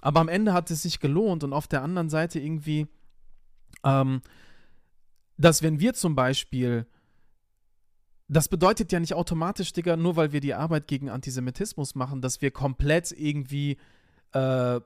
Aber 0.00 0.20
am 0.20 0.28
Ende 0.28 0.52
hat 0.52 0.70
es 0.70 0.82
sich 0.82 1.00
gelohnt 1.00 1.42
und 1.42 1.52
auf 1.52 1.66
der 1.66 1.82
anderen 1.82 2.08
Seite 2.08 2.38
irgendwie, 2.38 2.86
ähm, 3.82 4.20
dass 5.36 5.62
wenn 5.62 5.80
wir 5.80 5.94
zum 5.94 6.14
Beispiel, 6.14 6.86
das 8.28 8.48
bedeutet 8.48 8.92
ja 8.92 9.00
nicht 9.00 9.14
automatisch, 9.14 9.72
Digga, 9.72 9.96
nur 9.96 10.14
weil 10.14 10.30
wir 10.30 10.40
die 10.40 10.54
Arbeit 10.54 10.86
gegen 10.86 11.10
Antisemitismus 11.10 11.96
machen, 11.96 12.20
dass 12.20 12.40
wir 12.40 12.52
komplett 12.52 13.10
irgendwie 13.10 13.78
äh, 14.32 14.80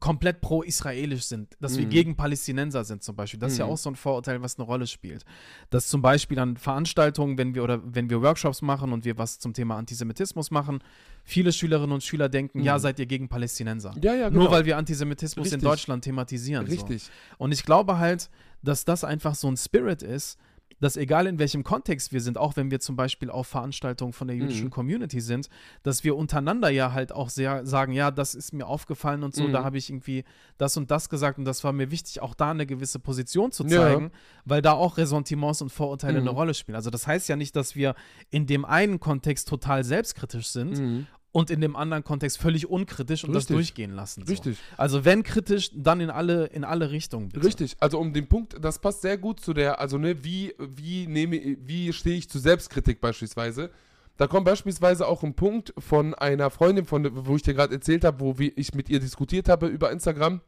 komplett 0.00 0.40
pro-israelisch 0.40 1.24
sind, 1.24 1.54
dass 1.60 1.76
wir 1.76 1.86
Mhm. 1.86 1.90
gegen 1.90 2.16
Palästinenser 2.16 2.84
sind 2.84 3.02
zum 3.02 3.16
Beispiel. 3.16 3.38
Das 3.40 3.52
ist 3.52 3.58
ja 3.58 3.66
Mhm. 3.66 3.72
auch 3.72 3.76
so 3.78 3.90
ein 3.90 3.96
Vorurteil, 3.96 4.40
was 4.42 4.58
eine 4.58 4.64
Rolle 4.66 4.86
spielt. 4.86 5.24
Dass 5.70 5.88
zum 5.88 6.02
Beispiel 6.02 6.38
an 6.38 6.56
Veranstaltungen, 6.56 7.36
wenn 7.38 7.54
wir 7.54 7.62
oder 7.64 7.80
wenn 7.84 8.08
wir 8.10 8.22
Workshops 8.22 8.62
machen 8.62 8.92
und 8.92 9.04
wir 9.04 9.18
was 9.18 9.38
zum 9.38 9.52
Thema 9.54 9.76
Antisemitismus 9.76 10.50
machen, 10.50 10.82
viele 11.24 11.52
Schülerinnen 11.52 11.92
und 11.92 12.02
Schüler 12.02 12.28
denken, 12.28 12.58
Mhm. 12.60 12.64
ja, 12.64 12.78
seid 12.78 12.98
ihr 12.98 13.06
gegen 13.06 13.28
Palästinenser. 13.28 13.94
Ja, 14.02 14.14
ja, 14.14 14.28
genau. 14.28 14.42
Nur 14.44 14.50
weil 14.50 14.64
wir 14.64 14.76
Antisemitismus 14.76 15.48
in 15.48 15.54
Richtig. 15.54 15.68
Deutschland 15.68 16.04
thematisieren. 16.04 16.66
So. 16.66 16.72
Richtig. 16.72 17.10
Und 17.38 17.52
ich 17.52 17.64
glaube 17.64 17.98
halt, 17.98 18.30
dass 18.62 18.84
das 18.84 19.04
einfach 19.04 19.34
so 19.34 19.48
ein 19.48 19.56
Spirit 19.56 20.02
ist, 20.02 20.38
dass 20.82 20.96
egal 20.96 21.28
in 21.28 21.38
welchem 21.38 21.62
Kontext 21.62 22.12
wir 22.12 22.20
sind, 22.20 22.36
auch 22.36 22.56
wenn 22.56 22.72
wir 22.72 22.80
zum 22.80 22.96
Beispiel 22.96 23.30
auf 23.30 23.46
Veranstaltungen 23.46 24.12
von 24.12 24.26
der 24.26 24.36
jüdischen 24.36 24.66
Mhm. 24.66 24.70
Community 24.70 25.20
sind, 25.20 25.48
dass 25.84 26.02
wir 26.02 26.16
untereinander 26.16 26.70
ja 26.70 26.92
halt 26.92 27.12
auch 27.12 27.28
sehr 27.30 27.64
sagen, 27.64 27.92
ja, 27.92 28.10
das 28.10 28.34
ist 28.34 28.52
mir 28.52 28.66
aufgefallen 28.66 29.22
und 29.22 29.32
so, 29.34 29.44
Mhm. 29.44 29.52
da 29.52 29.62
habe 29.62 29.78
ich 29.78 29.88
irgendwie 29.90 30.24
das 30.58 30.76
und 30.76 30.90
das 30.90 31.08
gesagt 31.08 31.38
und 31.38 31.44
das 31.44 31.62
war 31.62 31.72
mir 31.72 31.92
wichtig, 31.92 32.20
auch 32.20 32.34
da 32.34 32.50
eine 32.50 32.66
gewisse 32.66 32.98
Position 32.98 33.52
zu 33.52 33.62
Ja. 33.62 33.80
zeigen, 33.80 34.10
weil 34.44 34.60
da 34.60 34.72
auch 34.72 34.98
Ressentiments 34.98 35.62
und 35.62 35.70
Vorurteile 35.70 36.20
Mhm. 36.20 36.26
eine 36.28 36.36
Rolle 36.36 36.52
spielen. 36.54 36.74
Also 36.76 36.90
das 36.90 37.06
heißt 37.06 37.28
ja 37.28 37.36
nicht, 37.36 37.54
dass 37.54 37.76
wir 37.76 37.94
in 38.30 38.46
dem 38.46 38.64
einen 38.64 38.98
Kontext 38.98 39.48
total 39.48 39.84
selbstkritisch 39.84 40.48
sind 40.48 40.78
Mhm. 40.80 41.06
Und 41.32 41.50
in 41.50 41.60
dem 41.62 41.76
anderen 41.76 42.04
Kontext 42.04 42.38
völlig 42.38 42.68
unkritisch 42.68 43.24
und 43.24 43.32
das 43.32 43.44
Richtig. 43.44 43.56
durchgehen 43.56 43.92
lassen. 43.92 44.24
So. 44.26 44.30
Richtig. 44.30 44.58
Also 44.76 45.04
wenn 45.06 45.22
kritisch, 45.22 45.70
dann 45.74 46.00
in 46.00 46.10
alle, 46.10 46.46
in 46.46 46.62
alle 46.62 46.90
Richtungen. 46.90 47.30
Bitte. 47.30 47.46
Richtig. 47.46 47.76
Also 47.80 47.98
um 47.98 48.12
den 48.12 48.28
Punkt, 48.28 48.56
das 48.62 48.78
passt 48.78 49.00
sehr 49.00 49.16
gut 49.16 49.40
zu 49.40 49.54
der, 49.54 49.80
also 49.80 49.96
ne, 49.96 50.22
wie, 50.22 50.54
wie 50.58 51.06
nehme, 51.06 51.56
wie 51.60 51.92
stehe 51.92 52.16
ich 52.16 52.28
zu 52.28 52.38
Selbstkritik 52.38 53.00
beispielsweise. 53.00 53.70
da 54.18 54.26
kommt 54.26 54.44
beispielsweise 54.44 55.08
auch 55.08 55.22
ein 55.22 55.34
Punkt 55.34 55.72
von 55.78 56.14
einer 56.14 56.50
Freundin, 56.50 56.84
von, 56.84 57.08
wo 57.26 57.34
ich 57.34 57.42
dir 57.42 57.54
gerade 57.54 57.74
erzählt 57.74 58.04
habe, 58.04 58.20
wo 58.20 58.36
ich 58.38 58.74
mit 58.74 58.90
ihr 58.90 59.00
diskutiert 59.00 59.48
habe 59.48 59.68
über 59.68 59.90
Instagram, 59.90 60.42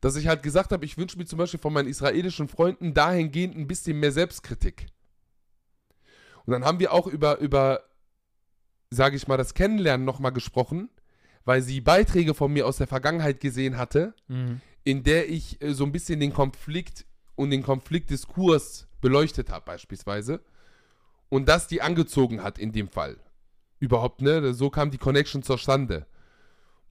dass 0.00 0.14
ich 0.14 0.28
halt 0.28 0.44
gesagt 0.44 0.70
habe, 0.70 0.84
ich 0.84 0.96
wünsche 0.96 1.18
mir 1.18 1.26
zum 1.26 1.38
Beispiel 1.38 1.58
von 1.58 1.72
meinen 1.72 1.88
israelischen 1.88 2.46
Freunden 2.46 2.94
dahingehend 2.94 3.56
ein 3.56 3.66
bisschen 3.66 3.98
mehr 3.98 4.12
Selbstkritik. 4.12 4.86
Und 6.46 6.52
dann 6.52 6.64
haben 6.64 6.78
wir 6.78 6.92
auch 6.92 7.08
über, 7.08 7.38
über 7.40 7.82
sage 8.90 9.16
ich 9.16 9.28
mal, 9.28 9.36
das 9.36 9.54
Kennenlernen 9.54 10.04
nochmal 10.04 10.32
gesprochen, 10.32 10.88
weil 11.44 11.62
sie 11.62 11.80
Beiträge 11.80 12.34
von 12.34 12.52
mir 12.52 12.66
aus 12.66 12.78
der 12.78 12.86
Vergangenheit 12.86 13.40
gesehen 13.40 13.76
hatte, 13.78 14.14
Mhm. 14.28 14.60
in 14.84 15.02
der 15.02 15.28
ich 15.30 15.60
äh, 15.62 15.72
so 15.74 15.84
ein 15.84 15.92
bisschen 15.92 16.20
den 16.20 16.32
Konflikt 16.32 17.06
und 17.36 17.50
den 17.50 17.62
Konfliktdiskurs 17.62 18.86
beleuchtet 19.00 19.50
habe, 19.50 19.64
beispielsweise. 19.64 20.40
Und 21.28 21.48
das 21.48 21.66
die 21.68 21.82
angezogen 21.82 22.42
hat 22.42 22.58
in 22.58 22.72
dem 22.72 22.88
Fall. 22.88 23.16
Überhaupt, 23.80 24.22
ne? 24.22 24.54
So 24.54 24.70
kam 24.70 24.90
die 24.90 24.98
Connection 24.98 25.42
zustande. 25.42 26.06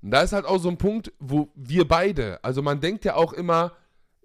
Und 0.02 0.12
da 0.12 0.22
ist 0.22 0.32
halt 0.32 0.46
auch 0.46 0.60
so 0.60 0.70
ein 0.70 0.78
Punkt, 0.78 1.12
wo 1.20 1.50
wir 1.56 1.88
beide, 1.88 2.42
also 2.44 2.62
man 2.62 2.80
denkt 2.80 3.04
ja 3.04 3.16
auch 3.16 3.34
immer, 3.34 3.74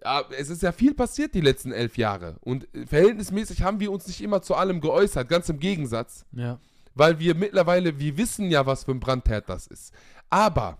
ja, 0.04 0.22
es 0.38 0.50
ist 0.50 0.62
ja 0.62 0.70
viel 0.72 0.94
passiert 0.94 1.34
die 1.34 1.40
letzten 1.40 1.72
elf 1.72 1.96
Jahre. 1.96 2.36
Und 2.40 2.72
äh, 2.74 2.86
verhältnismäßig 2.86 3.62
haben 3.62 3.80
wir 3.80 3.90
uns 3.90 4.06
nicht 4.06 4.20
immer 4.20 4.42
zu 4.42 4.54
allem 4.54 4.80
geäußert, 4.80 5.28
ganz 5.28 5.48
im 5.48 5.58
Gegensatz 5.58 6.26
Ja. 6.32 6.58
Weil 6.94 7.18
wir 7.18 7.34
mittlerweile, 7.34 7.98
wir 7.98 8.16
wissen 8.16 8.50
ja, 8.50 8.66
was 8.66 8.84
für 8.84 8.92
ein 8.92 9.00
Brandherd 9.00 9.48
das 9.48 9.66
ist. 9.66 9.92
Aber 10.30 10.78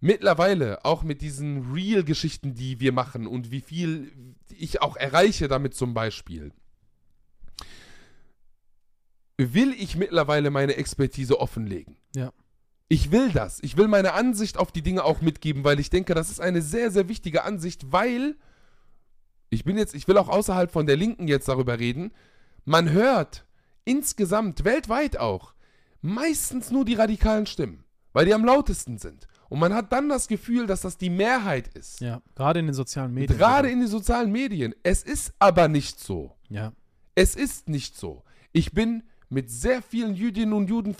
mittlerweile, 0.00 0.84
auch 0.84 1.02
mit 1.02 1.22
diesen 1.22 1.72
Real-Geschichten, 1.72 2.54
die 2.54 2.80
wir 2.80 2.92
machen 2.92 3.26
und 3.26 3.50
wie 3.50 3.60
viel 3.60 4.12
ich 4.48 4.82
auch 4.82 4.96
erreiche 4.96 5.48
damit 5.48 5.74
zum 5.74 5.94
Beispiel, 5.94 6.52
will 9.38 9.72
ich 9.72 9.96
mittlerweile 9.96 10.50
meine 10.50 10.76
Expertise 10.76 11.40
offenlegen. 11.40 11.96
Ja. 12.14 12.32
Ich 12.88 13.10
will 13.10 13.30
das. 13.30 13.58
Ich 13.62 13.76
will 13.76 13.88
meine 13.88 14.12
Ansicht 14.12 14.58
auf 14.58 14.70
die 14.70 14.82
Dinge 14.82 15.04
auch 15.04 15.22
mitgeben, 15.22 15.64
weil 15.64 15.80
ich 15.80 15.88
denke, 15.88 16.14
das 16.14 16.30
ist 16.30 16.40
eine 16.40 16.60
sehr, 16.60 16.90
sehr 16.90 17.08
wichtige 17.08 17.42
Ansicht, 17.44 17.90
weil 17.90 18.36
ich 19.48 19.64
bin 19.64 19.78
jetzt, 19.78 19.94
ich 19.94 20.08
will 20.08 20.18
auch 20.18 20.28
außerhalb 20.28 20.70
von 20.70 20.86
der 20.86 20.96
Linken 20.96 21.28
jetzt 21.28 21.48
darüber 21.48 21.78
reden. 21.78 22.12
Man 22.64 22.90
hört 22.90 23.46
insgesamt, 23.84 24.64
weltweit 24.64 25.18
auch, 25.18 25.54
meistens 26.00 26.70
nur 26.70 26.84
die 26.84 26.94
radikalen 26.94 27.46
Stimmen, 27.46 27.84
weil 28.12 28.26
die 28.26 28.34
am 28.34 28.44
lautesten 28.44 28.98
sind. 28.98 29.26
Und 29.48 29.58
man 29.58 29.74
hat 29.74 29.92
dann 29.92 30.08
das 30.08 30.28
Gefühl, 30.28 30.66
dass 30.66 30.80
das 30.80 30.96
die 30.96 31.10
Mehrheit 31.10 31.68
ist. 31.68 32.00
Ja. 32.00 32.22
Gerade 32.34 32.60
in 32.60 32.66
den 32.66 32.74
sozialen 32.74 33.12
Medien. 33.12 33.38
Gerade 33.38 33.70
in 33.70 33.80
den 33.80 33.88
sozialen 33.88 34.32
Medien. 34.32 34.74
Es 34.82 35.02
ist 35.02 35.34
aber 35.38 35.68
nicht 35.68 36.00
so. 36.00 36.34
Ja. 36.48 36.72
Es 37.14 37.36
ist 37.36 37.68
nicht 37.68 37.94
so. 37.94 38.24
Ich 38.52 38.72
bin 38.72 39.02
mit 39.28 39.50
sehr 39.50 39.82
vielen 39.82 40.14
Jüdinnen 40.14 40.52
und 40.52 40.68
Juden 40.68 40.94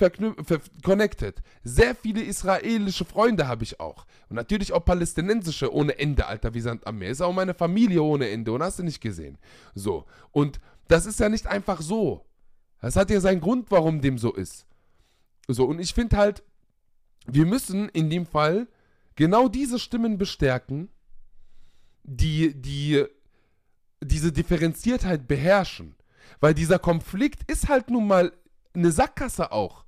connected. 0.82 1.42
Sehr 1.64 1.94
viele 1.94 2.22
israelische 2.22 3.04
Freunde 3.04 3.46
habe 3.48 3.62
ich 3.62 3.78
auch. 3.80 4.06
Und 4.28 4.36
natürlich 4.36 4.72
auch 4.72 4.84
palästinensische 4.84 5.72
ohne 5.72 5.98
Ende, 5.98 6.26
Alter, 6.26 6.54
wie 6.54 6.60
Sand 6.60 6.86
am 6.86 6.98
Meer. 6.98 7.10
Ist 7.10 7.20
auch 7.20 7.32
meine 7.32 7.54
Familie 7.54 8.02
ohne 8.02 8.28
Ende 8.28 8.52
und 8.52 8.62
hast 8.62 8.78
du 8.78 8.82
nicht 8.82 9.00
gesehen. 9.00 9.38
So. 9.74 10.06
Und 10.30 10.60
das 10.88 11.06
ist 11.06 11.20
ja 11.20 11.28
nicht 11.28 11.46
einfach 11.46 11.80
so. 11.80 12.26
Das 12.82 12.96
hat 12.96 13.10
ja 13.10 13.20
seinen 13.20 13.40
Grund, 13.40 13.70
warum 13.70 14.00
dem 14.00 14.18
so 14.18 14.34
ist. 14.34 14.66
So, 15.48 15.64
und 15.64 15.78
ich 15.78 15.94
finde 15.94 16.16
halt, 16.18 16.42
wir 17.26 17.46
müssen 17.46 17.88
in 17.88 18.10
dem 18.10 18.26
Fall 18.26 18.68
genau 19.14 19.48
diese 19.48 19.78
Stimmen 19.78 20.18
bestärken, 20.18 20.90
die, 22.02 22.60
die 22.60 23.04
diese 24.02 24.32
Differenziertheit 24.32 25.28
beherrschen. 25.28 25.94
Weil 26.40 26.54
dieser 26.54 26.78
Konflikt 26.78 27.50
ist 27.50 27.68
halt 27.68 27.90
nun 27.90 28.06
mal 28.06 28.32
eine 28.74 28.90
Sackgasse 28.90 29.52
auch. 29.52 29.84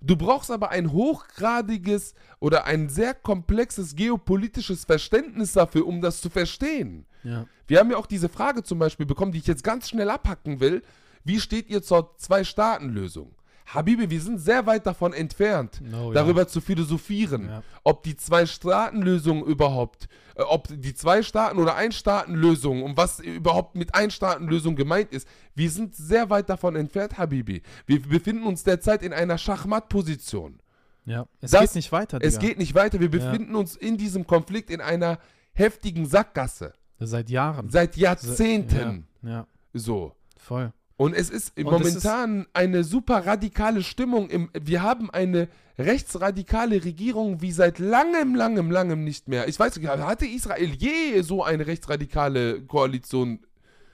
Du 0.00 0.16
brauchst 0.16 0.50
aber 0.50 0.68
ein 0.68 0.92
hochgradiges 0.92 2.14
oder 2.40 2.66
ein 2.66 2.90
sehr 2.90 3.14
komplexes 3.14 3.96
geopolitisches 3.96 4.84
Verständnis 4.84 5.52
dafür, 5.52 5.86
um 5.86 6.02
das 6.02 6.20
zu 6.20 6.28
verstehen. 6.28 7.06
Ja. 7.22 7.46
Wir 7.66 7.78
haben 7.80 7.90
ja 7.90 7.96
auch 7.96 8.06
diese 8.06 8.28
Frage 8.28 8.62
zum 8.62 8.78
Beispiel 8.78 9.06
bekommen, 9.06 9.32
die 9.32 9.38
ich 9.38 9.46
jetzt 9.46 9.64
ganz 9.64 9.88
schnell 9.88 10.10
abhacken 10.10 10.60
will. 10.60 10.82
Wie 11.24 11.40
steht 11.40 11.68
ihr 11.70 11.82
zur 11.82 12.16
Zwei-Staaten-Lösung? 12.16 13.34
Habibi, 13.66 14.10
wir 14.10 14.20
sind 14.20 14.38
sehr 14.40 14.66
weit 14.66 14.84
davon 14.86 15.14
entfernt, 15.14 15.80
Oh, 15.90 16.08
ja. 16.08 16.12
darüber 16.12 16.46
zu 16.46 16.60
philosophieren, 16.60 17.48
Ja. 17.48 17.62
ob 17.82 18.02
die 18.02 18.14
Zwei-Staaten-Lösung 18.14 19.42
überhaupt, 19.46 20.06
äh, 20.36 20.42
ob 20.42 20.68
die 20.68 20.92
Zwei-Staaten- 20.94 21.58
oder 21.58 21.74
Ein-Staaten-Lösung 21.74 22.82
und 22.82 22.96
was 22.98 23.20
überhaupt 23.20 23.74
mit 23.74 23.94
Ein-Staaten-Lösung 23.94 24.76
gemeint 24.76 25.12
ist. 25.12 25.26
Wir 25.54 25.70
sind 25.70 25.94
sehr 25.96 26.28
weit 26.28 26.50
davon 26.50 26.76
entfernt, 26.76 27.16
Habibi. 27.16 27.62
Wir 27.86 28.02
befinden 28.02 28.44
uns 28.46 28.64
derzeit 28.64 29.02
in 29.02 29.14
einer 29.14 29.38
Schachmatt-Position. 29.38 30.60
Ja. 31.06 31.26
Es 31.40 31.50
Das- 31.52 31.60
geht 31.62 31.74
nicht 31.76 31.92
weiter, 31.92 32.18
Es 32.20 32.34
Digga. 32.38 32.48
geht 32.48 32.58
nicht 32.58 32.74
weiter. 32.74 33.00
Wir 33.00 33.10
befinden 33.10 33.54
uns 33.54 33.76
in 33.76 33.96
diesem 33.96 34.26
Konflikt 34.26 34.68
in 34.70 34.80
einer 34.82 35.18
heftigen 35.54 36.06
Sackgasse. 36.06 36.74
Seit 36.98 37.28
Jahren. 37.30 37.70
Seit 37.70 37.96
Jahrzehnten. 37.96 39.06
Ja. 39.22 39.28
ja. 39.30 39.46
So. 39.72 40.14
Voll. 40.38 40.72
Und 40.96 41.14
es 41.14 41.28
ist 41.30 41.56
Und 41.56 41.64
momentan 41.64 42.46
eine 42.52 42.84
super 42.84 43.26
radikale 43.26 43.82
Stimmung. 43.82 44.30
Im, 44.30 44.50
wir 44.52 44.82
haben 44.82 45.10
eine 45.10 45.48
rechtsradikale 45.76 46.84
Regierung 46.84 47.40
wie 47.40 47.50
seit 47.50 47.80
langem, 47.80 48.34
langem, 48.34 48.70
langem 48.70 49.02
nicht 49.02 49.26
mehr. 49.26 49.48
Ich 49.48 49.58
weiß 49.58 49.76
nicht, 49.76 49.88
hatte 49.88 50.26
Israel 50.26 50.72
je 50.72 51.20
so 51.22 51.42
eine 51.42 51.66
rechtsradikale 51.66 52.62
Koalition? 52.62 53.40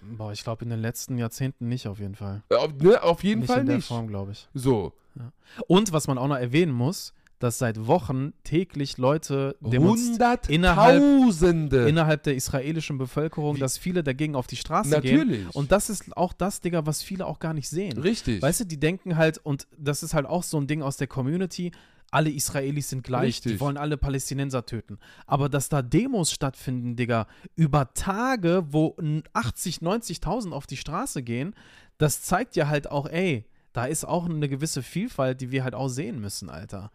Boah, 0.02 0.32
ich 0.32 0.44
glaube 0.44 0.64
in 0.64 0.70
den 0.70 0.80
letzten 0.80 1.16
Jahrzehnten 1.16 1.68
nicht 1.68 1.86
auf 1.86 1.98
jeden 1.98 2.14
Fall. 2.14 2.42
Äh, 2.50 2.56
Auf, 2.56 2.72
ne, 2.74 3.02
auf 3.02 3.22
jeden 3.24 3.40
nicht 3.40 3.48
Fall 3.50 3.60
in 3.60 3.66
der 3.66 3.76
nicht. 3.76 3.88
Form, 3.88 4.08
glaube 4.08 4.32
ich. 4.32 4.48
So. 4.54 4.92
Und 5.66 5.92
was 5.92 6.06
man 6.06 6.18
auch 6.18 6.28
noch 6.28 6.38
erwähnen 6.38 6.72
muss, 6.72 7.12
dass 7.40 7.58
seit 7.58 7.86
Wochen 7.88 8.32
täglich 8.44 8.96
Leute 8.98 9.56
demonstrieren 9.60 10.38
innerhalb- 10.48 11.00
Hunderttausende. 11.02 11.88
innerhalb 11.88 12.22
der 12.22 12.36
israelischen 12.36 12.98
Bevölkerung, 12.98 13.58
dass 13.58 13.76
viele 13.78 14.04
dagegen 14.04 14.36
auf 14.36 14.46
die 14.46 14.56
Straße 14.56 14.90
Natürlich. 14.90 15.40
gehen. 15.40 15.50
Und 15.52 15.72
das 15.72 15.90
ist 15.90 16.16
auch 16.16 16.32
das, 16.32 16.60
Digga, 16.60 16.86
was 16.86 17.02
viele 17.02 17.26
auch 17.26 17.38
gar 17.40 17.54
nicht 17.54 17.68
sehen. 17.68 17.98
Richtig. 17.98 18.40
Weißt 18.42 18.60
du, 18.60 18.64
die 18.66 18.78
denken 18.78 19.16
halt, 19.16 19.38
und 19.38 19.66
das 19.76 20.02
ist 20.04 20.14
halt 20.14 20.26
auch 20.26 20.42
so 20.44 20.58
ein 20.60 20.66
Ding 20.68 20.82
aus 20.82 20.96
der 20.98 21.06
Community, 21.08 21.72
alle 22.12 22.30
Israelis 22.30 22.90
sind 22.90 23.04
gleich, 23.04 23.40
die 23.40 23.48
Richtig. 23.50 23.60
wollen 23.60 23.76
alle 23.76 23.96
Palästinenser 23.96 24.66
töten. 24.66 24.98
Aber 25.26 25.48
dass 25.48 25.68
da 25.68 25.80
Demos 25.80 26.32
stattfinden, 26.32 26.96
Digga, 26.96 27.26
über 27.56 27.94
Tage, 27.94 28.64
wo 28.70 28.96
n- 28.98 29.22
80, 29.32 29.78
90.000 29.80 30.52
auf 30.52 30.66
die 30.66 30.76
Straße 30.76 31.22
gehen, 31.22 31.54
das 31.98 32.22
zeigt 32.22 32.56
ja 32.56 32.68
halt 32.68 32.90
auch, 32.90 33.06
ey, 33.08 33.46
da 33.72 33.84
ist 33.84 34.04
auch 34.04 34.28
eine 34.28 34.48
gewisse 34.48 34.82
Vielfalt, 34.82 35.40
die 35.40 35.52
wir 35.52 35.62
halt 35.62 35.74
auch 35.76 35.88
sehen 35.88 36.20
müssen, 36.20 36.50
Alter. 36.50 36.90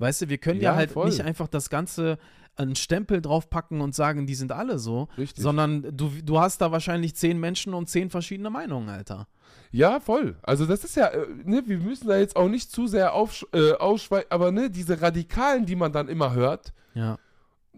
Weißt 0.00 0.22
du, 0.22 0.28
wir 0.28 0.38
können 0.38 0.60
ja, 0.60 0.72
Ja, 0.72 0.76
halt 0.76 0.90
voll. 0.92 1.06
nicht 1.06 1.20
einfach 1.22 1.46
das 1.48 1.70
Ganze 1.70 2.18
einen 2.56 2.74
Stempel 2.74 3.20
draufpacken 3.22 3.80
und 3.80 3.94
sagen, 3.94 4.26
die 4.26 4.34
sind 4.34 4.50
alle 4.52 4.78
so, 4.78 5.08
Richtig. 5.16 5.42
sondern 5.42 5.96
du, 5.96 6.10
du 6.24 6.40
hast 6.40 6.60
da 6.60 6.72
wahrscheinlich 6.72 7.14
zehn 7.14 7.38
Menschen 7.38 7.74
und 7.74 7.88
zehn 7.88 8.10
verschiedene 8.10 8.50
Meinungen, 8.50 8.88
Alter. 8.88 9.28
Ja, 9.70 10.00
voll. 10.00 10.36
Also 10.42 10.66
das 10.66 10.82
ist 10.84 10.96
ja, 10.96 11.06
äh, 11.08 11.26
ne, 11.44 11.62
wir 11.66 11.78
müssen 11.78 12.08
da 12.08 12.18
jetzt 12.18 12.34
auch 12.36 12.48
nicht 12.48 12.70
zu 12.72 12.86
sehr 12.86 13.14
aufsch 13.14 13.46
äh, 13.52 13.72
ausschweifen, 13.74 14.26
aber 14.30 14.50
ne, 14.52 14.68
diese 14.70 15.00
Radikalen, 15.00 15.64
die 15.64 15.76
man 15.76 15.92
dann 15.92 16.08
immer 16.08 16.34
hört, 16.34 16.72
Ja. 16.94 17.18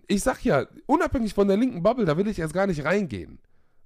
ich 0.09 0.23
sag 0.23 0.43
ja, 0.45 0.65
unabhängig 0.87 1.35
von 1.35 1.49
der 1.49 1.57
linken 1.59 1.83
Bubble, 1.83 2.05
da 2.07 2.17
will 2.17 2.27
ich 2.29 2.39
erst 2.39 2.55
gar 2.55 2.67
nicht 2.67 2.85
reingehen. 2.85 3.39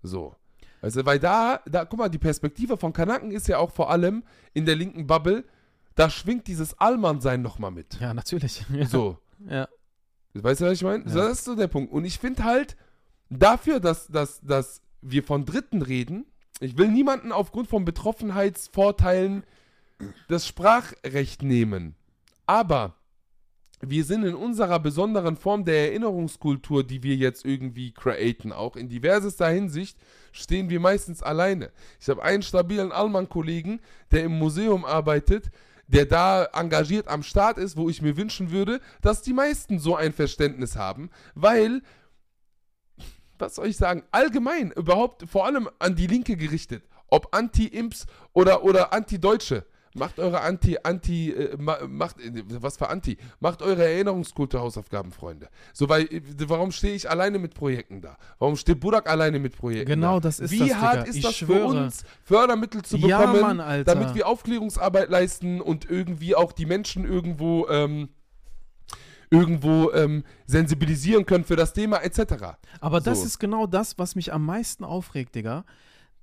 So. 0.03 0.35
Also, 0.83 1.05
weil 1.05 1.19
da, 1.19 1.61
da, 1.67 1.85
guck 1.85 1.99
mal, 1.99 2.09
die 2.09 2.19
Perspektive 2.19 2.77
von 2.77 2.93
Kanaken 2.93 3.33
ist 3.33 3.49
ja 3.49 3.59
auch 3.59 3.73
vor 3.73 3.91
allem 3.91 4.23
in 4.55 4.67
der 4.67 4.77
linken 4.77 5.07
Bubble, 5.07 5.45
da 5.97 6.09
schwingt 6.11 6.47
dieses 6.47 6.79
Allmann-Sein 6.79 7.43
nochmal 7.43 7.73
mit. 7.73 7.99
Ja, 8.01 8.15
natürlich. 8.15 8.65
So. 8.89 9.19
Ja. 9.49 9.69
Weißt 10.35 10.61
du, 10.61 10.67
was 10.67 10.73
ich 10.75 10.83
meine? 10.83 11.05
Ja. 11.07 11.15
das 11.15 11.39
ist 11.39 11.45
so 11.45 11.57
der 11.57 11.67
Punkt. 11.67 11.93
Und 11.93 12.05
ich 12.05 12.19
finde 12.19 12.45
halt, 12.45 12.77
dafür, 13.31 13.81
dass, 13.81 14.07
dass, 14.07 14.41
dass 14.43 14.83
wir 15.03 15.23
von 15.23 15.45
Dritten 15.45 15.83
reden, 15.83 16.27
ich 16.61 16.79
will 16.79 16.89
niemanden 16.89 17.33
aufgrund 17.33 17.69
von 17.69 17.85
Betroffenheitsvorteilen 17.85 19.45
das 20.29 20.47
Sprachrecht 20.47 21.43
nehmen. 21.43 21.95
Aber 22.47 22.95
wir 23.81 24.05
sind 24.05 24.25
in 24.25 24.35
unserer 24.35 24.79
besonderen 24.79 25.37
Form 25.37 25.65
der 25.65 25.89
Erinnerungskultur, 25.89 26.85
die 26.85 27.03
wir 27.03 27.17
jetzt 27.17 27.45
irgendwie 27.45 27.93
createn, 27.93 28.53
auch 28.53 28.77
in 28.77 28.89
diversester 28.89 29.49
Hinsicht, 29.49 29.99
stehen 30.33 30.71
wir 30.71 30.81
meistens 30.81 31.23
alleine. 31.23 31.71
Ich 32.01 32.09
habe 32.09 32.23
einen 32.23 32.43
stabilen 32.43 32.93
Allmann-Kollegen, 32.93 33.81
der 34.13 34.25
im 34.25 34.39
Museum 34.39 34.85
arbeitet, 34.85 35.51
der 35.89 36.07
da 36.07 36.45
engagiert 36.53 37.09
am 37.09 37.23
Start 37.23 37.59
ist, 37.59 37.77
wo 37.77 37.89
ich 37.89 38.03
mir 38.03 38.17
wünschen 38.17 38.51
würde, 38.51 38.81
dass 39.01 39.23
die 39.23 39.33
meisten 39.33 39.79
so 39.79 39.97
ein 39.97 40.13
Verständnis 40.13 40.77
haben, 40.77 41.11
weil, 41.35 41.83
was 43.39 43.55
soll 43.55 43.69
ich 43.69 43.77
sagen, 43.77 44.03
allgemein, 44.11 44.73
überhaupt 44.73 45.29
vor 45.29 45.47
allem 45.47 45.69
an 45.79 45.95
die 45.95 46.07
Linke 46.07 46.37
gerichtet, 46.37 46.85
ob 47.09 47.35
Anti-Imps 47.35 48.07
oder, 48.33 48.65
oder 48.65 48.93
Anti-Deutsche, 48.93 49.65
Macht 49.99 50.19
eure 50.19 50.41
Anti, 50.43 50.79
Anti, 50.83 51.31
äh, 51.33 51.57
ma, 51.59 51.79
macht, 51.89 52.21
äh, 52.21 52.43
was 52.61 52.77
für 52.77 52.89
Anti? 52.89 53.17
Macht 53.41 53.63
eure 53.63 53.85
Erinnerungskultur-Hausaufgaben, 53.85 55.13
Freunde. 55.13 55.49
So, 55.73 55.89
weil, 55.89 56.03
äh, 56.13 56.21
warum 56.47 56.71
stehe 56.71 56.95
ich 56.95 57.09
alleine 57.11 57.39
mit 57.39 57.55
Projekten 57.55 58.01
da? 58.01 58.17
Warum 58.39 58.57
steht 58.57 58.81
Budak 58.81 59.09
alleine 59.09 59.39
mit 59.39 59.57
Projekten 59.57 59.89
Genau, 59.89 60.15
da? 60.21 60.29
das 60.29 60.41
ist 60.41 60.51
Wie 60.51 60.59
das, 60.59 60.75
hart 60.77 60.95
Digga. 60.99 61.05
ist 61.09 61.17
Ich 61.17 61.23
das 61.23 61.37
schwöre. 61.37 61.59
für 61.61 61.67
uns, 61.85 62.05
Fördermittel 62.23 62.83
zu 62.83 62.97
Ja, 62.99 63.19
bekommen, 63.21 63.41
Mann, 63.41 63.61
Alter. 63.61 63.95
damit 63.95 64.15
wir 64.15 64.27
Aufklärungsarbeit 64.27 65.09
leisten 65.11 65.61
und 65.61 65.89
irgendwie 65.91 66.35
auch 66.35 66.53
die 66.53 66.67
Menschen 66.67 67.05
irgendwo, 67.05 67.67
ähm, 67.69 68.09
irgendwo 69.31 69.91
ähm, 69.93 70.23
sensibilisieren 70.47 71.27
können 71.27 71.45
für 71.45 71.57
das 71.57 71.73
Thema 71.73 71.99
etc. 72.03 72.57
Aber 72.81 73.01
das 73.01 73.21
So. 73.21 73.27
ist 73.27 73.39
genau 73.39 73.67
das, 73.67 73.99
was 73.99 74.15
mich 74.15 74.33
am 74.33 74.45
meisten 74.47 74.85
aufregt, 74.85 75.35
Digga. 75.35 75.65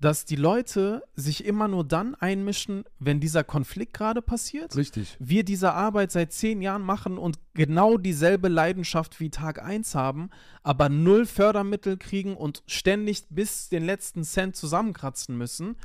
Dass 0.03 0.25
die 0.25 0.35
Leute 0.35 1.01
sich 1.15 1.45
immer 1.45 1.69
nur 1.69 1.85
dann 1.85 2.13
einmischen, 2.15 2.83
wenn 2.99 3.21
dieser 3.21 3.45
Konflikt 3.45 3.93
gerade 3.93 4.21
passiert. 4.21 4.75
Richtig. 4.75 5.15
Wir 5.17 5.45
diese 5.45 5.71
Arbeit 5.71 6.11
seit 6.11 6.33
zehn 6.33 6.61
Jahren 6.61 6.81
machen 6.81 7.17
und 7.17 7.39
genau 7.53 7.97
dieselbe 7.97 8.49
Leidenschaft 8.49 9.21
wie 9.21 9.29
Tag 9.29 9.63
1 9.63 9.95
haben, 9.95 10.29
aber 10.61 10.89
null 10.89 11.25
Fördermittel 11.25 11.95
kriegen 11.95 12.35
und 12.35 12.63
ständig 12.67 13.23
bis 13.29 13.69
den 13.69 13.85
letzten 13.85 14.25
Cent 14.25 14.57
zusammenkratzen 14.57 15.37
müssen 15.37 15.77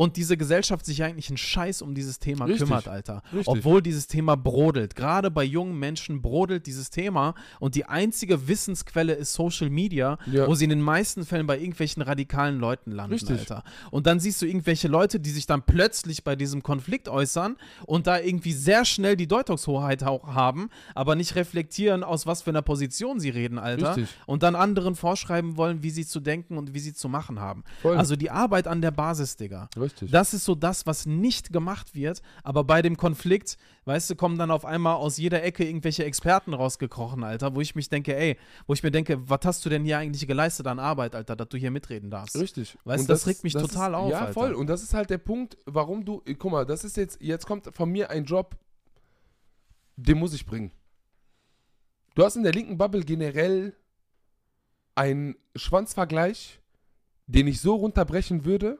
und 0.00 0.16
diese 0.16 0.38
Gesellschaft 0.38 0.86
sich 0.86 1.02
eigentlich 1.02 1.28
einen 1.28 1.36
Scheiß 1.36 1.82
um 1.82 1.94
dieses 1.94 2.18
Thema 2.18 2.46
Richtig. 2.46 2.62
kümmert, 2.66 2.88
Alter. 2.88 3.22
Richtig. 3.34 3.48
Obwohl 3.48 3.82
dieses 3.82 4.06
Thema 4.06 4.34
brodelt. 4.34 4.96
Gerade 4.96 5.30
bei 5.30 5.44
jungen 5.44 5.78
Menschen 5.78 6.22
brodelt 6.22 6.64
dieses 6.64 6.88
Thema 6.88 7.34
und 7.58 7.74
die 7.74 7.84
einzige 7.84 8.48
Wissensquelle 8.48 9.12
ist 9.12 9.34
Social 9.34 9.68
Media, 9.68 10.16
Ja. 10.24 10.48
wo 10.48 10.54
sie 10.54 10.64
in 10.64 10.70
den 10.70 10.80
meisten 10.80 11.26
Fällen 11.26 11.46
bei 11.46 11.58
irgendwelchen 11.58 12.00
radikalen 12.00 12.58
Leuten 12.58 12.92
landen, 12.92 13.12
Richtig. 13.12 13.40
Alter. 13.40 13.62
Und 13.90 14.06
dann 14.06 14.20
siehst 14.20 14.40
du 14.40 14.46
irgendwelche 14.46 14.88
Leute, 14.88 15.20
die 15.20 15.28
sich 15.28 15.44
dann 15.44 15.60
plötzlich 15.66 16.24
bei 16.24 16.34
diesem 16.34 16.62
Konflikt 16.62 17.10
äußern 17.10 17.58
und 17.84 18.06
da 18.06 18.18
irgendwie 18.18 18.54
sehr 18.54 18.86
schnell 18.86 19.16
die 19.18 19.26
Deutungshoheit 19.26 20.02
auch 20.04 20.28
haben, 20.28 20.70
aber 20.94 21.14
nicht 21.14 21.34
reflektieren, 21.34 22.04
aus 22.04 22.24
was 22.26 22.40
für 22.40 22.48
einer 22.48 22.62
Position 22.62 23.20
sie 23.20 23.28
reden, 23.28 23.58
Alter. 23.58 23.96
Richtig. 23.96 24.16
Und 24.24 24.44
dann 24.44 24.54
anderen 24.54 24.94
vorschreiben 24.94 25.58
wollen, 25.58 25.82
wie 25.82 25.90
sie 25.90 26.06
zu 26.06 26.20
denken 26.20 26.56
und 26.56 26.72
wie 26.72 26.80
sie 26.80 26.94
zu 26.94 27.10
machen 27.10 27.38
haben. 27.38 27.64
Voll. 27.82 27.98
Also 27.98 28.16
die 28.16 28.30
Arbeit 28.30 28.66
an 28.66 28.80
der 28.80 28.92
Basis, 28.92 29.36
Digga. 29.36 29.68
Richtig. 29.76 29.89
Das 30.10 30.34
ist 30.34 30.44
so 30.44 30.54
das, 30.54 30.86
was 30.86 31.06
nicht 31.06 31.52
gemacht 31.52 31.94
wird, 31.94 32.22
aber 32.42 32.64
bei 32.64 32.82
dem 32.82 32.96
Konflikt, 32.96 33.56
weißt 33.84 34.10
du, 34.10 34.14
kommen 34.16 34.38
dann 34.38 34.50
auf 34.50 34.64
einmal 34.64 34.96
aus 34.96 35.16
jeder 35.16 35.42
Ecke 35.42 35.64
irgendwelche 35.64 36.04
Experten 36.04 36.54
rausgekrochen, 36.54 37.24
Alter, 37.24 37.54
wo 37.54 37.60
ich 37.60 37.74
mich 37.74 37.88
denke, 37.88 38.16
ey, 38.16 38.36
wo 38.66 38.72
ich 38.72 38.82
mir 38.82 38.90
denke, 38.90 39.28
was 39.28 39.40
hast 39.44 39.64
du 39.64 39.68
denn 39.68 39.84
hier 39.84 39.98
eigentlich 39.98 40.26
geleistet 40.26 40.66
an 40.66 40.78
Arbeit, 40.78 41.14
Alter, 41.14 41.36
dass 41.36 41.48
du 41.48 41.56
hier 41.56 41.70
mitreden 41.70 42.10
darfst? 42.10 42.36
Richtig. 42.36 42.76
Weißt 42.84 43.00
Und 43.02 43.08
du, 43.08 43.12
das 43.12 43.26
regt 43.26 43.44
mich 43.44 43.52
das 43.52 43.62
total 43.62 43.92
ist, 43.92 43.96
auf, 43.98 44.10
Ja, 44.10 44.20
Alter. 44.20 44.32
voll. 44.32 44.54
Und 44.54 44.66
das 44.66 44.82
ist 44.82 44.94
halt 44.94 45.10
der 45.10 45.18
Punkt, 45.18 45.56
warum 45.66 46.04
du, 46.04 46.22
äh, 46.26 46.34
guck 46.34 46.52
mal, 46.52 46.66
das 46.66 46.84
ist 46.84 46.96
jetzt, 46.96 47.20
jetzt 47.20 47.46
kommt 47.46 47.74
von 47.74 47.90
mir 47.90 48.10
ein 48.10 48.24
Job, 48.24 48.56
den 49.96 50.18
muss 50.18 50.32
ich 50.32 50.46
bringen. 50.46 50.72
Du 52.14 52.24
hast 52.24 52.36
in 52.36 52.42
der 52.42 52.52
linken 52.52 52.76
Bubble 52.76 53.04
generell 53.04 53.74
einen 54.94 55.36
Schwanzvergleich, 55.56 56.60
den 57.26 57.46
ich 57.46 57.60
so 57.60 57.74
runterbrechen 57.76 58.44
würde, 58.44 58.78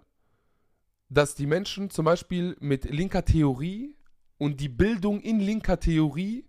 dass 1.11 1.35
die 1.35 1.47
Menschen 1.47 1.91
zum 1.91 2.05
Beispiel 2.05 2.57
mit 2.61 2.85
linker 2.85 3.25
Theorie 3.25 3.97
und 4.39 4.61
die 4.61 4.69
Bildung 4.69 5.21
in 5.21 5.41
linker 5.41 5.79
Theorie 5.79 6.45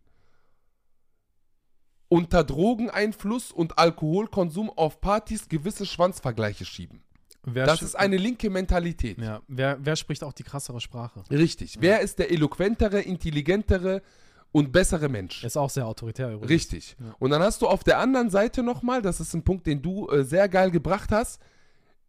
unter 2.07 2.43
Drogeneinfluss 2.43 3.51
und 3.51 3.77
Alkoholkonsum 3.77 4.69
auf 4.69 5.01
Partys 5.01 5.49
gewisse 5.49 5.85
Schwanzvergleiche 5.85 6.65
schieben. 6.65 7.03
Wer 7.43 7.65
Das 7.65 7.81
ist 7.81 7.95
eine 7.95 8.17
linke 8.17 8.49
Mentalität. 8.49 9.17
Ja, 9.17 9.41
wer, 9.47 9.77
wer 9.81 9.95
spricht 9.95 10.23
auch 10.23 10.33
die 10.33 10.43
krassere 10.43 10.79
Sprache? 10.79 11.23
Richtig. 11.31 11.77
Wer 11.79 12.01
ist 12.01 12.19
der 12.19 12.29
eloquentere, 12.29 13.01
intelligentere 13.01 14.03
und 14.51 14.71
bessere 14.71 15.09
Mensch? 15.09 15.43
Ist 15.43 15.57
auch 15.57 15.69
sehr 15.69 15.87
autoritär 15.87 16.27
übrigens. 16.27 16.49
Richtig. 16.51 16.95
Ja. 16.99 17.15
Und 17.17 17.31
dann 17.31 17.41
hast 17.41 17.61
du 17.63 17.67
auf 17.67 17.83
der 17.83 17.97
anderen 17.97 18.29
Seite 18.29 18.61
nochmal, 18.61 19.01
das 19.01 19.19
ist 19.19 19.33
ein 19.33 19.43
Punkt, 19.43 19.65
den 19.65 19.81
du 19.81 20.07
äh, 20.09 20.23
sehr 20.23 20.47
geil 20.49 20.69
gebracht 20.69 21.11
hast, 21.11 21.41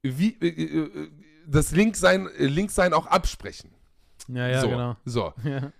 wie 0.02 0.36
äh, 0.42 0.48
äh, 0.48 1.10
das 1.46 1.72
Linksein, 1.72 2.28
äh, 2.28 2.46
Linksein 2.46 2.92
auch 2.92 3.06
absprechen. 3.06 3.70
Ja, 4.28 4.48
ja, 4.48 4.60
so. 4.60 4.68
genau. 4.68 4.96
So. 5.04 5.32
Ja. 5.44 5.72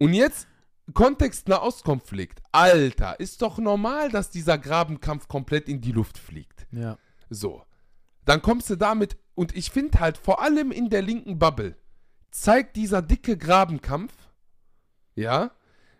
Und 0.00 0.14
jetzt 0.14 0.46
Kontext 0.94 1.48
Nahostkonflikt. 1.48 2.40
Alter, 2.52 3.18
ist 3.20 3.42
doch 3.42 3.58
normal, 3.58 4.10
dass 4.10 4.30
dieser 4.30 4.58
Grabenkampf 4.58 5.28
komplett 5.28 5.68
in 5.68 5.80
die 5.80 5.92
Luft 5.92 6.18
fliegt. 6.18 6.66
ja. 6.72 6.98
So. 7.30 7.62
Dann 8.24 8.42
kommst 8.42 8.68
du 8.68 8.76
damit, 8.76 9.16
und 9.34 9.56
ich 9.56 9.70
finde 9.70 10.00
halt, 10.00 10.18
vor 10.18 10.42
allem 10.42 10.70
in 10.70 10.90
der 10.90 11.00
linken 11.02 11.38
Bubble, 11.38 11.76
zeigt 12.30 12.76
dieser 12.76 13.00
dicke 13.00 13.38
Grabenkampf, 13.38 14.12
ja, 15.14 15.50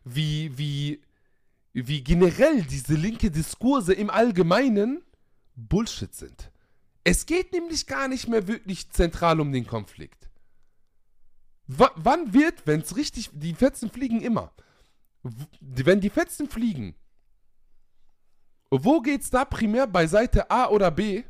wie, 0.05 0.57
wie, 0.57 1.03
wie 1.72 2.03
generell 2.05 2.62
diese 2.62 2.94
linke 2.94 3.30
Diskurse 3.30 3.94
im 3.94 4.11
Allgemeinen 4.11 5.03
Bullshit 5.55 6.14
sind. 6.14 6.51
Es 7.09 7.24
geht 7.24 7.52
nämlich 7.52 7.86
gar 7.86 8.06
nicht 8.06 8.28
mehr 8.28 8.46
wirklich 8.46 8.90
zentral 8.90 9.40
um 9.40 9.50
den 9.50 9.66
Konflikt. 9.66 10.28
W 11.66 11.86
wann 11.96 12.34
wird, 12.34 12.66
wenn 12.66 12.80
es 12.80 12.96
richtig, 12.96 13.30
die 13.32 13.54
Fetzen 13.54 13.90
fliegen 13.90 14.20
immer. 14.20 14.52
W 15.22 15.86
wenn 15.86 16.00
die 16.00 16.11
Fetzen 16.11 16.48
fliegen, 16.48 16.94
wo 18.70 19.00
geht's 19.00 19.30
da 19.30 19.46
primär 19.46 19.86
bei 19.86 20.06
Seite 20.06 20.50
A 20.50 20.68
oder 20.68 20.90
B? 20.90 21.24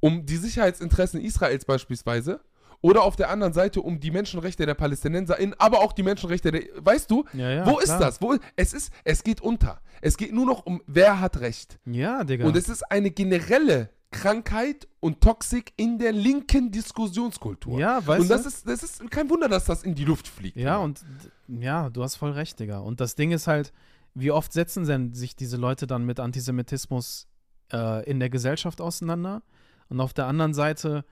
Um 0.00 0.26
die 0.26 0.36
Sicherheitsinteressen 0.36 1.22
Israels 1.22 1.64
beispielsweise. 1.64 2.40
Oder 2.82 3.02
auf 3.02 3.16
der 3.16 3.30
anderen 3.30 3.54
Seite 3.54 3.80
um 3.80 3.98
die 3.98 4.10
Menschenrechte 4.10 4.66
der 4.66 4.74
PalästinenserInnen, 4.74 5.58
aber 5.58 5.80
auch 5.80 5.94
die 5.94 6.02
Menschenrechte 6.02 6.52
der. 6.52 6.62
Weißt 6.76 7.10
du? 7.10 7.24
Ja, 7.32 7.50
ja, 7.50 7.66
wo 7.66 7.78
ist 7.78 7.86
klar. 7.86 8.00
das? 8.00 8.20
Wo, 8.20 8.36
es 8.54 8.74
ist, 8.74 8.92
es 9.04 9.24
geht 9.24 9.40
unter. 9.40 9.80
Es 10.02 10.18
geht 10.18 10.32
nur 10.32 10.44
noch 10.44 10.66
um, 10.66 10.82
wer 10.86 11.18
hat 11.18 11.40
Recht. 11.40 11.78
Ja, 11.86 12.22
Digga. 12.22 12.44
Und 12.44 12.54
es 12.54 12.68
ist 12.68 12.82
eine 12.82 13.10
generelle 13.10 13.95
Krankheit 14.20 14.88
und 15.00 15.20
Toxik 15.20 15.72
in 15.76 15.98
der 15.98 16.12
linken 16.12 16.70
Diskussionskultur. 16.70 17.78
ja, 17.78 18.04
weißt 18.06 18.22
und 18.22 18.28
das 18.30 18.42
du? 18.42 18.48
ist, 18.48 18.68
das 18.68 18.82
ist 18.82 19.10
kein 19.10 19.28
Wunder, 19.30 19.48
dass 19.48 19.64
das 19.64 19.82
in 19.82 19.94
die 19.94 20.04
Luft 20.04 20.26
fliegt. 20.28 20.56
Ja, 20.56 20.78
und 20.78 21.02
d- 21.48 21.62
ja, 21.64 21.90
du 21.90 22.02
hast 22.02 22.16
voll 22.16 22.32
recht, 22.32 22.58
Digga. 22.58 22.78
Und 22.78 23.00
das 23.00 23.14
Ding 23.14 23.30
ist 23.32 23.46
halt, 23.46 23.72
wie 24.14 24.30
oft 24.30 24.52
setzen 24.52 24.84
denn 24.86 25.12
sich 25.14 25.36
diese 25.36 25.56
Leute 25.56 25.86
dann 25.86 26.04
mit 26.04 26.18
Antisemitismus 26.20 27.28
äh, 27.72 28.08
in 28.08 28.18
der 28.20 28.30
Gesellschaft 28.30 28.80
auseinander? 28.80 29.42
Und 29.88 30.00
auf 30.00 30.12
der 30.14 30.26
anderen 30.26 30.54
Seite, 30.54 31.04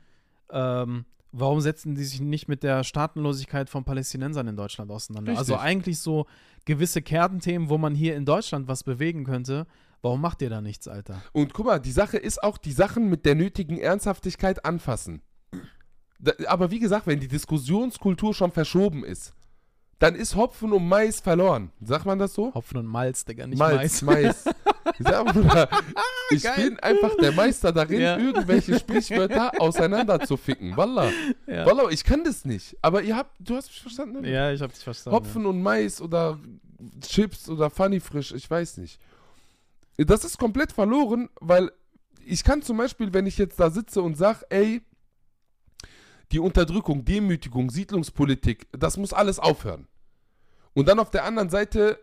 ähm, 0.50 1.04
warum 1.30 1.60
setzen 1.60 1.94
die 1.94 2.04
sich 2.04 2.20
nicht 2.20 2.48
mit 2.48 2.62
der 2.62 2.82
Staatenlosigkeit 2.84 3.68
von 3.70 3.84
Palästinensern 3.84 4.48
in 4.48 4.56
Deutschland 4.56 4.90
auseinander? 4.90 5.32
Richtig. 5.32 5.38
Also 5.38 5.56
eigentlich 5.58 5.98
so 6.00 6.26
gewisse 6.64 7.02
Kernthemen, 7.02 7.68
wo 7.68 7.78
man 7.78 7.94
hier 7.94 8.16
in 8.16 8.24
Deutschland 8.24 8.66
was 8.68 8.82
bewegen 8.82 9.24
könnte. 9.24 9.66
Warum 10.04 10.20
macht 10.20 10.42
ihr 10.42 10.50
da 10.50 10.60
nichts, 10.60 10.86
Alter? 10.86 11.22
Und 11.32 11.54
guck 11.54 11.64
mal, 11.64 11.78
die 11.80 11.90
Sache 11.90 12.18
ist 12.18 12.42
auch, 12.42 12.58
die 12.58 12.72
Sachen 12.72 13.08
mit 13.08 13.24
der 13.24 13.34
nötigen 13.34 13.78
Ernsthaftigkeit 13.78 14.62
anfassen. 14.66 15.22
Da, 16.18 16.32
aber 16.46 16.70
wie 16.70 16.78
gesagt, 16.78 17.06
wenn 17.06 17.20
die 17.20 17.26
Diskussionskultur 17.28 18.34
schon 18.34 18.52
verschoben 18.52 19.02
ist, 19.02 19.32
dann 20.00 20.14
ist 20.14 20.36
Hopfen 20.36 20.74
und 20.74 20.86
Mais 20.86 21.20
verloren. 21.20 21.72
Sagt 21.80 22.04
man 22.04 22.18
das 22.18 22.34
so? 22.34 22.52
Hopfen 22.52 22.76
und 22.76 22.86
Malz, 22.86 23.24
Digga, 23.24 23.46
nicht 23.46 23.58
Malz, 23.58 24.02
Mais. 24.02 24.44
Mais. 24.44 24.54
Ja, 24.98 25.24
ich 26.30 26.42
Geil. 26.42 26.54
bin 26.70 26.80
einfach 26.80 27.16
der 27.16 27.32
Meister 27.32 27.72
darin, 27.72 28.00
Ja. 28.02 28.18
irgendwelche 28.18 28.78
Sprichwörter 28.78 29.52
auseinander 29.58 30.20
zu 30.20 30.36
ficken. 30.36 30.76
Wallah. 30.76 31.10
Ja. 31.46 31.64
Wallah, 31.64 31.88
ich 31.90 32.04
kann 32.04 32.24
das 32.24 32.44
nicht. 32.44 32.76
Aber 32.82 33.00
ihr 33.00 33.16
habt, 33.16 33.34
du 33.40 33.56
hast 33.56 33.68
mich 33.68 33.80
verstanden? 33.80 34.20
ne? 34.20 34.30
ja, 34.30 34.52
ich 34.52 34.60
hab 34.60 34.70
dich 34.70 34.84
verstanden. 34.84 35.16
Hopfen 35.16 35.46
und 35.46 35.62
Mais 35.62 36.02
oder 36.02 36.38
Chips 37.00 37.48
oder 37.48 37.70
Funny 37.70 38.00
Frisch, 38.00 38.32
ich 38.32 38.50
weiß 38.50 38.76
nicht. 38.76 39.00
Das 39.96 40.24
ist 40.24 40.38
komplett 40.38 40.72
verloren, 40.72 41.28
weil 41.40 41.70
ich 42.24 42.42
kann 42.42 42.62
zum 42.62 42.76
Beispiel, 42.76 43.12
wenn 43.12 43.26
ich 43.26 43.38
jetzt 43.38 43.60
da 43.60 43.70
sitze 43.70 44.02
und 44.02 44.16
sage, 44.16 44.46
ey, 44.50 44.82
die 46.32 46.38
Unterdrückung, 46.38 47.04
Demütigung, 47.04 47.70
Siedlungspolitik, 47.70 48.66
das 48.72 48.96
muss 48.96 49.12
alles 49.12 49.38
aufhören. 49.38 49.86
Und 50.72 50.88
dann 50.88 50.98
auf 50.98 51.10
der 51.10 51.24
anderen 51.24 51.50
Seite 51.50 51.98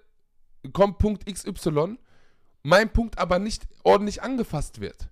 kommt 0.74 1.00
Punkt 1.00 1.26
XY, 1.26 1.98
mein 2.64 2.94
Punkt 2.94 3.18
aber 3.18 3.40
nicht 3.40 3.68
ordentlich 3.84 4.22
angefasst 4.22 4.80
wird. 4.80 5.10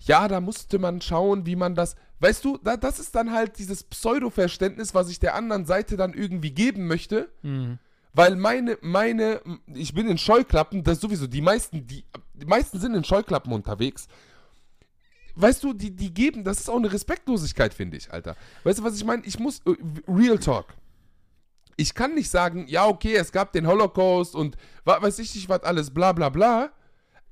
Ja, 0.00 0.28
da 0.28 0.40
musste 0.40 0.78
man 0.78 1.00
schauen, 1.00 1.46
wie 1.46 1.56
man 1.56 1.74
das. 1.74 1.96
Weißt 2.20 2.44
du, 2.44 2.58
da, 2.58 2.76
das 2.76 3.00
ist 3.00 3.14
dann 3.14 3.32
halt 3.32 3.58
dieses 3.58 3.82
Pseudo-Verständnis, 3.82 4.94
was 4.94 5.08
ich 5.08 5.18
der 5.18 5.34
anderen 5.34 5.64
Seite 5.64 5.96
dann 5.96 6.12
irgendwie 6.12 6.52
geben 6.52 6.86
möchte. 6.86 7.32
Mhm. 7.42 7.78
Weil 8.14 8.36
meine, 8.36 8.78
meine, 8.82 9.40
ich 9.74 9.94
bin 9.94 10.08
in 10.08 10.18
Scheuklappen, 10.18 10.84
das 10.84 11.00
sowieso, 11.00 11.26
die 11.26 11.40
meisten, 11.40 11.86
die, 11.86 12.04
die 12.34 12.46
meisten 12.46 12.78
sind 12.78 12.94
in 12.94 13.04
Scheuklappen 13.04 13.52
unterwegs. 13.52 14.06
Weißt 15.34 15.64
du, 15.64 15.72
die, 15.72 15.90
die 15.90 16.12
geben, 16.12 16.44
das 16.44 16.60
ist 16.60 16.68
auch 16.68 16.76
eine 16.76 16.92
Respektlosigkeit, 16.92 17.72
finde 17.72 17.96
ich, 17.96 18.12
Alter. 18.12 18.36
Weißt 18.64 18.80
du, 18.80 18.84
was 18.84 18.96
ich 18.96 19.04
meine? 19.04 19.24
Ich 19.24 19.38
muss, 19.38 19.60
äh, 19.60 19.74
Real 20.06 20.38
Talk. 20.38 20.74
Ich 21.76 21.94
kann 21.94 22.14
nicht 22.14 22.28
sagen, 22.28 22.66
ja, 22.68 22.86
okay, 22.86 23.14
es 23.14 23.32
gab 23.32 23.52
den 23.52 23.66
Holocaust 23.66 24.34
und 24.34 24.56
weiß 24.84 25.18
ich 25.20 25.34
nicht, 25.34 25.48
was 25.48 25.62
alles, 25.62 25.90
bla 25.90 26.12
bla 26.12 26.28
bla. 26.28 26.70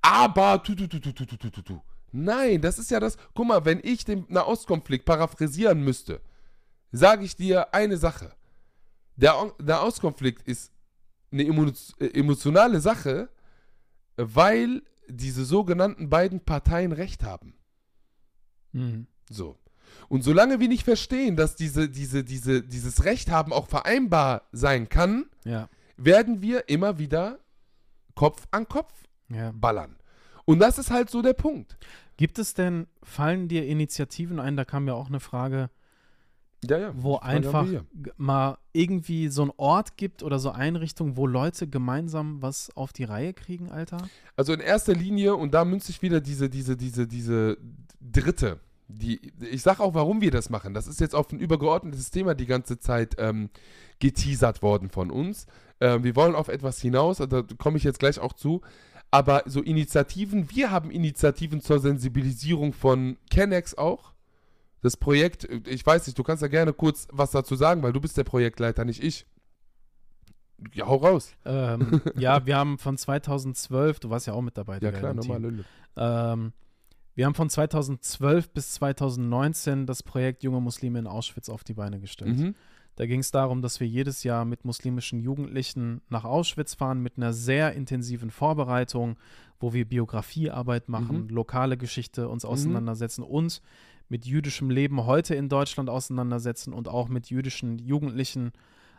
Aber, 0.01 0.63
tu, 0.63 0.75
tu, 0.75 0.87
tu, 0.87 0.99
tu, 0.99 1.13
tu, 1.13 1.27
tu, 1.27 1.51
tu, 1.51 1.63
tu. 1.63 1.81
Nein, 2.11 2.63
das 2.63 2.79
ist 2.79 2.91
ja 2.91 3.01
das, 3.01 3.19
guck 3.35 3.47
mal, 3.47 3.65
wenn 3.67 3.81
ich 3.83 4.07
den 4.07 4.25
Nahostkonflikt 4.29 5.05
paraphrasieren 5.05 5.85
müsste, 5.85 6.23
sage 6.91 7.25
ich 7.25 7.37
dir 7.37 7.73
eine 7.75 7.99
Sache. 7.99 8.33
Der 9.21 9.39
O- 9.41 9.53
Nahostkonflikt 9.63 10.43
ist 10.49 10.73
eine 11.33 11.43
äh, 11.45 12.07
emotionale 12.19 12.81
Sache, 12.81 13.29
weil 14.17 14.83
diese 15.09 15.45
sogenannten 15.45 16.09
beiden 16.09 16.41
Parteien 16.41 16.93
Recht 16.93 17.23
haben. 17.25 17.55
Mhm. 18.73 19.07
So. 19.31 19.59
Und 20.09 20.23
solange 20.23 20.61
wir 20.61 20.69
nicht 20.69 20.85
verstehen, 20.85 21.37
dass 21.37 21.57
diese, 21.57 21.89
diese, 21.89 22.23
diese, 22.25 22.63
dieses 22.63 23.05
Recht 23.05 23.31
haben 23.31 23.53
auch 23.53 23.67
vereinbar 23.69 24.43
sein 24.53 24.89
kann, 24.89 25.27
Ja. 25.45 25.69
werden 25.97 26.43
wir 26.43 26.69
immer 26.69 26.99
wieder 26.99 27.39
Kopf 28.15 28.47
an 28.51 28.69
Kopf 28.69 28.93
ja. 29.29 29.53
ballern. 29.53 29.97
Und 30.45 30.59
das 30.61 30.79
ist 30.79 30.91
halt 30.91 31.11
so 31.11 31.23
der 31.23 31.33
Punkt. 31.35 31.77
Gibt 32.17 32.39
es 32.39 32.55
denn, 32.55 32.87
fallen 33.03 33.49
dir 33.49 33.67
Initiativen 33.67 34.39
ein, 34.41 34.57
da 34.57 34.65
kam 34.65 34.87
ja 34.87 34.95
auch 34.95 35.09
eine 35.09 35.21
Frage, 35.21 35.71
Ja, 36.69 36.79
ja. 36.79 36.93
wo 36.95 37.17
einfach 37.17 37.67
mal 38.19 38.59
irgendwie 38.73 39.29
so 39.29 39.43
ein 39.45 39.53
Ort 39.57 39.97
gibt 39.97 40.23
oder 40.23 40.39
so 40.39 40.51
Einrichtungen, 40.51 41.17
wo 41.17 41.27
Leute 41.27 41.67
gemeinsam 41.67 42.43
was 42.43 42.75
auf 42.77 42.93
die 42.93 43.05
Reihe 43.05 43.33
kriegen, 43.33 43.71
Alter? 43.71 43.99
Also 44.37 44.53
in 44.53 44.61
erster 44.61 44.93
Linie, 44.93 45.37
und 45.37 45.55
da 45.55 45.65
münze 45.65 45.91
ich 45.91 46.03
wieder 46.03 46.21
diese, 46.21 46.51
diese, 46.51 46.77
diese, 46.77 47.07
diese 47.07 47.57
dritte. 48.01 48.61
Die, 48.89 49.33
ich 49.41 49.63
sag 49.63 49.81
auch, 49.81 49.95
warum 49.95 50.21
wir 50.21 50.33
das 50.33 50.51
machen. 50.51 50.75
Das 50.75 50.87
ist 50.87 51.01
jetzt 51.01 51.15
auf 51.15 51.33
ein 51.33 51.39
übergeordnetes 51.39 52.11
Thema 52.11 52.35
die 52.35 52.47
ganze 52.47 52.79
Zeit 52.79 53.15
ähm, 53.19 53.49
geteasert 54.01 54.63
worden 54.63 54.91
von 54.91 55.11
uns. 55.11 55.47
Ähm, 55.81 56.05
wir 56.05 56.17
wollen 56.17 56.35
auf 56.35 56.49
etwas 56.49 56.81
hinaus, 56.81 57.19
da 57.19 57.43
komme 57.57 57.79
ich 57.79 57.85
jetzt 57.85 58.01
gleich 58.01 58.19
auch 58.19 58.33
zu. 58.33 58.61
Aber 59.11 59.43
so 59.47 59.61
Initiativen, 59.63 60.51
wir 60.51 60.71
haben 60.71 60.91
Initiativen 60.91 61.61
zur 61.61 61.81
Sensibilisierung 61.81 62.73
von 62.73 63.17
Kennex 63.31 63.77
auch. 63.77 64.13
Das 64.83 64.97
Projekt, 64.97 65.45
ich 65.67 65.85
weiß 65.85 66.07
nicht, 66.07 66.19
du 66.19 66.23
kannst 66.23 66.43
ja 66.43 66.49
gerne 66.49 66.73
kurz 66.73 67.07
was 67.13 67.31
dazu 67.33 67.55
sagen, 67.55 67.83
weil 67.83 67.93
du 67.93 68.01
bist 68.01 68.17
der 68.17 68.25
Projektleiter, 68.25 68.85
nicht 68.85 69.03
ich. 69.03 69.27
Ja, 70.75 70.87
hau 70.87 70.97
raus. 70.97 71.33
Ähm, 71.45 72.01
ja, 72.17 72.45
wir 72.47 72.57
haben 72.57 72.79
von 72.79 72.97
2012, 72.97 74.01
du 74.01 74.11
warst 74.11 74.27
ja 74.27 74.35
auch 74.35 74.43
mit 74.43 74.57
dabei. 74.59 74.79
Ja 74.81 74.93
klar, 74.93 75.15
nochmal. 75.15 75.41
Lülle. 75.41 75.65
Ähm, 75.97 76.53
wir 77.15 77.27
haben 77.27 77.35
von 77.35 77.51
2012 77.51 78.51
bis 78.51 78.73
2019 78.75 79.87
das 79.87 80.03
Projekt 80.03 80.43
Junge 80.43 80.61
Muslime 80.61 80.99
in 80.99 81.07
Auschwitz 81.07 81.49
auf 81.49 81.65
die 81.65 81.75
Beine 81.75 82.01
gestellt. 82.01 82.39
Mhm. 82.39 82.55
Da 82.97 83.07
ging 83.07 83.21
es 83.21 83.31
darum, 83.31 83.63
dass 83.63 83.81
wir 83.81 83.87
jedes 83.87 84.25
Jahr 84.25 84.45
mit 84.45 84.65
muslimischen 84.65 85.21
Jugendlichen 85.21 86.03
nach 86.11 86.25
Auschwitz 86.25 86.75
fahren 86.75 87.01
mit 87.01 87.17
einer 87.17 87.33
sehr 87.33 87.73
intensiven 87.73 88.31
Vorbereitung, 88.31 89.17
wo 89.59 89.73
wir 89.73 89.87
Biografiearbeit 89.89 90.89
machen, 90.89 91.25
Mhm. 91.25 91.29
lokale 91.29 91.77
Geschichte 91.79 92.29
uns 92.29 92.45
auseinandersetzen 92.45 93.23
und 93.23 93.63
mit 94.11 94.27
jüdischem 94.27 94.69
Leben 94.69 95.07
heute 95.07 95.35
in 95.35 95.49
Deutschland 95.49 95.89
auseinandersetzen 95.89 96.75
und 96.75 96.89
auch 96.89 97.09
mit 97.09 97.31
jüdischen 97.31 97.79
Jugendlichen 97.79 98.53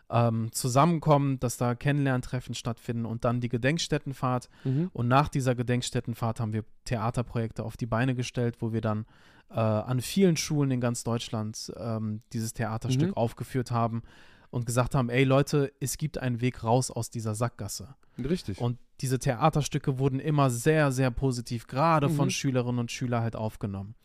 ähm, 0.09 0.51
zusammenkommen, 0.51 1.39
dass 1.39 1.57
da 1.57 1.75
Kennenlerntreffen 1.75 2.55
stattfinden 2.55 3.05
und 3.05 3.23
dann 3.23 3.39
die 3.39 3.49
Gedenkstättenfahrt. 3.49 4.49
Mhm. 4.63 4.89
Und 4.91 5.07
nach 5.07 5.29
dieser 5.29 5.53
Gedenkstättenfahrt 5.55 6.39
haben 6.39 6.51
wir 6.53 6.63
Theaterprojekte 6.85 7.63
auf 7.63 7.77
die 7.77 7.85
Beine 7.85 8.15
gestellt, 8.15 8.55
wo 8.59 8.73
wir 8.73 8.81
dann 8.81 9.05
äh, 9.51 9.55
an 9.59 10.01
vielen 10.01 10.35
Schulen 10.37 10.71
in 10.71 10.81
ganz 10.81 11.03
Deutschland 11.03 11.71
ähm, 11.77 12.21
dieses 12.33 12.53
Theaterstück 12.53 13.09
Mhm. 13.09 13.13
aufgeführt 13.13 13.71
haben 13.71 14.01
und 14.49 14.65
gesagt 14.65 14.95
haben, 14.95 15.09
ey 15.09 15.23
Leute, 15.23 15.71
es 15.79 15.97
gibt 15.97 16.17
einen 16.17 16.41
Weg 16.41 16.63
raus 16.63 16.91
aus 16.91 17.09
dieser 17.09 17.35
Sackgasse. 17.35 17.95
Richtig. 18.17 18.59
Und 18.59 18.77
diese 18.99 19.17
Theaterstücke 19.17 19.97
wurden 19.97 20.19
immer 20.19 20.49
sehr, 20.49 20.91
sehr 20.91 21.09
positiv, 21.09 21.67
gerade 21.67 22.09
von 22.09 22.25
Mhm. 22.25 22.31
Schülerinnen 22.31 22.79
und 22.79 22.91
Schülern 22.91 23.23
halt 23.23 23.35
aufgenommen. 23.37 23.95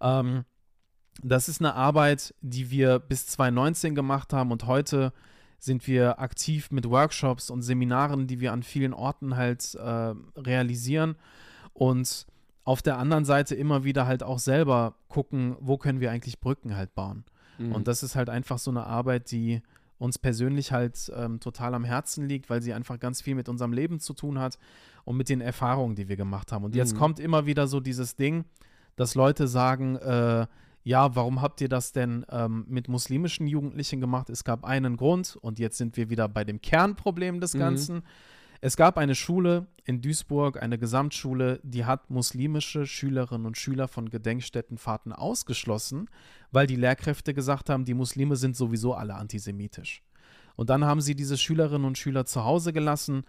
Ähm, 0.00 0.44
das 1.22 1.48
ist 1.48 1.60
eine 1.60 1.74
Arbeit, 1.74 2.34
die 2.40 2.70
wir 2.70 2.98
bis 2.98 3.26
2019 3.26 3.94
gemacht 3.94 4.32
haben 4.32 4.50
und 4.50 4.66
heute 4.66 5.12
sind 5.58 5.86
wir 5.86 6.18
aktiv 6.18 6.70
mit 6.70 6.88
Workshops 6.90 7.48
und 7.50 7.62
Seminaren, 7.62 8.26
die 8.26 8.40
wir 8.40 8.52
an 8.52 8.62
vielen 8.62 8.92
Orten 8.92 9.36
halt 9.36 9.74
äh, 9.76 10.14
realisieren 10.36 11.16
und 11.72 12.26
auf 12.64 12.82
der 12.82 12.98
anderen 12.98 13.24
Seite 13.24 13.54
immer 13.54 13.84
wieder 13.84 14.06
halt 14.06 14.22
auch 14.22 14.38
selber 14.38 14.94
gucken, 15.08 15.56
wo 15.60 15.76
können 15.78 16.00
wir 16.00 16.10
eigentlich 16.10 16.40
Brücken 16.40 16.76
halt 16.76 16.94
bauen. 16.94 17.24
Mhm. 17.58 17.72
Und 17.72 17.88
das 17.88 18.02
ist 18.02 18.16
halt 18.16 18.28
einfach 18.30 18.58
so 18.58 18.70
eine 18.70 18.84
Arbeit, 18.84 19.30
die 19.30 19.62
uns 19.98 20.18
persönlich 20.18 20.72
halt 20.72 21.10
ähm, 21.14 21.40
total 21.40 21.74
am 21.74 21.84
Herzen 21.84 22.26
liegt, 22.28 22.50
weil 22.50 22.60
sie 22.62 22.74
einfach 22.74 22.98
ganz 22.98 23.22
viel 23.22 23.34
mit 23.34 23.48
unserem 23.48 23.72
Leben 23.72 24.00
zu 24.00 24.12
tun 24.12 24.38
hat 24.38 24.58
und 25.04 25.16
mit 25.16 25.28
den 25.28 25.40
Erfahrungen, 25.40 25.94
die 25.94 26.08
wir 26.08 26.16
gemacht 26.16 26.52
haben. 26.52 26.64
Und 26.64 26.74
jetzt 26.74 26.94
Mhm. 26.94 26.98
kommt 26.98 27.20
immer 27.20 27.46
wieder 27.46 27.66
so 27.66 27.80
dieses 27.80 28.16
Ding, 28.16 28.44
dass 28.96 29.14
Leute 29.14 29.46
sagen, 29.46 29.96
äh, 29.96 30.46
ja, 30.84 31.16
warum 31.16 31.40
habt 31.40 31.60
ihr 31.62 31.68
das 31.68 31.92
denn 31.92 32.24
ähm, 32.30 32.66
mit 32.68 32.88
muslimischen 32.88 33.46
Jugendlichen 33.46 34.00
gemacht? 34.00 34.28
Es 34.28 34.44
gab 34.44 34.64
einen 34.64 34.96
Grund 34.96 35.36
und 35.40 35.58
jetzt 35.58 35.78
sind 35.78 35.96
wir 35.96 36.10
wieder 36.10 36.28
bei 36.28 36.44
dem 36.44 36.60
Kernproblem 36.60 37.40
des 37.40 37.54
Mhm. 37.54 37.58
Ganzen. 37.58 38.02
Es 38.60 38.76
gab 38.76 38.96
eine 38.96 39.14
Schule 39.14 39.66
in 39.84 40.00
Duisburg, 40.00 40.62
eine 40.62 40.78
Gesamtschule, 40.78 41.60
die 41.62 41.84
hat 41.84 42.10
muslimische 42.10 42.86
Schülerinnen 42.86 43.46
und 43.46 43.58
Schüler 43.58 43.88
von 43.88 44.08
Gedenkstättenfahrten 44.08 45.12
ausgeschlossen, 45.12 46.08
weil 46.50 46.66
die 46.66 46.76
Lehrkräfte 46.76 47.34
gesagt 47.34 47.68
haben, 47.68 47.84
die 47.84 47.94
Muslime 47.94 48.36
sind 48.36 48.56
sowieso 48.56 48.94
alle 48.94 49.14
antisemitisch. 49.14 50.02
Und 50.56 50.70
dann 50.70 50.84
haben 50.84 51.00
sie 51.00 51.14
diese 51.14 51.36
Schülerinnen 51.36 51.86
und 51.86 51.98
Schüler 51.98 52.26
zu 52.26 52.44
Hause 52.44 52.72
gelassen 52.72 53.24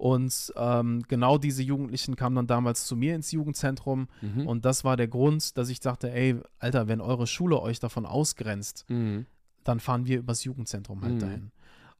und 0.00 0.52
ähm, 0.56 1.02
genau 1.08 1.36
diese 1.36 1.62
Jugendlichen 1.62 2.16
kamen 2.16 2.34
dann 2.34 2.46
damals 2.46 2.86
zu 2.86 2.96
mir 2.96 3.14
ins 3.14 3.32
Jugendzentrum 3.32 4.08
Mhm. 4.22 4.46
und 4.46 4.64
das 4.64 4.82
war 4.82 4.96
der 4.96 5.08
Grund, 5.08 5.58
dass 5.58 5.68
ich 5.68 5.80
dachte, 5.80 6.10
ey, 6.10 6.36
Alter, 6.58 6.88
wenn 6.88 7.00
eure 7.02 7.26
Schule 7.26 7.60
euch 7.60 7.80
davon 7.80 8.06
ausgrenzt, 8.06 8.86
Mhm. 8.88 9.26
dann 9.62 9.78
fahren 9.78 10.06
wir 10.06 10.18
übers 10.18 10.42
Jugendzentrum 10.44 11.02
halt 11.02 11.16
Mhm. 11.16 11.18
dahin. 11.18 11.50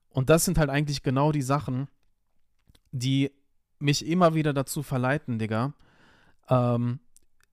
Und 0.08 0.30
das 0.30 0.46
sind 0.46 0.56
halt 0.56 0.70
eigentlich 0.70 1.02
genau 1.02 1.30
die 1.30 1.42
Sachen, 1.42 1.88
die 2.90 3.30
mich 3.78 4.06
immer 4.06 4.34
wieder 4.34 4.52
dazu 4.52 4.82
verleiten, 4.82 5.38
Digga, 5.38 5.74
ähm, 6.48 7.00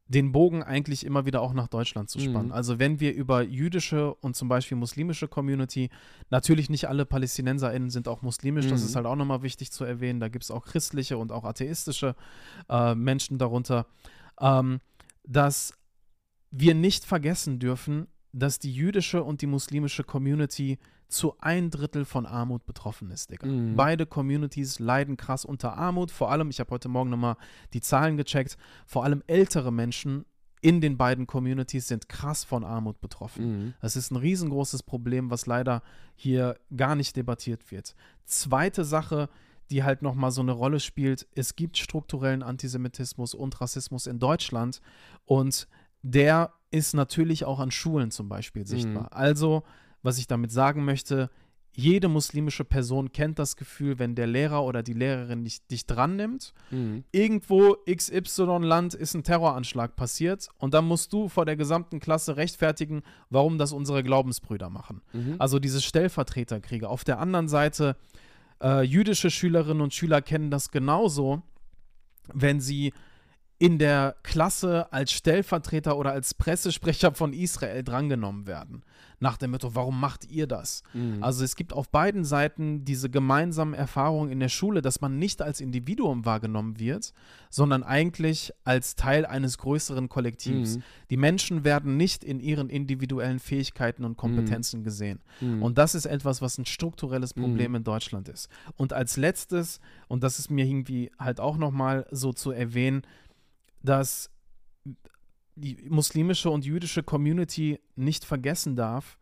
den 0.09 0.31
Bogen 0.31 0.63
eigentlich 0.63 1.05
immer 1.05 1.25
wieder 1.25 1.41
auch 1.41 1.53
nach 1.53 1.67
Deutschland 1.67 2.09
zu 2.09 2.19
spannen. 2.19 2.47
Mhm. 2.47 2.53
Also 2.53 2.79
wenn 2.79 2.99
wir 2.99 3.13
über 3.13 3.41
jüdische 3.43 4.13
und 4.13 4.35
zum 4.35 4.47
Beispiel 4.47 4.77
muslimische 4.77 5.27
Community, 5.27 5.89
natürlich 6.29 6.69
nicht 6.69 6.87
alle 6.87 7.05
PalästinenserInnen 7.05 7.89
sind 7.89 8.07
auch 8.07 8.21
muslimisch, 8.21 8.67
das 8.67 8.81
Mhm. 8.81 8.87
ist 8.87 8.95
halt 8.95 9.05
auch 9.05 9.15
nochmal 9.17 9.43
wichtig 9.43 9.71
zu 9.71 9.83
erwähnen, 9.83 10.19
da 10.19 10.29
gibt 10.29 10.45
es 10.45 10.51
auch 10.51 10.65
christliche 10.65 11.17
und 11.17 11.31
auch 11.31 11.43
atheistische 11.43 12.15
äh, 12.69 12.95
Menschen 12.95 13.37
darunter, 13.37 13.85
ähm, 14.39 14.79
dass 15.23 15.73
wir 16.51 16.73
nicht 16.73 17.03
vergessen 17.03 17.59
dürfen, 17.59 18.07
dass 18.31 18.59
die 18.59 18.73
jüdische 18.73 19.23
und 19.23 19.41
die 19.41 19.47
muslimische 19.47 20.03
Community 20.03 20.77
zu 21.07 21.35
ein 21.39 21.69
Drittel 21.69 22.05
von 22.05 22.25
Armut 22.25 22.65
betroffen 22.65 23.11
ist, 23.11 23.31
Digga. 23.31 23.47
Mhm. 23.47 23.75
Beide 23.75 24.05
Communities 24.05 24.79
leiden 24.79 25.17
krass 25.17 25.45
unter 25.45 25.77
Armut. 25.77 26.11
Vor 26.11 26.31
allem, 26.31 26.49
ich 26.49 26.59
habe 26.59 26.71
heute 26.71 26.89
Morgen 26.89 27.09
nochmal 27.09 27.37
die 27.73 27.81
Zahlen 27.81 28.17
gecheckt, 28.17 28.57
vor 28.85 29.03
allem 29.03 29.23
ältere 29.27 29.71
Menschen 29.71 30.25
in 30.61 30.81
den 30.81 30.97
beiden 30.97 31.27
Communities 31.27 31.87
sind 31.87 32.09
krass 32.09 32.43
von 32.43 32.63
Armut 32.63 32.99
betroffen. 32.99 33.45
Mhm. 33.45 33.73
Das 33.79 33.95
ist 33.95 34.11
ein 34.11 34.17
riesengroßes 34.17 34.83
Problem, 34.83 35.29
was 35.29 35.45
leider 35.45 35.83
hier 36.15 36.57
gar 36.75 36.95
nicht 36.95 37.15
debattiert 37.15 37.71
wird. 37.71 37.95
Zweite 38.25 38.83
Sache, 38.83 39.29
die 39.69 39.83
halt 39.83 40.01
nochmal 40.01 40.31
so 40.31 40.41
eine 40.41 40.53
Rolle 40.53 40.79
spielt, 40.79 41.27
es 41.35 41.55
gibt 41.55 41.77
strukturellen 41.77 42.41
Antisemitismus 42.41 43.33
und 43.33 43.59
Rassismus 43.61 44.07
in 44.07 44.19
Deutschland 44.19 44.81
und 45.25 45.67
der 46.01 46.53
ist 46.71 46.93
natürlich 46.93 47.45
auch 47.45 47.59
an 47.59 47.71
Schulen 47.71 48.11
zum 48.11 48.29
Beispiel 48.29 48.65
sichtbar. 48.65 49.09
Also, 49.13 49.63
was 50.07 50.17
ich 50.19 50.27
damit 50.27 50.51
sagen 50.51 50.85
möchte, 50.85 51.29
jede 51.73 52.07
muslimische 52.07 52.63
Person 52.63 53.11
kennt 53.11 53.37
das 53.39 53.57
Gefühl, 53.57 53.99
wenn 53.99 54.15
der 54.15 54.25
Lehrer 54.25 54.63
oder 54.63 54.81
die 54.81 54.93
Lehrerin 54.93 55.43
dich, 55.43 55.67
dich 55.67 55.85
dran 55.85 56.15
nimmt 56.15 56.53
Mhm. 56.71 57.03
irgendwo 57.11 57.75
XY-Land 57.85 58.93
ist 58.93 59.13
ein 59.15 59.23
Terroranschlag 59.23 59.97
passiert 59.97 60.47
und 60.59 60.73
dann 60.73 60.85
musst 60.85 61.11
du 61.11 61.27
vor 61.27 61.45
der 61.45 61.57
gesamten 61.57 61.99
Klasse 61.99 62.37
rechtfertigen, 62.37 63.03
warum 63.29 63.57
das 63.57 63.73
unsere 63.73 64.01
Glaubensbrüder 64.01 64.69
machen. 64.69 65.01
Mhm. 65.11 65.35
Also 65.39 65.59
diese 65.59 65.81
Stellvertreterkriege. 65.81 66.87
Auf 66.89 67.03
der 67.03 67.19
anderen 67.19 67.49
Seite, 67.49 67.97
äh, 68.63 68.81
jüdische 68.83 69.29
Schülerinnen 69.29 69.81
und 69.81 69.93
Schüler 69.93 70.21
kennen 70.21 70.49
das 70.49 70.71
genauso, 70.71 71.43
wenn 72.33 72.61
sie 72.61 72.93
in 73.59 73.79
der 73.79 74.15
Klasse 74.21 74.91
als 74.93 75.11
Stellvertreter 75.11 75.97
oder 75.97 76.11
als 76.11 76.35
Pressesprecher 76.35 77.13
von 77.13 77.33
Israel 77.33 77.83
drangenommen 77.83 78.45
werden. 78.45 78.83
Nach 79.19 79.35
dem 79.35 79.49
Motto, 79.49 79.73
warum 79.73 79.99
macht 79.99 80.29
ihr 80.29 80.45
das? 80.45 80.83
Mhm. 80.93 81.23
Also 81.23 81.43
es 81.43 81.55
gibt 81.55 81.73
auf 81.73 81.89
beiden 81.89 82.23
Seiten 82.23 82.85
diese 82.85 83.09
gemeinsamen 83.09 83.73
Erfahrungen 83.73 84.31
in 84.31 84.39
der 84.39 84.49
Schule, 84.49 84.83
dass 84.83 85.01
man 85.01 85.17
nicht 85.17 85.41
als 85.41 85.59
Individuum 85.59 86.23
wahrgenommen 86.23 86.77
wird, 86.77 87.13
sondern 87.49 87.81
eigentlich 87.81 88.53
als 88.63 88.95
Teil 88.95 89.25
eines 89.25 89.57
größeren 89.57 90.07
Kollektivs. 90.07 90.77
Mhm. 90.77 90.83
Die 91.09 91.17
Menschen 91.17 91.63
werden 91.63 91.97
nicht 91.97 92.23
in 92.23 92.39
ihren 92.39 92.69
individuellen 92.69 93.39
Fähigkeiten 93.39 94.05
und 94.05 94.17
Kompetenzen 94.17 94.83
gesehen. 94.83 95.19
Mhm. 95.41 95.63
Und 95.63 95.79
das 95.79 95.95
ist 95.95 96.05
etwas, 96.05 96.43
was 96.43 96.59
ein 96.59 96.67
strukturelles 96.67 97.33
Problem 97.33 97.73
in 97.73 97.83
Deutschland 97.83 98.29
ist. 98.29 98.49
Und 98.75 98.93
als 98.93 99.17
letztes, 99.17 99.79
und 100.07 100.21
das 100.21 100.37
ist 100.37 100.51
mir 100.51 100.65
irgendwie 100.65 101.09
halt 101.17 101.39
auch 101.39 101.57
nochmal 101.57 102.05
so 102.11 102.33
zu 102.33 102.51
erwähnen, 102.51 103.01
dass 103.87 104.29
die 105.55 105.87
muslimische 105.89 106.49
und 106.49 106.65
jüdische 106.65 107.01
Community 107.03 107.79
nicht 107.95 108.25
vergessen 108.25 108.75
darf, 108.75 109.17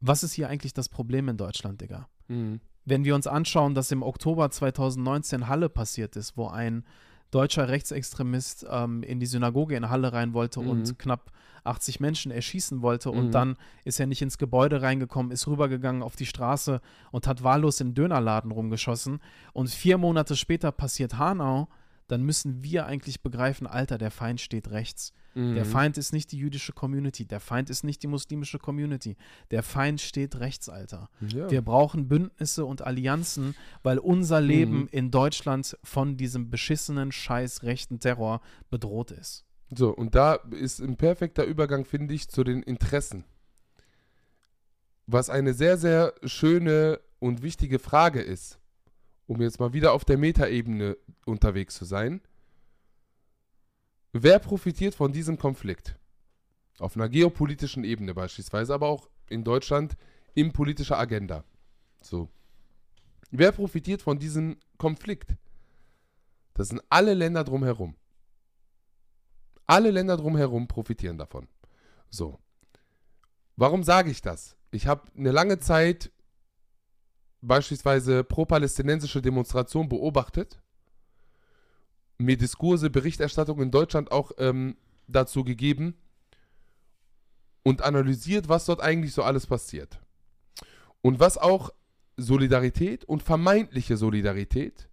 was 0.00 0.22
ist 0.22 0.32
hier 0.32 0.48
eigentlich 0.48 0.74
das 0.74 0.88
Problem 0.88 1.28
in 1.28 1.36
Deutschland, 1.36 1.80
Digga? 1.80 2.08
Mhm. 2.28 2.60
Wenn 2.84 3.04
wir 3.04 3.14
uns 3.14 3.26
anschauen, 3.26 3.74
dass 3.74 3.90
im 3.90 4.02
Oktober 4.02 4.50
2019 4.50 5.48
Halle 5.48 5.68
passiert 5.68 6.16
ist, 6.16 6.36
wo 6.36 6.48
ein 6.48 6.84
deutscher 7.30 7.68
Rechtsextremist 7.68 8.66
ähm, 8.70 9.02
in 9.02 9.18
die 9.18 9.26
Synagoge 9.26 9.76
in 9.76 9.88
Halle 9.88 10.12
rein 10.12 10.34
wollte 10.34 10.60
Mhm. 10.60 10.68
und 10.68 10.98
knapp 10.98 11.32
80 11.64 11.98
Menschen 11.98 12.30
erschießen 12.30 12.82
wollte 12.82 13.10
und 13.10 13.28
Mhm. 13.28 13.30
dann 13.32 13.56
ist 13.84 13.98
er 13.98 14.06
nicht 14.06 14.20
ins 14.20 14.36
Gebäude 14.36 14.82
reingekommen, 14.82 15.32
ist 15.32 15.46
rübergegangen 15.46 16.02
auf 16.02 16.14
die 16.16 16.26
Straße 16.26 16.80
und 17.10 17.26
hat 17.26 17.42
wahllos 17.42 17.80
im 17.80 17.94
Dönerladen 17.94 18.50
rumgeschossen 18.52 19.20
und 19.54 19.70
vier 19.70 19.96
Monate 19.96 20.36
später 20.36 20.70
passiert 20.72 21.16
Hanau, 21.18 21.68
dann 22.06 22.22
müssen 22.22 22.62
wir 22.62 22.86
eigentlich 22.86 23.22
begreifen, 23.22 23.66
Alter, 23.66 23.96
der 23.98 24.10
Feind 24.10 24.40
steht 24.40 24.70
rechts. 24.70 25.12
Der 25.34 25.42
Mhm. 25.42 25.64
Feind 25.64 25.98
ist 25.98 26.12
nicht 26.12 26.30
die 26.30 26.38
jüdische 26.38 26.72
Community, 26.72 27.26
der 27.26 27.40
Feind 27.40 27.68
ist 27.68 27.82
nicht 27.82 28.02
die 28.02 28.06
muslimische 28.06 28.58
Community, 28.58 29.16
der 29.50 29.62
Feind 29.64 30.00
steht 30.00 30.36
rechts, 30.36 30.68
Alter. 30.68 31.08
Ja. 31.26 31.50
Wir 31.50 31.60
brauchen 31.62 32.06
Bündnisse 32.06 32.64
und 32.64 32.82
Allianzen, 32.82 33.56
weil 33.82 33.98
unser 33.98 34.40
Leben 34.40 34.82
Mhm. 34.82 34.88
in 34.92 35.10
Deutschland 35.10 35.76
von 35.82 36.16
diesem 36.16 36.50
beschissenen, 36.50 37.10
scheiß 37.10 37.62
rechten 37.64 37.98
Terror 37.98 38.42
bedroht 38.70 39.10
ist. 39.10 39.44
So, 39.74 39.90
und 39.90 40.14
da 40.14 40.34
ist 40.52 40.78
ein 40.80 40.96
perfekter 40.96 41.44
Übergang, 41.44 41.84
finde 41.84 42.14
ich, 42.14 42.28
zu 42.28 42.44
den 42.44 42.62
Interessen. 42.62 43.24
Was 45.06 45.30
eine 45.30 45.52
sehr, 45.52 45.76
sehr 45.78 46.14
schöne 46.24 47.00
und 47.18 47.42
wichtige 47.42 47.78
Frage 47.78 48.20
ist, 48.22 48.58
um 49.26 49.40
jetzt 49.40 49.60
mal 49.60 49.72
wieder 49.72 49.92
auf 49.92 50.04
der 50.04 50.18
Metaebene 50.18 50.96
unterwegs 51.24 51.76
zu 51.76 51.84
sein. 51.84 52.20
Wer 54.12 54.38
profitiert 54.38 54.94
von 54.94 55.12
diesem 55.12 55.38
Konflikt? 55.38 55.98
Auf 56.78 56.96
einer 56.96 57.08
geopolitischen 57.08 57.84
Ebene 57.84 58.14
beispielsweise, 58.14 58.74
aber 58.74 58.88
auch 58.88 59.08
in 59.28 59.44
Deutschland 59.44 59.96
in 60.34 60.52
politischer 60.52 60.98
Agenda. 60.98 61.44
So. 62.00 62.28
Wer 63.30 63.52
profitiert 63.52 64.02
von 64.02 64.18
diesem 64.18 64.58
Konflikt? 64.78 65.36
Das 66.54 66.68
sind 66.68 66.80
alle 66.88 67.14
Länder 67.14 67.44
drumherum. 67.44 67.96
Alle 69.66 69.90
Länder 69.90 70.16
drumherum 70.16 70.68
profitieren 70.68 71.18
davon. 71.18 71.48
So. 72.10 72.38
Warum 73.56 73.82
sage 73.82 74.10
ich 74.10 74.20
das? 74.20 74.56
Ich 74.70 74.86
habe 74.86 75.08
eine 75.16 75.30
lange 75.30 75.58
Zeit 75.58 76.10
beispielsweise 77.46 78.24
pro-palästinensische 78.24 79.22
Demonstrationen 79.22 79.88
beobachtet, 79.88 80.60
mir 82.18 82.36
Diskurse, 82.36 82.90
Berichterstattung 82.90 83.60
in 83.60 83.70
Deutschland 83.70 84.12
auch 84.12 84.32
ähm, 84.38 84.76
dazu 85.08 85.44
gegeben 85.44 85.94
und 87.62 87.82
analysiert, 87.82 88.48
was 88.48 88.66
dort 88.66 88.80
eigentlich 88.80 89.12
so 89.12 89.22
alles 89.22 89.46
passiert. 89.46 90.00
Und 91.02 91.20
was 91.20 91.36
auch 91.36 91.70
Solidarität 92.16 93.04
und 93.04 93.22
vermeintliche 93.22 93.96
Solidarität 93.96 94.88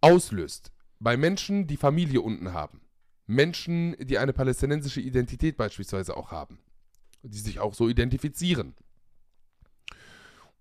auslöst 0.00 0.72
bei 0.98 1.16
Menschen, 1.16 1.66
die 1.66 1.76
Familie 1.76 2.20
unten 2.20 2.52
haben. 2.52 2.80
Menschen, 3.26 3.94
die 4.00 4.18
eine 4.18 4.32
palästinensische 4.32 5.00
Identität 5.00 5.56
beispielsweise 5.56 6.16
auch 6.16 6.30
haben, 6.30 6.58
die 7.22 7.38
sich 7.38 7.60
auch 7.60 7.74
so 7.74 7.88
identifizieren. 7.88 8.74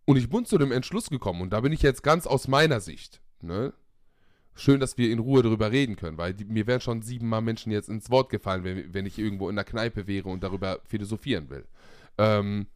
Und 0.08 0.16
ich 0.16 0.30
bin 0.30 0.46
zu 0.46 0.58
dem 0.58 0.72
Entschluss 0.72 1.10
gekommen, 1.10 1.42
und 1.42 1.52
da 1.52 1.60
bin 1.60 1.74
ich 1.74 1.82
jetzt 1.82 2.02
ganz 2.02 2.26
aus 2.28 2.48
meiner 2.48 2.80
Sicht. 2.80 3.22
Ne? 3.42 3.74
Schön, 4.56 4.80
dass 4.80 4.98
wir 4.98 5.12
in 5.12 5.20
Ruhe 5.20 5.44
darüber 5.44 5.70
reden 5.70 5.98
können, 5.98 6.18
weil 6.18 6.34
die, 6.34 6.46
mir 6.46 6.66
wären 6.66 6.80
schon 6.80 7.02
siebenmal 7.02 7.42
Menschen 7.42 7.74
jetzt 7.74 7.90
ins 7.90 8.10
Wort 8.10 8.30
gefallen, 8.30 8.64
wenn, 8.64 8.94
wenn 8.94 9.06
ich 9.06 9.20
irgendwo 9.20 9.50
in 9.50 9.58
der 9.58 9.66
Kneipe 9.66 10.08
wäre 10.08 10.30
und 10.30 10.44
darüber 10.44 10.80
philosophieren 10.86 11.50
will. 11.50 11.66
Ähm, 12.18 12.68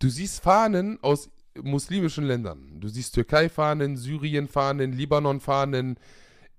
du 0.00 0.08
siehst 0.08 0.42
Fahnen 0.42 0.98
aus 1.00 1.30
muslimischen 1.62 2.24
Ländern. 2.24 2.80
Du 2.80 2.88
siehst 2.88 3.14
Türkei-Fahnen, 3.14 3.96
Syrien-Fahnen, 3.96 4.92
Libanon-Fahnen, 4.92 5.96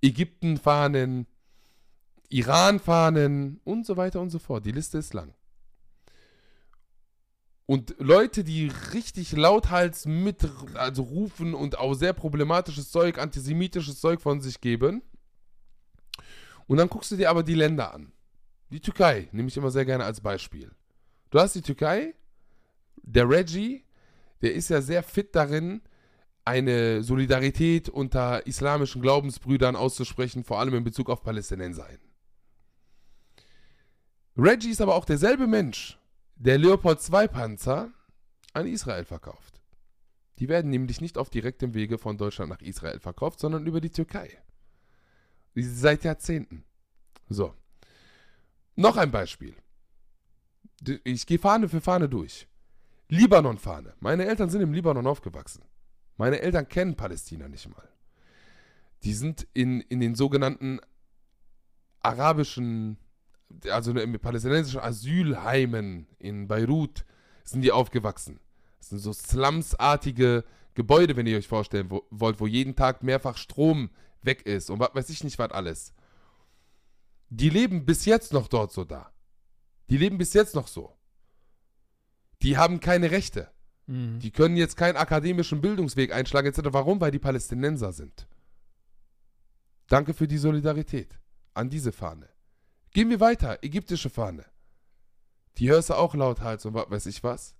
Ägypten-Fahnen, 0.01 1.27
Iran-Fahnen 2.29 3.59
und 3.65 3.85
so 3.85 3.97
weiter 3.97 4.21
und 4.21 4.29
so 4.29 4.39
fort. 4.39 4.65
Die 4.65 4.71
Liste 4.71 4.97
ist 4.97 5.13
lang. 5.13 5.33
Und 7.65 7.95
Leute, 7.97 8.43
die 8.43 8.71
richtig 8.93 9.31
lauthals 9.31 10.05
mit 10.05 10.49
also 10.75 11.03
rufen 11.03 11.53
und 11.53 11.77
auch 11.77 11.93
sehr 11.93 12.13
problematisches 12.13 12.91
Zeug, 12.91 13.17
antisemitisches 13.17 13.99
Zeug 14.01 14.21
von 14.21 14.41
sich 14.41 14.59
geben. 14.59 15.01
Und 16.67 16.77
dann 16.77 16.89
guckst 16.89 17.11
du 17.11 17.15
dir 17.15 17.29
aber 17.29 17.43
die 17.43 17.55
Länder 17.55 17.93
an. 17.93 18.11
Die 18.69 18.81
Türkei 18.81 19.29
nehme 19.31 19.47
ich 19.47 19.55
immer 19.57 19.71
sehr 19.71 19.85
gerne 19.85 20.03
als 20.03 20.19
Beispiel. 20.19 20.71
Du 21.29 21.39
hast 21.39 21.55
die 21.55 21.61
Türkei, 21.61 22.15
der 22.97 23.29
Reggie, 23.29 23.85
der 24.41 24.53
ist 24.53 24.69
ja 24.69 24.81
sehr 24.81 25.03
fit 25.03 25.35
darin, 25.35 25.81
eine 26.45 27.03
Solidarität 27.03 27.87
unter 27.87 28.45
islamischen 28.45 29.01
Glaubensbrüdern 29.01 29.75
auszusprechen, 29.75 30.43
vor 30.43 30.59
allem 30.59 30.73
in 30.73 30.83
Bezug 30.83 31.09
auf 31.09 31.23
Palästinenser. 31.23 31.87
Reggie 34.35 34.71
ist 34.71 34.81
aber 34.81 34.95
auch 34.95 35.05
derselbe 35.05 35.47
Mensch, 35.47 35.97
der 36.35 36.57
Leopold 36.57 36.99
II 37.11 37.27
Panzer 37.27 37.91
an 38.53 38.67
Israel 38.67 39.05
verkauft. 39.05 39.61
Die 40.39 40.49
werden 40.49 40.71
nämlich 40.71 40.99
nicht 40.99 41.17
auf 41.17 41.29
direktem 41.29 41.73
Wege 41.73 41.97
von 41.97 42.17
Deutschland 42.17 42.49
nach 42.49 42.61
Israel 42.61 42.99
verkauft, 42.99 43.39
sondern 43.39 43.65
über 43.65 43.81
die 43.81 43.91
Türkei. 43.91 44.37
Seit 45.55 46.03
Jahrzehnten. 46.03 46.65
So. 47.29 47.53
Noch 48.75 48.97
ein 48.97 49.11
Beispiel. 49.11 49.55
Ich 51.03 51.27
gehe 51.27 51.39
Fahne 51.39 51.69
für 51.69 51.81
Fahne 51.81 52.09
durch. 52.09 52.47
Libanon-Fahne. 53.09 53.93
Meine 53.99 54.25
Eltern 54.25 54.49
sind 54.49 54.61
im 54.61 54.73
Libanon 54.73 55.05
aufgewachsen. 55.05 55.63
Meine 56.17 56.41
Eltern 56.41 56.67
kennen 56.67 56.95
Palästina 56.95 57.47
nicht 57.47 57.69
mal. 57.69 57.87
Die 59.03 59.13
sind 59.13 59.47
in, 59.53 59.81
in 59.81 59.99
den 59.99 60.15
sogenannten 60.15 60.79
arabischen, 61.99 62.97
also 63.69 63.91
in 63.91 64.19
palästinensischen 64.19 64.79
Asylheimen 64.79 66.07
in 66.19 66.47
Beirut 66.47 67.05
sind 67.43 67.61
die 67.61 67.71
aufgewachsen. 67.71 68.39
Das 68.79 68.89
sind 68.89 68.99
so 68.99 69.13
slumsartige 69.13 70.43
Gebäude, 70.73 71.15
wenn 71.15 71.27
ihr 71.27 71.37
euch 71.37 71.47
vorstellen 71.47 71.89
wo, 71.89 72.03
wollt, 72.09 72.39
wo 72.39 72.47
jeden 72.47 72.75
Tag 72.75 73.03
mehrfach 73.03 73.37
Strom 73.37 73.89
weg 74.21 74.45
ist 74.45 74.69
und 74.69 74.79
was 74.79 74.95
weiß 74.95 75.09
ich 75.09 75.23
nicht 75.23 75.39
was 75.39 75.51
alles. 75.51 75.93
Die 77.29 77.49
leben 77.49 77.85
bis 77.85 78.05
jetzt 78.05 78.33
noch 78.33 78.47
dort 78.47 78.71
so 78.71 78.83
da. 78.83 79.11
Die 79.89 79.97
leben 79.97 80.17
bis 80.17 80.33
jetzt 80.33 80.55
noch 80.55 80.67
so. 80.67 80.93
Die 82.41 82.57
haben 82.57 82.79
keine 82.79 83.11
Rechte. 83.11 83.49
Mhm. 83.87 84.19
Die 84.19 84.31
können 84.31 84.57
jetzt 84.57 84.77
keinen 84.77 84.97
akademischen 84.97 85.61
Bildungsweg 85.61 86.13
einschlagen, 86.13 86.47
etc. 86.47 86.61
Warum? 86.71 87.01
Weil 87.01 87.11
die 87.11 87.19
Palästinenser 87.19 87.91
sind. 87.91 88.27
Danke 89.87 90.13
für 90.13 90.27
die 90.27 90.37
Solidarität 90.37 91.19
an 91.53 91.69
diese 91.69 91.91
Fahne. 91.91 92.29
Gehen 92.93 93.09
wir 93.09 93.19
weiter. 93.19 93.57
Ägyptische 93.63 94.09
Fahne. 94.09 94.45
Die 95.57 95.69
hörst 95.69 95.89
du 95.89 95.95
auch 95.95 96.15
lauthals 96.15 96.65
und 96.65 96.73
was 96.73 96.89
weiß 96.89 97.05
ich 97.07 97.23
was. 97.23 97.55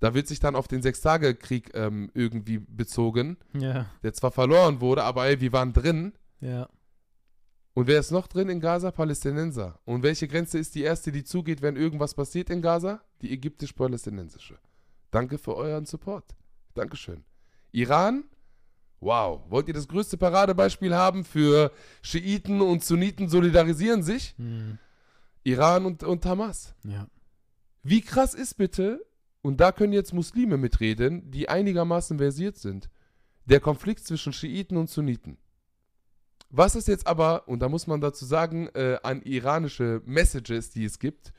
Da 0.00 0.14
wird 0.14 0.28
sich 0.28 0.40
dann 0.40 0.56
auf 0.56 0.68
den 0.68 0.80
Sechstagekrieg 0.80 1.74
ähm, 1.74 2.10
irgendwie 2.14 2.58
bezogen, 2.58 3.36
Ja, 3.52 3.86
der 4.02 4.14
zwar 4.14 4.30
verloren 4.30 4.80
wurde, 4.80 5.04
aber 5.04 5.26
ey, 5.26 5.40
wir 5.40 5.52
waren 5.52 5.72
drin. 5.72 6.12
ja. 6.40 6.68
Und 7.72 7.86
wer 7.86 8.00
ist 8.00 8.10
noch 8.10 8.26
drin 8.26 8.48
in 8.48 8.60
Gaza? 8.60 8.90
Palästinenser. 8.90 9.78
Und 9.84 10.02
welche 10.02 10.26
Grenze 10.26 10.58
ist 10.58 10.74
die 10.74 10.82
erste, 10.82 11.12
die 11.12 11.22
zugeht, 11.22 11.62
wenn 11.62 11.76
irgendwas 11.76 12.14
passiert 12.14 12.50
in 12.50 12.62
Gaza? 12.62 13.00
Die 13.22 13.30
ägyptisch-palästinensische. 13.32 14.58
Danke 15.12 15.38
für 15.38 15.54
euren 15.54 15.86
Support. 15.86 16.34
Dankeschön. 16.74 17.24
Iran? 17.70 18.24
Wow. 19.00 19.42
Wollt 19.48 19.68
ihr 19.68 19.74
das 19.74 19.88
größte 19.88 20.16
Paradebeispiel 20.16 20.94
haben 20.94 21.24
für 21.24 21.72
Schiiten 22.02 22.60
und 22.60 22.84
Sunniten 22.84 23.28
solidarisieren 23.28 24.02
sich? 24.02 24.34
Mhm. 24.36 24.78
Iran 25.42 25.86
und, 25.86 26.02
und 26.02 26.24
Hamas. 26.26 26.74
Ja. 26.84 27.06
Wie 27.82 28.02
krass 28.02 28.34
ist 28.34 28.54
bitte, 28.54 29.04
und 29.42 29.58
da 29.58 29.72
können 29.72 29.94
jetzt 29.94 30.12
Muslime 30.12 30.58
mitreden, 30.58 31.30
die 31.30 31.48
einigermaßen 31.48 32.18
versiert 32.18 32.58
sind, 32.58 32.90
der 33.46 33.60
Konflikt 33.60 34.06
zwischen 34.06 34.34
Schiiten 34.34 34.76
und 34.76 34.90
Sunniten. 34.90 35.38
Was 36.50 36.74
ist 36.74 36.88
jetzt 36.88 37.06
aber, 37.06 37.48
und 37.48 37.60
da 37.60 37.68
muss 37.68 37.86
man 37.86 38.00
dazu 38.00 38.24
sagen, 38.24 38.68
äh, 38.74 38.98
an 39.02 39.22
iranische 39.22 40.02
Messages, 40.04 40.70
die 40.70 40.84
es 40.84 40.98
gibt, 40.98 41.32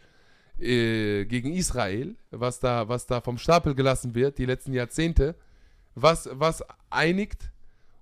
äh, 0.58 1.26
gegen 1.26 1.54
Israel, 1.54 2.16
was 2.32 2.60
da, 2.60 2.88
was 2.88 3.06
da 3.06 3.22
vom 3.22 3.38
Stapel 3.38 3.76
gelassen 3.76 4.16
wird, 4.16 4.38
die 4.38 4.46
letzten 4.46 4.74
Jahrzehnte, 4.74 5.36
was, 5.96 6.30
was 6.32 6.64
einigt 6.90 7.52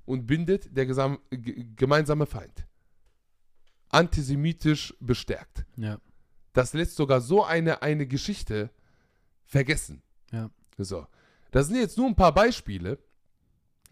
und 0.06 0.26
bindet 0.26 0.76
der 0.76 0.86
gesam, 0.86 1.20
gemeinsame 1.30 2.26
Feind. 2.26 2.66
Antisemitisch 3.90 4.94
bestärkt. 5.00 5.66
Ja. 5.78 6.00
Das 6.54 6.74
lässt 6.74 6.96
sogar 6.96 7.22
so 7.22 7.44
eine, 7.44 7.82
eine 7.82 8.08
Geschichte 8.08 8.70
vergessen. 9.46 10.02
Ja. 10.32 10.50
So. 10.78 11.08
Das 11.52 11.68
sind 11.68 11.78
jetzt 11.78 11.98
nur 11.98 12.08
ein 12.08 12.16
paar 12.16 12.34
Beispiele. 12.34 13.00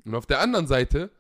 Und 0.06 0.16
auf 0.16 0.26
der 0.26 0.40
anderen 0.40 0.68
Seite 0.68 1.12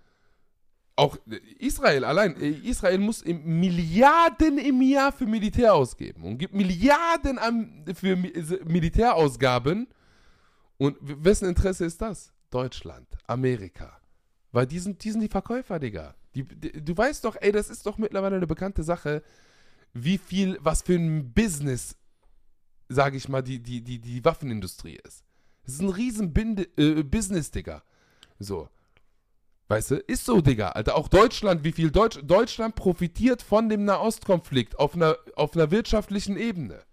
auch 0.98 1.18
äh, 1.30 1.38
Israel 1.60 2.04
allein, 2.04 2.36
äh, 2.42 2.50
Israel 2.50 2.98
muss 2.98 3.24
Milliarden 3.24 4.58
im 4.58 4.82
Jahr 4.82 5.12
für 5.12 5.26
Militär 5.26 5.74
ausgeben 5.74 6.24
und 6.24 6.38
gibt 6.38 6.54
Milliarden 6.54 7.38
an, 7.38 7.86
für 7.94 8.14
äh, 8.14 8.64
Militärausgaben. 8.66 9.88
Und 10.78 10.98
wessen 11.02 11.48
Interesse 11.50 11.86
ist 11.86 12.02
das? 12.02 12.34
Deutschland, 12.50 13.08
Amerika. 13.26 14.00
Weil 14.52 14.68
die 14.68 14.80
sind, 14.80 15.04
die 15.04 15.12
sind 15.12 15.22
die 15.22 15.28
Verkäufer, 15.28 15.80
Digga. 15.80 16.16
Die, 16.36 16.44
die, 16.44 16.84
du 16.84 16.96
weißt 16.96 17.26
doch, 17.26 17.36
ey, 17.40 17.52
das 17.52 17.70
ist 17.70 17.86
doch 17.86 17.98
mittlerweile 17.98 18.38
eine 18.38 18.48
bekannte 18.48 18.84
Sache, 18.84 19.24
wie 19.94 20.18
viel, 20.18 20.58
was 20.62 20.82
für 20.82 20.96
ein 20.96 21.34
Business, 21.34 21.96
sage 22.90 23.18
ich 23.18 23.28
mal, 23.30 23.42
die, 23.42 23.60
die, 23.60 23.82
die, 23.82 24.00
die 24.00 24.24
Waffenindustrie 24.24 25.00
ist. 25.04 25.24
Das 25.64 25.76
ist 25.76 25.82
ein 25.82 25.90
riesen 25.90 26.34
Binde, 26.34 26.68
äh, 26.78 27.04
Business, 27.04 27.52
Digga. 27.52 27.84
So. 28.40 28.70
Weißt 29.68 29.92
du, 29.92 29.96
ist 29.96 30.26
so, 30.26 30.40
Digga. 30.40 30.70
Alter, 30.70 30.96
auch 30.96 31.10
Deutschland, 31.10 31.64
wie 31.66 31.74
viel 31.74 31.92
Deutsch, 31.92 32.20
Deutschland 32.24 32.76
profitiert 32.76 33.42
von 33.42 33.68
dem 33.68 33.84
Nahostkonflikt 33.84 34.80
auf 34.80 34.96
einer, 34.96 35.18
auf 35.36 35.56
einer 35.56 35.72
wirtschaftlichen 35.72 36.38
Ebene. 36.38 36.86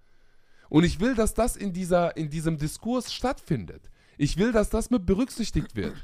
Und 0.69 0.83
ich 0.83 0.99
will, 0.99 1.15
dass 1.15 1.35
das 1.35 1.55
in, 1.55 1.73
dieser, 1.73 2.17
in 2.17 2.31
diesem 2.31 2.59
Diskurs 2.59 3.13
stattfindet. 3.13 3.91
Ich 4.19 4.37
will, 4.37 4.53
dass 4.53 4.71
das 4.71 4.91
mit 4.91 5.07
berücksichtigt 5.07 5.77
wird. 5.77 5.95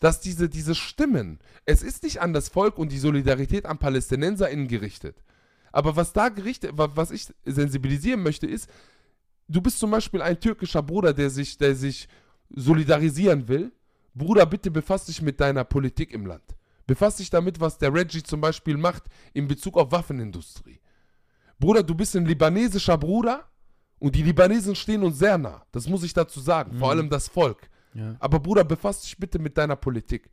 Dass 0.00 0.20
diese, 0.20 0.48
diese 0.48 0.74
Stimmen, 0.74 1.40
es 1.64 1.82
ist 1.82 2.04
nicht 2.04 2.20
an 2.20 2.32
das 2.32 2.48
Volk 2.48 2.78
und 2.78 2.92
die 2.92 2.98
Solidarität 2.98 3.66
an 3.66 3.78
PalästinenserInnen 3.78 4.68
gerichtet. 4.68 5.22
Aber 5.72 5.96
was 5.96 6.12
da 6.12 6.28
gerichtet, 6.28 6.78
wa- 6.78 6.90
was 6.94 7.10
ich 7.10 7.26
sensibilisieren 7.44 8.22
möchte, 8.22 8.46
ist, 8.46 8.70
du 9.48 9.60
bist 9.60 9.78
zum 9.78 9.90
Beispiel 9.90 10.22
ein 10.22 10.38
türkischer 10.38 10.82
Bruder, 10.82 11.12
der 11.12 11.30
sich, 11.30 11.58
der 11.58 11.74
sich 11.74 12.08
solidarisieren 12.50 13.48
will. 13.48 13.72
Bruder, 14.14 14.46
bitte 14.46 14.70
befass 14.70 15.06
dich 15.06 15.20
mit 15.20 15.40
deiner 15.40 15.64
Politik 15.64 16.12
im 16.12 16.26
Land. 16.26 16.56
Befass 16.86 17.16
dich 17.16 17.28
damit, 17.28 17.60
was 17.60 17.76
der 17.76 17.92
Reggie 17.92 18.22
zum 18.22 18.40
Beispiel 18.40 18.76
macht 18.76 19.04
in 19.34 19.46
Bezug 19.48 19.76
auf 19.76 19.92
Waffenindustrie. 19.92 20.80
Bruder, 21.58 21.82
du 21.82 21.94
bist 21.94 22.16
ein 22.16 22.24
libanesischer 22.24 22.96
Bruder 22.96 23.50
und 23.98 24.14
die 24.14 24.22
Libanesen 24.22 24.74
stehen 24.74 25.02
uns 25.02 25.18
sehr 25.18 25.38
nah. 25.38 25.64
Das 25.72 25.88
muss 25.88 26.02
ich 26.02 26.12
dazu 26.14 26.40
sagen. 26.40 26.72
Vor 26.78 26.88
Mhm. 26.88 26.98
allem 26.98 27.10
das 27.10 27.28
Volk. 27.28 27.68
Ja. 27.94 28.16
Aber 28.20 28.38
Bruder, 28.40 28.64
befass 28.64 29.02
dich 29.02 29.16
bitte 29.18 29.38
mit 29.38 29.56
deiner 29.58 29.76
Politik. 29.76 30.30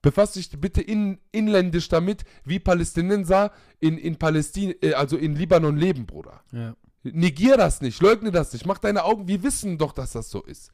Befass 0.00 0.32
dich 0.32 0.48
bitte 0.60 0.80
in, 0.80 1.18
inländisch 1.32 1.88
damit, 1.88 2.24
wie 2.44 2.58
Palästinenser 2.60 3.52
in, 3.80 3.98
in 3.98 4.16
Palästin, 4.16 4.74
äh, 4.80 4.94
also 4.94 5.16
in 5.16 5.34
Libanon 5.34 5.76
leben, 5.76 6.06
Bruder. 6.06 6.42
Ja. 6.52 6.74
Negier 7.02 7.56
das 7.56 7.80
nicht, 7.80 8.00
leugne 8.00 8.30
das 8.30 8.52
nicht, 8.52 8.66
mach 8.66 8.78
deine 8.78 9.04
Augen, 9.04 9.28
wir 9.28 9.42
wissen 9.42 9.78
doch, 9.78 9.92
dass 9.92 10.12
das 10.12 10.30
so 10.30 10.42
ist. 10.42 10.70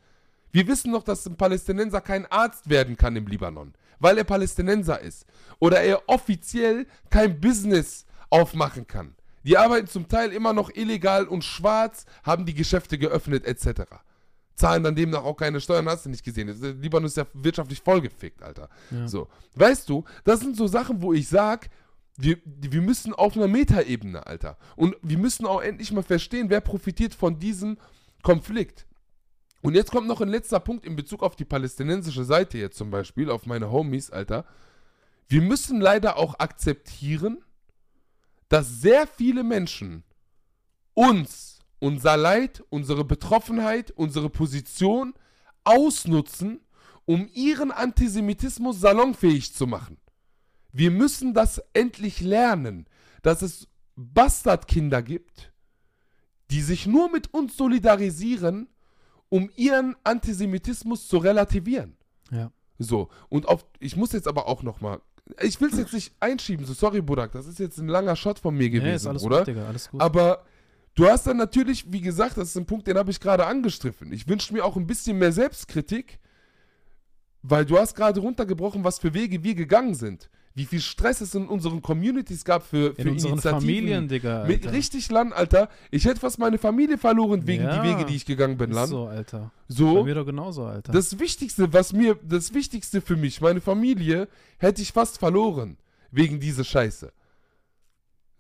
Wir 0.52 0.66
wissen 0.68 0.92
doch, 0.92 1.02
dass 1.02 1.26
ein 1.26 1.36
Palästinenser 1.36 2.00
kein 2.00 2.26
Arzt 2.26 2.68
werden 2.70 2.96
kann 2.96 3.16
im 3.16 3.26
Libanon, 3.26 3.72
weil 3.98 4.18
er 4.18 4.24
Palästinenser 4.24 5.00
ist. 5.00 5.26
Oder 5.58 5.80
er 5.82 6.02
offiziell 6.08 6.86
kein 7.10 7.40
Business 7.40 8.06
aufmachen 8.30 8.86
kann. 8.86 9.14
Die 9.44 9.56
arbeiten 9.58 9.86
zum 9.86 10.08
Teil 10.08 10.32
immer 10.32 10.52
noch 10.52 10.74
illegal 10.74 11.26
und 11.26 11.44
schwarz, 11.44 12.06
haben 12.22 12.46
die 12.46 12.54
Geschäfte 12.54 12.98
geöffnet 12.98 13.44
etc. 13.44 13.82
Zahlen 14.54 14.82
dann 14.82 14.94
demnach 14.94 15.24
auch 15.24 15.36
keine 15.36 15.60
Steuern, 15.60 15.88
hast 15.88 16.06
du 16.06 16.10
nicht 16.10 16.24
gesehen. 16.24 16.58
Der 16.60 16.72
Libanon 16.72 17.06
ist 17.06 17.16
ja 17.16 17.26
wirtschaftlich 17.34 17.80
vollgefickt, 17.80 18.42
Alter. 18.42 18.68
Ja. 18.90 19.06
So. 19.06 19.28
Weißt 19.54 19.88
du, 19.88 20.04
das 20.24 20.40
sind 20.40 20.56
so 20.56 20.66
Sachen, 20.66 21.02
wo 21.02 21.12
ich 21.12 21.28
sag, 21.28 21.68
wir, 22.16 22.38
wir 22.44 22.80
müssen 22.80 23.12
auf 23.12 23.36
einer 23.36 23.48
Metaebene, 23.48 24.26
Alter. 24.26 24.56
Und 24.76 24.96
wir 25.02 25.18
müssen 25.18 25.46
auch 25.46 25.60
endlich 25.60 25.92
mal 25.92 26.02
verstehen, 26.02 26.50
wer 26.50 26.60
profitiert 26.60 27.14
von 27.14 27.38
diesem 27.38 27.76
Konflikt. 28.22 28.86
Und 29.60 29.74
jetzt 29.74 29.90
kommt 29.90 30.06
noch 30.06 30.20
ein 30.20 30.28
letzter 30.28 30.60
Punkt 30.60 30.86
in 30.86 30.94
Bezug 30.94 31.22
auf 31.22 31.36
die 31.36 31.44
palästinensische 31.44 32.24
Seite 32.24 32.58
jetzt 32.58 32.76
zum 32.76 32.90
Beispiel, 32.90 33.30
auf 33.30 33.46
meine 33.46 33.72
Homies, 33.72 34.10
Alter. 34.10 34.44
Wir 35.26 35.40
müssen 35.40 35.80
leider 35.80 36.16
auch 36.16 36.38
akzeptieren, 36.38 37.42
dass 38.54 38.80
sehr 38.80 39.08
viele 39.08 39.42
Menschen 39.42 40.04
uns, 40.94 41.58
unser 41.80 42.16
Leid, 42.16 42.62
unsere 42.68 43.04
Betroffenheit, 43.04 43.90
unsere 43.90 44.30
Position 44.30 45.12
ausnutzen, 45.64 46.60
um 47.04 47.28
ihren 47.34 47.72
Antisemitismus 47.72 48.78
salonfähig 48.78 49.52
zu 49.54 49.66
machen. 49.66 49.96
Wir 50.70 50.92
müssen 50.92 51.34
das 51.34 51.60
endlich 51.72 52.20
lernen, 52.20 52.86
dass 53.22 53.42
es 53.42 53.66
Bastardkinder 53.96 55.02
gibt, 55.02 55.52
die 56.52 56.62
sich 56.62 56.86
nur 56.86 57.10
mit 57.10 57.34
uns 57.34 57.56
solidarisieren, 57.56 58.68
um 59.30 59.50
ihren 59.56 59.96
Antisemitismus 60.04 61.08
zu 61.08 61.18
relativieren. 61.18 61.96
Ja. 62.30 62.52
So, 62.78 63.08
und 63.28 63.48
auf, 63.48 63.66
ich 63.80 63.96
muss 63.96 64.12
jetzt 64.12 64.28
aber 64.28 64.46
auch 64.46 64.62
noch 64.62 64.80
mal, 64.80 65.00
ich 65.40 65.60
will 65.60 65.70
es 65.70 65.78
jetzt 65.78 65.92
nicht 65.92 66.12
einschieben, 66.20 66.66
so 66.66 66.74
sorry, 66.74 67.00
Burak, 67.00 67.32
das 67.32 67.46
ist 67.46 67.58
jetzt 67.58 67.78
ein 67.78 67.88
langer 67.88 68.14
Shot 68.16 68.38
von 68.38 68.54
mir 68.54 68.68
Ja, 68.68 68.78
gewesen, 68.78 68.94
ist 68.94 69.06
alles 69.06 69.22
oder? 69.22 69.38
gut, 69.38 69.46
Digga, 69.48 69.66
alles 69.66 69.90
gut. 69.90 70.00
Aber 70.00 70.44
du 70.94 71.06
hast 71.08 71.26
dann 71.26 71.38
natürlich, 71.38 71.90
wie 71.90 72.00
gesagt, 72.02 72.36
das 72.36 72.48
ist 72.48 72.56
ein 72.56 72.66
Punkt, 72.66 72.86
den 72.86 72.98
habe 72.98 73.10
ich 73.10 73.20
gerade 73.20 73.46
angestriffen. 73.46 74.12
Ich 74.12 74.28
wünsche 74.28 74.52
mir 74.52 74.64
auch 74.64 74.76
ein 74.76 74.86
bisschen 74.86 75.18
mehr 75.18 75.32
Selbstkritik, 75.32 76.18
weil 77.42 77.64
du 77.64 77.78
hast 77.78 77.94
gerade 77.94 78.20
runtergebrochen, 78.20 78.84
was 78.84 78.98
für 78.98 79.14
Wege 79.14 79.42
wir 79.42 79.54
gegangen 79.54 79.94
sind. 79.94 80.28
Wie 80.56 80.66
viel 80.66 80.80
Stress 80.80 81.20
es 81.20 81.34
in 81.34 81.48
unseren 81.48 81.82
Communities 81.82 82.44
gab 82.44 82.62
für, 82.64 82.94
für 82.94 83.02
In 83.02 83.08
unseren 83.10 83.32
Initiativen. 83.32 83.60
Familien, 83.60 84.06
Digga. 84.08 84.44
Mit 84.46 84.64
Alter. 84.64 84.76
richtig 84.76 85.10
Land, 85.10 85.32
Alter. 85.32 85.68
Ich 85.90 86.04
hätte 86.04 86.20
fast 86.20 86.38
meine 86.38 86.58
Familie 86.58 86.96
verloren 86.96 87.44
wegen 87.46 87.64
Ja. 87.64 87.82
die 87.82 87.88
Wege, 87.88 88.04
die 88.04 88.14
ich 88.14 88.24
gegangen 88.24 88.56
bin, 88.56 88.70
Land. 88.70 88.88
so, 88.90 89.06
Alter. 89.08 89.50
Bei 89.68 89.74
So. 89.74 90.04
mir 90.04 90.14
doch 90.14 90.24
genauso, 90.24 90.64
Alter. 90.64 90.92
Das 90.92 91.18
Wichtigste, 91.18 91.72
was 91.72 91.92
mir, 91.92 92.16
das 92.22 92.54
Wichtigste 92.54 93.00
für 93.00 93.16
mich, 93.16 93.40
meine 93.40 93.60
Familie, 93.60 94.28
hätte 94.58 94.80
ich 94.80 94.92
fast 94.92 95.18
verloren. 95.18 95.76
Wegen 96.12 96.38
dieser 96.38 96.62
Scheiße. 96.62 97.12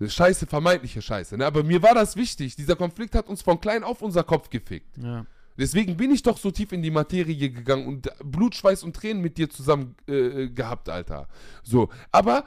Scheiße, 0.06 0.46
vermeintliche 0.46 1.02
Scheiße. 1.02 1.36
Ne? 1.36 1.46
Aber 1.46 1.64
mir 1.64 1.82
war 1.82 1.94
das 1.94 2.14
wichtig. 2.14 2.54
Dieser 2.56 2.76
Konflikt 2.76 3.14
hat 3.16 3.28
uns 3.28 3.42
von 3.42 3.60
klein 3.60 3.82
auf 3.82 4.02
unser 4.02 4.22
Kopf 4.22 4.50
gefickt. 4.50 4.96
ja. 4.98 5.26
Deswegen 5.56 5.96
bin 5.96 6.10
ich 6.10 6.22
doch 6.22 6.38
so 6.38 6.50
tief 6.50 6.72
in 6.72 6.82
die 6.82 6.90
Materie 6.90 7.50
gegangen 7.50 7.86
und 7.86 8.10
Blut, 8.24 8.54
Schweiß 8.54 8.82
und 8.82 8.96
Tränen 8.96 9.22
mit 9.22 9.38
dir 9.38 9.48
zusammen 9.48 9.94
äh, 10.08 10.48
gehabt, 10.48 10.88
Alter. 10.88 11.28
So, 11.62 11.90
aber 12.10 12.44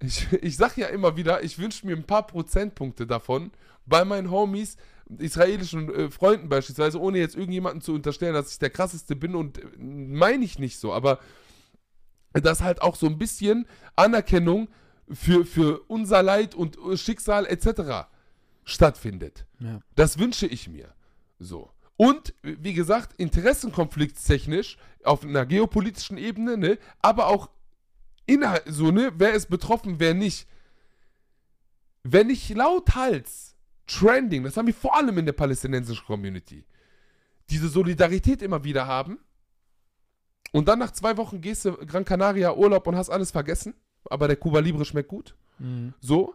ich, 0.00 0.26
ich 0.42 0.56
sag 0.56 0.76
ja 0.76 0.88
immer 0.88 1.16
wieder, 1.16 1.42
ich 1.42 1.58
wünsche 1.58 1.86
mir 1.86 1.96
ein 1.96 2.04
paar 2.04 2.26
Prozentpunkte 2.26 3.06
davon 3.06 3.52
bei 3.86 4.04
meinen 4.04 4.30
Homies, 4.30 4.76
israelischen 5.18 5.92
äh, 5.94 6.10
Freunden 6.10 6.48
beispielsweise, 6.48 7.00
ohne 7.00 7.18
jetzt 7.18 7.36
irgendjemanden 7.36 7.80
zu 7.80 7.92
unterstellen, 7.92 8.34
dass 8.34 8.52
ich 8.52 8.58
der 8.58 8.70
krasseste 8.70 9.14
bin 9.16 9.34
und 9.34 9.58
äh, 9.58 9.66
meine 9.78 10.44
ich 10.44 10.58
nicht 10.58 10.78
so, 10.78 10.92
aber 10.92 11.18
dass 12.32 12.62
halt 12.62 12.80
auch 12.80 12.96
so 12.96 13.06
ein 13.06 13.18
bisschen 13.18 13.66
Anerkennung 13.94 14.68
für, 15.10 15.44
für 15.44 15.80
unser 15.88 16.22
Leid 16.22 16.54
und 16.54 16.78
äh, 16.78 16.96
Schicksal 16.96 17.46
etc. 17.46 18.08
stattfindet. 18.64 19.46
ja. 19.60 19.80
Das 19.94 20.18
wünsche 20.18 20.46
ich 20.46 20.68
mir. 20.68 20.94
So. 21.38 21.70
Und, 22.02 22.34
wie 22.42 22.74
gesagt, 22.74 23.12
interessenkonfliktstechnisch 23.20 24.76
auf 25.04 25.22
einer 25.24 25.46
geopolitischen 25.46 26.18
Ebene, 26.18 26.56
ne, 26.56 26.78
aber 27.00 27.28
auch 27.28 27.48
innerhalb, 28.26 28.64
so, 28.68 28.90
ne, 28.90 29.12
wer 29.16 29.34
ist 29.34 29.48
betroffen, 29.48 30.00
wer 30.00 30.12
nicht. 30.12 30.48
Wenn 32.02 32.28
ich 32.28 32.48
lauthals 32.48 33.54
Trending, 33.86 34.42
das 34.42 34.56
haben 34.56 34.66
wir 34.66 34.74
vor 34.74 34.96
allem 34.96 35.16
in 35.18 35.26
der 35.26 35.32
palästinensischen 35.32 36.04
Community, 36.04 36.64
diese 37.50 37.68
Solidarität 37.68 38.42
immer 38.42 38.64
wieder 38.64 38.88
haben 38.88 39.20
und 40.50 40.66
dann 40.66 40.80
nach 40.80 40.90
zwei 40.90 41.16
Wochen 41.16 41.40
gehst 41.40 41.66
du 41.66 41.76
Gran 41.86 42.04
Canaria 42.04 42.52
Urlaub 42.52 42.84
und 42.88 42.96
hast 42.96 43.10
alles 43.10 43.30
vergessen, 43.30 43.74
aber 44.10 44.26
der 44.26 44.36
Cuba 44.36 44.58
Libre 44.58 44.84
schmeckt 44.84 45.08
gut, 45.08 45.36
Mhm. 45.58 45.94
so, 46.00 46.34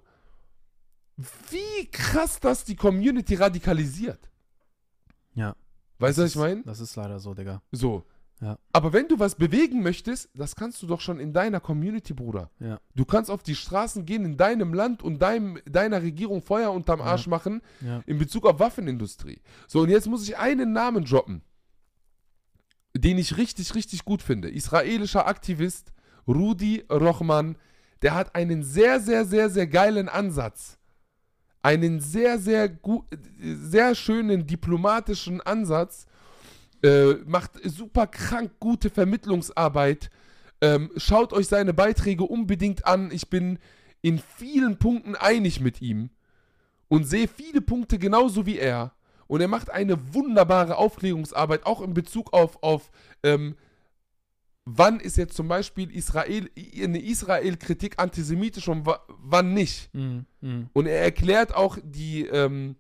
wie 1.50 1.92
krass 1.92 2.40
das 2.40 2.64
die 2.64 2.78
Community 2.78 3.36
radikalisiert. 3.36 4.30
Ja. 5.38 5.56
Weißt 6.00 6.18
du, 6.18 6.24
was 6.24 6.32
ich 6.32 6.36
meine? 6.36 6.64
Das 6.64 6.80
ist 6.80 6.96
leider 6.96 7.20
so, 7.20 7.34
Digga. 7.34 7.62
So. 7.72 8.04
Ja. 8.42 8.60
Aber 8.72 8.94
wenn 8.94 9.08
du 9.08 9.18
was 9.18 9.34
bewegen 9.36 9.82
möchtest, 9.82 10.30
das 10.36 10.56
kannst 10.56 10.82
du 10.84 10.88
doch 10.88 11.02
schon 11.02 11.20
in 11.20 11.34
deiner 11.34 11.60
Community, 11.60 12.14
Bruder. 12.14 12.52
Ja. 12.60 12.80
Du 12.94 13.04
kannst 13.04 13.32
auf 13.32 13.42
die 13.42 13.56
Straßen 13.56 14.06
gehen 14.06 14.26
in 14.26 14.38
deinem 14.38 14.74
Land 14.76 15.02
und 15.02 15.20
deinem, 15.22 15.58
deiner 15.66 16.04
Regierung 16.04 16.42
Feuer 16.44 16.72
unterm 16.72 17.00
Ja. 17.00 17.06
Arsch 17.06 17.26
machen 17.28 17.62
Ja. 17.82 18.04
in 18.06 18.20
Bezug 18.20 18.46
auf 18.46 18.60
Waffenindustrie. 18.60 19.42
So, 19.68 19.82
und 19.82 19.90
jetzt 19.90 20.08
muss 20.08 20.24
ich 20.28 20.38
einen 20.38 20.72
Namen 20.72 21.06
droppen, 21.06 21.42
den 22.96 23.18
ich 23.18 23.38
richtig, 23.38 23.74
richtig 23.76 24.06
gut 24.06 24.22
finde. 24.22 24.50
Israelischer 24.52 25.26
Aktivist 25.28 25.94
Rudi 26.28 26.84
Rochman, 26.92 27.58
der 28.04 28.14
hat 28.14 28.36
einen 28.36 28.62
sehr, 28.64 29.00
sehr, 29.00 29.26
sehr, 29.26 29.50
sehr 29.50 29.66
geilen 29.68 30.10
Ansatz. 30.10 30.78
Einen 31.68 32.00
sehr, 32.00 32.40
sehr 32.40 32.70
gut, 32.70 33.04
sehr 33.42 33.94
schönen 33.94 34.48
diplomatischen 34.48 35.42
Ansatz. 35.42 36.06
Äh, 36.82 37.16
macht 37.26 37.60
super 37.62 38.08
krank 38.08 38.54
gute 38.62 38.90
Vermittlungsarbeit. 38.90 40.10
Ähm, 40.62 40.90
schaut 40.96 41.34
euch 41.34 41.50
seine 41.50 41.74
Beiträge 41.74 42.24
unbedingt 42.24 42.88
an. 42.88 43.12
Ich 43.12 43.30
bin 43.30 43.60
in 44.02 44.18
vielen 44.38 44.80
Punkten 44.80 45.16
einig 45.18 45.60
mit 45.60 45.82
ihm 45.82 46.10
und 46.88 47.04
sehe 47.04 47.28
viele 47.28 47.60
Punkte 47.60 48.00
genauso 48.00 48.46
wie 48.46 48.60
er. 48.60 48.94
Und 49.28 49.42
er 49.42 49.50
macht 49.50 49.70
eine 49.70 50.14
wunderbare 50.14 50.78
Aufklärungsarbeit, 50.78 51.66
auch 51.66 51.82
in 51.82 51.94
Bezug 51.94 52.32
auf, 52.32 52.64
auf 52.64 52.92
ähm, 53.24 53.58
wann 54.70 55.00
ist 55.00 55.16
jetzt 55.16 55.36
zum 55.36 55.48
Beispiel 55.48 55.90
Israel, 55.96 56.50
eine 56.84 57.02
Israel-Kritik 57.02 58.00
antisemitisch 58.00 58.68
und 58.68 58.86
wa- 58.86 59.02
wann 59.08 59.54
nicht. 59.54 59.90
Mhm. 59.94 60.26
Mhm. 60.42 60.70
Und 60.74 60.88
er 60.88 61.02
erklärt 61.02 61.56
auch 61.56 61.78
die, 61.82 62.26
ähm, 62.26 62.76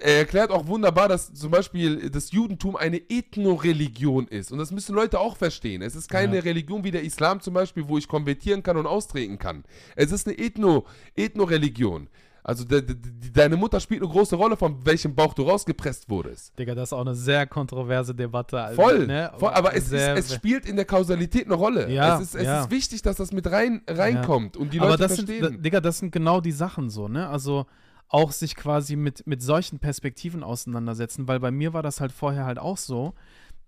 er 0.00 0.18
erklärt 0.18 0.50
auch 0.50 0.66
wunderbar, 0.66 1.08
dass 1.08 1.32
zum 1.32 1.50
Beispiel 1.50 2.10
das 2.10 2.30
Judentum 2.32 2.76
eine 2.76 2.98
Ethnoreligion 3.08 4.28
ist. 4.28 4.52
Und 4.52 4.58
das 4.58 4.70
müssen 4.70 4.94
Leute 4.94 5.18
auch 5.18 5.36
verstehen. 5.36 5.80
Es 5.82 5.96
ist 5.96 6.08
keine 6.10 6.36
Ja. 6.36 6.42
Religion 6.42 6.84
wie 6.84 6.90
der 6.90 7.02
Islam 7.02 7.40
zum 7.40 7.54
Beispiel, 7.54 7.88
wo 7.88 7.96
ich 7.96 8.06
konvertieren 8.06 8.62
kann 8.62 8.76
und 8.76 8.86
austreten 8.86 9.38
kann. 9.38 9.64
Es 9.96 10.12
ist 10.12 10.26
eine 10.26 10.38
Ethno, 10.38 10.84
Ethno-Religion. 11.16 12.08
Also 12.48 12.64
de, 12.64 12.80
de, 12.80 12.94
de, 12.94 13.32
deine 13.32 13.56
Mutter 13.56 13.80
spielt 13.80 14.02
eine 14.02 14.08
große 14.08 14.36
Rolle, 14.36 14.56
von 14.56 14.86
welchem 14.86 15.16
Bauch 15.16 15.34
du 15.34 15.42
rausgepresst 15.42 16.08
wurdest. 16.08 16.56
Digga, 16.56 16.76
das 16.76 16.90
ist 16.90 16.92
auch 16.92 17.00
eine 17.00 17.16
sehr 17.16 17.44
kontroverse 17.44 18.14
Debatte. 18.14 18.60
Also, 18.60 18.80
Voll, 18.80 19.08
ne? 19.08 19.32
voll 19.36 19.50
aber 19.50 19.74
es, 19.74 19.82
ist, 19.86 19.90
Sehr- 19.90 20.16
es 20.16 20.32
spielt 20.32 20.64
in 20.64 20.76
der 20.76 20.84
Kausalität 20.84 21.46
eine 21.46 21.56
Rolle. 21.56 21.90
Ja, 21.90 22.14
es 22.14 22.28
ist, 22.28 22.34
es 22.36 22.44
ja. 22.44 22.62
ist 22.62 22.70
wichtig, 22.70 23.02
dass 23.02 23.16
das 23.16 23.32
mit 23.32 23.50
rein, 23.50 23.82
reinkommt 23.88 24.56
und 24.56 24.72
die 24.72 24.78
aber 24.78 24.90
Leute 24.90 25.02
das 25.02 25.16
verstehen. 25.16 25.42
sind, 25.42 25.64
Digga, 25.64 25.80
das 25.80 25.98
sind 25.98 26.12
genau 26.12 26.40
die 26.40 26.52
Sachen 26.52 26.88
so, 26.88 27.08
ne? 27.08 27.28
Also 27.28 27.66
auch 28.06 28.30
sich 28.30 28.54
quasi 28.54 28.94
mit, 28.94 29.26
mit 29.26 29.42
solchen 29.42 29.80
Perspektiven 29.80 30.44
auseinandersetzen, 30.44 31.26
weil 31.26 31.40
bei 31.40 31.50
mir 31.50 31.72
war 31.72 31.82
das 31.82 32.00
halt 32.00 32.12
vorher 32.12 32.44
halt 32.46 32.60
auch 32.60 32.76
so, 32.76 33.14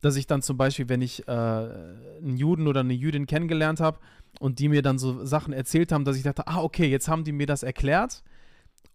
dass 0.00 0.14
ich 0.14 0.28
dann 0.28 0.40
zum 0.40 0.56
Beispiel, 0.56 0.88
wenn 0.88 1.02
ich 1.02 1.26
äh, 1.26 1.32
einen 1.32 2.36
Juden 2.36 2.68
oder 2.68 2.78
eine 2.78 2.94
Jüdin 2.94 3.26
kennengelernt 3.26 3.80
habe 3.80 3.98
und 4.38 4.60
die 4.60 4.68
mir 4.68 4.82
dann 4.82 5.00
so 5.00 5.24
Sachen 5.24 5.52
erzählt 5.52 5.90
haben, 5.90 6.04
dass 6.04 6.16
ich 6.16 6.22
dachte, 6.22 6.46
ah, 6.46 6.62
okay, 6.62 6.86
jetzt 6.86 7.08
haben 7.08 7.24
die 7.24 7.32
mir 7.32 7.48
das 7.48 7.64
erklärt 7.64 8.22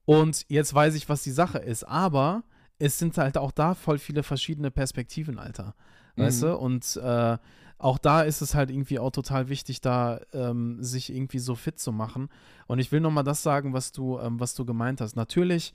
und 0.06 0.45
jetzt 0.49 0.74
weiß 0.74 0.95
ich, 0.95 1.10
was 1.10 1.24
die 1.24 1.32
Sache 1.32 1.60
ist. 1.60 1.84
Aber 1.84 2.43
es 2.80 2.99
sind 2.99 3.18
halt 3.18 3.38
auch 3.38 3.51
da 3.51 3.74
voll 3.76 3.97
viele 3.97 4.24
verschiedene 4.24 4.72
Perspektiven, 4.72 5.39
Alter. 5.39 5.76
Weißt 6.16 6.41
Mhm. 6.43 6.47
du? 6.47 6.58
Und 6.58 6.95
äh, 6.97 7.38
auch 7.78 7.97
da 7.97 8.22
ist 8.22 8.41
es 8.41 8.56
halt 8.56 8.70
irgendwie 8.70 8.99
auch 8.99 9.12
total 9.12 9.49
wichtig, 9.49 9.82
da 9.82 10.20
ähm, 10.34 10.82
sich 10.84 11.14
irgendwie 11.14 11.39
so 11.39 11.56
fit 11.56 11.80
zu 11.80 11.91
machen. 11.91 12.30
Und 12.68 12.80
ich 12.80 12.91
will 12.91 12.99
nochmal 13.01 13.24
das 13.24 13.43
sagen, 13.43 13.74
was 13.74 13.91
du, 13.91 14.20
ähm, 14.20 14.39
was 14.39 14.54
du 14.56 14.66
gemeint 14.66 15.01
hast. 15.01 15.16
Natürlich 15.16 15.74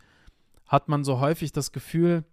hat 0.67 0.89
man 0.89 1.05
so 1.05 1.21
häufig 1.21 1.53
das 1.53 1.73
Gefühl, 1.73 2.25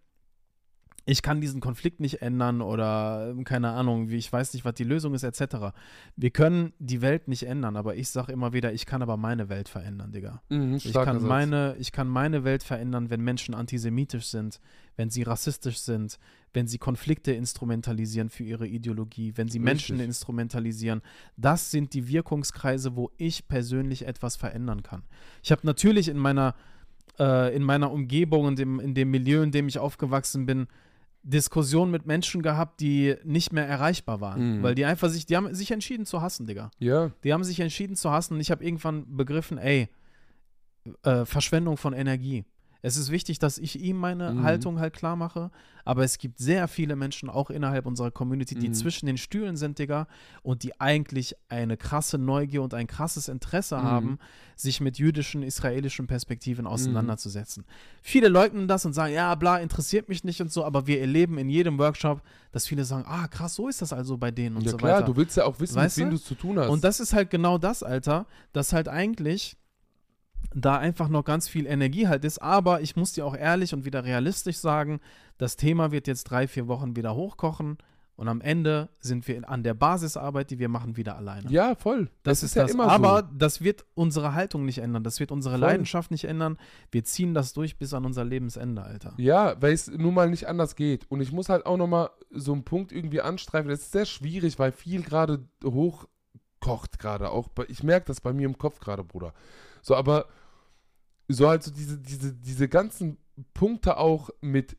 ich 1.07 1.21
kann 1.21 1.39
diesen 1.39 1.61
Konflikt 1.61 1.99
nicht 1.99 2.21
ändern 2.23 2.61
oder 2.61 3.29
ähm, 3.29 3.43
keine 3.43 3.69
Ahnung, 3.71 4.09
wie 4.09 4.15
ich 4.15 4.31
weiß 4.33 4.53
nicht, 4.53 4.65
was 4.65 4.73
die 4.73 4.83
Lösung 4.83 5.13
ist, 5.13 5.21
etc. 5.23 5.71
Wir 6.15 6.31
können 6.31 6.73
die 6.79 7.01
Welt 7.01 7.27
nicht 7.27 7.43
ändern, 7.43 7.75
aber 7.77 7.95
ich 7.95 8.09
sage 8.09 8.31
immer 8.31 8.53
wieder, 8.53 8.73
ich 8.73 8.87
kann 8.87 9.03
aber 9.03 9.15
meine 9.15 9.47
Welt 9.47 9.69
verändern, 9.69 10.11
Digga. 10.11 10.41
Mhm, 10.49 10.75
Ich 10.75 10.91
kann, 10.93 11.19
Satz. 11.19 11.21
meine, 11.29 11.75
ich 11.77 11.91
kann 11.91 12.07
meine 12.07 12.43
Welt 12.43 12.63
verändern, 12.63 13.11
wenn 13.11 13.21
Menschen 13.21 13.53
antisemitisch 13.53 14.25
sind, 14.25 14.59
wenn 14.95 15.11
sie 15.11 15.21
rassistisch 15.21 15.77
sind, 15.77 16.17
wenn 16.53 16.67
sie 16.67 16.79
Konflikte 16.79 17.33
instrumentalisieren 17.33 18.29
für 18.29 18.43
ihre 18.43 18.65
Ideologie, 18.65 19.33
wenn 19.35 19.47
sie 19.47 19.59
Menschen 19.59 19.97
Richtig. 19.97 20.07
instrumentalisieren. 20.07 21.01
Das 21.37 21.69
sind 21.69 21.93
die 21.93 22.07
Wirkungskreise, 22.07 22.95
wo 22.95 23.11
ich 23.17 23.47
persönlich 23.47 24.07
etwas 24.07 24.37
verändern 24.37 24.81
kann. 24.81 25.03
Ich 25.43 25.51
habe 25.51 25.61
natürlich 25.65 26.07
in 26.07 26.17
meiner, 26.17 26.55
äh, 27.19 27.55
in 27.55 27.61
meiner 27.61 27.91
Umgebung 27.91 28.45
und 28.45 28.59
im, 28.59 28.79
in 28.79 28.95
dem 28.95 29.11
Milieu, 29.11 29.43
in 29.43 29.51
dem 29.51 29.67
ich 29.67 29.77
aufgewachsen 29.77 30.47
bin, 30.47 30.65
Diskussionen 31.28 31.91
mit 31.91 32.05
Menschen 32.05 32.41
gehabt, 32.43 32.80
die 32.82 33.15
nicht 33.23 33.51
mehr 33.51 33.67
erreichbar 33.67 34.21
waren, 34.21 34.59
Mhm. 34.59 34.63
weil 34.63 34.76
die 34.76 34.86
einfach 34.86 35.09
sich, 35.09 35.26
die 35.26 35.36
haben 35.36 35.53
sich 35.55 35.71
entschieden 35.71 36.05
zu 36.05 36.21
hassen, 36.21 36.45
Digga. 36.45 36.69
Ja, 36.80 37.11
Die 37.23 37.34
haben 37.34 37.43
sich 37.43 37.59
entschieden 37.59 37.95
zu 37.95 38.11
hassen 38.11 38.36
und 38.36 38.41
ich 38.41 38.51
habe 38.51 38.63
irgendwann 38.63 39.17
begriffen, 39.17 39.57
ey, 39.57 39.89
äh, 41.03 41.26
Verschwendung 41.26 41.78
von 41.78 41.93
Energie. 41.93 42.45
Es 42.86 42.97
ist 42.97 43.09
wichtig, 43.09 43.39
dass 43.39 43.57
ich 43.57 43.79
ihm 43.81 43.97
meine 43.97 44.33
Mhm. 44.33 44.43
Haltung 44.43 44.79
halt 44.79 44.93
klar 44.93 45.15
mache, 45.15 45.49
aber 45.86 46.03
es 46.03 46.19
gibt 46.19 46.38
sehr 46.38 46.67
viele 46.67 46.95
Menschen, 46.95 47.29
auch 47.31 47.49
innerhalb 47.49 47.88
unserer 47.88 48.11
Community, 48.11 48.53
die 48.53 48.69
Mhm. 48.69 48.73
zwischen 48.73 49.07
den 49.07 49.17
Stühlen 49.17 49.57
sind, 49.57 49.79
Digga, 49.79 50.07
und 50.43 50.61
die 50.61 50.79
eigentlich 50.79 51.36
eine 51.49 51.77
krasse 51.77 52.19
Neugier 52.19 52.61
und 52.61 52.75
ein 52.75 52.86
krasses 52.86 53.27
Interesse 53.27 53.77
Mhm. 53.77 53.81
haben, 53.81 54.19
sich 54.55 54.81
mit 54.81 54.99
jüdischen, 54.99 55.41
israelischen 55.41 56.05
Perspektiven 56.05 56.67
auseinanderzusetzen. 56.67 57.65
Viele 58.03 58.27
leugnen 58.27 58.67
das 58.67 58.86
und 58.86 58.93
sagen, 58.93 59.13
ja, 59.15 59.33
bla, 59.33 59.57
interessiert 59.57 60.07
mich 60.07 60.23
nicht 60.23 60.39
und 60.41 60.51
so, 60.51 60.63
aber 60.63 60.86
wir 60.86 61.01
erleben 61.01 61.39
in 61.39 61.49
jedem 61.49 61.79
Workshop, 61.79 62.21
dass 62.51 62.67
viele 62.67 62.86
sagen, 62.86 63.05
ah, 63.07 63.27
krass, 63.27 63.55
so 63.55 63.67
ist 63.67 63.81
das 63.81 63.93
also 63.93 64.17
bei 64.17 64.29
denen 64.29 64.57
und 64.57 64.63
ja 64.63 64.71
so 64.71 64.77
klar, 64.77 64.97
weiter. 64.97 65.05
du 65.05 65.15
willst 65.15 65.36
ja 65.38 65.45
auch 65.45 65.59
wissen, 65.59 65.75
Weißt 65.75 65.97
mit 65.97 66.05
wem 66.05 66.09
du 66.11 66.17
es 66.17 66.23
zu 66.23 66.36
tun 66.36 66.59
hast. 66.59 66.69
Und 66.69 66.83
das 66.83 66.99
ist 66.99 67.13
halt 67.13 67.31
genau 67.31 67.57
das, 67.57 67.81
Alter, 67.81 68.27
dass 68.53 68.73
halt 68.73 68.88
eigentlich 68.89 69.57
da 70.53 70.77
einfach 70.77 71.09
noch 71.09 71.23
ganz 71.23 71.47
viel 71.47 71.65
Energie 71.65 72.07
halt 72.07 72.25
ist. 72.25 72.41
Aber 72.41 72.81
ich 72.81 72.95
muss 72.95 73.13
dir 73.13 73.25
auch 73.25 73.35
ehrlich 73.35 73.73
und 73.73 73.85
wieder 73.85 74.03
realistisch 74.03 74.57
sagen, 74.57 74.99
das 75.37 75.55
Thema 75.55 75.91
wird 75.91 76.07
jetzt 76.07 76.25
drei, 76.25 76.47
vier 76.47 76.67
Wochen 76.67 76.95
wieder 76.95 77.15
hochkochen 77.15 77.77
und 78.17 78.29
am 78.29 78.39
Ende 78.39 78.89
sind 78.99 79.27
wir 79.27 79.49
an 79.49 79.63
der 79.63 79.73
Basisarbeit, 79.73 80.49
die 80.49 80.57
wir 80.57 80.69
machen, 80.69 80.95
wieder 80.95 81.17
alleine. 81.17 81.49
ja, 81.51 81.75
voll. 81.75 82.09
Das, 82.23 82.43
ist 82.43 82.55
das. 82.55 82.69
ja 82.69 82.73
immer 82.73 82.89
Aber 82.89 83.27
so. 83.29 83.37
das 83.37 83.61
wird 83.61 83.85
unsere 83.93 84.33
Haltung 84.33 84.63
nicht 84.65 84.77
ändern. 84.77 85.03
Das 85.03 85.19
wird 85.19 85.31
unsere 85.31 85.55
Voll. 85.55 85.61
Leidenschaft 85.61 86.11
nicht 86.11 86.23
ändern. 86.23 86.57
Wir 86.91 87.03
ziehen 87.03 87.33
das 87.33 87.51
durch 87.51 87.77
bis 87.77 87.93
an 87.93 88.05
unser 88.05 88.23
Lebensende, 88.23 88.83
Alter. 88.83 89.13
Ja, 89.17 89.61
weil 89.61 89.73
es 89.73 89.87
nun 89.87 90.13
mal 90.13 90.29
nicht 90.29 90.47
anders 90.47 90.77
geht. 90.77 91.11
Und 91.11 91.19
ich 91.19 91.33
muss 91.33 91.49
halt 91.49 91.65
auch 91.65 91.75
nochmal 91.75 92.09
so 92.31 92.53
einen 92.53 92.63
Punkt 92.63 92.93
irgendwie 92.93 93.19
anstreifen. 93.19 93.69
Das 93.69 93.81
ist 93.81 93.91
sehr 93.91 94.05
schwierig, 94.05 94.59
weil 94.59 94.71
viel 94.71 95.03
gerade 95.03 95.45
hochkocht 95.65 96.99
gerade 96.99 97.31
auch. 97.31 97.49
Ich 97.67 97.83
merke 97.83 98.05
das 98.07 98.21
bei 98.21 98.31
mir 98.31 98.45
im 98.45 98.57
Kopf 98.57 98.79
gerade, 98.79 99.03
Bruder. 99.03 99.33
So, 99.86 99.95
aber 99.95 100.25
so 101.27 101.47
halt 101.47 101.61
so 101.61 101.69
diese, 101.69 101.99
diese, 101.99 102.33
diese 102.33 102.67
ganzen 102.67 103.19
Punkte 103.53 103.97
auch 103.97 104.31
mit, 104.41 104.77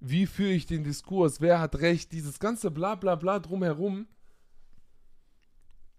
wie 0.00 0.26
führe 0.26 0.50
ich 0.50 0.66
den 0.66 0.82
Diskurs, 0.82 1.40
wer 1.40 1.60
hat 1.60 1.76
recht, 1.76 2.10
dieses 2.10 2.40
ganze 2.40 2.72
bla 2.72 2.96
bla 2.96 3.14
bla 3.14 3.38
drumherum. 3.38 4.08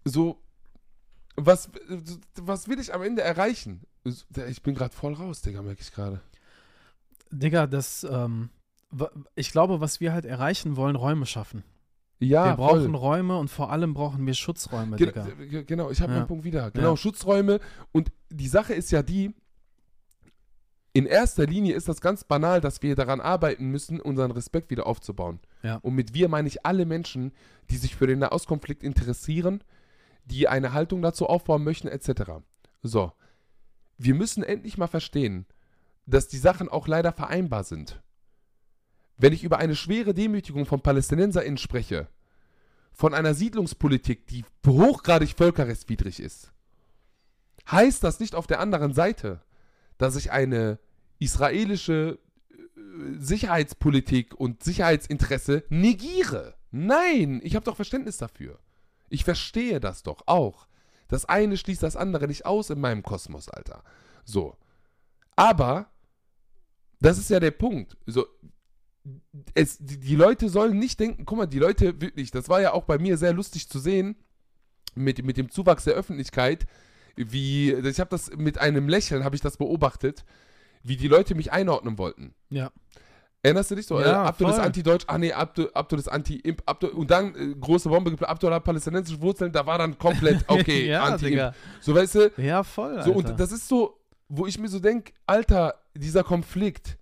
So, 0.04 0.42
was, 1.36 1.70
was 2.34 2.68
will 2.68 2.78
ich 2.78 2.92
am 2.92 3.00
Ende 3.00 3.22
erreichen? 3.22 3.80
Ich 4.04 4.62
bin 4.62 4.74
gerade 4.74 4.94
voll 4.94 5.14
raus, 5.14 5.40
Digga, 5.40 5.62
merke 5.62 5.80
ich 5.80 5.92
gerade. 5.92 6.20
Digga, 7.30 7.66
das, 7.66 8.04
ähm, 8.04 8.50
ich 9.36 9.52
glaube, 9.52 9.80
was 9.80 10.00
wir 10.00 10.12
halt 10.12 10.26
erreichen 10.26 10.76
wollen, 10.76 10.96
Räume 10.96 11.24
schaffen. 11.24 11.64
Ja, 12.28 12.46
wir 12.52 12.56
brauchen 12.56 12.84
voll. 12.90 12.94
Räume 12.96 13.38
und 13.38 13.48
vor 13.48 13.70
allem 13.70 13.94
brauchen 13.94 14.26
wir 14.26 14.34
Schutzräume, 14.34 14.96
Ge- 14.96 15.06
Digga. 15.08 15.24
ge- 15.24 15.64
Genau, 15.64 15.90
ich 15.90 16.00
habe 16.00 16.12
Ja. 16.12 16.18
meinen 16.18 16.28
Punkt 16.28 16.44
wieder. 16.44 16.70
Genau, 16.70 16.90
Ja. 16.90 16.96
Schutzräume. 16.96 17.60
Und 17.92 18.10
die 18.30 18.48
Sache 18.48 18.74
ist 18.74 18.90
ja 18.90 19.02
die, 19.02 19.34
in 20.92 21.06
erster 21.06 21.46
Linie 21.46 21.74
ist 21.74 21.88
das 21.88 22.00
ganz 22.00 22.22
banal, 22.24 22.60
dass 22.60 22.80
wir 22.82 22.94
daran 22.94 23.20
arbeiten 23.20 23.66
müssen, 23.66 24.00
unseren 24.00 24.30
Respekt 24.30 24.70
wieder 24.70 24.86
aufzubauen. 24.86 25.40
Ja. 25.62 25.76
Und 25.78 25.94
mit 25.94 26.14
wir 26.14 26.28
meine 26.28 26.46
ich 26.46 26.64
alle 26.64 26.86
Menschen, 26.86 27.32
die 27.70 27.76
sich 27.76 27.96
für 27.96 28.06
den 28.06 28.20
Nahostkonflikt 28.20 28.82
interessieren, 28.84 29.64
die 30.24 30.46
eine 30.46 30.72
Haltung 30.72 31.02
dazu 31.02 31.26
aufbauen 31.26 31.64
möchten, 31.64 31.88
etc. 31.88 32.40
So. 32.82 33.12
Wir 33.98 34.14
müssen 34.14 34.42
endlich 34.44 34.78
mal 34.78 34.86
verstehen, 34.86 35.46
dass 36.06 36.28
die 36.28 36.38
Sachen 36.38 36.68
auch 36.68 36.86
leider 36.86 37.12
vereinbar 37.12 37.64
sind. 37.64 38.00
Wenn 39.16 39.32
ich 39.32 39.44
über 39.44 39.58
eine 39.58 39.76
schwere 39.76 40.14
Demütigung 40.14 40.66
von 40.66 40.80
PalästinenserInnen 40.80 41.58
spreche, 41.58 42.08
von 42.94 43.12
einer 43.12 43.34
Siedlungspolitik, 43.34 44.26
die 44.28 44.44
hochgradig 44.66 45.34
völkerrechtswidrig 45.36 46.20
ist, 46.20 46.52
heißt 47.70 48.04
das 48.04 48.20
nicht 48.20 48.34
auf 48.34 48.46
der 48.46 48.60
anderen 48.60 48.94
Seite, 48.94 49.42
dass 49.98 50.16
ich 50.16 50.30
eine 50.32 50.78
israelische 51.18 52.18
äh, 52.50 52.54
Sicherheitspolitik 53.18 54.34
und 54.34 54.62
Sicherheitsinteresse 54.62 55.64
negiere. 55.68 56.54
Nein, 56.70 57.40
ich 57.42 57.56
habe 57.56 57.64
doch 57.64 57.76
Verständnis 57.76 58.18
dafür. 58.18 58.58
Ich 59.08 59.24
verstehe 59.24 59.80
das 59.80 60.02
doch 60.02 60.22
auch. 60.26 60.66
Das 61.08 61.24
eine 61.24 61.56
schließt 61.56 61.82
das 61.82 61.96
andere 61.96 62.26
nicht 62.26 62.46
aus 62.46 62.70
in 62.70 62.80
meinem 62.80 63.02
Kosmos, 63.02 63.48
Alter. 63.48 63.84
So. 64.24 64.56
Aber, 65.36 65.90
das 67.00 67.18
ist 67.18 67.30
ja 67.30 67.40
der 67.40 67.50
Punkt. 67.50 67.96
So, 68.06 68.26
es, 69.54 69.78
die, 69.80 70.16
Leute 70.16 70.48
sollen 70.48 70.78
nicht 70.78 70.98
denken, 70.98 71.24
guck 71.24 71.38
mal, 71.38 71.46
die 71.46 71.58
Leute 71.58 72.00
wirklich, 72.00 72.30
das 72.30 72.48
war 72.48 72.60
ja 72.60 72.72
auch 72.72 72.84
bei 72.84 72.98
mir 72.98 73.16
sehr 73.16 73.32
lustig 73.32 73.68
zu 73.68 73.78
sehen, 73.78 74.16
mit, 74.94 75.24
mit 75.24 75.36
dem 75.36 75.50
Zuwachs 75.50 75.84
der 75.84 75.94
Öffentlichkeit, 75.94 76.66
wie, 77.16 77.72
ich 77.72 78.00
habe 78.00 78.10
das 78.10 78.30
mit 78.36 78.58
einem 78.58 78.88
Lächeln, 78.88 79.24
habe 79.24 79.36
ich 79.36 79.42
das 79.42 79.56
beobachtet, 79.56 80.24
wie 80.82 80.96
die 80.96 81.08
Leute 81.08 81.34
mich 81.34 81.52
einordnen 81.52 81.98
wollten. 81.98 82.34
Ja. 82.50 82.70
Erinnerst 83.42 83.70
du 83.70 83.74
dich 83.74 83.86
so? 83.86 84.00
Ja, 84.00 84.24
äh, 84.24 84.28
Abdul 84.28 84.48
ist 84.48 84.58
anti-deutsch, 84.58 85.04
ah 85.06 85.18
nee, 85.18 85.32
Abdul, 85.32 85.70
Abdul 85.74 85.98
ist 85.98 86.08
anti-imp, 86.08 86.62
Abdul, 86.64 86.90
und 86.90 87.10
dann 87.10 87.34
äh, 87.34 87.54
große 87.54 87.90
Bombe 87.90 88.10
geplant, 88.10 88.30
Abdul 88.30 88.52
hat 88.54 88.64
palästinensische 88.64 89.20
Wurzeln, 89.20 89.52
da 89.52 89.66
war 89.66 89.76
dann 89.76 89.98
komplett, 89.98 90.44
okay, 90.48 90.88
ja, 90.88 91.04
anti-imp. 91.04 91.54
So, 91.82 91.94
weißt 91.94 92.14
du, 92.14 92.32
Ja, 92.38 92.62
voll, 92.62 92.92
Alter. 92.92 93.04
so, 93.04 93.12
und 93.12 93.38
das 93.38 93.52
ist 93.52 93.68
so, 93.68 94.00
wo 94.28 94.46
ich 94.46 94.58
mir 94.58 94.68
so 94.68 94.80
denke, 94.80 95.12
Alter, 95.26 95.74
dieser 95.94 96.24
Konflikt 96.24 96.96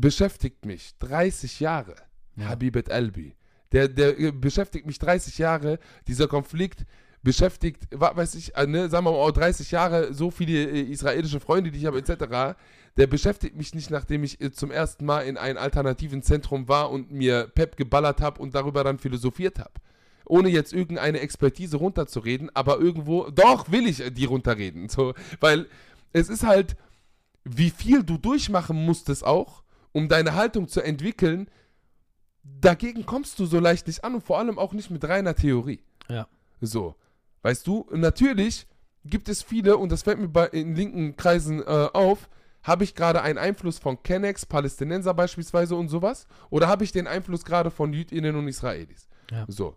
beschäftigt 0.00 0.64
mich 0.64 0.96
30 0.98 1.60
Jahre. 1.60 1.94
Ja. 2.36 2.48
Habibet 2.48 2.90
Albi. 2.90 3.34
Der, 3.72 3.88
der 3.88 4.18
äh, 4.18 4.32
beschäftigt 4.32 4.86
mich 4.86 4.98
30 4.98 5.38
Jahre. 5.38 5.78
Dieser 6.08 6.28
Konflikt 6.28 6.86
beschäftigt, 7.22 7.88
weiß 7.90 8.34
ich, 8.34 8.56
äh, 8.56 8.66
ne, 8.66 8.88
sagen 8.88 9.04
wir 9.04 9.12
mal 9.12 9.18
auch 9.18 9.30
30 9.30 9.70
Jahre, 9.70 10.14
so 10.14 10.30
viele 10.30 10.64
äh, 10.64 10.80
israelische 10.80 11.40
Freunde, 11.40 11.70
die 11.70 11.78
ich 11.78 11.86
habe, 11.86 11.98
etc., 11.98 12.56
der 12.96 13.06
beschäftigt 13.06 13.56
mich 13.56 13.74
nicht, 13.74 13.90
nachdem 13.90 14.24
ich 14.24 14.38
zum 14.52 14.70
ersten 14.70 15.04
Mal 15.04 15.20
in 15.20 15.36
einem 15.36 15.58
alternativen 15.58 16.22
Zentrum 16.22 16.66
war 16.68 16.90
und 16.90 17.12
mir 17.12 17.46
Pep 17.54 17.76
geballert 17.76 18.20
habe 18.20 18.42
und 18.42 18.54
darüber 18.54 18.82
dann 18.82 18.98
philosophiert 18.98 19.58
habe. 19.60 19.72
Ohne 20.26 20.48
jetzt 20.48 20.72
irgendeine 20.72 21.20
Expertise 21.20 21.76
runterzureden, 21.76 22.50
aber 22.54 22.78
irgendwo, 22.78 23.30
doch 23.30 23.70
will 23.70 23.86
ich 23.86 24.02
die 24.12 24.24
runterreden. 24.24 24.88
So, 24.88 25.14
weil 25.38 25.66
es 26.12 26.28
ist 26.28 26.42
halt, 26.42 26.76
wie 27.44 27.70
viel 27.70 28.02
du 28.02 28.18
durchmachen 28.18 28.84
musstest 28.84 29.24
auch, 29.24 29.62
um 29.92 30.08
deine 30.08 30.34
Haltung 30.34 30.68
zu 30.68 30.80
entwickeln, 30.80 31.48
dagegen 32.42 33.06
kommst 33.06 33.38
du 33.38 33.46
so 33.46 33.58
leicht 33.58 33.86
nicht 33.86 34.04
an 34.04 34.14
und 34.14 34.24
vor 34.24 34.38
allem 34.38 34.58
auch 34.58 34.72
nicht 34.72 34.90
mit 34.90 35.04
reiner 35.04 35.34
Theorie. 35.34 35.82
Ja. 36.08 36.26
So. 36.60 36.94
Weißt 37.42 37.66
du, 37.66 37.86
natürlich 37.92 38.66
gibt 39.04 39.28
es 39.28 39.42
viele, 39.42 39.76
und 39.76 39.90
das 39.90 40.02
fällt 40.02 40.18
mir 40.18 40.28
bei, 40.28 40.46
in 40.48 40.74
linken 40.74 41.16
Kreisen 41.16 41.60
äh, 41.60 41.88
auf, 41.92 42.28
habe 42.62 42.84
ich 42.84 42.94
gerade 42.94 43.22
einen 43.22 43.38
Einfluss 43.38 43.78
von 43.78 44.02
Kennex, 44.02 44.44
Palästinenser 44.44 45.14
beispielsweise 45.14 45.74
und 45.74 45.88
sowas? 45.88 46.26
Oder 46.50 46.68
habe 46.68 46.84
ich 46.84 46.92
den 46.92 47.06
Einfluss 47.06 47.44
gerade 47.44 47.70
von 47.70 47.92
Jüdinnen 47.92 48.36
und 48.36 48.48
Israelis? 48.48 49.08
Ja. 49.30 49.46
So. 49.48 49.76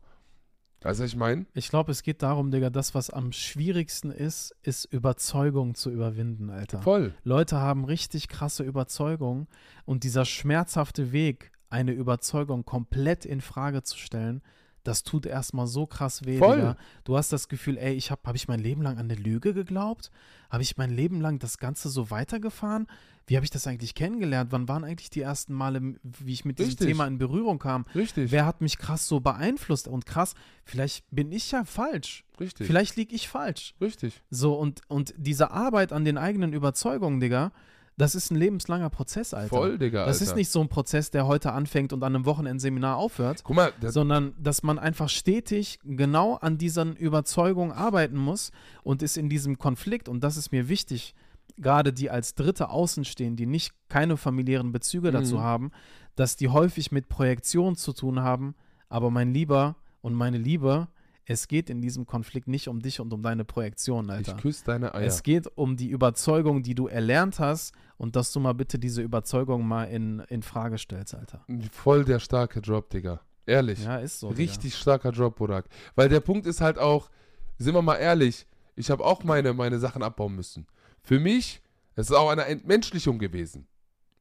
Weißt 0.84 1.00
du, 1.00 1.04
was 1.04 1.12
ich 1.12 1.16
meine? 1.16 1.46
Ich 1.54 1.70
glaube, 1.70 1.92
es 1.92 2.04
geht 2.04 2.22
darum, 2.22 2.52
Digga, 2.52 2.70
das, 2.70 2.94
was 2.94 3.10
am 3.10 3.32
schwierigsten 3.32 4.12
ist, 4.12 4.54
ist 4.64 4.86
Überzeugung 4.86 5.76
zu 5.76 5.90
überwinden, 5.90 6.50
Alter. 6.50 6.82
Voll. 6.82 7.14
Leute 7.24 7.58
haben 7.58 7.86
richtig 7.86 8.28
krasse 8.28 8.64
Überzeugungen 8.64 9.48
und 9.86 10.04
dieser 10.04 10.26
schmerzhafte 10.26 11.14
Weg, 11.14 11.52
eine 11.70 11.94
Überzeugung 11.94 12.66
komplett 12.66 13.26
in 13.26 13.42
Frage 13.42 13.82
zu 13.84 13.98
stellen, 13.98 14.42
das 14.84 15.04
tut 15.04 15.26
erstmal 15.26 15.68
so 15.68 15.86
krass 15.86 16.26
weh, 16.26 16.38
Voll. 16.38 16.58
Digga. 16.58 16.78
Du 17.04 17.18
hast 17.18 17.32
das 17.32 17.48
Gefühl, 17.48 17.78
ey, 17.78 17.94
ich 17.94 18.12
habe 18.12 18.22
hab 18.26 18.36
ich 18.36 18.48
mein 18.48 18.60
Leben 18.60 18.82
lang 18.82 18.98
an 18.98 19.10
eine 19.10 19.16
Lüge 19.16 19.54
geglaubt? 19.54 20.12
Habe 20.50 20.64
ich 20.64 20.78
mein 20.78 20.92
Leben 20.92 21.22
lang 21.22 21.40
das 21.40 21.58
Ganze 21.58 21.90
so 21.90 22.12
weitergefahren? 22.12 22.88
Wie 23.26 23.38
habe 23.38 23.46
ich 23.46 23.50
das 23.50 23.68
eigentlich 23.68 23.96
kennengelernt? 23.96 24.52
Wann 24.52 24.68
waren 24.68 24.84
eigentlich 24.84 25.10
die 25.10 25.22
ersten 25.22 25.54
Male, 25.54 25.96
wie 26.04 26.34
ich 26.34 26.44
mit 26.44 26.60
diesem 26.60 26.72
Richtig. 26.72 26.88
Thema 26.88 27.08
in 27.08 27.18
Berührung 27.18 27.58
kam? 27.58 27.86
Richtig. 27.96 28.32
Wer 28.32 28.46
hat 28.46 28.60
mich 28.60 28.78
krass 28.78 29.08
so 29.08 29.22
beeinflusst? 29.22 29.88
Und 29.88 30.06
krass, 30.06 30.36
vielleicht 30.66 31.06
bin 31.10 31.32
ich 31.32 31.52
ja 31.52 31.64
falsch. 31.64 32.26
Richtig. 32.40 32.68
Vielleicht 32.68 32.98
liege 32.98 33.16
ich 33.16 33.30
falsch. 33.30 33.76
Richtig. 33.80 34.22
So, 34.30 34.56
und, 34.56 34.82
und 34.90 35.14
diese 35.18 35.52
Arbeit 35.52 35.94
an 35.94 36.04
den 36.04 36.18
eigenen 36.18 36.52
Überzeugungen, 36.52 37.22
Digga, 37.22 37.54
das 37.98 38.16
ist 38.16 38.32
ein 38.32 38.36
lebenslanger 38.36 38.90
Prozess, 38.90 39.34
Alter. 39.34 39.50
Voll, 39.50 39.78
Digga. 39.78 40.06
Das 40.06 40.20
Alter. 40.20 40.32
ist 40.32 40.36
nicht 40.36 40.50
so 40.50 40.62
ein 40.62 40.68
Prozess, 40.70 41.12
der 41.12 41.28
heute 41.28 41.52
anfängt 41.52 41.94
und 41.94 42.04
an 42.04 42.16
einem 42.16 42.26
Wochenendseminar 42.26 42.98
aufhört, 42.98 43.44
Guck 43.44 43.56
mal, 43.56 43.74
das, 43.80 43.94
sondern 43.94 44.34
dass 44.40 44.64
man 44.64 44.80
einfach 44.80 45.10
stetig 45.10 45.80
genau 45.84 46.36
an 46.36 46.58
diesen 46.58 46.96
Überzeugungen 46.96 47.72
arbeiten 47.72 48.18
muss 48.18 48.52
und 48.84 49.04
ist 49.04 49.18
in 49.18 49.30
diesem 49.30 49.58
Konflikt, 49.58 50.10
und 50.10 50.24
das 50.24 50.38
ist 50.38 50.52
mir 50.52 50.70
wichtig, 50.70 51.14
gerade 51.58 51.94
die 51.94 52.10
als 52.10 52.34
Dritte 52.34 52.70
außen 52.70 53.06
stehen, 53.06 53.36
die 53.36 53.46
nicht 53.46 53.74
keine 53.90 54.18
familiären 54.18 54.72
Bezüge 54.72 55.12
dazu 55.12 55.36
Mhm. 55.36 55.42
haben, 55.42 55.72
dass 56.16 56.36
die 56.36 56.50
häufig 56.50 56.92
mit 56.92 57.10
Projektion 57.10 57.76
zu 57.76 57.94
tun 57.94 58.22
haben, 58.22 58.56
aber 58.90 59.12
mein 59.12 59.34
Lieber 59.34 59.76
und 60.02 60.14
meine 60.14 60.38
Liebe, 60.38 60.88
es 61.26 61.48
geht 61.48 61.70
in 61.70 61.82
diesem 61.82 62.06
Konflikt 62.06 62.48
nicht 62.48 62.68
um 62.68 62.82
dich 62.82 63.00
und 63.00 63.14
um 63.14 63.22
deine 63.24 63.46
Projektion, 63.46 64.10
Alter. 64.10 64.36
ich 64.36 64.42
küsse 64.42 64.66
deine 64.66 64.94
Eier. 64.94 65.06
Es 65.06 65.24
geht 65.24 65.48
um 65.56 65.78
die 65.78 65.90
Überzeugung, 65.90 66.64
die 66.64 66.76
du 66.76 66.88
erlernt 66.88 67.40
hast 67.40 67.74
und 67.98 68.16
dass 68.16 68.32
du 68.32 68.40
mal 68.40 68.54
bitte 68.54 68.78
diese 68.80 69.02
Überzeugung 69.02 69.66
mal 69.66 69.86
in, 69.86 70.20
in 70.30 70.44
Frage 70.44 70.78
stellst, 70.78 71.16
Alter. 71.16 71.46
Voll 71.72 72.04
der 72.04 72.20
starke 72.20 72.62
Drop, 72.62 72.90
Digga. 72.90 73.22
Ehrlich. 73.46 73.84
Ja, 73.84 73.98
ist 73.98 74.20
so. 74.20 74.30
Richtig 74.30 74.76
starker 74.76 75.12
Drop, 75.12 75.38
Bodak. 75.38 75.66
Weil 75.96 76.10
der 76.10 76.20
Punkt 76.20 76.46
ist 76.46 76.62
halt 76.62 76.78
auch, 76.78 77.10
sind 77.58 77.74
wir 77.74 77.82
mal 77.82 77.96
ehrlich, 77.96 78.46
ich 78.76 78.90
habe 78.90 79.04
auch 79.04 79.24
meine, 79.24 79.54
meine 79.54 79.80
Sachen 79.80 80.04
abbauen 80.04 80.36
müssen. 80.36 80.68
Für 81.02 81.20
mich, 81.20 81.62
es 81.96 82.10
ist 82.10 82.16
auch 82.16 82.30
eine 82.30 82.46
Entmenschlichung 82.46 83.20
gewesen. 83.20 83.68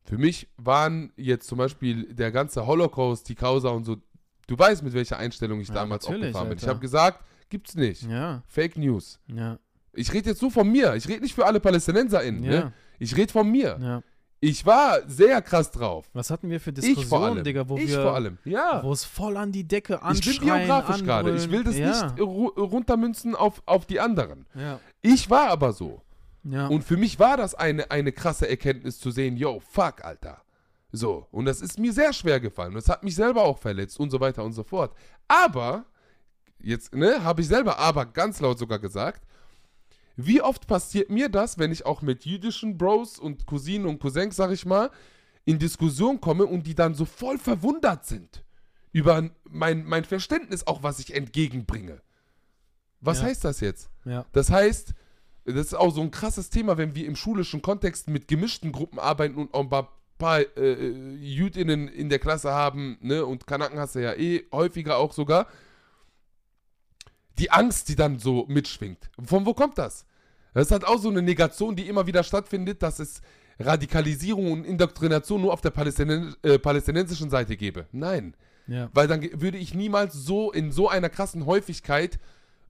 Für 0.04 0.18
mich 0.18 0.48
waren 0.56 1.12
jetzt 1.16 1.46
zum 1.46 1.58
Beispiel 1.58 2.12
der 2.12 2.32
ganze 2.32 2.66
Holocaust, 2.66 3.28
die 3.28 3.36
Causa 3.36 3.70
und 3.70 3.84
so, 3.84 3.96
du 4.52 4.58
weißt, 4.58 4.82
mit 4.82 4.92
welcher 4.92 5.18
Einstellung 5.18 5.60
ich 5.60 5.68
Ja, 5.68 5.74
damals 5.74 6.04
aufgefahren 6.06 6.48
bin. 6.50 6.58
Ich 6.58 6.68
habe 6.68 6.78
gesagt, 6.80 7.20
gibt's 7.48 7.74
nicht. 7.74 8.02
Ja, 8.02 8.42
Fake 8.46 8.76
News. 8.76 9.18
ja, 9.26 9.58
Ich 9.94 10.12
rede 10.12 10.30
jetzt 10.30 10.42
nur 10.42 10.50
von 10.50 10.70
mir. 10.70 10.94
Ich 10.94 11.08
rede 11.08 11.22
nicht 11.22 11.34
für 11.34 11.46
alle 11.46 11.60
PalästinenserInnen. 11.60 12.44
ja, 12.44 12.50
Ne? 12.50 12.72
Ich 12.98 13.16
rede 13.16 13.32
von 13.32 13.50
mir. 13.50 13.78
ja. 13.80 14.02
Ich 14.44 14.66
war 14.66 14.98
sehr 15.06 15.40
krass 15.40 15.70
drauf. 15.70 16.10
Was 16.14 16.28
hatten 16.28 16.50
wir 16.50 16.58
für 16.58 16.70
Ich 16.70 17.06
vor 17.06 17.20
allem. 17.22 17.36
Diskussionen, 17.36 17.44
Digga, 17.44 17.68
wo 17.68 17.76
ich 17.78 17.88
wir, 17.90 18.02
vor 18.02 18.14
allem. 18.16 18.38
Ja. 18.44 18.82
wo 18.82 18.92
es 18.92 19.04
voll 19.04 19.36
an 19.36 19.52
die 19.52 19.62
Decke 19.62 19.94
Ich 19.94 20.02
anschreien, 20.02 20.38
bin 20.40 20.48
biografisch 20.48 21.04
gerade. 21.04 21.36
Ich 21.36 21.48
will 21.50 21.62
das 21.62 21.76
anbrüllen. 21.76 22.14
nicht 22.14 22.20
ru 22.20 22.46
runtermünzen 22.48 23.36
auf, 23.36 23.62
auf 23.66 23.86
die 23.86 24.00
anderen. 24.00 24.46
Ja, 24.56 24.80
Ich 25.00 25.30
war 25.30 25.48
aber 25.50 25.72
so. 25.72 26.02
ja, 26.42 26.66
Und 26.66 26.82
für 26.82 26.96
mich 26.96 27.20
war 27.20 27.36
das 27.36 27.54
eine, 27.54 27.88
eine 27.92 28.10
krasse 28.10 28.48
Erkenntnis 28.48 28.98
zu 28.98 29.12
sehen, 29.12 29.36
yo, 29.36 29.60
fuck, 29.60 30.04
Alter. 30.04 30.42
So. 30.92 31.26
Und 31.30 31.46
das 31.46 31.60
ist 31.62 31.78
mir 31.78 31.92
sehr 31.92 32.12
schwer 32.12 32.38
gefallen. 32.38 32.74
Das 32.74 32.88
hat 32.88 33.02
mich 33.02 33.14
selber 33.14 33.42
auch 33.44 33.58
verletzt 33.58 33.98
und 33.98 34.10
so 34.10 34.20
weiter 34.20 34.44
und 34.44 34.52
so 34.52 34.62
fort. 34.62 34.94
Aber, 35.26 35.86
jetzt, 36.60 36.94
ne, 36.94 37.24
habe 37.24 37.40
ich 37.40 37.48
selber 37.48 37.78
aber 37.78 38.04
ganz 38.06 38.40
laut 38.40 38.58
sogar 38.58 38.78
gesagt, 38.78 39.22
wie 40.16 40.42
oft 40.42 40.66
passiert 40.66 41.08
mir 41.08 41.30
das, 41.30 41.58
wenn 41.58 41.72
ich 41.72 41.86
auch 41.86 42.02
mit 42.02 42.26
jüdischen 42.26 42.76
Bros 42.76 43.18
und 43.18 43.46
Cousinen 43.46 43.86
und 43.86 43.98
Cousins, 43.98 44.36
sag 44.36 44.50
ich 44.50 44.66
mal, 44.66 44.90
in 45.46 45.58
Diskussion 45.58 46.20
komme 46.20 46.44
und 46.44 46.66
die 46.66 46.74
dann 46.74 46.94
so 46.94 47.04
voll 47.06 47.38
verwundert 47.38 48.04
sind 48.06 48.44
über 48.92 49.30
mein, 49.48 49.84
mein 49.84 50.04
Verständnis 50.04 50.66
auch, 50.66 50.82
was 50.82 50.98
ich 50.98 51.14
entgegenbringe. 51.14 52.02
Was 53.00 53.18
Ja. 53.20 53.24
heißt 53.24 53.44
das 53.44 53.60
jetzt? 53.60 53.88
ja, 54.04 54.26
Das 54.32 54.50
heißt, 54.50 54.92
das 55.46 55.54
ist 55.56 55.74
auch 55.74 55.92
so 55.92 56.02
ein 56.02 56.10
krasses 56.10 56.50
Thema, 56.50 56.76
wenn 56.76 56.94
wir 56.94 57.06
im 57.06 57.16
schulischen 57.16 57.62
Kontext 57.62 58.08
mit 58.08 58.28
gemischten 58.28 58.70
Gruppen 58.70 58.98
arbeiten 58.98 59.34
und 59.36 59.54
auch 59.54 59.60
ein 59.60 59.70
paar, 59.70 59.88
paar 60.22 60.40
äh, 60.56 60.90
Jüdinnen 61.20 61.88
in 61.88 62.08
der 62.08 62.20
Klasse 62.20 62.52
haben, 62.52 62.96
ne, 63.00 63.26
und 63.26 63.46
Kanaken 63.46 63.78
hast 63.78 63.96
du 63.96 63.98
ja 63.98 64.14
eh 64.14 64.44
häufiger 64.52 64.96
auch 64.96 65.12
sogar. 65.12 65.48
Die 67.38 67.50
Angst, 67.50 67.88
die 67.88 67.96
dann 67.96 68.18
so 68.18 68.46
mitschwingt. 68.46 69.10
Von 69.24 69.44
wo 69.46 69.52
kommt 69.52 69.78
das? 69.78 70.06
Das 70.54 70.66
ist 70.66 70.70
halt 70.70 70.86
auch 70.86 70.98
so 70.98 71.08
eine 71.08 71.22
Negation, 71.22 71.74
die 71.74 71.88
immer 71.88 72.06
wieder 72.06 72.22
stattfindet, 72.22 72.82
dass 72.82 73.00
es 73.00 73.20
Radikalisierung 73.58 74.52
und 74.52 74.64
Indoktrination 74.64 75.40
nur 75.40 75.52
auf 75.52 75.60
der 75.60 75.70
Palästinen 75.70 76.36
äh, 76.42 76.58
palästinensischen 76.58 77.30
Seite 77.30 77.56
gäbe. 77.56 77.86
Nein. 77.90 78.34
ja, 78.68 78.90
Weil 78.92 79.08
dann 79.08 79.22
würde 79.40 79.58
ich 79.58 79.74
niemals 79.74 80.14
so 80.14 80.52
in 80.52 80.70
so 80.70 80.88
einer 80.88 81.08
krassen 81.08 81.46
Häufigkeit 81.46 82.20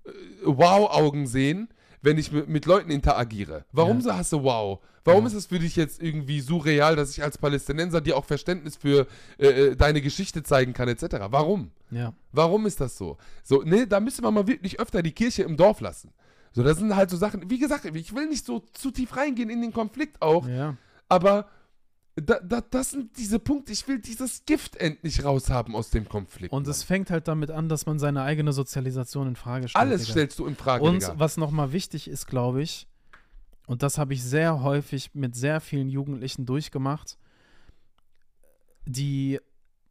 äh, 0.05 0.11
Wow-Augen 0.45 1.27
sehen, 1.27 1.69
wenn 2.03 2.19
ich 2.19 2.31
mit, 2.33 2.67
Leuten 2.67 2.91
interagiere. 2.91 3.65
Warum 3.73 3.99
Ja. 3.99 4.03
so 4.03 4.13
hast 4.15 4.33
du 4.33 4.43
Wow? 4.43 4.81
Warum 5.05 5.23
Ja. 5.23 5.29
ist 5.29 5.35
es 5.35 5.47
für 5.47 5.59
dich 5.59 5.75
jetzt 5.77 6.03
irgendwie 6.03 6.41
surreal, 6.41 6.95
dass 6.97 7.11
ich 7.11 7.23
als 7.23 7.39
Palästinenser 7.39 8.01
dir 8.01 8.17
auch 8.17 8.25
Verständnis 8.25 8.77
für 8.77 9.07
äh, 9.39 9.47
äh, 9.49 9.77
deine 9.77 10.01
Geschichte 10.03 10.43
zeigen 10.43 10.73
kann, 10.73 10.89
etc.? 10.89 11.17
Warum? 11.31 11.71
ja, 11.91 12.13
Warum 12.33 12.67
ist 12.67 12.81
das 12.81 12.97
so? 12.99 13.17
So, 13.43 13.63
ne, 13.63 13.87
da 13.87 14.01
müsste 14.01 14.23
man 14.23 14.35
mal 14.35 14.47
wirklich 14.47 14.79
öfter 14.81 15.03
die 15.03 15.13
Kirche 15.13 15.43
im 15.45 15.57
Dorf 15.57 15.81
lassen. 15.81 16.11
So, 16.53 16.63
das 16.63 16.79
sind 16.79 16.95
halt 16.95 17.09
so 17.11 17.17
Sachen, 17.17 17.49
wie 17.51 17.59
gesagt, 17.59 17.85
ich 17.87 18.15
will 18.15 18.27
nicht 18.27 18.45
so 18.45 18.61
zu 18.75 18.91
tief 18.91 19.17
reingehen 19.17 19.49
in 19.49 19.63
den 19.63 19.73
Konflikt 19.73 20.21
auch, 20.21 20.47
ja, 20.47 20.77
aber 21.09 21.47
da, 22.17 22.41
da, 22.41 22.61
das 22.61 22.91
sind 22.91 23.17
diese 23.17 23.39
Punkte, 23.39 23.73
ich 23.73 23.89
will 23.89 23.99
dieses 23.99 24.45
Gift 24.45 24.77
endlich 24.77 25.25
raushaben 25.25 25.75
aus 25.75 25.91
dem 25.91 26.09
Konflikt. 26.09 26.53
Und 26.53 26.65
Mann. 26.65 26.71
es 26.71 26.83
fängt 26.83 27.11
halt 27.11 27.27
damit 27.27 27.51
an, 27.51 27.69
dass 27.69 27.87
man 27.87 27.99
seine 27.99 28.23
eigene 28.23 28.53
Sozialisation 28.53 29.29
in 29.29 29.37
Frage 29.37 29.69
stellt. 29.69 29.81
Alles 29.81 30.03
Digga. 30.03 30.13
stellst 30.13 30.39
du 30.39 30.47
in 30.47 30.55
Frage, 30.55 30.85
Und 30.85 31.03
Digga. 31.03 31.15
was 31.19 31.39
nochmal 31.39 31.73
wichtig 31.73 32.09
ist, 32.09 32.27
glaube 32.27 32.63
ich, 32.63 32.87
und 33.67 33.83
das 33.83 33.97
habe 33.97 34.13
ich 34.13 34.23
sehr 34.23 34.63
häufig 34.63 35.15
mit 35.15 35.35
sehr 35.35 35.61
vielen 35.61 35.89
Jugendlichen 35.89 36.45
durchgemacht, 36.45 37.17
die, 38.85 39.41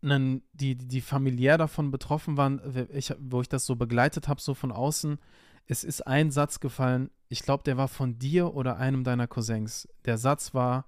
nen, 0.02 0.44
die, 0.54 0.76
die 0.76 1.02
familiär 1.02 1.58
davon 1.58 1.90
betroffen 1.90 2.38
waren, 2.38 2.62
ich, 2.94 3.14
wo 3.20 3.42
ich 3.42 3.50
das 3.50 3.66
so 3.66 3.76
begleitet 3.76 4.28
habe, 4.28 4.42
so 4.42 4.54
von 4.54 4.72
außen. 4.72 5.18
Es 5.66 5.84
ist 5.84 6.06
ein 6.06 6.32
Satz 6.32 6.60
gefallen, 6.60 7.10
ich 7.30 7.44
glaube, 7.44 7.64
der 7.64 7.78
war 7.78 7.88
von 7.88 8.20
dir 8.20 8.54
oder 8.54 8.78
einem 8.78 9.04
deiner 9.04 9.26
Cousins. 9.26 9.88
Der 10.06 10.18
Satz 10.18 10.54
war, 10.54 10.86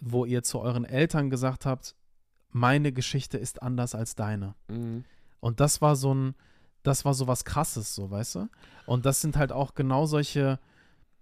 wo 0.00 0.24
ihr 0.24 0.42
zu 0.42 0.60
euren 0.60 0.84
Eltern 0.84 1.30
gesagt 1.30 1.66
habt, 1.66 1.94
meine 2.50 2.92
Geschichte 2.92 3.38
ist 3.38 3.62
anders 3.62 3.94
als 3.94 4.14
deine. 4.14 4.54
Mhm. 4.68 5.04
Und 5.40 5.60
das 5.60 5.80
war 5.80 5.96
so 5.96 6.14
ein, 6.14 6.34
das 6.82 7.04
war 7.04 7.14
so 7.14 7.26
was 7.26 7.44
krasses, 7.44 7.94
so, 7.94 8.10
weißt 8.10 8.34
du? 8.36 8.48
Und 8.86 9.06
das 9.06 9.20
sind 9.20 9.36
halt 9.36 9.52
auch 9.52 9.74
genau 9.74 10.06
solche, 10.06 10.58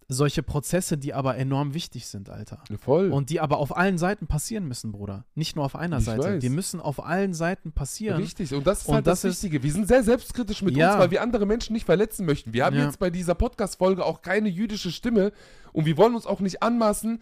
solche 0.09 0.42
Prozesse, 0.42 0.98
die 0.98 1.14
aber 1.14 1.36
enorm 1.36 1.72
wichtig 1.72 2.06
sind, 2.06 2.30
Alter. 2.30 2.64
Voll. 2.80 3.12
Und 3.12 3.30
die 3.30 3.38
aber 3.38 3.59
auf 3.59 3.76
allen 3.76 3.97
Seiten 3.97 4.26
passieren 4.26 4.66
müssen, 4.66 4.90
Bruder. 4.90 5.24
Nicht 5.36 5.55
nur 5.55 5.64
auf 5.64 5.76
einer 5.76 5.98
Ich 5.98 6.05
Seite. 6.05 6.22
weiß. 6.24 6.40
Die 6.40 6.48
müssen 6.48 6.80
auf 6.80 7.05
allen 7.05 7.32
Seiten 7.32 7.72
passieren. 7.72 8.16
Richtig, 8.20 8.52
und 8.52 8.66
das 8.66 8.80
ist 8.80 8.88
Und 8.88 8.94
halt 8.97 9.06
das, 9.06 9.20
das 9.22 9.30
ist- 9.36 9.42
Wichtige. 9.44 9.62
Wir 9.62 9.72
sind 9.72 9.86
sehr 9.86 10.02
selbstkritisch 10.02 10.62
mit 10.62 10.76
Ja. 10.76 10.92
uns, 10.94 10.98
weil 11.01 11.10
wir 11.12 11.22
andere 11.22 11.47
Menschen 11.47 11.74
nicht 11.74 11.84
verletzen 11.86 12.26
möchten. 12.26 12.52
Wir 12.52 12.64
haben 12.64 12.76
Ja. 12.76 12.86
jetzt 12.86 12.98
bei 12.98 13.10
dieser 13.10 13.34
Podcast-Folge 13.36 14.05
auch 14.05 14.22
keine 14.22 14.48
jüdische 14.48 14.90
Stimme 14.90 15.32
und 15.72 15.84
wir 15.84 15.97
wollen 15.97 16.14
uns 16.16 16.26
auch 16.26 16.40
nicht 16.40 16.62
anmaßen, 16.62 17.20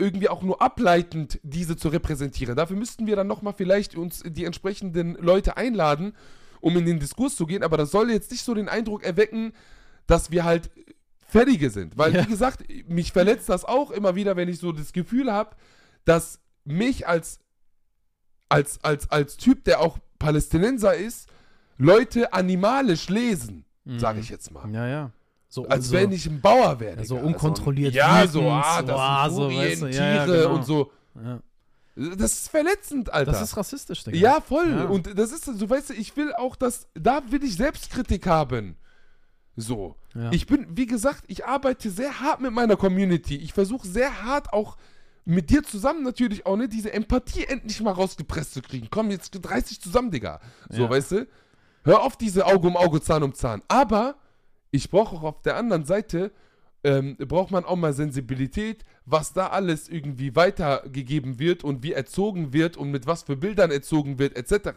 irgendwie 0.00 0.28
auch 0.28 0.42
nur 0.42 0.60
ableitend 0.60 1.38
diese 1.42 1.76
zu 1.76 1.88
repräsentieren. 1.88 2.56
Dafür 2.56 2.76
müssten 2.76 3.06
wir 3.06 3.14
dann 3.14 3.26
nochmal 3.28 3.54
vielleicht 3.56 3.94
uns 3.94 4.22
die 4.26 4.44
entsprechenden 4.44 5.14
Leute 5.14 5.56
einladen 5.56 6.14
um 6.60 6.76
in 6.76 6.84
den 6.84 7.00
Diskurs 7.00 7.36
zu 7.36 7.46
gehen, 7.46 7.62
aber 7.62 7.76
das 7.76 7.90
soll 7.90 8.10
jetzt 8.10 8.30
nicht 8.30 8.44
so 8.44 8.54
den 8.54 8.68
Eindruck 8.68 9.02
erwecken, 9.02 9.52
dass 10.06 10.30
wir 10.30 10.44
halt 10.44 10.70
Fertige 11.26 11.70
sind. 11.70 11.96
Weil, 11.96 12.14
Ja. 12.14 12.24
wie 12.24 12.28
gesagt, 12.28 12.64
mich 12.88 13.12
verletzt 13.12 13.48
das 13.48 13.64
auch 13.64 13.90
immer 13.90 14.14
wieder, 14.14 14.36
wenn 14.36 14.48
ich 14.48 14.58
so 14.58 14.72
das 14.72 14.92
Gefühl 14.92 15.32
habe, 15.32 15.56
dass 16.04 16.40
mich 16.64 17.08
als, 17.08 17.40
als, 18.48 18.82
als, 18.84 19.10
als 19.10 19.36
Typ, 19.36 19.64
der 19.64 19.80
auch 19.80 19.98
Palästinenser 20.18 20.94
ist, 20.94 21.28
Leute 21.78 22.34
animalisch 22.34 23.08
lesen, 23.08 23.64
sage 23.96 24.20
ich 24.20 24.28
jetzt 24.28 24.50
mal. 24.50 24.68
Ja, 24.70 24.86
ja. 24.86 25.12
So, 25.52 25.66
Als 25.66 25.88
so, 25.88 25.94
wenn 25.94 26.12
ich 26.12 26.26
ein 26.26 26.40
Bauer 26.40 26.78
wäre. 26.78 26.98
Ja, 26.98 27.04
so 27.04 27.16
unkontrolliert 27.16 27.92
Ja, 27.92 28.24
so, 28.28 28.48
ah, 28.48 28.80
so, 28.80 28.86
das 28.86 29.00
ah, 29.00 29.28
sind 29.28 29.36
so, 29.36 29.50
weißt 29.50 29.82
du, 29.82 29.86
ja, 29.88 30.24
genau. 30.24 30.54
und 30.54 30.64
so. 30.64 30.92
Ja. 31.16 31.40
Das 31.96 32.32
ist 32.32 32.48
verletzend, 32.48 33.12
Alter. 33.12 33.32
Das 33.32 33.42
ist 33.42 33.56
rassistisch, 33.56 34.04
Digga. 34.04 34.16
Ja, 34.16 34.40
voll. 34.40 34.70
Ja. 34.70 34.84
Und 34.84 35.18
das 35.18 35.32
ist, 35.32 35.44
so 35.44 35.68
weißt 35.68 35.90
du, 35.90 35.94
ich 35.94 36.16
will 36.16 36.32
auch, 36.34 36.54
dass, 36.54 36.86
da 36.94 37.20
will 37.30 37.42
ich 37.42 37.56
Selbstkritik 37.56 38.28
haben. 38.28 38.76
So. 39.56 39.96
Ja. 40.14 40.30
Ich 40.30 40.46
bin, 40.46 40.68
wie 40.70 40.86
gesagt, 40.86 41.24
ich 41.26 41.44
arbeite 41.44 41.90
sehr 41.90 42.20
hart 42.20 42.40
mit 42.40 42.52
meiner 42.52 42.76
Community. 42.76 43.34
Ich 43.34 43.52
versuche 43.52 43.88
sehr 43.88 44.22
hart 44.22 44.52
auch 44.52 44.76
mit 45.24 45.50
dir 45.50 45.64
zusammen 45.64 46.04
natürlich 46.04 46.46
auch, 46.46 46.56
ne, 46.56 46.68
diese 46.68 46.92
Empathie 46.92 47.44
endlich 47.44 47.80
mal 47.82 47.92
rausgepresst 47.92 48.54
zu 48.54 48.62
kriegen. 48.62 48.86
Komm, 48.88 49.10
jetzt 49.10 49.36
reiß 49.44 49.64
dich 49.64 49.80
zusammen, 49.80 50.12
Digga. 50.12 50.40
So, 50.68 50.82
Ja. 50.82 50.90
weißt 50.90 51.10
du? 51.10 51.26
Hör 51.82 52.02
auf 52.02 52.16
diese 52.16 52.46
Auge 52.46 52.68
um 52.68 52.76
Auge, 52.76 53.00
Zahn 53.00 53.24
um 53.24 53.34
Zahn. 53.34 53.62
Aber 53.66 54.14
ich 54.70 54.90
brauche 54.90 55.16
auch 55.16 55.22
auf 55.22 55.42
der 55.42 55.56
anderen 55.56 55.84
Seite, 55.84 56.32
ähm, 56.82 57.16
braucht 57.16 57.50
man 57.50 57.64
auch 57.64 57.76
mal 57.76 57.92
Sensibilität, 57.92 58.84
was 59.04 59.32
da 59.32 59.48
alles 59.48 59.88
irgendwie 59.88 60.34
weitergegeben 60.34 61.38
wird 61.38 61.62
und 61.62 61.82
wie 61.82 61.92
erzogen 61.92 62.52
wird 62.52 62.76
und 62.76 62.90
mit 62.90 63.06
was 63.06 63.24
für 63.24 63.36
Bildern 63.36 63.70
erzogen 63.70 64.18
wird, 64.18 64.36
etc. 64.36 64.70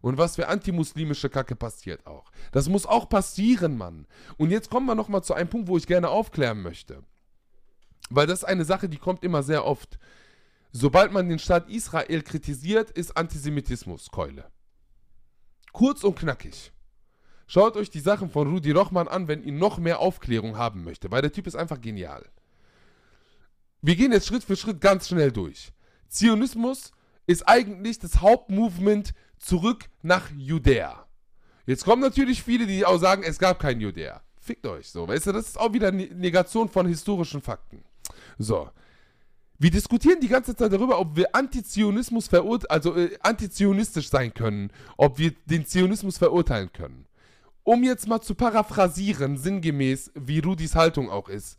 Und 0.00 0.18
was 0.18 0.36
für 0.36 0.48
antimuslimische 0.48 1.28
Kacke 1.28 1.56
passiert 1.56 2.06
auch. 2.06 2.30
Das 2.52 2.68
muss 2.68 2.86
auch 2.86 3.08
passieren, 3.08 3.76
Mann. 3.76 4.06
Und 4.36 4.50
jetzt 4.50 4.70
kommen 4.70 4.86
wir 4.86 4.94
nochmal 4.94 5.22
zu 5.22 5.34
einem 5.34 5.48
Punkt, 5.48 5.68
wo 5.68 5.76
ich 5.76 5.86
gerne 5.86 6.08
aufklären 6.08 6.62
möchte. 6.62 7.02
Weil 8.10 8.26
das 8.26 8.40
ist 8.40 8.44
eine 8.44 8.64
Sache, 8.64 8.88
die 8.88 8.98
kommt 8.98 9.24
immer 9.24 9.42
sehr 9.42 9.64
oft. 9.64 9.98
Sobald 10.72 11.12
man 11.12 11.28
den 11.28 11.38
Staat 11.38 11.70
Israel 11.70 12.22
kritisiert, 12.22 12.90
ist 12.90 13.16
Antisemitismus 13.16 14.10
Keule. 14.10 14.50
Kurz 15.72 16.04
und 16.04 16.18
knackig. 16.18 16.73
Schaut 17.46 17.76
euch 17.76 17.90
die 17.90 18.00
Sachen 18.00 18.30
von 18.30 18.48
Rudi 18.48 18.70
Rochmann 18.70 19.08
an, 19.08 19.28
wenn 19.28 19.42
ihr 19.42 19.52
noch 19.52 19.78
mehr 19.78 20.00
Aufklärung 20.00 20.56
haben 20.56 20.84
möchte, 20.84 21.10
weil 21.10 21.22
der 21.22 21.32
Typ 21.32 21.46
ist 21.46 21.56
einfach 21.56 21.80
genial. 21.80 22.24
Wir 23.82 23.96
gehen 23.96 24.12
jetzt 24.12 24.26
Schritt 24.26 24.44
für 24.44 24.56
Schritt 24.56 24.80
ganz 24.80 25.08
schnell 25.08 25.30
durch. 25.30 25.72
Zionismus 26.08 26.92
ist 27.26 27.46
eigentlich 27.46 27.98
das 27.98 28.20
Hauptmovement 28.20 29.12
zurück 29.38 29.90
nach 30.02 30.30
Judäa. 30.36 31.06
Jetzt 31.66 31.84
kommen 31.84 32.02
natürlich 32.02 32.42
viele, 32.42 32.66
die 32.66 32.84
auch 32.84 32.98
sagen, 32.98 33.22
es 33.22 33.38
gab 33.38 33.58
kein 33.58 33.80
Judäa. 33.80 34.22
Fickt 34.38 34.66
euch 34.66 34.90
so, 34.90 35.08
weißt 35.08 35.26
du, 35.26 35.32
das 35.32 35.48
ist 35.48 35.58
auch 35.58 35.72
wieder 35.72 35.88
eine 35.88 36.06
Negation 36.06 36.68
von 36.68 36.86
historischen 36.86 37.40
Fakten. 37.40 37.82
So. 38.38 38.70
Wir 39.58 39.70
diskutieren 39.70 40.20
die 40.20 40.28
ganze 40.28 40.54
Zeit 40.54 40.72
darüber, 40.72 40.98
ob 40.98 41.16
wir 41.16 41.34
Antizionismus 41.34 42.28
verurteilen, 42.28 42.70
also 42.70 42.96
äh, 42.96 43.16
antizionistisch 43.20 44.10
sein 44.10 44.34
können, 44.34 44.70
ob 44.96 45.18
wir 45.18 45.32
den 45.46 45.64
Zionismus 45.64 46.18
verurteilen 46.18 46.72
können. 46.72 47.03
Um 47.64 47.82
jetzt 47.82 48.06
mal 48.06 48.20
zu 48.20 48.34
paraphrasieren, 48.34 49.38
sinngemäß, 49.38 50.12
wie 50.14 50.38
Rudis 50.38 50.74
Haltung 50.74 51.10
auch 51.10 51.28
ist. 51.28 51.58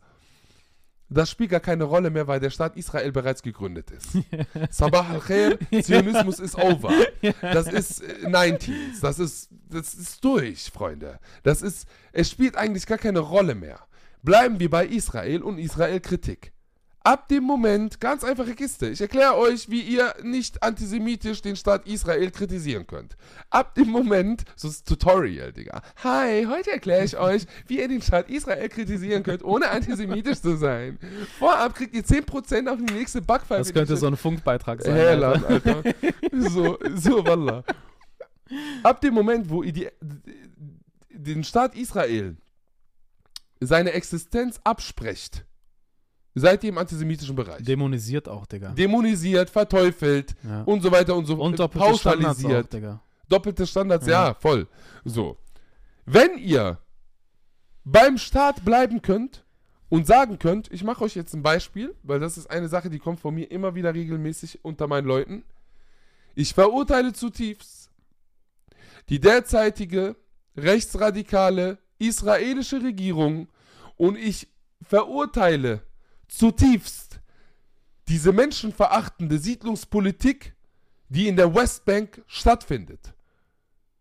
Das 1.08 1.30
spielt 1.30 1.50
gar 1.50 1.60
keine 1.60 1.84
Rolle 1.84 2.10
mehr, 2.10 2.26
weil 2.26 2.40
der 2.40 2.50
Staat 2.50 2.76
Israel 2.76 3.12
bereits 3.12 3.42
gegründet 3.42 3.90
ist. 3.90 4.18
Sabah 4.70 5.06
al-Khair, 5.08 5.58
Zionismus 5.82 6.40
ist 6.40 6.56
over. 6.56 6.92
Das 7.40 7.68
ist 7.68 8.02
äh, 8.02 8.26
90s. 8.26 9.00
Das 9.00 9.18
ist, 9.18 9.50
das 9.68 9.94
ist 9.94 10.24
durch, 10.24 10.70
Freunde. 10.70 11.20
Das 11.44 11.62
ist, 11.62 11.86
es 12.12 12.30
spielt 12.30 12.56
eigentlich 12.56 12.86
gar 12.86 12.98
keine 12.98 13.20
Rolle 13.20 13.54
mehr. 13.54 13.86
Bleiben 14.22 14.58
wir 14.58 14.70
bei 14.70 14.86
Israel 14.86 15.42
und 15.42 15.58
Israel-Kritik. 15.58 16.52
Ab 17.06 17.28
dem 17.28 17.44
Moment, 17.44 18.00
ganz 18.00 18.24
einfache 18.24 18.56
Kiste. 18.56 18.88
Ich 18.88 19.00
erkläre 19.00 19.36
euch, 19.36 19.70
wie 19.70 19.80
ihr 19.80 20.12
nicht 20.24 20.64
antisemitisch 20.64 21.40
den 21.40 21.54
Staat 21.54 21.86
Israel 21.86 22.32
kritisieren 22.32 22.84
könnt. 22.84 23.16
Ab 23.48 23.76
dem 23.76 23.90
Moment, 23.90 24.42
so 24.56 24.66
ist 24.66 24.88
Tutorial, 24.88 25.52
Digga. 25.52 25.82
Hi, 26.02 26.48
heute 26.50 26.72
erkläre 26.72 27.04
ich 27.04 27.16
euch, 27.16 27.46
wie 27.68 27.78
ihr 27.78 27.86
den 27.86 28.02
Staat 28.02 28.28
Israel 28.28 28.68
kritisieren 28.68 29.22
könnt, 29.22 29.44
ohne 29.44 29.68
antisemitisch 29.68 30.40
zu 30.40 30.56
sein. 30.56 30.98
Vorab 31.38 31.76
kriegt 31.76 31.94
ihr 31.94 32.02
10% 32.02 32.68
auf 32.68 32.78
die 32.84 32.92
nächste 32.92 33.22
Backpfeife. 33.22 33.60
Das 33.60 33.72
könnte 33.72 33.96
so 33.96 34.08
ein 34.08 34.16
Funkbeitrag 34.16 34.82
sein. 34.82 34.96
Alter. 35.22 35.48
Alter. 35.48 35.82
so, 36.32 36.76
so, 36.96 37.24
wallah. 37.24 37.62
Ab 38.82 39.00
dem 39.00 39.14
Moment, 39.14 39.48
wo 39.48 39.62
ihr 39.62 39.72
die, 39.72 39.88
den 41.10 41.44
Staat 41.44 41.76
Israel 41.76 42.36
seine 43.60 43.92
Existenz 43.92 44.58
absprecht, 44.64 45.44
seid 46.38 46.62
ihr 46.64 46.70
im 46.70 46.78
antisemitischen 46.78 47.34
Bereich. 47.34 47.64
Dämonisiert 47.64 48.28
auch, 48.28 48.46
Digga. 48.46 48.70
Dämonisiert, 48.70 49.48
verteufelt 49.48 50.34
ja. 50.44 50.62
und 50.62 50.82
so 50.82 50.92
weiter 50.92 51.16
und 51.16 51.24
so 51.26 51.34
Und 51.34 51.58
doppelte 51.58 51.96
Standards 51.96 52.06
auch, 52.06 52.42
pauschalisiert. 52.42 52.72
Digga. 52.72 53.02
Doppelte 53.28 53.66
Standards, 53.66 54.06
ja. 54.06 54.28
Ja. 54.28 54.34
voll. 54.34 54.68
So. 55.04 55.38
Wenn 56.04 56.38
ihr 56.38 56.78
beim 57.84 58.18
Staat 58.18 58.64
bleiben 58.64 59.00
könnt 59.00 59.44
und 59.88 60.06
sagen 60.06 60.38
könnt, 60.38 60.70
ich 60.70 60.84
mache 60.84 61.04
euch 61.04 61.14
jetzt 61.14 61.32
ein 61.34 61.42
Beispiel, 61.42 61.94
weil 62.02 62.20
das 62.20 62.36
ist 62.36 62.50
eine 62.50 62.68
Sache, 62.68 62.90
die 62.90 62.98
kommt 62.98 63.18
von 63.18 63.34
mir 63.34 63.50
immer 63.50 63.74
wieder 63.74 63.94
regelmäßig 63.94 64.62
unter 64.62 64.86
meinen 64.88 65.06
Leuten. 65.06 65.42
Ich 66.34 66.52
verurteile 66.52 67.14
zutiefst 67.14 67.90
die 69.08 69.20
derzeitige 69.20 70.16
rechtsradikale 70.56 71.78
israelische 71.98 72.82
Regierung 72.82 73.48
und 73.96 74.16
ich 74.18 74.48
verurteile 74.82 75.82
zutiefst 76.28 77.20
diese 78.08 78.32
menschenverachtende 78.32 79.38
Siedlungspolitik, 79.38 80.54
die 81.08 81.28
in 81.28 81.36
der 81.36 81.54
Westbank 81.54 82.22
stattfindet. 82.26 83.14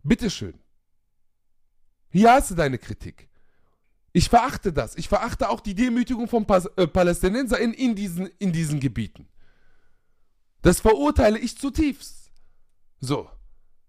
Bitteschön. 0.03 0.59
Hier 2.09 2.31
hast 2.31 2.51
du 2.51 2.55
deine 2.55 2.77
Kritik. 2.77 3.27
Ich 4.13 4.29
verachte 4.29 4.71
das. 4.71 4.95
Ich 4.95 5.09
verachte 5.09 5.49
auch 5.49 5.59
die 5.59 5.75
Demütigung 5.75 6.27
von 6.27 6.45
Pas 6.45 6.65
äh, 6.77 6.87
PalästinenserInnen 6.87 7.73
in 7.73 7.95
diesen, 7.95 8.27
in 8.39 8.53
diesen 8.53 8.79
Gebieten. 8.79 9.27
Das 10.61 10.79
verurteile 10.79 11.37
ich 11.37 11.57
zutiefst. 11.57 12.31
So. 13.01 13.29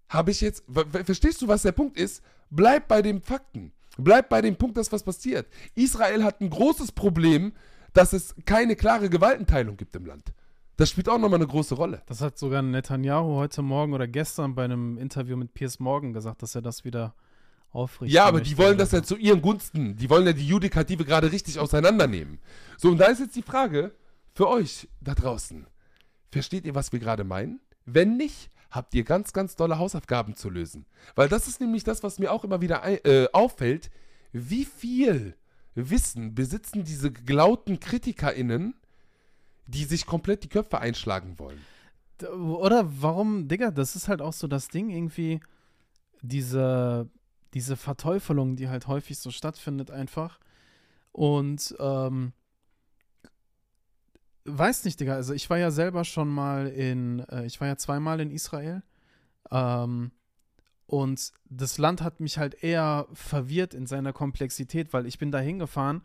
Habe 0.09 0.31
ich 0.31 0.41
jetzt. 0.41 0.63
ver- 0.71 0.87
ver- 0.89 1.05
Verstehst 1.05 1.41
du, 1.41 1.47
was 1.47 1.61
der 1.61 1.71
Punkt 1.71 1.97
ist? 1.97 2.21
Bleib 2.49 2.87
bei 2.87 3.01
den 3.01 3.21
Fakten. 3.21 3.71
Bleib 3.97 4.29
bei 4.29 4.41
dem 4.41 4.55
Punkt, 4.57 4.77
dass 4.77 4.91
was 4.91 5.03
passiert. 5.03 5.47
Israel 5.75 6.23
hat 6.23 6.41
ein 6.41 6.49
großes 6.49 6.91
Problem, 6.91 7.53
dass 7.97 8.13
es 8.13 8.35
keine 8.45 8.75
klare 8.75 9.09
Gewaltenteilung 9.09 9.75
gibt 9.75 9.95
im 9.95 10.05
Land. 10.05 10.31
Das 10.75 10.91
spielt 10.91 11.09
auch 11.09 11.17
nochmal 11.17 11.39
eine 11.39 11.47
große 11.47 11.73
Rolle. 11.73 12.03
Das 12.05 12.21
hat 12.21 12.37
sogar 12.37 12.61
Netanyahu 12.61 13.35
heute 13.35 13.63
Morgen 13.63 13.93
oder 13.93 14.07
gestern 14.07 14.53
bei 14.53 14.65
einem 14.65 14.99
Interview 14.99 15.35
mit 15.35 15.55
Piers 15.55 15.79
Morgan 15.79 16.13
gesagt, 16.13 16.43
dass 16.43 16.53
er 16.53 16.61
das 16.61 16.85
wieder 16.85 17.15
aufrichten 17.71 18.13
Ja, 18.13 18.25
aber 18.25 18.41
die 18.41 18.55
wollen 18.59 18.77
das 18.77 18.91
ja 18.91 19.01
zu 19.01 19.17
ihren 19.17 19.41
Gunsten. 19.41 19.95
Die 19.95 20.09
wollen 20.11 20.27
ja 20.27 20.33
die 20.33 20.47
Judikative 20.47 21.05
gerade 21.05 21.31
richtig 21.31 21.57
auseinandernehmen. 21.57 22.39
So, 22.77 22.89
und 22.89 22.99
da 22.99 23.05
ist 23.05 23.19
jetzt 23.19 23.35
die 23.35 23.41
Frage 23.41 23.95
für 24.35 24.47
euch 24.47 24.87
da 25.01 25.15
draußen. 25.15 25.65
Versteht 26.31 26.65
ihr, 26.65 26.75
was 26.75 26.91
wir 26.91 26.99
gerade 26.99 27.23
meinen? 27.23 27.59
Wenn 27.85 28.15
nicht, 28.15 28.51
habt 28.69 28.93
ihr 28.93 29.05
ganz, 29.05 29.33
ganz 29.33 29.55
dolle 29.55 29.79
Hausaufgaben 29.79 30.35
zu 30.35 30.51
lösen. 30.51 30.85
Weil 31.15 31.29
das 31.29 31.47
ist 31.47 31.59
nämlich 31.59 31.83
das, 31.83 32.03
was 32.03 32.19
mir 32.19 32.31
auch 32.31 32.43
immer 32.43 32.61
wieder 32.61 32.83
äh, 33.05 33.27
auffällt. 33.33 33.89
Wie 34.31 34.65
viel 34.65 35.35
Wissen 35.77 36.33
besitzen 36.33 36.83
diese 36.83 37.11
geglauten 37.11 37.79
KritikerInnen, 37.79 38.75
die 39.67 39.85
sich 39.85 40.05
komplett 40.05 40.43
die 40.43 40.49
Köpfe 40.49 40.79
einschlagen 40.79 41.37
wollen? 41.37 41.61
Oder 42.33 43.01
warum, 43.01 43.47
Digga, 43.47 43.69
das 43.69 43.95
ist 43.95 44.07
halt 44.07 44.21
auch 44.21 44.33
so 44.33 44.47
das 44.47 44.69
Ding, 44.69 44.89
irgendwie, 44.89 45.39
diese, 46.21 47.09
diese 47.53 47.75
Verteufelung, 47.75 48.55
die 48.55 48.69
halt 48.69 48.87
häufig 48.87 49.19
so 49.19 49.29
stattfindet, 49.29 49.91
einfach. 49.91 50.39
Und, 51.11 51.75
ähm, 51.79 52.33
weiß 54.45 54.85
nicht, 54.85 54.99
Digga, 54.99 55.15
also 55.15 55.33
ich 55.33 55.49
war 55.49 55.57
ja 55.57 55.69
selber 55.69 56.03
schon 56.05 56.29
mal 56.29 56.67
in, 56.67 57.19
äh, 57.29 57.45
ich 57.45 57.59
war 57.61 57.67
ja 57.67 57.77
zweimal 57.77 58.19
in 58.19 58.31
Israel. 58.31 58.81
Ähm, 59.51 60.11
und 60.87 61.31
das 61.49 61.77
Land 61.77 62.01
hat 62.01 62.19
mich 62.19 62.37
halt 62.37 62.63
eher 62.63 63.07
verwirrt 63.13 63.73
in 63.73 63.85
seiner 63.85 64.13
Komplexität, 64.13 64.93
weil 64.93 65.05
ich 65.05 65.19
bin 65.19 65.31
da 65.31 65.39
hingefahren, 65.39 66.01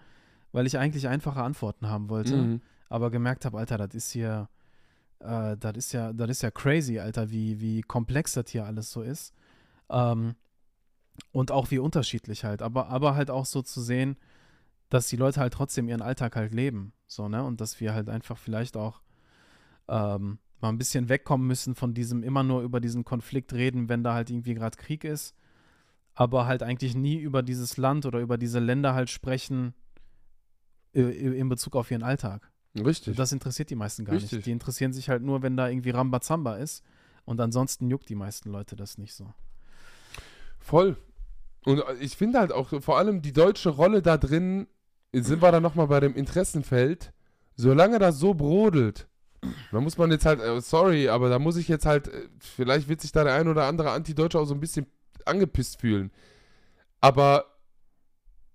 weil 0.52 0.66
ich 0.66 0.76
eigentlich 0.78 1.08
einfache 1.08 1.42
Antworten 1.42 1.88
haben 1.88 2.10
wollte 2.10 2.36
Mhm. 2.36 2.60
aber 2.88 3.10
gemerkt 3.10 3.44
habe, 3.46 3.58
Alter, 3.58 3.78
das 3.78 3.94
ist 3.94 4.10
hier, 4.10 4.48
äh, 5.20 5.56
das 5.56 5.76
ist 5.76 5.92
ja, 5.92 6.12
das 6.12 6.28
ist 6.30 6.42
ja 6.42 6.50
crazy, 6.50 6.98
Alter, 6.98 7.30
wie, 7.30 7.60
wie 7.60 7.80
komplex 7.82 8.34
das 8.34 8.50
hier 8.50 8.66
alles 8.66 8.90
so 8.90 9.02
ist. 9.02 9.32
Ähm, 9.88 10.34
und 11.30 11.50
auch 11.50 11.70
wie 11.70 11.78
unterschiedlich 11.78 12.44
halt, 12.44 12.60
aber, 12.60 12.88
aber 12.88 13.14
halt 13.14 13.30
auch 13.30 13.46
so 13.46 13.62
zu 13.62 13.80
sehen, 13.80 14.16
dass 14.88 15.08
die 15.08 15.16
Leute 15.16 15.40
halt 15.40 15.54
trotzdem 15.54 15.88
ihren 15.88 16.02
Alltag 16.02 16.36
halt 16.36 16.52
leben, 16.52 16.92
so, 17.06 17.28
ne, 17.28 17.42
und 17.44 17.60
dass 17.60 17.80
wir 17.80 17.94
halt 17.94 18.08
einfach 18.08 18.36
vielleicht 18.36 18.76
auch 18.76 19.00
ähm, 19.88 20.38
mal 20.62 20.68
ein 20.68 20.78
bisschen 20.78 21.08
wegkommen 21.08 21.46
müssen 21.46 21.74
von 21.74 21.92
diesem 21.92 22.22
immer 22.22 22.42
nur 22.42 22.62
über 22.62 22.80
diesen 22.80 23.04
Konflikt 23.04 23.52
reden, 23.52 23.88
wenn 23.88 24.02
da 24.02 24.14
halt 24.14 24.30
irgendwie 24.30 24.54
gerade 24.54 24.76
Krieg 24.76 25.04
ist 25.04 25.34
aber 26.14 26.46
halt 26.46 26.62
eigentlich 26.62 26.94
nie 26.94 27.16
über 27.16 27.42
dieses 27.42 27.76
Land 27.76 28.06
oder 28.06 28.20
über 28.20 28.38
diese 28.38 28.58
Länder 28.58 28.94
halt 28.94 29.10
sprechen 29.10 29.74
in 30.92 31.48
Bezug 31.48 31.74
auf 31.74 31.90
ihren 31.90 32.02
Alltag. 32.02 32.50
Richtig. 32.78 33.16
Das 33.16 33.32
interessiert 33.32 33.70
die 33.70 33.76
meisten 33.76 34.04
gar 34.04 34.14
Richtig. 34.14 34.32
nicht. 34.32 34.46
Die 34.46 34.50
interessieren 34.50 34.92
sich 34.92 35.08
halt 35.08 35.22
nur, 35.22 35.42
wenn 35.42 35.56
da 35.56 35.68
irgendwie 35.68 35.90
Rambazamba 35.90 36.56
ist. 36.56 36.82
Und 37.24 37.40
ansonsten 37.40 37.88
juckt 37.88 38.08
die 38.08 38.14
meisten 38.14 38.50
Leute 38.50 38.76
das 38.76 38.98
nicht 38.98 39.14
so. 39.14 39.32
Voll. 40.58 40.96
Und 41.64 41.78
äh, 41.78 41.94
ich 42.00 42.16
finde 42.16 42.40
halt 42.40 42.52
auch 42.52 42.82
vor 42.82 42.98
allem 42.98 43.22
die 43.22 43.32
deutsche 43.32 43.70
Rolle 43.70 44.02
da 44.02 44.18
drin, 44.18 44.66
sind 45.12 45.40
wir 45.40 45.52
dann 45.52 45.62
nochmal 45.62 45.86
bei 45.86 46.00
dem 46.00 46.14
Interessenfeld, 46.14 47.12
solange 47.54 47.98
das 47.98 48.18
so 48.18 48.34
brodelt, 48.34 49.08
da 49.72 49.80
muss 49.80 49.98
man 49.98 50.10
jetzt 50.10 50.24
halt, 50.26 50.40
äh, 50.40 50.60
sorry, 50.60 51.08
aber 51.08 51.28
da 51.28 51.38
muss 51.38 51.56
ich 51.56 51.68
jetzt 51.68 51.86
halt, 51.86 52.08
äh, 52.08 52.28
vielleicht 52.38 52.88
wird 52.88 53.00
sich 53.00 53.12
da 53.12 53.24
der 53.24 53.34
ein 53.34 53.48
oder 53.48 53.64
andere 53.66 53.90
Anti-Deutsche 53.90 54.38
auch 54.38 54.44
so 54.44 54.54
ein 54.54 54.60
bisschen 54.60 54.86
angepisst 55.24 55.80
fühlen. 55.80 56.10
Aber 57.00 57.46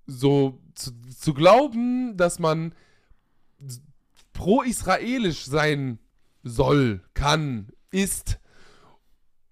so 0.05 0.59
zu, 0.75 0.91
zu 1.17 1.33
glauben, 1.33 2.15
dass 2.15 2.39
man 2.39 2.73
pro-israelisch 4.33 5.45
sein 5.45 5.99
soll, 6.43 7.01
kann, 7.13 7.67
ist. 7.91 8.39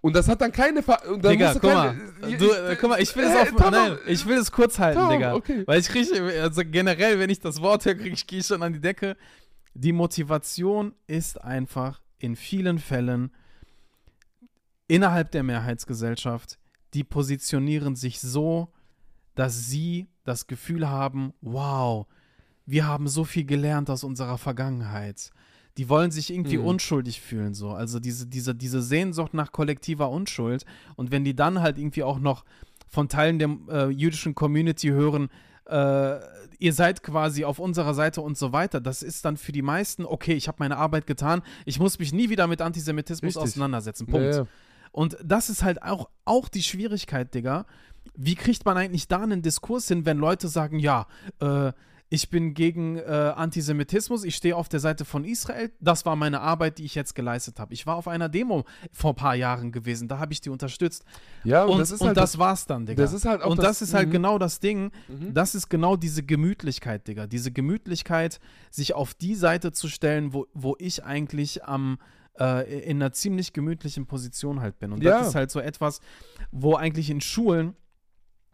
Und 0.00 0.14
das 0.14 0.28
hat 0.28 0.40
dann 0.40 0.52
keine. 0.52 0.82
Ver 0.82 1.00
dann 1.04 1.20
Digga, 1.20 1.52
guck 1.54 1.62
keine, 1.62 1.74
mal. 2.20 2.36
Du, 2.38 2.50
äh, 2.50 2.76
guck 2.80 2.90
mal, 2.90 3.02
ich 3.02 3.14
will 3.16 3.24
es 3.24 3.32
Äh, 3.34 3.40
auf. 3.42 3.56
Tamam, 3.56 3.72
Nein, 3.72 3.98
ich 4.06 4.24
will 4.26 4.38
es 4.38 4.52
kurz 4.52 4.78
halten, 4.78 4.98
Tamam, 5.00 5.12
Digga. 5.12 5.34
okay. 5.34 5.62
Weil 5.66 5.80
ich 5.80 5.88
kriege, 5.88 6.40
also 6.42 6.62
generell, 6.64 7.18
wenn 7.18 7.28
ich 7.28 7.40
das 7.40 7.60
Wort 7.60 7.84
höre, 7.84 7.96
kriege 7.96 8.10
ich, 8.14 8.26
gehe 8.26 8.38
ich 8.38 8.46
schon 8.46 8.62
an 8.62 8.72
die 8.72 8.80
Decke. 8.80 9.16
Die 9.78 9.92
Motivation 9.92 10.94
ist 11.06 11.42
einfach 11.42 12.00
in 12.18 12.34
vielen 12.34 12.78
Fällen 12.78 13.30
innerhalb 14.88 15.30
der 15.32 15.42
Mehrheitsgesellschaft, 15.42 16.58
die 16.94 17.04
positionieren 17.04 17.94
sich 17.94 18.20
so, 18.20 18.72
dass 19.34 19.66
sie 19.66 20.08
das 20.24 20.46
Gefühl 20.46 20.88
haben, 20.88 21.34
wow, 21.42 22.06
wir 22.64 22.86
haben 22.86 23.06
so 23.06 23.24
viel 23.24 23.44
gelernt 23.44 23.90
aus 23.90 24.02
unserer 24.02 24.38
Vergangenheit. 24.38 25.30
Die 25.76 25.90
wollen 25.90 26.10
sich 26.10 26.32
irgendwie 26.32 26.56
Mhm. 26.56 26.64
unschuldig 26.64 27.20
fühlen, 27.20 27.52
so. 27.52 27.70
Also 27.72 28.00
diese, 28.00 28.26
diese, 28.26 28.54
diese 28.54 28.80
Sehnsucht 28.80 29.34
nach 29.34 29.52
kollektiver 29.52 30.08
Unschuld. 30.08 30.64
Und 30.96 31.10
wenn 31.10 31.22
die 31.22 31.36
dann 31.36 31.60
halt 31.60 31.76
irgendwie 31.76 32.02
auch 32.02 32.18
noch 32.18 32.46
von 32.88 33.10
Teilen 33.10 33.38
der 33.38 33.58
äh, 33.68 33.90
jüdischen 33.90 34.34
Community 34.34 34.88
hören, 34.88 35.28
äh, 35.68 36.20
ihr 36.58 36.72
seid 36.72 37.02
quasi 37.02 37.44
auf 37.44 37.58
unserer 37.58 37.94
Seite 37.94 38.20
und 38.20 38.38
so 38.38 38.52
weiter, 38.52 38.80
das 38.80 39.02
ist 39.02 39.24
dann 39.24 39.36
für 39.36 39.52
die 39.52 39.62
meisten, 39.62 40.04
okay, 40.04 40.34
ich 40.34 40.48
habe 40.48 40.56
meine 40.60 40.76
Arbeit 40.76 41.06
getan, 41.06 41.42
ich 41.64 41.78
muss 41.78 41.98
mich 41.98 42.12
nie 42.12 42.30
wieder 42.30 42.46
mit 42.46 42.62
Antisemitismus 42.62 43.36
Richtig. 43.36 43.42
auseinandersetzen. 43.42 44.06
Punkt. 44.06 44.26
Ja, 44.26 44.40
ja. 44.42 44.46
Und 44.92 45.18
das 45.22 45.50
ist 45.50 45.62
halt 45.62 45.82
auch, 45.82 46.08
auch 46.24 46.48
die 46.48 46.62
Schwierigkeit, 46.62 47.34
Digga. 47.34 47.66
Wie 48.14 48.34
kriegt 48.34 48.64
man 48.64 48.78
eigentlich 48.78 49.08
da 49.08 49.22
einen 49.22 49.42
Diskurs 49.42 49.88
hin, 49.88 50.06
wenn 50.06 50.16
Leute 50.16 50.48
sagen, 50.48 50.78
ja, 50.78 51.06
äh, 51.40 51.72
ich 52.08 52.30
bin 52.30 52.54
gegen 52.54 52.96
äh, 52.98 53.32
Antisemitismus, 53.34 54.22
ich 54.22 54.36
stehe 54.36 54.54
auf 54.54 54.68
der 54.68 54.78
Seite 54.78 55.04
von 55.04 55.24
Israel, 55.24 55.72
das 55.80 56.06
war 56.06 56.14
meine 56.14 56.40
Arbeit, 56.40 56.78
die 56.78 56.84
ich 56.84 56.94
jetzt 56.94 57.14
geleistet 57.16 57.58
habe. 57.58 57.74
Ich 57.74 57.84
war 57.86 57.96
auf 57.96 58.06
einer 58.06 58.28
Demo 58.28 58.64
vor 58.92 59.10
ein 59.12 59.16
paar 59.16 59.34
Jahren 59.34 59.72
gewesen, 59.72 60.06
da 60.06 60.18
habe 60.18 60.32
ich 60.32 60.40
die 60.40 60.50
unterstützt. 60.50 61.04
ja 61.42 61.64
und, 61.64 61.72
Und, 61.72 61.78
das 61.80 61.90
ist 61.90 62.00
und 62.02 62.06
halt 62.08 62.16
das 62.16 62.38
war's 62.38 62.66
dann, 62.66 62.86
Digga. 62.86 63.02
das 63.02 63.12
ist 63.12 63.24
halt 63.24 63.42
auch 63.42 63.50
und 63.50 63.58
das- 63.58 63.66
das, 63.80 63.82
ist 63.82 63.94
halt 63.94 64.08
mhm. 64.08 64.12
genau 64.12 64.38
das 64.38 64.60
Ding, 64.60 64.92
Mhm. 65.08 65.34
das 65.34 65.54
ist 65.56 65.68
genau 65.68 65.96
diese 65.96 66.22
Gemütlichkeit, 66.22 67.08
Digga. 67.08 67.26
Diese 67.26 67.50
Gemütlichkeit, 67.50 68.38
sich 68.70 68.94
auf 68.94 69.12
die 69.14 69.34
Seite 69.34 69.72
zu 69.72 69.88
stellen, 69.88 70.32
wo, 70.32 70.46
wo 70.54 70.76
ich 70.78 71.04
eigentlich 71.04 71.64
am 71.64 71.98
äh, 72.38 72.80
in 72.88 72.98
einer 73.02 73.12
ziemlich 73.12 73.54
gemütlichen 73.54 74.04
Position 74.06 74.60
halt 74.60 74.78
bin. 74.78 74.92
Und 74.92 75.02
Ja. 75.02 75.18
das 75.20 75.28
ist 75.28 75.34
halt 75.34 75.50
so 75.50 75.58
etwas, 75.58 76.00
wo 76.52 76.74
eigentlich 76.74 77.08
in 77.08 77.22
Schulen, 77.22 77.74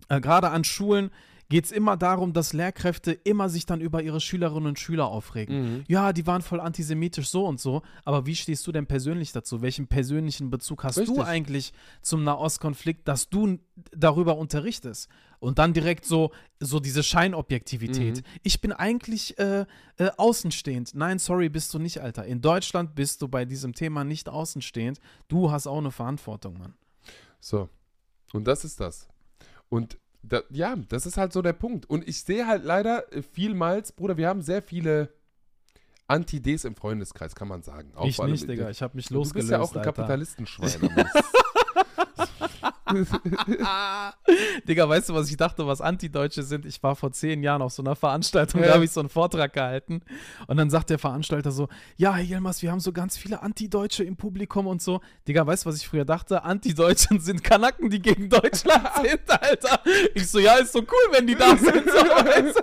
äh, 0.09 0.21
gerade 0.21 0.51
an 0.51 0.63
Schulen, 0.63 1.11
geht 1.53 1.67
es 1.67 1.71
immer 1.71 1.99
darum, 1.99 2.33
dass 2.33 2.55
Lehrkräfte 2.55 3.13
immer 3.13 3.51
sich 3.51 3.67
dann 3.67 3.83
über 3.83 4.03
ihre 4.03 4.23
Schülerinnen 4.23 4.69
und 4.69 4.79
Schüler 4.79 5.09
aufregen. 5.09 5.61
Mhm. 5.61 5.85
Ja, 5.87 6.15
die 6.15 6.27
waren 6.27 6.41
voll 6.41 6.61
antisemitisch 6.61 7.29
so 7.29 7.47
und 7.47 7.61
so, 7.61 7.83
aber 8.07 8.25
wie 8.25 8.35
stehst 8.35 8.67
du 8.67 8.73
denn 8.73 8.87
persönlich 8.87 9.33
dazu? 9.33 9.61
Welchen 9.61 9.87
persönlichen 9.87 10.49
Bezug 10.49 10.83
hast 10.83 10.97
Richtig. 10.97 11.15
du 11.15 11.23
eigentlich 11.23 11.75
zum 12.01 12.25
Nahostkonflikt, 12.25 13.07
dass 13.07 13.29
du 13.29 13.59
darüber 13.91 14.39
unterrichtest? 14.39 15.11
Und 15.41 15.59
dann 15.59 15.75
direkt 15.75 16.07
so, 16.07 16.31
so 16.59 16.81
diese 16.81 17.03
Scheinobjektivität. 17.03 18.19
Mhm. 18.19 18.23
Ich 18.43 18.63
bin 18.63 18.73
eigentlich 18.73 19.39
äh, 19.39 19.67
äh, 19.99 20.11
außenstehend. 20.17 20.95
Nein, 20.95 21.19
sorry, 21.19 21.51
bist 21.51 21.75
du 21.75 21.79
nicht, 21.79 22.01
Alter. 22.01 22.25
In 22.25 22.41
Deutschland 22.41 22.95
bist 22.95 23.21
du 23.21 23.29
bei 23.29 23.45
diesem 23.45 23.75
Thema 23.75 24.05
nicht 24.05 24.31
außenstehend. 24.31 25.01
Du 25.29 25.51
hast 25.51 25.67
auch 25.67 25.79
eine 25.79 25.91
Verantwortung, 25.91 26.57
Mann. 26.59 26.75
So. 27.41 27.69
Und 28.33 28.47
das 28.47 28.65
ist 28.65 28.81
das. 28.81 29.07
Und 29.69 29.99
da, 30.23 30.43
ja, 30.51 30.77
das 30.89 31.07
ist 31.07 31.17
halt 31.17 31.33
so 31.33 31.43
der 31.43 31.53
Punkt. 31.53 31.89
Und 31.89 32.07
ich 32.09 32.23
sehe 32.23 32.47
halt 32.47 32.65
leider 32.65 33.13
äh, 33.13 33.23
vielmals, 33.23 33.93
Bruder, 33.93 34.17
wir 34.17 34.29
haben 34.29 34.43
sehr 34.43 34.63
viele 34.63 35.13
Anti-Ds 36.07 36.65
im 36.65 36.77
Freundeskreis, 36.77 37.35
kann 37.35 37.49
man 37.49 37.63
sagen. 37.63 37.93
Auch 37.95 38.07
ich 38.07 38.19
nicht, 38.23 38.49
Digga. 38.49 38.71
Ich 38.71 38.83
habe 38.83 38.97
mich 38.97 39.07
Du 39.07 39.15
losgelöst, 39.15 39.49
bist 39.49 39.53
ja 39.53 39.61
auch 39.61 39.75
ein. 39.75 39.83
Kapitalistenschwein. 39.83 40.91
Digga, 44.69 44.89
weißt 44.89 45.09
du, 45.09 45.15
was 45.15 45.31
ich 45.31 45.37
dachte, 45.37 45.67
was 45.67 45.81
Antideutsche 45.81 46.43
sind? 46.43 46.67
Ich 46.67 46.83
war 46.83 46.97
vor 46.97 47.13
zehn 47.13 47.43
Jahren 47.43 47.63
auf 47.63 47.73
so 47.73 47.83
einer 47.83 47.97
Veranstaltung, 47.97 48.61
Ja. 48.61 48.69
da 48.69 48.75
habe 48.75 48.85
ich 48.85 48.91
so 48.91 49.01
einen 49.01 49.09
Vortrag 49.09 49.53
gehalten. 49.53 50.03
Und 50.47 50.57
dann 50.57 50.71
sagt 50.71 50.91
der 50.91 50.99
Veranstalter 50.99 51.51
so: 51.53 51.69
Ja, 51.97 52.15
Herr 52.15 52.25
Yilmaz, 52.25 52.63
wir 52.63 52.71
haben 52.71 52.81
so 52.81 52.93
ganz 52.93 53.17
viele 53.17 53.43
Antideutsche 53.43 54.05
im 54.05 54.17
Publikum 54.17 54.67
und 54.67 54.83
so. 54.83 55.01
Digga, 55.29 55.47
weißt 55.47 55.65
du, 55.65 55.69
was 55.71 55.77
ich 55.77 55.87
früher 55.89 56.05
dachte? 56.05 56.43
Antideutschen 56.45 57.21
sind 57.21 57.43
Kanaken, 57.45 57.91
die 57.91 58.01
gegen 58.01 58.29
Deutschland 58.29 58.89
sind, 59.03 59.21
Alter. 59.29 59.81
Ich 60.15 60.29
so: 60.29 60.39
Ja, 60.39 60.55
ist 60.57 60.73
so 60.73 60.81
cool, 60.81 61.13
wenn 61.13 61.27
die 61.27 61.35
da 61.35 61.57
sind. 61.57 61.85
So, 61.89 61.97
weißt 61.99 62.57
du? 62.57 62.63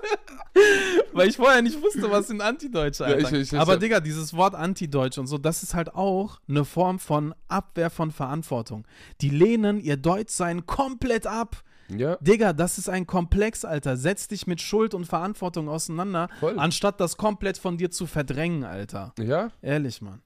Weil 1.13 1.29
ich 1.29 1.37
vorher 1.37 1.61
nicht 1.61 1.81
wusste, 1.81 2.09
was 2.09 2.27
sind 2.27 2.41
Antideutsche, 2.41 3.03
Ja, 3.03 3.09
Alter. 3.15 3.31
ich- 3.33 3.41
ich- 3.41 3.53
ich- 3.53 3.59
Aber 3.59 3.77
Digga, 3.77 3.99
dieses 3.99 4.33
Wort 4.33 4.55
Antideutsch 4.55 5.17
und 5.17 5.27
so, 5.27 5.37
das 5.37 5.63
ist 5.63 5.73
halt 5.73 5.93
auch 5.95 6.39
eine 6.49 6.65
Form 6.65 6.99
von 6.99 7.33
Abwehr 7.47 7.89
von 7.89 8.11
Verantwortung. 8.11 8.85
Die 9.21 9.29
lehnen 9.29 9.79
ihr 9.79 9.97
Deutschsein 10.19 10.65
komplett 10.65 11.25
ab. 11.27 11.63
ja, 11.87 12.17
Digga, 12.17 12.51
das 12.53 12.77
ist 12.77 12.89
ein 12.89 13.07
Komplex, 13.07 13.63
Alter. 13.65 13.95
Setz 13.97 14.27
dich 14.27 14.47
mit 14.47 14.61
Schuld 14.61 14.93
und 14.93 15.05
Verantwortung 15.05 15.69
auseinander, 15.69 16.27
Voll. 16.39 16.59
anstatt 16.59 16.99
das 16.99 17.15
komplett 17.17 17.57
von 17.57 17.77
dir 17.77 17.89
zu 17.89 18.05
verdrängen, 18.05 18.63
Alter. 18.65 19.13
ja, 19.19 19.49
Ehrlich, 19.61 20.01
Mann. 20.01 20.21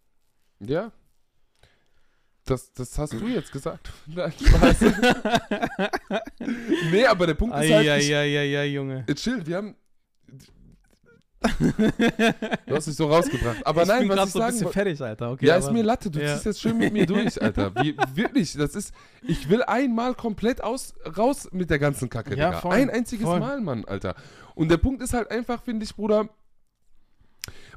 ja. 0.60 0.92
Das, 2.46 2.74
das 2.74 2.98
hast 2.98 3.14
du 3.14 3.26
jetzt 3.28 3.54
gesagt. 3.54 3.90
Nein, 4.06 4.34
Spaß. 4.34 4.82
nee, 6.92 7.06
aber 7.06 7.28
der 7.28 7.36
Punkt 7.36 7.56
ist 7.56 7.72
halt, 7.72 7.86
ich, 7.86 7.92
Eieieiei, 8.14 8.66
Junge. 8.66 9.06
äh, 9.08 9.16
chill, 9.16 9.46
wir 9.46 9.56
haben... 9.58 9.76
du 12.68 12.76
hast 12.76 12.88
dich 12.88 12.96
so 12.96 13.08
rausgebracht. 13.08 13.66
Aber 13.66 13.84
ich 13.84 13.88
nein, 13.88 14.08
bin 14.08 14.18
was 14.18 14.28
ich 14.28 14.34
so 14.34 14.40
ein 14.40 14.42
sagen 14.42 14.52
bisschen 14.52 14.66
wollte... 14.66 14.74
fertig, 14.80 15.02
Alter. 15.02 15.32
Okay, 15.32 15.46
Ja, 15.46 15.56
ist 15.58 15.72
mir 15.72 15.84
Latte, 15.84 16.10
du 16.10 16.20
ja. 16.20 16.34
ziehst 16.34 16.46
jetzt 16.46 16.62
schön 16.62 16.78
mit 16.78 16.94
mir 16.94 17.06
durch, 17.06 17.42
Alter. 17.42 17.74
Wie, 17.76 17.96
wirklich, 18.14 18.54
das 18.54 18.76
ist, 18.76 18.94
ich 19.22 19.50
will 19.50 19.62
einmal 19.64 20.14
komplett 20.16 20.64
aus, 20.64 20.94
raus 21.18 21.50
mit 21.52 21.70
der 21.70 21.80
ganzen 21.80 22.10
Kacke, 22.10 22.36
Ja, 22.36 22.50
Digga. 22.50 22.62
voll, 22.62 22.74
Ein 22.74 22.90
einziges 22.90 23.26
voll. 23.26 23.40
Mal, 23.40 23.62
Mann, 23.62 23.86
Alter. 23.86 24.16
Und 24.56 24.70
der 24.70 24.78
Punkt 24.78 25.02
ist 25.02 25.14
halt 25.14 25.32
einfach, 25.32 25.62
finde 25.64 25.84
ich, 25.86 25.96
Bruder, 25.96 26.30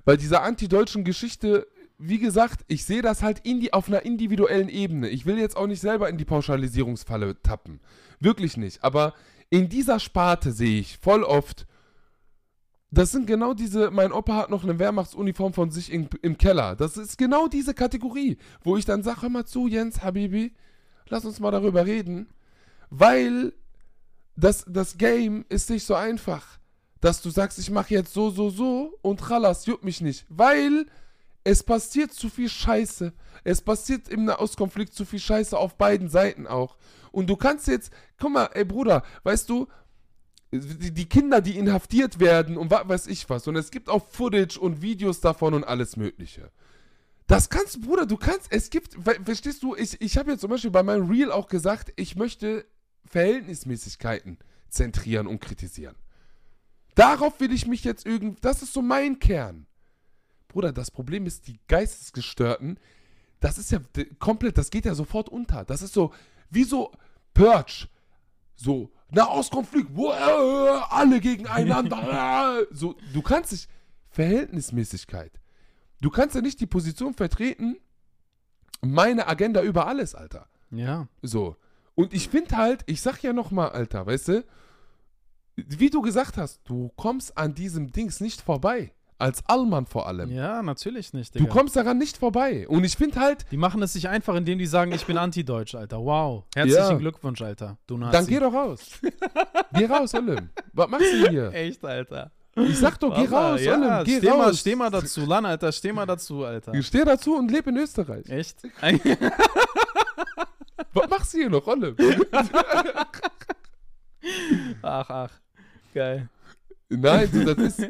bei 0.05 0.17
dieser 0.17 0.43
antideutschen 0.43 1.05
Geschichte, 1.05 1.67
wie 1.99 2.19
gesagt, 2.19 2.61
ich 2.69 2.85
sehe 2.85 3.03
das 3.03 3.23
halt 3.23 3.41
indi 3.45 3.73
auf 3.73 3.89
einer 3.89 4.03
individuellen 4.05 4.69
Ebene. 4.69 5.09
Ich 5.09 5.27
will 5.27 5.39
jetzt 5.39 5.57
auch 5.57 5.67
nicht 5.67 5.81
selber 5.81 6.09
in 6.09 6.19
die 6.19 6.25
Pauschalisierungsfalle 6.25 7.43
tappen. 7.43 7.81
Wirklich 8.21 8.57
nicht. 8.57 8.85
Aber 8.85 9.15
in 9.51 9.69
dieser 9.69 9.99
Sparte 9.99 10.53
sehe 10.53 10.79
ich 10.81 10.99
voll 10.99 11.23
oft, 11.23 11.67
das 12.91 13.11
sind 13.11 13.27
genau 13.27 13.53
diese, 13.53 13.91
mein 13.91 14.13
Opa 14.13 14.37
hat 14.37 14.51
noch 14.51 14.63
eine 14.63 14.79
Wehrmachtsuniform 14.79 15.53
von 15.53 15.71
sich 15.71 15.93
in, 15.93 16.09
im 16.23 16.39
Keller. 16.39 16.77
Das 16.77 16.97
ist 16.97 17.19
genau 17.19 17.49
diese 17.49 17.75
Kategorie, 17.75 18.39
wo 18.63 18.77
ich 18.77 18.85
dann 18.85 19.03
sage, 19.03 19.23
hör 19.23 19.29
mal 19.29 19.45
zu, 19.45 19.67
Jens, 19.67 20.03
Habibi, 20.03 20.55
lass 21.09 21.25
uns 21.25 21.41
mal 21.41 21.51
darüber 21.51 21.85
reden. 21.85 22.29
Weil 22.91 23.53
das, 24.37 24.65
das 24.69 24.97
Game 24.99 25.45
ist 25.49 25.71
nicht 25.71 25.85
so 25.85 25.95
einfach, 25.95 26.59
dass 27.01 27.23
du 27.23 27.31
sagst, 27.31 27.59
ich 27.59 27.71
mache 27.71 27.95
jetzt 27.95 28.13
so, 28.13 28.31
so, 28.31 28.51
so 28.51 28.99
und 29.03 29.21
Chalas, 29.21 29.67
juckt 29.67 29.85
mich 29.85 30.01
nicht. 30.01 30.25
Weil 30.29 30.87
es 31.43 31.63
passiert 31.63 32.13
zu 32.13 32.29
viel 32.29 32.49
Scheiße. 32.49 33.13
Es 33.45 33.61
passiert 33.61 34.09
im 34.09 34.25
Nahostkonflikt 34.25 34.95
zu 34.95 35.05
viel 35.05 35.21
Scheiße 35.21 35.57
auf 35.57 35.77
beiden 35.77 36.09
Seiten 36.09 36.47
auch. 36.47 36.77
Und 37.13 37.31
du 37.31 37.37
kannst 37.37 37.67
jetzt, 37.67 37.93
guck 38.19 38.33
mal, 38.33 38.51
ey 38.55 38.65
Bruder, 38.65 39.03
weißt 39.23 39.49
du, 39.49 39.69
die, 40.61 41.09
Kinder, 41.09 41.41
die 41.41 41.57
inhaftiert 41.57 42.21
werden 42.21 42.57
und 42.57 42.71
was 42.71 42.89
weiß 42.89 43.07
ich 43.09 43.29
was. 43.29 43.47
Und 43.47 43.57
es 43.57 43.71
gibt 43.71 43.89
auch 43.89 44.07
Footage 44.09 44.59
und 44.59 44.83
Videos 44.83 45.21
davon 45.21 45.55
und 45.55 45.65
alles 45.65 45.97
Mögliche. 45.97 46.51
Das 47.27 47.49
kannst, 47.49 47.81
Bruder, 47.83 48.07
du 48.07 48.17
kannst, 48.17 48.53
es 48.53 48.71
gibt, 48.71 48.95
ver- 48.95 49.23
verstehst 49.25 49.63
du, 49.63 49.75
ich, 49.75 50.01
ich 50.01 50.17
habe 50.17 50.31
jetzt 50.31 50.41
zum 50.41 50.51
Beispiel 50.51 50.71
bei 50.71 50.83
meinem 50.83 51.11
Reel 51.11 51.33
auch 51.33 51.49
gesagt, 51.49 51.93
ich 51.97 52.17
möchte 52.17 52.65
Verhältnismäßigkeiten 53.05 54.39
zentrieren 54.69 55.27
und 55.27 55.41
kritisieren. 55.41 55.97
Darauf 56.95 57.41
will 57.41 57.53
ich 57.53 57.67
mich 57.67 57.85
jetzt 57.85 58.07
irgendwie, 58.07 58.41
das 58.41 58.63
ist 58.63 58.73
so 58.73 58.83
mein 58.83 59.19
Kern. 59.19 59.67
Bruder, 60.49 60.73
das 60.73 60.91
Problem 60.91 61.27
ist, 61.27 61.49
die 61.49 61.59
Geistesgestörten, 61.69 62.79
das 63.41 63.59
ist 63.59 63.71
ja 63.71 63.81
komplett, 64.19 64.57
das 64.57 64.71
geht 64.71 64.87
ja 64.87 64.95
sofort 64.95 65.29
unter. 65.29 65.65
Das 65.65 65.83
ist 65.83 65.93
so, 65.93 66.13
wie 66.49 66.65
so 66.65 66.93
Purge. 67.35 67.89
So, 68.55 68.91
Nahostkonflikt, 69.11 69.91
wo, 69.95 70.11
äh, 70.11 70.81
alle 70.91 71.21
gegeneinander. 71.21 72.61
äh, 72.61 72.67
so, 72.75 72.97
du 73.13 73.23
kannst 73.23 73.53
nicht, 73.53 73.69
Verhältnismäßigkeit. 74.09 75.41
Du 76.01 76.11
kannst 76.11 76.35
ja 76.35 76.41
nicht 76.41 76.61
die 76.61 76.67
Position 76.67 77.15
vertreten, 77.15 77.77
meine 78.83 79.27
Agenda 79.27 79.63
über 79.63 79.87
alles, 79.87 80.15
Alter. 80.15 80.49
Ja. 80.71 81.09
So. 81.23 81.57
Und 81.95 82.13
ich 82.13 82.29
finde 82.29 82.57
halt, 82.57 82.83
ich 82.87 83.01
sag 83.01 83.23
ja 83.23 83.33
nochmal, 83.33 83.71
Alter, 83.71 84.07
weißt 84.07 84.29
du, 84.29 84.45
wie 85.57 85.91
du 85.91 86.03
gesagt 86.03 86.37
hast, 86.37 86.61
du 86.65 86.91
kommst 86.97 87.37
an 87.39 87.55
diesem 87.55 87.93
Dings 87.93 88.21
nicht 88.21 88.41
vorbei. 88.41 88.93
Als 89.19 89.43
Allmann 89.47 89.87
vor 89.87 90.07
allem. 90.07 90.31
Ja, 90.31 90.63
natürlich 90.63 91.15
nicht, 91.15 91.35
Du 91.35 91.39
Digga. 91.39 91.51
kommst 91.53 91.75
daran 91.75 91.97
nicht 91.97 92.19
vorbei. 92.19 92.69
Und 92.69 92.85
ich 92.85 92.97
finde 92.97 93.19
halt, 93.19 93.47
Die 93.51 93.57
machen 93.57 93.83
es 93.83 93.95
sich 93.95 94.09
einfach, 94.09 94.35
indem 94.35 94.59
die 94.59 94.67
sagen, 94.67 94.93
ich 94.93 95.07
bin 95.07 95.17
anti-deutsch, 95.17 95.75
Alter. 95.75 95.99
Wow. 96.05 96.45
Herzlichen 96.55 96.79
Ja. 96.91 96.93
Glückwunsch, 96.99 97.41
Alter. 97.41 97.79
Du 97.87 97.97
Nazi. 97.97 98.13
dann 98.13 98.27
geh 98.27 98.39
doch 98.41 98.53
raus. 98.53 99.01
geh 99.73 99.87
raus, 99.87 100.13
Olim. 100.15 100.51
Was 100.75 100.89
machst 100.89 101.13
du 101.13 101.29
hier? 101.31 101.51
Echt, 101.55 101.83
Alter. 101.83 102.31
Ich 102.57 102.79
sag 102.79 102.99
doch, 103.01 103.15
geh 103.15 103.27
raus, 103.27 103.61
ja, 103.63 103.75
Olim, 103.75 104.05
geh 104.05 104.19
steh 104.19 104.29
Mal, 104.31 104.41
raus. 104.49 104.61
steh 104.61 104.75
mal 104.77 104.91
dazu, 104.91 105.25
Lan, 105.27 105.45
Alter. 105.47 105.73
Steh 105.73 105.93
mal 105.93 106.07
dazu, 106.07 106.45
Alter. 106.45 106.75
Ich 106.75 106.87
steh 106.87 107.05
dazu 107.05 107.37
und 107.37 107.51
lebe 107.51 107.71
in 107.71 107.77
Österreich. 107.79 108.29
Echt? 108.29 108.59
Was 110.93 111.09
machst 111.11 111.33
du 111.35 111.39
hier 111.39 111.51
noch, 111.51 111.67
Olim? 111.67 111.97
ach, 114.83 115.11
ach. 115.11 115.31
Geil. 115.95 116.29
Nein, 116.89 117.29
du, 117.33 117.45
das 117.55 117.79
ist. 117.79 117.89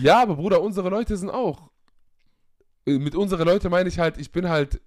Ja, 0.00 0.22
aber 0.22 0.36
Bruder, 0.36 0.60
unsere 0.62 0.88
Leute 0.90 1.16
sind 1.16 1.30
auch. 1.30 1.70
Äh, 2.86 2.98
Mit 2.98 3.14
unsere 3.14 3.44
Leute 3.44 3.68
meine 3.70 3.88
ich 3.88 3.98
halt, 3.98 4.18
ich 4.18 4.30
bin 4.32 4.48
halt. 4.48 4.80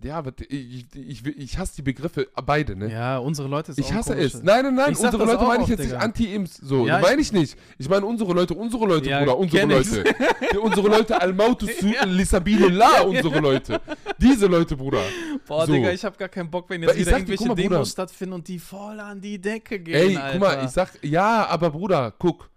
Ja, 0.00 0.16
aber 0.18 0.30
ich, 0.48 0.86
ich, 0.94 1.26
ich, 1.26 1.58
hasse 1.58 1.74
die 1.74 1.82
Begriffe 1.82 2.28
beide, 2.46 2.76
ne? 2.76 2.88
Ja, 2.88 3.18
unsere 3.18 3.48
Leute 3.48 3.72
ist 3.72 3.78
Ich 3.80 3.92
hasse 3.92 4.12
komisch. 4.14 4.34
es. 4.34 4.42
Nein, 4.44 4.64
nein, 4.66 4.74
nein, 4.76 4.92
Ich 4.92 5.00
unsere 5.00 5.24
Leute 5.24 5.42
meine 5.44 5.64
ich 5.64 5.70
jetzt 5.70 5.80
nicht. 5.80 5.92
Anti-Imps. 5.94 6.56
So, 6.58 6.86
Ja, 6.86 7.00
meine 7.00 7.20
ich 7.20 7.32
nicht. 7.32 7.58
Ich 7.78 7.88
meine 7.88 8.06
unsere 8.06 8.32
Leute, 8.32 8.54
unsere 8.54 8.86
Leute, 8.86 9.10
Ja, 9.10 9.18
Bruder, 9.18 9.36
unsere. 9.38 9.66
Leute. 9.66 10.04
Unsere 10.62 10.88
Leute, 10.88 11.20
Al-Mautu 11.20 11.66
Ja. 11.80 12.04
Lisabilillah, 12.04 13.02
unsere 13.02 13.40
Leute. 13.40 13.80
Diese 14.18 14.46
Leute, 14.46 14.76
Bruder. 14.76 15.02
Boah, 15.48 15.66
So. 15.66 15.72
Digga, 15.72 15.90
ich 15.90 16.04
hab 16.04 16.16
gar 16.16 16.28
keinen 16.28 16.48
Bock, 16.48 16.70
wenn 16.70 16.80
jetzt 16.82 16.92
ich 16.94 17.00
wieder 17.00 17.10
dir, 17.10 17.16
irgendwelche 17.16 17.38
guck 17.44 17.48
mal, 17.48 17.54
Demos 17.56 17.70
Bruder. 17.78 17.84
stattfinden 17.86 18.34
und 18.34 18.46
die 18.46 18.58
voll 18.60 19.00
an 19.00 19.20
die 19.20 19.40
Decke 19.40 19.80
gehen, 19.80 19.94
Ey, 19.96 20.16
Alter. 20.16 20.38
guck 20.38 20.40
mal, 20.40 20.64
ich 20.64 20.70
sag, 20.70 20.90
ja, 21.02 21.44
aber 21.48 21.70
Bruder, 21.70 22.14
guck. 22.16 22.48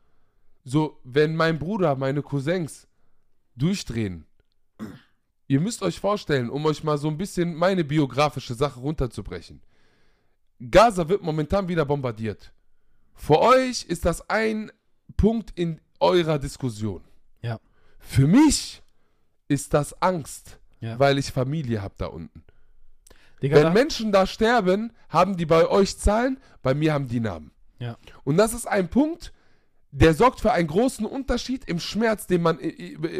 So, 0.63 0.99
wenn 1.03 1.35
mein 1.35 1.57
Bruder, 1.59 1.95
meine 1.95 2.21
Cousins 2.21 2.87
durchdrehen, 3.55 4.25
ihr 5.47 5.59
müsst 5.59 5.81
euch 5.81 5.99
vorstellen, 5.99 6.49
um 6.49 6.65
euch 6.65 6.83
mal 6.83 6.97
so 6.97 7.07
ein 7.07 7.17
bisschen 7.17 7.55
meine 7.55 7.83
biografische 7.83 8.53
Sache 8.53 8.79
runterzubrechen. 8.79 9.61
Gaza 10.69 11.09
wird 11.09 11.23
momentan 11.23 11.67
wieder 11.67 11.85
bombardiert. 11.85 12.53
Für 13.15 13.39
euch 13.39 13.83
ist 13.83 14.05
das 14.05 14.29
ein 14.29 14.71
Punkt 15.17 15.51
in 15.57 15.79
eurer 15.99 16.37
Diskussion. 16.39 17.01
Ja. 17.41 17.59
Für 17.99 18.27
mich 18.27 18.81
ist 19.47 19.73
das 19.73 19.99
Angst, 20.01 20.59
Ja. 20.79 20.97
weil 20.99 21.17
ich 21.17 21.31
Familie 21.31 21.81
habe 21.81 21.95
da 21.97 22.07
unten. 22.07 22.43
Digga, 23.41 23.55
Wenn 23.57 23.63
da, 23.63 23.69
Menschen 23.71 24.11
da 24.11 24.27
sterben, 24.27 24.93
haben 25.09 25.35
die 25.35 25.45
bei 25.47 25.67
euch 25.67 25.97
Zahlen, 25.97 26.39
bei 26.61 26.73
mir 26.75 26.93
haben 26.93 27.07
die 27.07 27.19
Namen. 27.19 27.51
Ja. 27.79 27.97
Und 28.23 28.37
das 28.37 28.53
ist 28.53 28.67
ein 28.67 28.89
Punkt, 28.89 29.33
der 29.91 30.13
sorgt 30.13 30.39
für 30.39 30.51
einen 30.51 30.67
großen 30.67 31.05
Unterschied 31.05 31.65
im 31.65 31.79
Schmerz, 31.79 32.27
den 32.27 32.41
man 32.41 32.57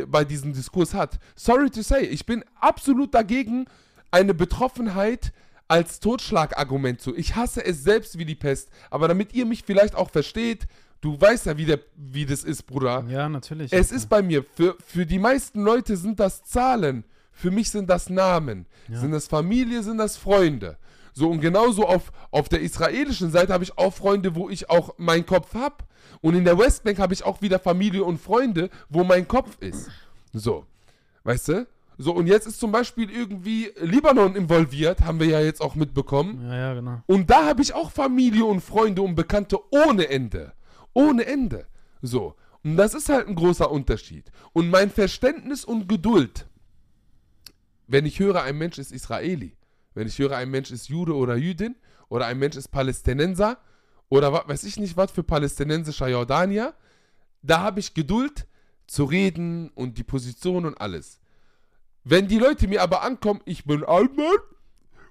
bei 0.08 0.24
diesem 0.24 0.54
Diskurs 0.54 0.94
hat. 0.94 1.20
Sorry 1.36 1.70
to 1.70 1.82
say, 1.82 2.06
ich 2.06 2.26
bin 2.26 2.44
absolut 2.60 3.14
dagegen, 3.14 3.66
eine 4.10 4.34
Betroffenheit 4.34 5.34
als 5.68 6.00
Totschlagargument 6.00 7.02
zu. 7.02 7.16
Ich 7.16 7.36
hasse 7.36 7.64
es 7.66 7.84
selbst 7.84 8.18
wie 8.18 8.26
die 8.26 8.36
Pest, 8.36 8.70
aber 8.90 9.08
damit 9.08 9.34
ihr 9.34 9.46
mich 9.46 9.64
vielleicht 9.64 9.96
auch 9.96 10.10
versteht, 10.10 10.68
du 11.00 11.20
weißt 11.20 11.46
ja, 11.46 11.58
wie, 11.58 11.66
der, 11.66 11.80
wie 11.96 12.26
das 12.26 12.44
ist, 12.44 12.64
Bruder. 12.64 13.06
ja, 13.08 13.30
natürlich. 13.30 13.72
Es 13.72 13.88
Alter. 13.88 13.96
ist 13.96 14.10
bei 14.10 14.22
mir, 14.22 14.44
für, 14.56 14.76
für 14.86 15.06
die 15.06 15.20
meisten 15.20 15.62
Leute 15.62 15.96
sind 15.98 16.20
das 16.20 16.44
Zahlen, 16.44 17.06
für 17.32 17.52
mich 17.52 17.72
sind 17.72 17.90
das 17.90 18.10
Namen. 18.10 18.66
Ja. 18.88 19.00
Sind 19.00 19.12
das 19.12 19.28
Familie, 19.28 19.84
sind 19.84 19.98
das 19.98 20.18
Freunde. 20.18 20.78
So 21.14 21.30
und 21.30 21.42
genauso 21.42 21.86
auf, 21.88 22.12
auf 22.32 22.50
der 22.50 22.62
israelischen 22.62 23.32
Seite 23.32 23.54
habe 23.54 23.64
ich 23.64 23.78
auch 23.78 23.94
Freunde, 23.94 24.36
wo 24.36 24.50
ich 24.50 24.70
auch 24.70 24.98
meinen 24.98 25.26
Kopf 25.26 25.54
habe. 25.54 25.78
Und 26.22 26.36
in 26.36 26.46
der 26.46 26.58
Westbank 26.58 27.00
habe 27.00 27.14
ich 27.14 27.24
auch 27.24 27.42
wieder 27.42 27.60
Familie 27.60 28.04
und 28.04 28.20
Freunde, 28.20 28.70
wo 28.90 29.04
mein 29.04 29.28
Kopf 29.28 29.58
ist. 29.60 29.90
So, 30.34 30.66
weißt 31.24 31.48
du? 31.50 31.68
So, 31.98 32.14
und 32.14 32.28
jetzt 32.28 32.48
ist 32.48 32.60
zum 32.60 32.72
Beispiel 32.72 33.12
irgendwie 33.12 33.72
Libanon 33.80 34.36
involviert, 34.36 35.02
haben 35.02 35.20
wir 35.20 35.28
ja 35.28 35.40
jetzt 35.40 35.62
auch 35.62 35.76
mitbekommen. 35.76 36.42
Ja, 36.48 36.56
ja, 36.56 36.74
genau. 36.74 37.04
Und 37.06 37.30
da 37.30 37.46
habe 37.46 37.62
ich 37.62 37.74
auch 37.74 37.92
Familie 37.92 38.46
und 38.46 38.62
Freunde 38.62 39.04
und 39.04 39.14
Bekannte 39.16 39.60
ohne 39.70 40.10
Ende. 40.10 40.54
Ohne 40.94 41.26
Ende. 41.26 41.68
So. 42.02 42.36
Und 42.64 42.78
das 42.78 42.94
ist 42.94 43.10
halt 43.10 43.28
ein 43.28 43.36
großer 43.36 43.70
Unterschied. 43.70 44.32
Und 44.54 44.70
mein 44.70 44.90
Verständnis 44.90 45.64
und 45.64 45.88
Geduld, 45.88 46.48
wenn 47.88 48.06
ich 48.06 48.20
höre, 48.20 48.42
ein 48.44 48.58
Mensch 48.58 48.78
ist 48.78 48.92
Israeli, 48.92 49.56
wenn 49.94 50.08
ich 50.08 50.18
höre, 50.20 50.36
ein 50.36 50.50
Mensch 50.50 50.72
ist 50.72 50.90
Jude 50.90 51.16
oder 51.16 51.36
Jüdin, 51.36 51.76
oder 52.10 52.26
ein 52.26 52.40
Mensch 52.40 52.56
ist 52.56 52.70
Palästinenser, 52.70 53.58
oder 54.10 54.34
was 54.34 54.48
weiß 54.48 54.64
ich 54.66 54.78
nicht, 54.78 54.98
was 54.98 55.12
für 55.12 55.24
palästinensischer 55.24 56.08
Jordanier, 56.08 56.74
da 57.42 57.62
habe 57.62 57.80
ich 57.80 57.94
Geduld 57.94 58.48
zu 58.88 59.06
reden 59.06 59.70
und 59.70 59.98
die 59.98 60.04
Position 60.04 60.66
und 60.66 60.80
alles. 60.80 61.20
Wenn 62.04 62.28
die 62.28 62.40
Leute 62.40 62.68
mir 62.68 62.82
aber 62.82 63.04
ankommen, 63.04 63.42
ich 63.46 63.64
bin 63.66 63.84
Alman, 63.84 64.38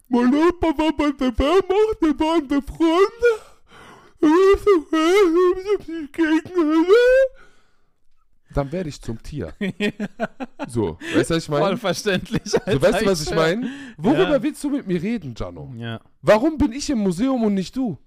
mein 0.09 0.35
Opa 0.35 0.66
war 0.77 0.93
bei 0.97 1.12
der 1.12 1.39
Wehrmacht, 1.39 2.01
wir 2.01 2.19
waren 2.19 2.48
befreundet. 2.48 3.51
Dann 8.55 8.73
werde 8.73 8.89
ich 8.89 9.01
zum 9.01 9.23
Tier. 9.23 9.53
So, 10.69 10.99
weißt 11.15 11.31
du, 11.31 11.35
was 11.35 11.43
ich 11.45 11.49
meine? 11.49 11.77
verständlich, 11.79 12.43
So, 12.45 12.59
weißt 12.67 13.01
du, 13.03 13.07
was 13.07 13.23
ich 13.23 13.35
meine? 13.35 13.69
Worüber 13.97 14.31
Ja. 14.33 14.43
willst 14.43 14.63
du 14.63 14.71
mit 14.71 14.87
mir 14.87 15.03
reden, 15.03 15.35
Jano? 15.37 15.73
Ja. 15.77 16.01
Warum 16.23 16.59
bin 16.59 16.73
ich 16.73 16.91
im 16.91 16.99
Museum 16.99 17.43
und 17.43 17.55
nicht 17.55 17.75
du? 17.77 17.99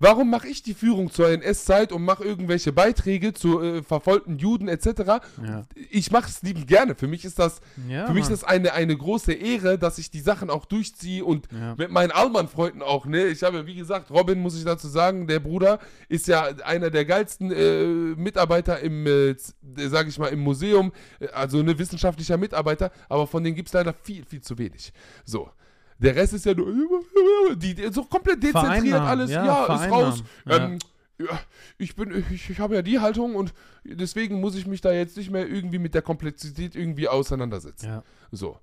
Warum 0.00 0.30
mache 0.30 0.46
ich 0.46 0.62
die 0.62 0.74
Führung 0.74 1.10
zur 1.10 1.28
NS-Zeit 1.28 1.90
und 1.90 2.04
mache 2.04 2.22
irgendwelche 2.22 2.72
Beiträge 2.72 3.32
zu 3.32 3.60
äh, 3.60 3.82
verfolgten 3.82 4.38
Juden 4.38 4.68
etc.? 4.68 4.86
Ja. 5.44 5.66
Ich 5.90 6.12
mache 6.12 6.28
es 6.28 6.40
liebend 6.42 6.68
gerne. 6.68 6.94
Für 6.94 7.08
mich 7.08 7.24
ist 7.24 7.40
das, 7.40 7.60
Ja, 7.88 8.06
für 8.06 8.12
mich 8.12 8.22
ist 8.22 8.30
das 8.30 8.44
eine, 8.44 8.72
eine 8.74 8.96
große 8.96 9.32
Ehre, 9.32 9.76
dass 9.76 9.98
ich 9.98 10.10
die 10.12 10.20
Sachen 10.20 10.50
auch 10.50 10.66
durchziehe 10.66 11.24
und 11.24 11.48
Ja. 11.50 11.74
mit 11.76 11.90
meinen 11.90 12.12
Allmann-Freunden 12.12 12.80
auch. 12.80 13.06
Ne? 13.06 13.26
Ich 13.26 13.42
habe, 13.42 13.66
wie 13.66 13.74
gesagt, 13.74 14.12
Robin, 14.12 14.40
muss 14.40 14.56
ich 14.56 14.64
dazu 14.64 14.86
sagen, 14.86 15.26
der 15.26 15.40
Bruder 15.40 15.80
ist 16.08 16.28
ja 16.28 16.42
einer 16.64 16.90
der 16.90 17.04
geilsten 17.04 17.50
äh, 17.50 17.84
Mitarbeiter 18.14 18.78
im, 18.78 19.04
äh, 19.04 19.34
sage 19.88 20.10
ich 20.10 20.18
mal, 20.18 20.28
im 20.28 20.40
Museum, 20.40 20.92
äh, 21.18 21.26
also 21.30 21.60
ne 21.62 21.76
wissenschaftlicher 21.76 22.36
Mitarbeiter, 22.36 22.92
aber 23.08 23.26
von 23.26 23.42
denen 23.42 23.56
gibt 23.56 23.68
es 23.68 23.74
leider 23.74 23.92
viel, 23.92 24.24
viel 24.24 24.42
zu 24.42 24.56
wenig. 24.58 24.92
So. 25.24 25.50
Der 25.98 26.14
Rest 26.14 26.32
ist 26.32 26.46
ja 26.46 26.54
nur, 26.54 27.04
die, 27.56 27.74
so 27.90 28.04
komplett 28.04 28.42
dezentriert 28.42 29.00
alles. 29.00 29.30
ja, 29.30 29.44
Ja, 29.44 29.74
ist 29.74 29.90
raus. 29.90 30.22
Ähm, 30.46 30.78
ja, 31.18 31.40
ich 31.78 31.96
bin, 31.96 32.24
ich, 32.30 32.50
ich 32.50 32.60
habe 32.60 32.76
ja 32.76 32.82
die 32.82 33.00
Haltung 33.00 33.34
und 33.34 33.52
deswegen 33.84 34.40
muss 34.40 34.54
ich 34.54 34.66
mich 34.66 34.80
da 34.80 34.92
jetzt 34.92 35.16
nicht 35.16 35.30
mehr 35.30 35.48
irgendwie 35.48 35.78
mit 35.78 35.94
der 35.94 36.02
Komplexität 36.02 36.76
irgendwie 36.76 37.08
auseinandersetzen. 37.08 37.86
Ja. 37.86 38.04
So. 38.30 38.58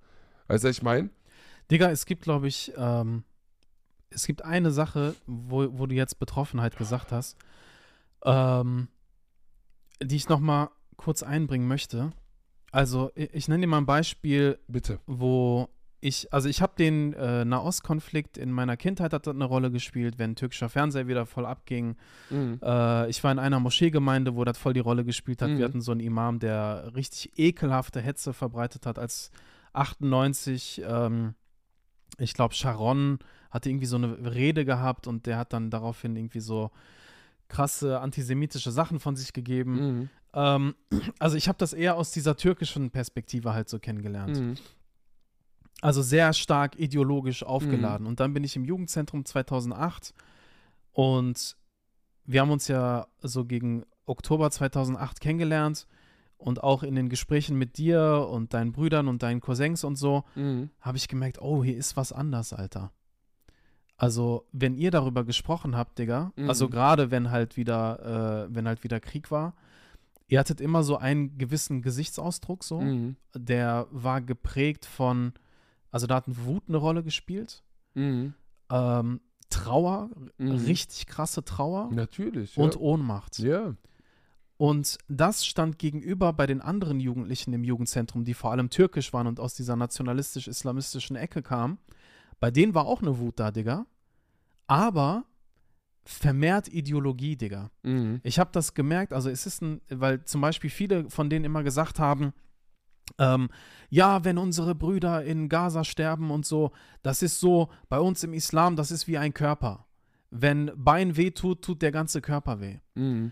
Weißt 0.48 0.64
du, 0.64 0.70
was 0.70 0.78
ich 0.78 0.84
meine? 0.84 1.10
Digga, 1.70 1.90
es 1.90 2.06
gibt, 2.06 2.22
glaube 2.22 2.48
ich, 2.48 2.72
ähm, 2.78 3.24
es 4.10 4.26
gibt 4.26 4.44
eine 4.44 4.72
Sache, 4.72 5.16
wo, 5.26 5.68
wo 5.78 5.86
du 5.88 5.96
jetzt 5.96 6.20
Betroffenheit 6.20 6.78
gesagt 6.78 7.12
hast, 7.12 7.38
ähm, 8.24 8.88
die 10.02 10.16
ich 10.16 10.30
noch 10.30 10.40
mal 10.40 10.70
kurz 10.96 11.24
einbringen 11.24 11.68
möchte. 11.68 12.12
Also, 12.72 13.12
ich, 13.16 13.34
ich 13.34 13.48
nenne 13.48 13.62
dir 13.62 13.68
mal 13.68 13.80
ein 13.80 13.86
Beispiel, 13.86 14.60
Bitte. 14.68 15.00
wo 15.08 15.70
ich, 16.06 16.32
also 16.32 16.48
ich 16.48 16.62
habe 16.62 16.74
den 16.78 17.14
äh, 17.14 17.44
Nahostkonflikt 17.46 18.38
in 18.38 18.52
meiner 18.52 18.78
Kindheit 18.78 19.12
hat 19.12 19.26
das 19.26 19.34
eine 19.34 19.46
Rolle 19.46 19.72
gespielt, 19.72 20.20
wenn 20.20 20.36
türkischer 20.36 20.70
Fernseher 20.70 21.08
wieder 21.08 21.26
voll 21.26 21.48
abging. 21.48 21.96
Mhm. 22.30 22.60
Äh, 22.62 23.10
ich 23.10 23.24
war 23.24 23.32
in 23.32 23.40
einer 23.40 23.60
Moscheegemeinde, 23.60 24.36
wo 24.36 24.44
das 24.44 24.56
voll 24.56 24.74
die 24.74 24.82
Rolle 24.82 25.04
gespielt 25.04 25.42
hat. 25.42 25.50
Mhm. 25.50 25.58
Wir 25.58 25.66
hatten 25.66 25.82
so 25.82 25.92
einen 25.92 26.02
Imam, 26.02 26.38
der 26.38 26.92
richtig 26.96 27.40
ekelhafte 27.40 28.02
Hetze 28.02 28.34
verbreitet 28.34 28.86
hat, 28.86 29.00
als 29.00 29.32
98, 29.74 30.84
ähm, 30.88 31.34
ich 32.20 32.36
glaube, 32.36 32.54
Sharon 32.54 33.18
hatte 33.50 33.70
irgendwie 33.70 33.88
so 33.88 33.98
eine 33.98 34.32
Rede 34.32 34.64
gehabt 34.64 35.08
und 35.08 35.26
der 35.26 35.40
hat 35.40 35.54
dann 35.54 35.72
daraufhin 35.72 36.16
irgendwie 36.16 36.40
so 36.40 36.70
krasse 37.48 38.00
antisemitische 38.00 38.72
Sachen 38.72 39.00
von 39.00 39.16
sich 39.16 39.34
gegeben. 39.34 39.74
Mhm. 39.74 40.10
Ähm, 40.36 40.76
also 41.18 41.36
ich 41.36 41.48
habe 41.48 41.58
das 41.58 41.74
eher 41.74 41.96
aus 41.98 42.12
dieser 42.12 42.38
türkischen 42.38 42.92
Perspektive 42.92 43.54
halt 43.54 43.70
so 43.70 43.80
kennengelernt. 43.80 44.38
Mhm. 45.82 45.88
Also 45.88 46.02
sehr 46.02 46.34
stark 46.34 46.78
ideologisch 46.80 47.42
Mhm. 47.42 47.48
aufgeladen. 47.48 48.08
Und 48.08 48.20
dann 48.20 48.34
bin 48.34 48.44
ich 48.44 48.56
im 48.56 48.66
Jugendzentrum 48.66 49.26
2008 49.26 50.14
und 50.92 51.58
wir 52.26 52.42
haben 52.42 52.52
uns 52.52 52.68
ja 52.68 53.08
so 53.22 53.46
gegen 53.46 53.84
Oktober 54.06 54.50
2008 54.52 55.20
kennengelernt 55.20 55.88
und 56.38 56.64
auch 56.64 56.84
in 56.84 56.96
den 56.96 57.10
Gesprächen 57.10 57.58
mit 57.58 57.78
dir 57.78 58.28
und 58.30 58.54
deinen 58.54 58.72
Brüdern 58.72 59.08
und 59.08 59.22
deinen 59.24 59.42
Cousins 59.42 59.84
und 59.84 59.96
so 59.96 60.24
Mhm. 60.36 60.70
habe 60.82 60.98
ich 60.98 61.08
gemerkt, 61.08 61.42
oh, 61.42 61.64
hier 61.64 61.78
ist 61.78 61.96
was 61.98 62.12
anders, 62.12 62.52
Alter. 62.54 62.92
Also, 63.98 64.46
wenn 64.52 64.76
ihr 64.76 64.92
darüber 64.92 65.24
gesprochen 65.24 65.78
habt, 65.78 65.98
Digga, 66.00 66.34
Mhm. 66.36 66.50
also 66.50 66.68
gerade 66.68 67.12
wenn 67.12 67.32
halt 67.32 67.56
wieder, 67.56 68.46
äh, 68.50 68.54
wenn 68.56 68.68
halt 68.68 68.84
wieder 68.84 69.00
Krieg 69.00 69.32
war, 69.32 69.56
ihr 70.28 70.40
hattet 70.40 70.60
immer 70.60 70.84
so 70.84 70.98
einen 70.98 71.38
gewissen 71.38 71.82
Gesichtsausdruck 71.82 72.64
so, 72.64 72.82
Mhm. 72.82 73.16
der 73.34 73.88
war 73.92 74.20
geprägt 74.22 74.86
von, 74.86 75.34
also 75.96 76.08
da 76.08 76.16
hat 76.16 76.26
Wut 76.28 76.64
eine 76.68 76.76
Rolle 76.78 77.04
gespielt, 77.04 77.64
Mhm. 77.94 78.34
ähm, 78.70 79.22
Trauer, 79.50 80.10
Mhm. 80.38 80.52
richtig 80.52 81.08
krasse 81.08 81.46
Trauer 81.46 81.90
Natürlich. 81.94 82.58
und 82.58 82.74
ja. 82.76 82.80
Ohnmacht. 82.82 83.40
ja. 83.40 83.76
Und 84.58 84.98
das 85.08 85.46
stand 85.46 85.80
gegenüber 85.80 86.34
bei 86.34 86.48
den 86.48 86.60
anderen 86.62 87.00
Jugendlichen 87.00 87.54
im 87.54 87.64
Jugendzentrum, 87.64 88.26
die 88.26 88.34
vor 88.34 88.52
allem 88.52 88.70
türkisch 88.70 89.14
waren 89.14 89.28
und 89.28 89.40
aus 89.40 89.54
dieser 89.54 89.76
nationalistisch-islamistischen 89.78 91.16
Ecke 91.16 91.42
kamen. 91.42 91.78
Bei 92.42 92.52
denen 92.52 92.74
war 92.74 92.86
auch 92.86 93.02
eine 93.02 93.18
Wut 93.20 93.40
da, 93.40 93.52
Digga. 93.52 93.86
Aber 94.68 95.24
vermehrt 96.06 96.68
Ideologie, 96.68 97.36
Digga. 97.36 97.72
Mhm. 97.84 98.20
Ich 98.24 98.38
habe 98.40 98.50
das 98.54 98.74
gemerkt, 98.74 99.14
also 99.14 99.30
es 99.30 99.46
ist 99.46 99.62
ein, 99.62 99.82
weil 99.90 100.24
zum 100.26 100.42
Beispiel 100.42 100.70
viele 100.70 101.10
von 101.10 101.30
denen 101.30 101.46
immer 101.46 101.64
gesagt 101.64 102.00
haben, 102.00 102.34
ähm, 103.18 103.50
ja, 103.90 104.24
wenn 104.24 104.38
unsere 104.38 104.76
Brüder 104.76 105.24
in 105.24 105.50
Gaza 105.50 105.84
sterben 105.84 106.32
und 106.32 106.46
so, 106.46 106.72
das 107.04 107.22
ist 107.22 107.40
so, 107.40 107.70
bei 107.90 108.00
uns 108.00 108.24
im 108.24 108.34
Islam, 108.34 108.76
das 108.76 108.92
ist 108.92 109.08
wie 109.08 109.18
ein 109.18 109.34
Körper. 109.34 109.86
Wenn 110.32 110.72
Bein 110.76 111.16
weh 111.16 111.32
tut, 111.32 111.62
tut 111.62 111.82
der 111.82 111.92
ganze 111.92 112.22
Körper 112.22 112.60
weh. 112.60 112.80
Mhm. 112.96 113.32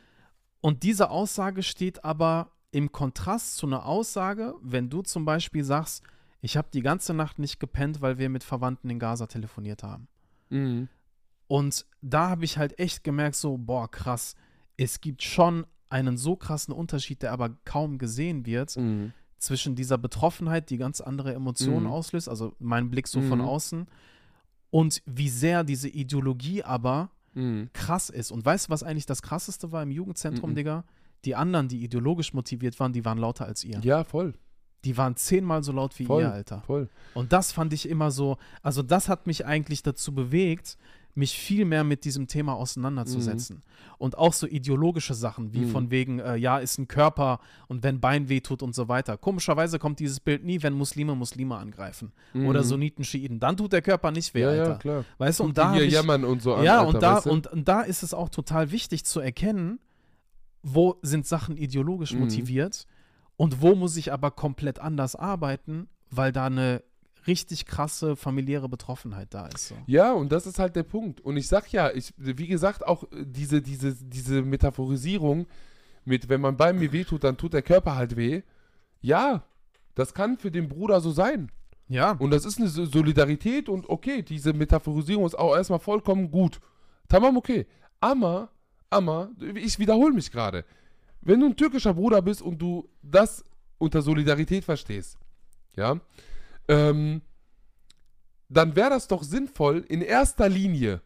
Und 0.62 0.84
diese 0.84 1.10
Aussage 1.10 1.64
steht 1.64 2.06
aber 2.06 2.52
im 2.72 2.92
Kontrast 2.92 3.58
zu 3.58 3.68
einer 3.68 3.86
Aussage, 3.86 4.56
wenn 4.62 4.90
du 4.90 5.02
zum 5.02 5.26
Beispiel 5.26 5.64
sagst, 5.64 6.04
ich 6.42 6.58
habe 6.58 6.70
die 6.74 6.82
ganze 6.82 7.14
Nacht 7.14 7.40
nicht 7.40 7.60
gepennt, 7.60 8.02
weil 8.02 8.18
wir 8.18 8.30
mit 8.30 8.44
Verwandten 8.44 8.90
in 8.90 9.00
Gaza 9.00 9.28
telefoniert 9.28 9.84
haben. 9.84 10.08
Mhm. 10.50 10.90
Und 11.48 11.86
da 12.02 12.30
habe 12.30 12.46
ich 12.46 12.58
halt 12.58 12.80
echt 12.80 13.04
gemerkt, 13.04 13.36
so, 13.36 13.58
boah, 13.58 13.90
krass, 13.90 14.36
es 14.78 15.02
gibt 15.02 15.24
schon 15.24 15.66
einen 15.90 16.18
so 16.18 16.36
krassen 16.36 16.74
Unterschied, 16.74 17.22
der 17.22 17.32
aber 17.32 17.50
kaum 17.66 17.98
gesehen 17.98 18.46
wird, 18.46 18.76
Mhm. 18.78 19.14
Zwischen 19.44 19.76
dieser 19.76 19.98
Betroffenheit, 19.98 20.70
die 20.70 20.78
ganz 20.78 21.02
andere 21.02 21.34
Emotionen 21.34 21.86
Mhm. 21.86 21.92
auslöst, 21.92 22.30
also 22.30 22.54
mein 22.60 22.90
Blick 22.90 23.08
so 23.08 23.22
von 23.22 23.40
Mhm. 23.40 23.46
außen, 23.46 23.88
und 24.70 25.02
wie 25.06 25.30
sehr 25.30 25.64
diese 25.64 25.90
Ideologie 25.90 26.64
aber 26.64 27.10
Mhm. 27.36 27.70
krass 27.74 28.10
ist. 28.10 28.32
Und 28.32 28.46
weißt 28.46 28.68
du, 28.68 28.70
was 28.72 28.84
eigentlich 28.84 29.06
das 29.06 29.22
Krasseste 29.22 29.72
war 29.72 29.84
im 29.84 29.92
Jugendzentrum, 29.92 30.52
Mhm. 30.52 30.56
Digga? 30.56 30.84
Die 31.26 31.36
anderen, 31.36 31.68
die 31.68 31.84
ideologisch 31.84 32.34
motiviert 32.34 32.80
waren, 32.80 32.94
die 32.94 33.06
waren 33.06 33.18
lauter 33.18 33.46
als 33.46 33.64
ihr. 33.64 33.80
Ja, 33.84 34.04
voll. 34.04 34.34
Die 34.86 34.98
waren 34.98 35.16
zehnmal 35.16 35.64
so 35.64 35.72
laut 35.72 35.98
wie 36.00 36.06
Voll. 36.06 36.24
ihr, 36.24 36.32
Alter. 36.34 36.62
Voll. 36.62 36.90
Und 37.14 37.32
das 37.32 37.52
fand 37.54 37.72
ich 37.74 37.88
immer 37.88 38.12
so, 38.12 38.38
also 38.62 38.82
das 38.84 39.08
hat 39.08 39.28
mich 39.28 39.46
eigentlich 39.46 39.82
dazu 39.84 40.14
bewegt, 40.14 40.78
mich 41.16 41.38
viel 41.38 41.66
mehr 41.66 41.84
mit 41.84 42.06
diesem 42.06 42.28
Thema 42.28 42.54
auseinanderzusetzen. 42.56 43.62
Und 44.00 44.18
auch 44.18 44.34
so 44.34 44.48
ideologische 44.48 45.14
Sachen, 45.14 45.54
wie 45.54 45.60
Mhm. 45.66 45.68
von 45.70 45.92
wegen, 45.92 46.20
äh, 46.20 46.36
ja, 46.38 46.58
ist 46.58 46.78
ein 46.80 46.88
Körper 46.88 47.40
und 47.68 47.84
wenn 47.84 48.00
Bein 48.00 48.30
wehtut 48.30 48.64
und 48.64 48.74
so 48.74 48.88
weiter. 48.88 49.18
Komischerweise 49.18 49.78
kommt 49.78 50.00
dieses 50.00 50.20
Bild 50.20 50.44
nie, 50.44 50.64
wenn 50.64 50.74
Muslime 50.74 51.14
Muslime 51.16 51.56
angreifen. 51.56 52.12
Oder 52.34 52.62
Mhm. 52.62 52.66
Sunniten 52.68 53.04
Schiiten. 53.06 53.40
Dann 53.40 53.56
tut 53.58 53.74
der 53.74 53.82
Körper 53.84 54.12
nicht 54.12 54.34
weh, 54.34 54.42
Ja, 54.42 54.50
Alter. 54.50 54.70
ja, 54.70 54.76
klar. 54.78 55.06
Weißt 55.20 55.40
du, 55.40 55.44
und 55.44 55.58
da 55.58 55.74
hier 55.74 55.84
ich, 55.84 55.94
jammern 55.94 56.24
und 56.24 56.42
so 56.42 56.56
an, 56.56 56.64
ja, 56.66 56.80
Alter, 56.80 56.88
und, 56.96 57.02
da, 57.04 57.16
weißt 57.18 57.26
du? 57.28 57.30
und, 57.32 57.48
und 57.48 57.68
da 57.68 57.82
ist 57.82 58.02
es 58.04 58.14
auch 58.16 58.30
total 58.30 58.72
wichtig 58.72 59.06
zu 59.06 59.20
erkennen, 59.20 59.80
wo 60.64 60.98
sind 61.02 61.28
Sachen 61.28 61.58
ideologisch 61.58 62.14
Mhm. 62.14 62.22
motiviert 62.22 62.88
und 63.38 63.62
wo 63.62 63.76
muss 63.76 63.98
ich 63.98 64.12
aber 64.14 64.32
komplett 64.32 64.80
anders 64.80 65.16
arbeiten, 65.16 65.88
weil 66.10 66.32
da 66.32 66.46
eine 66.48 66.82
richtig 67.28 67.66
krasse 67.66 68.16
familiäre 68.16 68.70
Betroffenheit 68.70 69.34
da 69.34 69.48
ist. 69.48 69.70
So. 69.70 69.76
Ja, 69.88 70.12
und 70.14 70.32
das 70.32 70.46
ist 70.48 70.60
halt 70.60 70.76
der 70.76 70.84
Punkt. 70.84 71.22
Und 71.22 71.38
ich 71.38 71.48
sag 71.48 71.72
ja, 71.72 71.92
ich, 71.92 72.14
wie 72.18 72.48
gesagt, 72.48 72.86
auch 72.86 73.04
äh, 73.12 73.26
diese, 73.26 73.62
diese, 73.62 73.96
diese 73.96 74.42
Metaphorisierung 74.42 75.48
mit, 76.06 76.28
wenn 76.30 76.42
man 76.42 76.58
bei 76.58 76.74
mir 76.74 76.92
wehtut, 76.92 77.24
dann 77.24 77.38
tut 77.38 77.54
der 77.54 77.62
Körper 77.62 77.96
halt 77.96 78.16
weh. 78.18 78.42
Ja, 79.02 79.44
das 79.96 80.14
kann 80.14 80.38
für 80.38 80.52
den 80.52 80.68
Bruder 80.70 81.00
so 81.02 81.12
sein. 81.12 81.52
Ja, 81.90 82.12
Und 82.14 82.32
das 82.32 82.46
ist 82.46 82.58
eine 82.60 82.68
So- 82.70 82.86
Solidarität 82.86 83.70
und 83.70 83.88
okay, 83.90 84.22
diese 84.24 84.54
Metaphorisierung 84.54 85.26
ist 85.26 85.36
auch 85.38 85.56
erstmal 85.56 85.80
vollkommen 85.80 86.32
gut. 86.32 86.60
Tamam, 87.08 87.38
okay. 87.38 87.68
Aber, 88.00 88.50
aber, 88.90 89.30
ich 89.56 89.78
wiederhole 89.80 90.14
mich 90.14 90.32
gerade. 90.32 90.66
Wenn 91.22 91.40
du 91.42 91.48
ein 91.48 91.56
türkischer 91.56 91.94
Bruder 91.94 92.22
bist 92.22 92.42
und 92.42 92.58
du 92.62 92.90
das 93.02 93.44
unter 93.78 94.02
Solidarität 94.02 94.64
verstehst, 94.64 95.18
ja, 95.76 96.00
ähm, 96.68 97.22
dann 98.50 98.76
wäre 98.76 98.90
das 98.90 99.08
doch 99.08 99.24
sinnvoll 99.24 99.86
in 99.88 100.02
erster 100.02 100.50
Linie, 100.50 101.02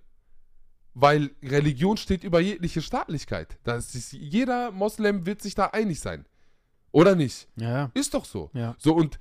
weil 0.94 1.32
Religion 1.44 1.98
steht 1.98 2.24
über 2.24 2.40
jegliche 2.40 2.82
Staatlichkeit. 2.82 3.58
Das 3.64 3.96
ist, 3.96 4.12
jeder 4.14 4.72
Moslem 4.72 5.26
wird 5.26 5.42
sich 5.42 5.56
da 5.56 5.68
einig 5.68 6.00
sein. 6.00 6.26
Oder 6.92 7.16
nicht? 7.16 7.48
ja. 7.56 7.92
Ist 7.94 8.14
doch 8.14 8.26
so. 8.26 8.50
ja. 8.54 8.76
So, 8.80 8.96
und 8.96 9.20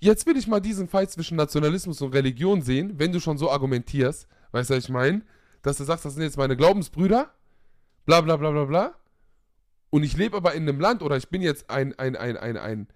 jetzt 0.00 0.26
will 0.26 0.36
ich 0.36 0.46
mal 0.46 0.60
diesen 0.60 0.88
Fight 0.88 1.10
zwischen 1.10 1.36
Nationalismus 1.36 2.00
und 2.00 2.14
Religion 2.14 2.62
sehen, 2.62 2.98
wenn 2.98 3.12
du 3.12 3.20
schon 3.20 3.38
so 3.38 3.50
argumentierst, 3.50 4.26
weißt 4.52 4.70
du, 4.70 4.74
was 4.74 4.84
ich 4.84 4.90
meine? 4.90 5.22
Dass 5.62 5.76
du 5.76 5.84
sagst, 5.84 6.04
das 6.04 6.14
sind 6.14 6.22
jetzt 6.22 6.38
meine 6.38 6.56
Glaubensbrüder, 6.56 7.32
bla 8.06 8.20
bla 8.20 8.36
bla 8.36 8.50
bla 8.50 8.64
bla. 8.64 8.94
Und 9.90 10.02
ich 10.02 10.16
lebe 10.16 10.36
aber 10.36 10.54
in 10.54 10.68
einem 10.68 10.80
Land 10.80 11.02
oder 11.02 11.16
ich 11.16 11.28
bin 11.28 11.42
jetzt 11.42 11.70
ein, 11.70 11.96
ein, 11.98 12.16
ein, 12.16 12.36
ein, 12.36 12.56
ein, 12.56 12.88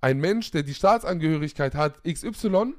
ein 0.00 0.18
Mensch, 0.18 0.50
der 0.50 0.62
die 0.62 0.74
Staatsangehörigkeit 0.74 1.74
hat, 1.74 2.02
XY, 2.04 2.74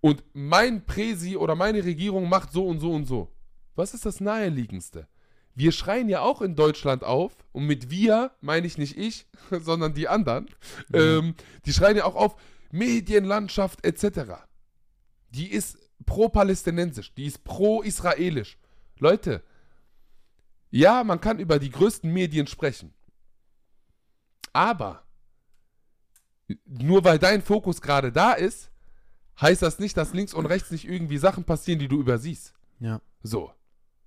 und 0.00 0.24
mein 0.32 0.86
Präsi 0.86 1.36
oder 1.36 1.54
meine 1.54 1.84
Regierung 1.84 2.28
macht 2.28 2.52
so 2.52 2.66
und 2.66 2.80
so 2.80 2.92
und 2.92 3.06
so. 3.06 3.32
Was 3.74 3.94
ist 3.94 4.06
das 4.06 4.20
Naheliegendste? 4.20 5.08
Wir 5.54 5.72
schreien 5.72 6.08
ja 6.08 6.20
auch 6.20 6.40
in 6.42 6.56
Deutschland 6.56 7.04
auf, 7.04 7.32
und 7.52 7.66
mit 7.66 7.90
wir 7.90 8.30
meine 8.40 8.66
ich 8.66 8.78
nicht 8.78 8.96
ich, 8.96 9.26
sondern 9.50 9.94
die 9.94 10.08
anderen. 10.08 10.46
Ähm, 10.92 11.34
die 11.66 11.72
schreien 11.72 11.96
ja 11.96 12.04
auch 12.04 12.14
auf, 12.14 12.36
Medienlandschaft 12.70 13.84
etc. 13.84 14.44
Die 15.30 15.50
ist 15.50 15.76
pro-palästinensisch, 16.06 17.14
die 17.14 17.26
ist 17.26 17.44
pro-israelisch. 17.44 18.58
Leute, 18.98 19.42
ja, 20.70 21.02
man 21.04 21.20
kann 21.20 21.40
über 21.40 21.58
die 21.58 21.70
größten 21.70 22.12
Medien 22.12 22.46
sprechen. 22.46 22.94
Aber 24.52 25.02
nur 26.66 27.04
weil 27.04 27.18
dein 27.18 27.42
Fokus 27.42 27.80
gerade 27.80 28.12
da 28.12 28.32
ist, 28.32 28.70
heißt 29.40 29.62
das 29.62 29.78
nicht, 29.78 29.96
dass 29.96 30.14
links 30.14 30.34
und 30.34 30.46
rechts 30.46 30.70
nicht 30.70 30.86
irgendwie 30.88 31.18
Sachen 31.18 31.44
passieren, 31.44 31.78
die 31.78 31.88
du 31.88 32.00
übersiehst. 32.00 32.54
ja. 32.80 33.00
So. 33.22 33.50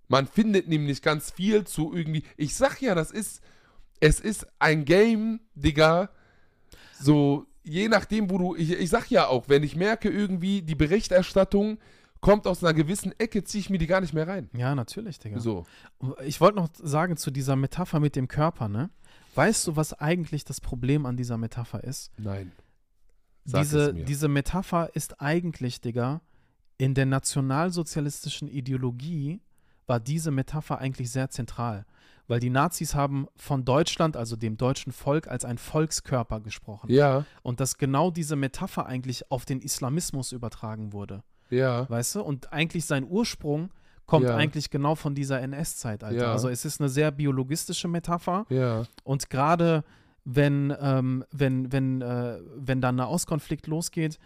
Man 0.08 0.28
findet 0.28 0.68
nämlich 0.68 1.02
ganz 1.02 1.32
viel 1.32 1.64
zu 1.64 1.94
irgendwie. 1.94 2.24
Ich 2.38 2.56
sag 2.56 2.82
ja, 2.82 2.94
das 2.94 3.10
ist. 3.12 3.42
Es 4.00 4.20
ist 4.20 4.46
ein 4.60 4.86
Game, 4.86 5.40
Digga. 5.56 6.10
So, 7.00 7.46
je 7.64 7.88
nachdem, 7.88 8.30
wo 8.30 8.38
du. 8.38 8.56
Ich, 8.56 8.72
ich 8.72 8.90
sag 8.90 9.10
ja 9.10 9.28
auch, 9.28 9.50
wenn 9.50 9.64
ich 9.64 9.76
merke, 9.76 10.10
irgendwie, 10.10 10.62
die 10.62 10.76
Berichterstattung 10.76 11.80
kommt 12.20 12.48
aus 12.48 12.64
einer 12.64 12.74
gewissen 12.74 13.18
Ecke, 13.20 13.44
ziehe 13.44 13.62
ich 13.62 13.70
mir 13.70 13.78
die 13.78 13.88
gar 13.88 14.02
nicht 14.02 14.14
mehr 14.14 14.28
rein. 14.28 14.50
Ja, 14.56 14.76
natürlich, 14.76 15.20
Digga. 15.20 15.40
So. 15.40 15.66
Ich 16.26 16.42
wollte 16.42 16.58
noch 16.58 16.70
sagen 16.76 17.18
zu 17.18 17.32
dieser 17.32 17.56
Metapher 17.56 18.00
mit 18.00 18.16
dem 18.16 18.28
Körper, 18.28 18.68
ne? 18.68 18.90
Weißt 19.36 19.68
du, 19.68 19.76
was 19.76 19.94
eigentlich 19.94 20.46
das 20.46 20.62
Problem 20.62 21.06
an 21.06 21.18
dieser 21.18 21.38
Metapher 21.38 21.84
ist? 21.84 22.12
Nein. 22.18 22.52
Sag 23.46 23.62
diese, 23.64 23.90
es 23.90 23.94
mir. 23.94 24.06
diese 24.06 24.28
Metapher 24.28 24.96
ist 24.96 25.22
eigentlich, 25.22 25.82
Digga, 25.82 26.22
in 26.78 26.94
der 26.94 27.06
nationalsozialistischen 27.06 28.48
Ideologie 28.48 29.42
war 29.86 30.00
diese 30.00 30.32
Metapher 30.32 30.80
eigentlich 30.80 31.12
sehr 31.12 31.30
zentral. 31.30 31.86
Weil 32.28 32.40
die 32.40 32.50
Nazis 32.50 32.96
haben 32.96 33.28
von 33.36 33.66
Deutschland, 33.66 34.16
also 34.16 34.38
dem 34.38 34.56
deutschen 34.56 34.94
Volk, 34.94 35.28
als 35.28 35.44
ein 35.44 35.58
Volkskörper 35.58 36.40
gesprochen. 36.40 36.90
Ja, 36.90 37.26
Und 37.42 37.60
dass 37.60 37.78
genau 37.78 38.12
diese 38.12 38.38
Metapher 38.38 38.86
eigentlich 38.86 39.30
auf 39.30 39.44
den 39.44 39.60
Islamismus 39.60 40.32
übertragen 40.32 40.94
wurde. 40.94 41.24
ja. 41.50 41.90
Weißt 41.90 42.16
du? 42.16 42.22
Und 42.22 42.54
eigentlich 42.54 42.86
sein 42.86 43.04
Ursprung 43.04 43.72
kommt 44.06 44.26
Ja. 44.26 44.36
eigentlich 44.36 44.70
genau 44.70 44.96
von 44.96 45.16
dieser 45.16 45.42
NS-Zeit, 45.42 46.04
Alter. 46.04 46.18
Ja. 46.26 46.32
Also 46.32 46.50
es 46.50 46.66
ist 46.66 46.80
eine 46.82 46.90
sehr 46.90 47.12
biologistische 47.12 47.88
Metapher. 47.88 48.46
Ja. 48.50 48.84
Und 49.04 49.30
gerade 49.30 49.84
wenn, 50.26 50.74
ähm, 50.80 51.26
wenn, 51.32 51.72
wenn, 51.72 52.02
äh, 52.02 52.40
wenn 52.56 52.82
dann 52.82 53.00
ein 53.00 53.06
Auskonflikt 53.06 53.68
losgeht, 53.68 54.20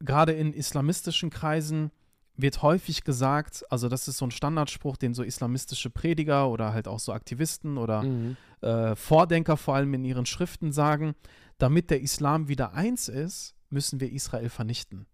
gerade 0.00 0.32
in 0.32 0.52
islamistischen 0.52 1.30
Kreisen 1.30 1.90
wird 2.38 2.60
häufig 2.62 3.02
gesagt, 3.02 3.64
also 3.70 3.88
das 3.88 4.08
ist 4.08 4.18
so 4.18 4.26
ein 4.26 4.30
Standardspruch, 4.30 4.98
den 4.98 5.14
so 5.14 5.22
islamistische 5.22 5.88
Prediger 5.88 6.50
oder 6.50 6.74
halt 6.74 6.86
auch 6.86 6.98
so 6.98 7.12
Aktivisten 7.14 7.78
oder 7.78 8.02
Mhm. 8.02 8.36
äh, 8.60 8.94
Vordenker 8.94 9.56
vor 9.56 9.74
allem 9.74 9.94
in 9.94 10.04
ihren 10.04 10.26
Schriften 10.26 10.70
sagen, 10.70 11.14
damit 11.58 11.88
der 11.90 12.02
Islam 12.02 12.48
wieder 12.48 12.74
eins 12.74 13.08
ist, 13.08 13.54
müssen 13.70 14.00
wir 14.00 14.12
Israel 14.12 14.50
vernichten. 14.50 15.06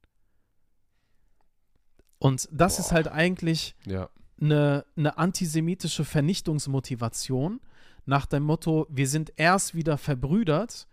Und 2.23 2.49
das 2.53 2.79
ist 2.79 2.89
Boah. 2.91 2.95
halt 2.97 3.09
eigentlich 3.09 3.75
Ja. 3.87 4.09
eine, 4.41 4.85
eine 4.97 5.19
antisemitische 5.19 6.05
Vernichtungsmotivation 6.05 7.61
nach 8.05 8.27
dem 8.27 8.43
Motto, 8.43 8.87
wir 8.91 9.07
sind 9.09 9.33
erst 9.37 9.75
wieder 9.75 9.97
verbrüdert, 9.99 10.89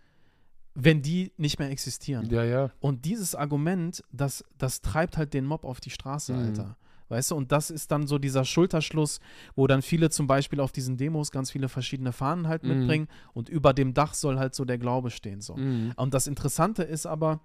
wenn 0.74 1.02
die 1.02 1.32
nicht 1.36 1.58
mehr 1.58 1.70
existieren. 1.70 2.30
Ja, 2.30 2.44
ja. 2.44 2.70
Und 2.78 3.04
dieses 3.04 3.34
Argument, 3.34 4.02
das, 4.12 4.44
das 4.58 4.80
treibt 4.80 5.16
halt 5.16 5.34
den 5.34 5.44
Mob 5.44 5.64
auf 5.64 5.80
die 5.80 5.90
Straße, 5.90 6.32
Mhm. 6.32 6.38
Alter. 6.38 6.76
Weißt 7.08 7.32
du, 7.32 7.34
und 7.34 7.50
das 7.50 7.70
ist 7.70 7.90
dann 7.90 8.06
so 8.06 8.18
dieser 8.18 8.44
Schulterschluss, 8.44 9.18
wo 9.56 9.66
dann 9.66 9.82
viele 9.82 10.10
zum 10.10 10.28
Beispiel 10.28 10.60
auf 10.60 10.70
diesen 10.70 10.96
Demos 10.96 11.32
ganz 11.32 11.50
viele 11.50 11.68
verschiedene 11.68 12.12
Fahnen 12.12 12.46
halt 12.46 12.62
Mhm. 12.62 12.68
mitbringen 12.68 13.08
und 13.34 13.48
über 13.48 13.72
dem 13.74 13.94
Dach 13.94 14.14
soll 14.14 14.38
halt 14.38 14.54
so 14.54 14.64
der 14.64 14.78
Glaube 14.78 15.10
stehen. 15.10 15.40
So. 15.40 15.56
Mhm. 15.56 15.92
Und 15.96 16.14
das 16.14 16.28
Interessante 16.28 16.84
ist 16.84 17.06
aber, 17.06 17.40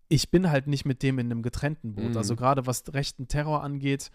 ich 0.09 0.29
bin 0.29 0.49
halt 0.49 0.67
nicht 0.67 0.83
mit 0.85 1.01
dem 1.01 1.17
in 1.17 1.31
einem 1.31 1.41
getrennten 1.43 1.95
Boot. 1.95 2.11
Mhm. 2.11 2.17
Also 2.17 2.35
gerade 2.35 2.65
was 2.65 2.83
rechten 2.93 3.29
Terror 3.29 3.63
angeht, 3.63 4.11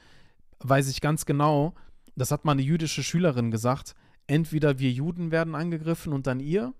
weiß 0.60 0.88
ich 0.90 1.00
ganz 1.00 1.24
genau, 1.24 1.74
das 2.14 2.30
hat 2.30 2.44
mal 2.44 2.52
eine 2.52 2.62
jüdische 2.62 3.02
Schülerin 3.02 3.50
gesagt, 3.50 3.94
entweder 4.26 4.78
wir 4.78 4.90
Juden 4.90 5.30
werden 5.30 5.54
angegriffen 5.54 6.12
und 6.12 6.26
dann 6.26 6.40
ihr 6.40 6.74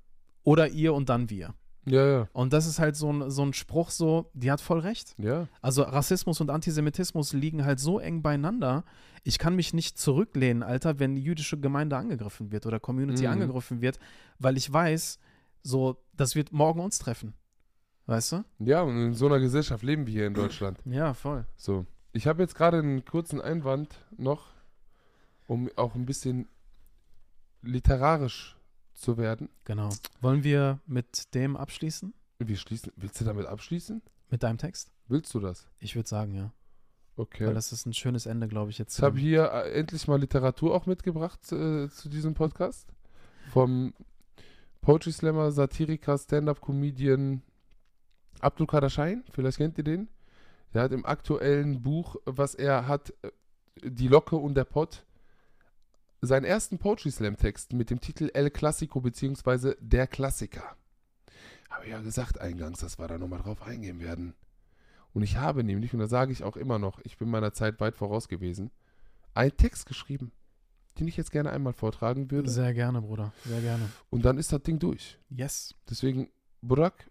oder 0.44 0.68
ihr 0.68 0.92
und 0.92 1.08
dann 1.08 1.30
wir. 1.30 1.54
Ja, 1.84 2.06
ja. 2.06 2.28
Und 2.32 2.52
das 2.52 2.66
ist 2.66 2.78
halt 2.78 2.94
so 2.96 3.12
ein, 3.12 3.30
so 3.30 3.42
ein 3.44 3.52
Spruch 3.52 3.90
so, 3.90 4.30
die 4.34 4.50
hat 4.52 4.60
voll 4.60 4.78
recht. 4.80 5.14
Ja. 5.18 5.48
Also 5.60 5.82
Rassismus 5.82 6.40
und 6.40 6.50
Antisemitismus 6.50 7.32
liegen 7.32 7.64
halt 7.64 7.80
so 7.80 7.98
eng 7.98 8.22
beieinander. 8.22 8.84
Ich 9.24 9.38
kann 9.38 9.56
mich 9.56 9.74
nicht 9.74 9.98
zurücklehnen, 9.98 10.62
Alter, 10.62 10.98
wenn 11.00 11.16
die 11.16 11.22
jüdische 11.22 11.58
Gemeinde 11.58 11.96
angegriffen 11.96 12.52
wird 12.52 12.66
oder 12.66 12.78
Community 12.80 13.24
Mhm. 13.24 13.32
angegriffen 13.32 13.80
wird, 13.80 13.98
weil 14.38 14.56
ich 14.56 14.72
weiß, 14.72 15.18
so, 15.62 15.96
das 16.16 16.34
wird 16.36 16.52
morgen 16.52 16.80
uns 16.80 16.98
treffen. 16.98 17.34
Weißt 18.06 18.32
du? 18.32 18.44
Ja, 18.58 18.82
und 18.82 18.96
in 18.96 19.14
so 19.14 19.26
einer 19.26 19.38
Gesellschaft 19.38 19.82
leben 19.84 20.06
wir 20.06 20.12
hier 20.12 20.26
in 20.26 20.34
Deutschland. 20.34 20.78
Ja, 20.86 21.14
voll. 21.14 21.46
So. 21.56 21.86
Ich 22.12 22.26
habe 22.26 22.42
jetzt 22.42 22.54
gerade 22.54 22.78
einen 22.78 23.04
kurzen 23.04 23.40
Einwand 23.40 23.96
noch, 24.16 24.46
um 25.46 25.70
auch 25.76 25.94
ein 25.94 26.04
bisschen 26.04 26.48
literarisch 27.62 28.56
zu 29.02 29.18
werden. 29.18 29.50
Genau. 29.64 29.90
Wollen 30.20 30.44
wir 30.44 30.80
mit 30.86 31.34
dem 31.34 31.56
abschließen? 31.56 32.14
Wir 32.38 32.56
schließen. 32.56 32.92
Willst 32.96 33.20
du 33.20 33.24
damit 33.24 33.46
abschließen? 33.46 34.02
Mit 34.30 34.42
deinem 34.42 34.58
Text? 34.58 34.90
Willst 35.08 35.34
du 35.34 35.40
das? 35.40 35.68
Ich 35.78 35.94
würde 35.94 36.08
sagen, 36.08 36.34
ja. 36.34 36.52
Okay. 37.16 37.46
Weil 37.46 37.54
das 37.54 37.72
ist 37.72 37.84
ein 37.84 37.92
schönes 37.92 38.26
Ende, 38.26 38.48
glaube 38.48 38.70
ich, 38.70 38.78
jetzt. 38.78 38.96
Ich 38.96 39.04
habe 39.04 39.18
hier 39.18 39.52
äh, 39.52 39.72
endlich 39.72 40.08
mal 40.08 40.18
Literatur 40.18 40.74
auch 40.74 40.86
mitgebracht 40.86 41.40
äh, 41.52 41.88
zu 41.90 42.08
diesem 42.08 42.34
Podcast. 42.34 42.88
Vom 43.50 43.92
Poetry 44.80 45.12
Slammer, 45.12 45.52
Satiriker, 45.52 46.16
Stand-Up-Comedian 46.16 47.42
Abdul 48.40 48.66
Kader 48.66 48.88
Schein. 48.90 49.24
Vielleicht 49.30 49.58
kennt 49.58 49.76
ihr 49.78 49.84
den. 49.84 50.08
Der 50.72 50.82
hat 50.82 50.92
im 50.92 51.04
aktuellen 51.04 51.82
Buch, 51.82 52.16
was 52.24 52.54
er 52.54 52.88
hat, 52.88 53.12
äh, 53.22 53.30
Die 53.84 54.08
Locke 54.08 54.36
und 54.36 54.54
der 54.54 54.64
Pott, 54.64 55.04
seinen 56.22 56.44
ersten 56.44 56.78
Poetry 56.78 57.10
Slam-Text 57.10 57.72
mit 57.72 57.90
dem 57.90 58.00
Titel 58.00 58.30
El 58.32 58.50
Classico 58.50 59.00
beziehungsweise 59.00 59.76
Der 59.80 60.06
Klassiker. 60.06 60.76
Habe 61.68 61.84
ich 61.86 61.90
ja 61.90 62.00
gesagt 62.00 62.40
eingangs, 62.40 62.80
dass 62.80 62.98
wir 62.98 63.08
da 63.08 63.18
nochmal 63.18 63.40
drauf 63.40 63.62
eingehen 63.62 63.98
werden. 64.00 64.34
Und 65.14 65.22
ich 65.22 65.36
habe 65.36 65.64
nämlich, 65.64 65.92
und 65.92 66.00
da 66.00 66.06
sage 66.06 66.32
ich 66.32 66.44
auch 66.44 66.56
immer 66.56 66.78
noch, 66.78 67.00
ich 67.04 67.18
bin 67.18 67.28
meiner 67.28 67.52
Zeit 67.52 67.80
weit 67.80 67.96
voraus 67.96 68.28
gewesen, 68.28 68.70
einen 69.34 69.56
Text 69.56 69.86
geschrieben, 69.86 70.32
den 70.98 71.08
ich 71.08 71.16
jetzt 71.16 71.30
gerne 71.32 71.50
einmal 71.50 71.72
vortragen 71.72 72.30
würde. 72.30 72.48
Sehr 72.50 72.72
gerne, 72.72 73.02
Bruder. 73.02 73.32
Sehr 73.44 73.60
gerne. 73.60 73.88
Und 74.10 74.24
dann 74.24 74.38
ist 74.38 74.52
das 74.52 74.62
Ding 74.62 74.78
durch. 74.78 75.18
Yes. 75.28 75.74
Deswegen, 75.88 76.28
Burak, 76.60 77.10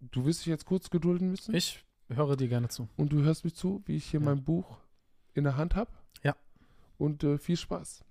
du 0.00 0.24
wirst 0.24 0.40
dich 0.40 0.46
jetzt 0.46 0.64
kurz 0.66 0.88
gedulden 0.90 1.30
müssen. 1.30 1.54
Ich 1.54 1.84
höre 2.08 2.36
dir 2.36 2.48
gerne 2.48 2.68
zu. 2.68 2.88
Und 2.96 3.12
du 3.12 3.22
hörst 3.22 3.44
mich 3.44 3.54
zu, 3.54 3.82
wie 3.86 3.96
ich 3.96 4.06
hier 4.06 4.20
Ja. 4.20 4.26
mein 4.26 4.42
Buch 4.44 4.78
in 5.34 5.44
der 5.44 5.56
Hand 5.56 5.74
habe. 5.76 5.90
Ja. 6.22 6.34
Und 6.98 7.22
äh, 7.24 7.38
viel 7.38 7.56
Spaß. 7.56 8.04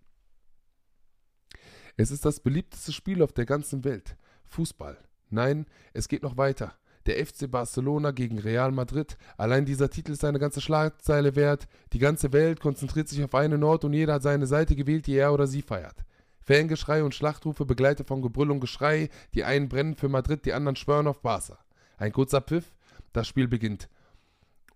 Es 1.99 2.11
ist 2.11 2.23
das 2.23 2.39
beliebteste 2.39 2.93
Spiel 2.93 3.21
auf 3.21 3.33
der 3.33 3.45
ganzen 3.45 3.83
Welt. 3.83 4.15
Fußball. 4.45 4.97
Nein, 5.31 5.65
es 5.91 6.07
geht 6.07 6.23
noch 6.23 6.37
weiter. 6.37 6.73
Der 7.07 7.17
FC 7.25 7.51
Barcelona 7.51 8.11
gegen 8.11 8.39
Real 8.39 8.71
Madrid. 8.71 9.17
Allein 9.35 9.65
dieser 9.65 9.89
Titel 9.89 10.13
ist 10.13 10.23
eine 10.23 10.39
ganze 10.39 10.61
Schlagzeile 10.61 11.35
wert. 11.35 11.67
Die 11.91 11.99
ganze 11.99 12.31
Welt 12.31 12.61
konzentriert 12.61 13.09
sich 13.09 13.21
auf 13.21 13.35
einen 13.35 13.65
Ort 13.65 13.83
und 13.83 13.91
jeder 13.91 14.13
hat 14.13 14.23
seine 14.23 14.47
Seite 14.47 14.77
gewählt, 14.77 15.07
die 15.07 15.15
er 15.15 15.33
oder 15.33 15.45
sie 15.45 15.61
feiert. 15.61 16.05
Fangeschrei 16.39 17.03
und 17.03 17.15
Schlachtrufe 17.15 17.65
begleitet 17.65 18.07
von 18.07 18.21
Gebrüll 18.21 18.51
und 18.51 18.61
Geschrei. 18.61 19.09
Die 19.33 19.43
einen 19.43 19.67
brennen 19.67 19.97
für 19.97 20.07
Madrid, 20.07 20.45
die 20.45 20.53
anderen 20.53 20.77
schwören 20.77 21.07
auf 21.07 21.21
Barca. 21.21 21.59
Ein 21.97 22.13
kurzer 22.13 22.39
Pfiff, 22.39 22.77
das 23.11 23.27
Spiel 23.27 23.49
beginnt. 23.49 23.89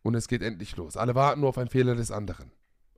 Und 0.01 0.15
es 0.15 0.27
geht 0.27 0.41
endlich 0.41 0.75
los. 0.75 0.97
Alle 0.97 1.15
warten 1.15 1.39
nur 1.39 1.47
auf 1.51 1.57
einen 1.57 1.69
Fehler 1.69 1.95
des 1.95 2.11
anderen. 2.11 2.51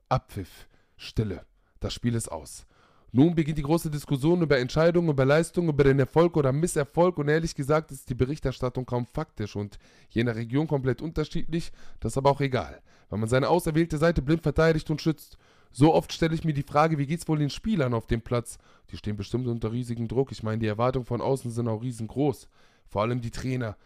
Abpfiff, 0.08 0.66
Stille. 0.96 1.46
Das 1.78 1.94
Spiel 1.94 2.16
ist 2.16 2.32
aus. 2.32 2.66
Nun 3.12 3.34
beginnt 3.34 3.58
die 3.58 3.62
große 3.62 3.90
Diskussion 3.90 4.42
über 4.42 4.58
Entscheidungen, 4.58 5.10
über 5.10 5.24
Leistungen, 5.24 5.68
über 5.68 5.84
den 5.84 5.98
Erfolg 5.98 6.36
oder 6.36 6.52
Misserfolg 6.52 7.18
und 7.18 7.28
ehrlich 7.28 7.54
gesagt 7.54 7.92
ist 7.92 8.10
die 8.10 8.14
Berichterstattung 8.14 8.84
kaum 8.84 9.06
faktisch 9.06 9.56
und 9.56 9.78
je 10.10 10.24
nach 10.24 10.34
Region 10.34 10.66
komplett 10.66 11.00
unterschiedlich, 11.00 11.72
das 12.00 12.12
ist 12.12 12.18
aber 12.18 12.30
auch 12.30 12.40
egal, 12.40 12.82
weil 13.08 13.18
man 13.18 13.28
seine 13.28 13.48
auserwählte 13.48 13.98
Seite 13.98 14.22
blind 14.22 14.42
verteidigt 14.42 14.90
und 14.90 15.00
schützt. 15.00 15.38
So 15.72 15.94
oft 15.94 16.12
stelle 16.12 16.34
ich 16.34 16.44
mir 16.44 16.54
die 16.54 16.62
Frage, 16.62 16.98
wie 16.98 17.06
geht's 17.06 17.28
wohl 17.28 17.38
den 17.38 17.50
Spielern 17.50 17.94
auf 17.94 18.06
dem 18.06 18.22
Platz? 18.22 18.58
Die 18.90 18.96
stehen 18.96 19.16
bestimmt 19.16 19.46
unter 19.46 19.72
riesigem 19.72 20.08
Druck. 20.08 20.32
Ich 20.32 20.42
meine, 20.42 20.58
die 20.58 20.66
Erwartungen 20.66 21.04
von 21.04 21.20
außen 21.20 21.50
sind 21.50 21.68
auch 21.68 21.82
riesengroß. 21.82 22.48
Vor 22.88 23.02
allem 23.02 23.20
die 23.20 23.30
Trainer. 23.30 23.76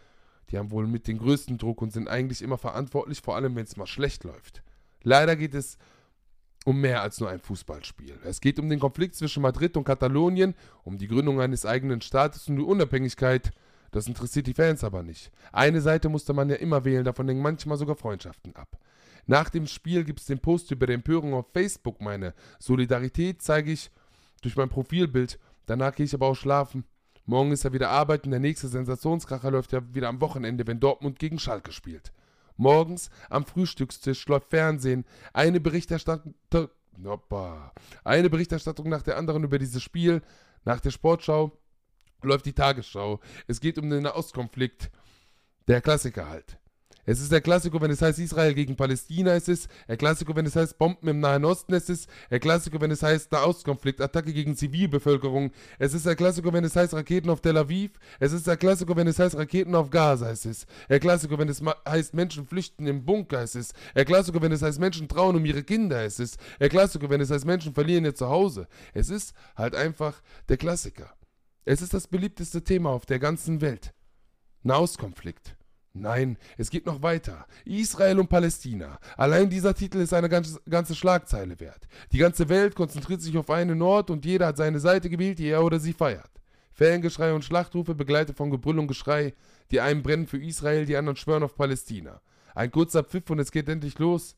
Die 0.49 0.57
haben 0.57 0.71
wohl 0.71 0.87
mit 0.87 1.07
den 1.07 1.17
größten 1.17 1.57
Druck 1.57 1.81
und 1.81 1.91
sind 1.91 2.07
eigentlich 2.07 2.41
immer 2.41 2.57
verantwortlich, 2.57 3.21
vor 3.21 3.35
allem 3.35 3.55
wenn 3.55 3.65
es 3.65 3.77
mal 3.77 3.87
schlecht 3.87 4.23
läuft. 4.23 4.63
Leider 5.03 5.35
geht 5.35 5.53
es 5.53 5.77
um 6.65 6.79
mehr 6.79 7.01
als 7.01 7.19
nur 7.19 7.29
ein 7.29 7.39
Fußballspiel. 7.39 8.19
Es 8.23 8.41
geht 8.41 8.59
um 8.59 8.69
den 8.69 8.79
Konflikt 8.79 9.15
zwischen 9.15 9.41
Madrid 9.41 9.75
und 9.77 9.83
Katalonien, 9.83 10.53
um 10.83 10.97
die 10.97 11.07
Gründung 11.07 11.41
eines 11.41 11.65
eigenen 11.65 12.01
Staates 12.01 12.47
und 12.47 12.57
die 12.57 12.63
Unabhängigkeit. 12.63 13.51
Das 13.91 14.07
interessiert 14.07 14.47
die 14.47 14.53
Fans 14.53 14.83
aber 14.83 15.03
nicht. 15.03 15.31
Eine 15.51 15.81
Seite 15.81 16.07
musste 16.07 16.33
man 16.33 16.49
ja 16.49 16.55
immer 16.55 16.85
wählen, 16.85 17.03
davon 17.03 17.27
hängen 17.27 17.41
manchmal 17.41 17.77
sogar 17.77 17.95
Freundschaften 17.95 18.55
ab. 18.55 18.77
Nach 19.27 19.49
dem 19.49 19.67
Spiel 19.67 20.03
gibt 20.03 20.19
es 20.19 20.25
den 20.25 20.39
Post 20.39 20.71
über 20.71 20.87
die 20.87 20.93
Empörung 20.93 21.33
auf 21.33 21.45
Facebook. 21.53 22.01
Meine 22.01 22.33
Solidarität 22.59 23.41
zeige 23.41 23.71
ich 23.71 23.91
durch 24.41 24.55
mein 24.55 24.69
Profilbild. 24.69 25.39
Danach 25.65 25.95
gehe 25.95 26.05
ich 26.05 26.13
aber 26.13 26.27
auch 26.27 26.35
schlafen. 26.35 26.85
Morgen 27.25 27.51
ist 27.51 27.63
ja 27.63 27.73
wieder 27.73 27.89
Arbeit 27.89 28.25
und 28.25 28.31
der 28.31 28.39
nächste 28.39 28.67
Sensationskracher 28.67 29.51
läuft 29.51 29.73
ja 29.73 29.81
wieder 29.93 30.09
am 30.09 30.21
Wochenende, 30.21 30.65
wenn 30.65 30.79
Dortmund 30.79 31.19
gegen 31.19 31.37
Schalke 31.37 31.71
spielt. 31.71 32.11
Morgens 32.61 33.09
am 33.31 33.43
Frühstückstisch 33.43 34.27
läuft 34.27 34.51
Fernsehen. 34.51 35.03
Eine 35.33 35.59
Berichterstatter 35.59 36.69
Hoppa. 37.03 37.73
Eine 38.03 38.29
Berichterstattung 38.29 38.87
nach 38.87 39.01
der 39.01 39.17
anderen 39.17 39.43
über 39.43 39.57
dieses 39.57 39.81
Spiel. 39.81 40.21
Nach 40.63 40.79
der 40.79 40.91
Sportschau 40.91 41.57
läuft 42.21 42.45
die 42.45 42.53
Tagesschau. 42.53 43.19
Es 43.47 43.61
geht 43.61 43.79
um 43.79 43.89
den 43.89 44.05
Ostkonflikt. 44.05 44.91
Der 45.67 45.81
Klassiker 45.81 46.29
halt. 46.29 46.59
Es 47.11 47.19
ist 47.19 47.29
der 47.29 47.41
Klassiker, 47.41 47.81
wenn 47.81 47.91
es 47.91 48.01
heißt 48.01 48.19
Israel 48.19 48.53
gegen 48.53 48.77
Palästina, 48.77 49.33
es 49.33 49.49
ist 49.49 49.69
der 49.85 49.97
Klassiker, 49.97 50.33
wenn 50.33 50.45
es 50.45 50.55
heißt 50.55 50.77
Bomben 50.77 51.09
im 51.09 51.19
Nahen 51.19 51.43
Osten, 51.43 51.73
es 51.73 51.89
ist 51.89 52.09
der 52.29 52.39
Klassiker, 52.39 52.79
wenn 52.79 52.89
es 52.89 53.03
heißt 53.03 53.33
Nahostkonflikt, 53.33 53.99
Attacke 53.99 54.31
gegen 54.31 54.55
Zivilbevölkerung, 54.55 55.51
es 55.77 55.93
ist 55.93 56.05
der 56.05 56.15
Klassiker, 56.15 56.53
wenn 56.53 56.63
es 56.63 56.73
heißt 56.73 56.93
Raketen 56.93 57.29
auf 57.29 57.41
Tel 57.41 57.57
Aviv, 57.57 57.91
es 58.21 58.31
ist 58.31 58.47
der 58.47 58.55
Klassiker, 58.55 58.95
wenn 58.95 59.07
es 59.07 59.19
heißt 59.19 59.35
Raketen 59.35 59.75
auf 59.75 59.89
Gaza, 59.89 60.31
es 60.31 60.45
ist 60.45 60.65
der 60.87 61.01
Klassiker, 61.01 61.37
wenn 61.37 61.49
es 61.49 61.61
heißt 61.85 62.13
Menschen 62.13 62.45
flüchten 62.45 62.87
im 62.87 63.03
Bunker, 63.03 63.41
es 63.41 63.55
ist 63.55 63.73
der 63.93 64.05
Klassiker, 64.05 64.41
wenn 64.41 64.53
es 64.53 64.61
heißt 64.61 64.79
Menschen 64.79 65.09
trauen 65.09 65.35
um 65.35 65.43
ihre 65.43 65.63
Kinder, 65.63 66.05
es 66.05 66.17
ist 66.17 66.37
der 66.61 66.69
Klassiker, 66.69 67.09
wenn 67.09 67.19
es 67.19 67.29
heißt 67.29 67.43
Menschen 67.43 67.73
verlieren 67.73 68.05
ihr 68.05 68.15
Zuhause. 68.15 68.69
Es 68.93 69.09
ist 69.09 69.33
halt 69.57 69.75
einfach 69.75 70.21
der 70.47 70.55
Klassiker. 70.55 71.13
Es 71.65 71.81
ist 71.81 71.93
das 71.93 72.07
beliebteste 72.07 72.63
Thema 72.63 72.91
auf 72.91 73.05
der 73.05 73.19
ganzen 73.19 73.59
Welt. 73.59 73.93
Nahostkonflikt. 74.63 75.57
Nein, 75.93 76.37
es 76.57 76.69
geht 76.69 76.85
noch 76.85 77.01
weiter. 77.01 77.45
Israel 77.65 78.19
und 78.19 78.29
Palästina. 78.29 78.97
Allein 79.17 79.49
dieser 79.49 79.73
Titel 79.73 79.99
ist 79.99 80.13
eine 80.13 80.29
ganze, 80.29 80.61
ganze 80.69 80.95
Schlagzeile 80.95 81.59
wert. 81.59 81.87
Die 82.13 82.17
ganze 82.17 82.47
Welt 82.47 82.75
konzentriert 82.75 83.21
sich 83.21 83.37
auf 83.37 83.49
einen 83.49 83.81
Ort 83.81 84.09
und 84.09 84.25
jeder 84.25 84.47
hat 84.47 84.57
seine 84.57 84.79
Seite 84.79 85.09
gewählt, 85.09 85.39
die 85.39 85.49
er 85.49 85.63
oder 85.63 85.79
sie 85.79 85.91
feiert. 85.93 86.31
Fangeschrei 86.71 87.33
und 87.33 87.43
Schlachtrufe 87.43 87.93
begleitet 87.93 88.37
von 88.37 88.49
Gebrüll 88.49 88.79
und 88.79 88.87
Geschrei. 88.87 89.33
Die 89.71 89.81
einen 89.81 90.01
brennen 90.01 90.27
für 90.27 90.41
Israel, 90.41 90.85
die 90.85 90.95
anderen 90.95 91.17
schwören 91.17 91.43
auf 91.43 91.55
Palästina. 91.55 92.21
Ein 92.55 92.71
kurzer 92.71 93.03
Pfiff 93.03 93.29
und 93.29 93.39
es 93.39 93.51
geht 93.51 93.67
endlich 93.67 93.99
los. 93.99 94.37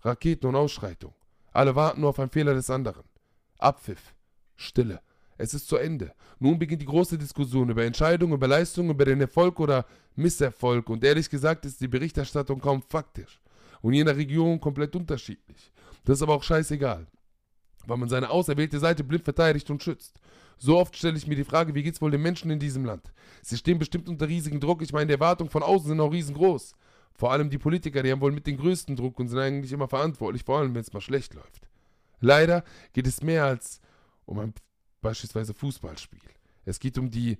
Raketen 0.00 0.46
und 0.46 0.56
Ausschreitung. 0.56 1.14
Alle 1.52 1.76
warten 1.76 2.00
nur 2.00 2.10
auf 2.10 2.18
einen 2.18 2.30
Fehler 2.30 2.54
des 2.54 2.70
anderen. 2.70 3.04
Abpfiff. 3.58 4.14
Stille. 4.56 5.00
Es 5.36 5.54
ist 5.54 5.68
zu 5.68 5.76
Ende. 5.76 6.12
Nun 6.38 6.58
beginnt 6.58 6.82
die 6.82 6.86
große 6.86 7.18
Diskussion 7.18 7.68
über 7.70 7.84
Entscheidungen, 7.84 8.34
über 8.34 8.48
Leistungen, 8.48 8.90
über 8.90 9.04
den 9.04 9.20
Erfolg 9.20 9.58
oder 9.60 9.86
Misserfolg. 10.16 10.88
Und 10.88 11.02
ehrlich 11.04 11.28
gesagt 11.28 11.64
ist 11.66 11.80
die 11.80 11.88
Berichterstattung 11.88 12.60
kaum 12.60 12.82
faktisch. 12.82 13.40
Und 13.82 13.94
je 13.94 14.04
nach 14.04 14.16
Region 14.16 14.60
komplett 14.60 14.94
unterschiedlich. 14.96 15.72
Das 16.04 16.18
ist 16.18 16.22
aber 16.22 16.34
auch 16.34 16.42
scheißegal. 16.42 17.06
Weil 17.86 17.96
man 17.98 18.08
seine 18.08 18.30
auserwählte 18.30 18.78
Seite 18.78 19.04
blind 19.04 19.24
verteidigt 19.24 19.68
und 19.70 19.82
schützt. 19.82 20.20
So 20.56 20.78
oft 20.78 20.96
stelle 20.96 21.16
ich 21.16 21.26
mir 21.26 21.36
die 21.36 21.44
Frage, 21.44 21.74
wie 21.74 21.82
geht's 21.82 22.00
wohl 22.00 22.10
den 22.10 22.22
Menschen 22.22 22.50
in 22.50 22.58
diesem 22.58 22.84
Land? 22.84 23.12
Sie 23.42 23.56
stehen 23.56 23.78
bestimmt 23.78 24.08
unter 24.08 24.28
riesigem 24.28 24.60
Druck. 24.60 24.82
Ich 24.82 24.92
meine, 24.92 25.06
die 25.06 25.14
Erwartungen 25.14 25.50
von 25.50 25.62
außen 25.62 25.88
sind 25.88 26.00
auch 26.00 26.12
riesengroß. 26.12 26.74
Vor 27.16 27.32
allem 27.32 27.50
die 27.50 27.58
Politiker, 27.58 28.02
die 28.02 28.10
haben 28.10 28.20
wohl 28.20 28.32
mit 28.32 28.46
den 28.46 28.56
größten 28.56 28.96
Druck 28.96 29.18
und 29.18 29.28
sind 29.28 29.38
eigentlich 29.38 29.72
immer 29.72 29.88
verantwortlich, 29.88 30.44
vor 30.44 30.58
allem 30.58 30.74
wenn 30.74 30.80
es 30.80 30.92
mal 30.92 31.00
schlecht 31.00 31.34
läuft. 31.34 31.68
Leider 32.20 32.64
geht 32.92 33.06
es 33.06 33.22
mehr 33.22 33.44
als 33.44 33.80
um 34.26 34.38
ein 34.38 34.54
beispielsweise 35.04 35.54
Fußballspiel. 35.54 36.18
Es 36.64 36.80
geht 36.80 36.98
um 36.98 37.10
die 37.10 37.38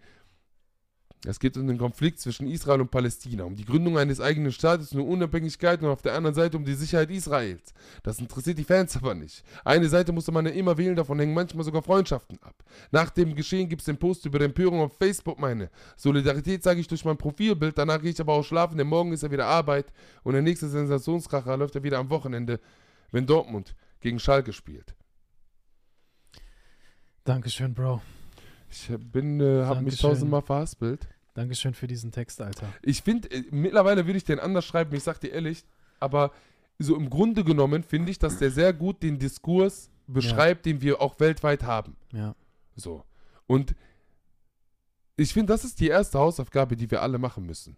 es 1.26 1.40
geht 1.40 1.56
um 1.56 1.66
den 1.66 1.78
Konflikt 1.78 2.20
zwischen 2.20 2.46
Israel 2.46 2.82
und 2.82 2.90
Palästina, 2.90 3.44
um 3.44 3.56
die 3.56 3.64
Gründung 3.64 3.96
eines 3.96 4.20
eigenen 4.20 4.52
Staates 4.52 4.92
und 4.92 5.00
Unabhängigkeit 5.00 5.82
und 5.82 5.88
auf 5.88 6.02
der 6.02 6.12
anderen 6.14 6.34
Seite 6.34 6.58
um 6.58 6.66
die 6.66 6.74
Sicherheit 6.74 7.10
Israels. 7.10 7.72
Das 8.02 8.18
interessiert 8.18 8.58
die 8.58 8.64
Fans 8.64 8.94
aber 8.94 9.14
nicht. 9.14 9.42
Eine 9.64 9.88
Seite 9.88 10.12
musste 10.12 10.32
man 10.32 10.44
ja 10.44 10.52
immer 10.52 10.76
wählen, 10.76 10.94
davon 10.94 11.18
hängen 11.18 11.32
manchmal 11.32 11.64
sogar 11.64 11.80
Freundschaften 11.80 12.38
ab. 12.42 12.62
Nach 12.90 13.08
dem 13.08 13.34
Geschehen 13.34 13.70
gibt 13.70 13.80
es 13.80 13.86
den 13.86 13.96
Post 13.96 14.26
über 14.26 14.38
Empörung 14.42 14.80
auf 14.80 14.98
Facebook, 14.98 15.38
meine. 15.38 15.70
Solidarität 15.96 16.62
sage 16.62 16.80
ich 16.80 16.88
durch 16.88 17.06
mein 17.06 17.16
Profilbild, 17.16 17.78
danach 17.78 18.02
gehe 18.02 18.10
ich 18.10 18.20
aber 18.20 18.34
auch 18.34 18.44
schlafen, 18.44 18.76
denn 18.76 18.88
morgen 18.88 19.12
ist 19.14 19.22
ja 19.22 19.30
wieder 19.30 19.46
Arbeit 19.46 19.86
und 20.24 20.34
der 20.34 20.42
nächste 20.42 20.68
Sensationskracher 20.68 21.56
läuft 21.56 21.74
ja 21.74 21.82
wieder 21.82 22.00
am 22.00 22.10
Wochenende, 22.10 22.60
wenn 23.12 23.24
Dortmund 23.24 23.74
gegen 24.00 24.18
Schalke 24.18 24.52
spielt. 24.52 24.94
Dankeschön, 27.24 27.72
Bro. 27.72 28.02
Ich 28.70 28.90
bin, 28.98 29.40
äh, 29.40 29.64
hab 29.64 29.80
mich 29.80 29.98
tausendmal 29.98 30.42
verhaspelt. 30.42 31.08
Dankeschön 31.32 31.72
für 31.72 31.86
diesen 31.86 32.12
Text, 32.12 32.40
Alter. 32.42 32.72
Ich 32.82 33.02
finde, 33.02 33.30
äh, 33.30 33.44
mittlerweile 33.50 34.06
würde 34.06 34.18
ich 34.18 34.24
den 34.24 34.38
anders 34.38 34.66
schreiben, 34.66 34.94
ich 34.94 35.02
sag 35.02 35.20
dir 35.20 35.32
ehrlich, 35.32 35.64
aber 36.00 36.32
so 36.78 36.96
im 36.96 37.08
Grunde 37.08 37.42
genommen 37.42 37.82
finde 37.82 38.10
ich, 38.10 38.18
dass 38.18 38.38
der 38.38 38.50
sehr 38.50 38.72
gut 38.72 39.02
den 39.02 39.18
Diskurs 39.18 39.90
beschreibt, 40.06 40.66
ja. 40.66 40.72
den 40.72 40.82
wir 40.82 41.00
auch 41.00 41.18
weltweit 41.18 41.62
haben. 41.62 41.96
Ja. 42.12 42.34
So. 42.76 43.04
Und 43.46 43.74
ich 45.16 45.32
finde, 45.32 45.52
das 45.52 45.64
ist 45.64 45.80
die 45.80 45.88
erste 45.88 46.18
Hausaufgabe, 46.18 46.76
die 46.76 46.90
wir 46.90 47.00
alle 47.00 47.18
machen 47.18 47.46
müssen. 47.46 47.76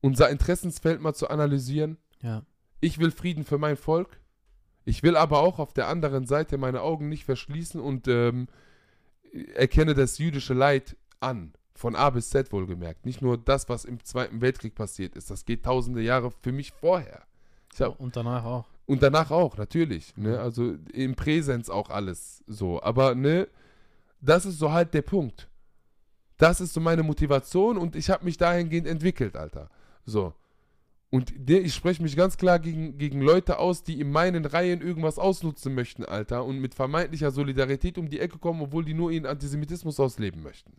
Unser 0.00 0.30
Interessensfeld 0.30 1.00
mal 1.00 1.14
zu 1.14 1.28
analysieren. 1.28 1.96
Ja. 2.22 2.42
Ich 2.80 2.98
will 2.98 3.10
Frieden 3.10 3.44
für 3.44 3.58
mein 3.58 3.76
Volk. 3.76 4.20
Ich 4.84 5.02
will 5.02 5.16
aber 5.16 5.40
auch 5.40 5.58
auf 5.58 5.72
der 5.72 5.88
anderen 5.88 6.26
Seite 6.26 6.58
meine 6.58 6.82
Augen 6.82 7.08
nicht 7.08 7.24
verschließen 7.24 7.80
und 7.80 8.06
ähm, 8.06 8.46
erkenne 9.54 9.94
das 9.94 10.18
jüdische 10.18 10.54
Leid 10.54 10.96
an. 11.20 11.52
Von 11.74 11.94
A 11.94 12.10
bis 12.10 12.30
Z 12.30 12.50
wohlgemerkt. 12.52 13.06
Nicht 13.06 13.22
nur 13.22 13.38
das, 13.38 13.68
was 13.68 13.84
im 13.84 14.02
Zweiten 14.02 14.40
Weltkrieg 14.40 14.74
passiert 14.74 15.14
ist. 15.14 15.30
Das 15.30 15.44
geht 15.44 15.64
tausende 15.64 16.02
Jahre 16.02 16.32
für 16.42 16.50
mich 16.50 16.72
vorher. 16.72 17.22
Hab, 17.78 18.00
und 18.00 18.16
danach 18.16 18.44
auch. 18.44 18.66
Und 18.86 19.02
danach 19.02 19.30
auch, 19.30 19.56
natürlich. 19.56 20.16
Ne? 20.16 20.40
Also 20.40 20.74
im 20.92 21.14
Präsens 21.14 21.70
auch 21.70 21.90
alles 21.90 22.42
so. 22.46 22.82
Aber 22.82 23.14
ne, 23.14 23.46
das 24.20 24.46
ist 24.46 24.58
so 24.58 24.72
halt 24.72 24.94
der 24.94 25.02
Punkt. 25.02 25.48
Das 26.36 26.60
ist 26.60 26.72
so 26.72 26.80
meine 26.80 27.02
Motivation 27.02 27.78
und 27.78 27.96
ich 27.96 28.10
habe 28.10 28.24
mich 28.24 28.36
dahingehend 28.38 28.86
entwickelt, 28.86 29.36
Alter. 29.36 29.70
So. 30.04 30.32
Und 31.10 31.48
ich 31.48 31.74
spreche 31.74 32.02
mich 32.02 32.16
ganz 32.16 32.36
klar 32.36 32.58
gegen, 32.58 32.98
gegen 32.98 33.22
Leute 33.22 33.58
aus, 33.58 33.82
die 33.82 33.98
in 33.98 34.10
meinen 34.10 34.44
Reihen 34.44 34.82
irgendwas 34.82 35.18
ausnutzen 35.18 35.74
möchten, 35.74 36.04
Alter, 36.04 36.44
und 36.44 36.58
mit 36.58 36.74
vermeintlicher 36.74 37.30
Solidarität 37.30 37.96
um 37.96 38.10
die 38.10 38.20
Ecke 38.20 38.38
kommen, 38.38 38.60
obwohl 38.60 38.84
die 38.84 38.92
nur 38.92 39.10
ihren 39.10 39.24
Antisemitismus 39.24 39.98
ausleben 40.00 40.42
möchten. 40.42 40.72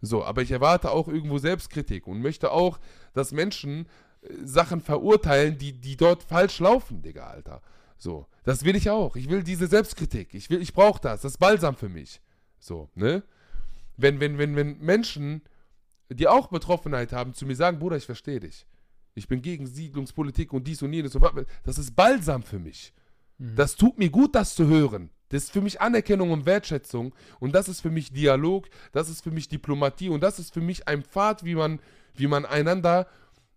So, 0.00 0.24
aber 0.24 0.42
ich 0.42 0.50
erwarte 0.50 0.90
auch 0.90 1.06
irgendwo 1.06 1.38
Selbstkritik 1.38 2.08
und 2.08 2.20
möchte 2.20 2.50
auch, 2.50 2.80
dass 3.14 3.30
Menschen 3.30 3.86
äh, 4.22 4.34
Sachen 4.44 4.80
verurteilen, 4.80 5.58
die, 5.58 5.72
die 5.72 5.96
dort 5.96 6.24
falsch 6.24 6.58
laufen, 6.58 7.02
Digga, 7.02 7.28
Alter. 7.28 7.62
So, 7.98 8.26
das 8.42 8.64
will 8.64 8.74
ich 8.74 8.90
auch. 8.90 9.14
Ich 9.14 9.28
will 9.28 9.44
diese 9.44 9.68
Selbstkritik. 9.68 10.34
Ich 10.34 10.50
will, 10.50 10.60
ich 10.60 10.72
brauche 10.72 11.00
das. 11.00 11.22
Das 11.22 11.32
ist 11.32 11.38
balsam 11.38 11.76
für 11.76 11.88
mich. 11.88 12.20
So, 12.58 12.90
ne? 12.94 13.22
Wenn, 13.96 14.18
wenn, 14.18 14.38
wenn, 14.38 14.56
wenn 14.56 14.78
Menschen, 14.78 15.42
die 16.08 16.26
auch 16.26 16.48
Betroffenheit 16.48 17.12
haben, 17.12 17.34
zu 17.34 17.46
mir 17.46 17.56
sagen, 17.56 17.78
Bruder, 17.78 17.96
ich 17.96 18.06
verstehe 18.06 18.40
dich 18.40 18.66
ich 19.18 19.28
bin 19.28 19.42
gegen 19.42 19.66
Siedlungspolitik 19.66 20.52
und 20.52 20.66
dies 20.66 20.82
und 20.82 20.92
jenes 20.92 21.14
und. 21.14 21.46
Das 21.64 21.78
ist 21.78 21.94
Balsam 21.94 22.42
für 22.42 22.58
mich. 22.58 22.94
Mhm. 23.38 23.56
Das 23.56 23.76
tut 23.76 23.98
mir 23.98 24.10
gut, 24.10 24.34
das 24.34 24.54
zu 24.54 24.66
hören. 24.66 25.10
Das 25.28 25.44
ist 25.44 25.52
für 25.52 25.60
mich 25.60 25.80
Anerkennung 25.80 26.30
und 26.30 26.46
Wertschätzung 26.46 27.14
und 27.38 27.54
das 27.54 27.68
ist 27.68 27.80
für 27.80 27.90
mich 27.90 28.12
Dialog, 28.12 28.68
das 28.92 29.10
ist 29.10 29.22
für 29.22 29.30
mich 29.30 29.48
Diplomatie 29.48 30.08
und 30.08 30.22
das 30.22 30.38
ist 30.38 30.54
für 30.54 30.62
mich 30.62 30.88
ein 30.88 31.02
Pfad, 31.02 31.44
wie 31.44 31.54
man, 31.54 31.80
wie 32.14 32.26
man 32.26 32.46
einander 32.46 33.06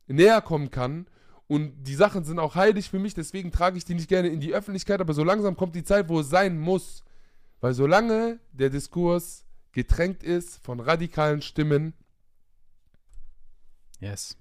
näher 0.08 0.42
kommen 0.42 0.70
kann. 0.70 1.08
Und 1.48 1.84
die 1.84 1.96
Sachen 1.96 2.24
sind 2.24 2.40
auch 2.40 2.56
heilig 2.56 2.90
für 2.90 3.00
mich, 3.00 3.14
deswegen 3.14 3.52
trage 3.52 3.78
ich 3.78 3.86
die 3.86 3.94
nicht 3.94 4.10
gerne 4.10 4.30
in 4.30 4.42
die 4.42 4.54
Öffentlichkeit, 4.54 5.00
aber 5.02 5.14
so 5.14 5.24
langsam 5.24 5.56
kommt 5.56 5.76
die 5.76 5.84
Zeit, 5.84 6.10
wo 6.10 6.20
es 6.20 6.30
sein 6.30 6.60
muss. 6.60 7.04
Weil 7.62 7.74
solange 7.74 8.40
der 8.52 8.70
Diskurs 8.70 9.46
getränkt 9.72 10.24
ist 10.24 10.64
von 10.64 10.80
radikalen 10.80 11.42
Stimmen, 11.42 11.94
yes. 14.00 14.38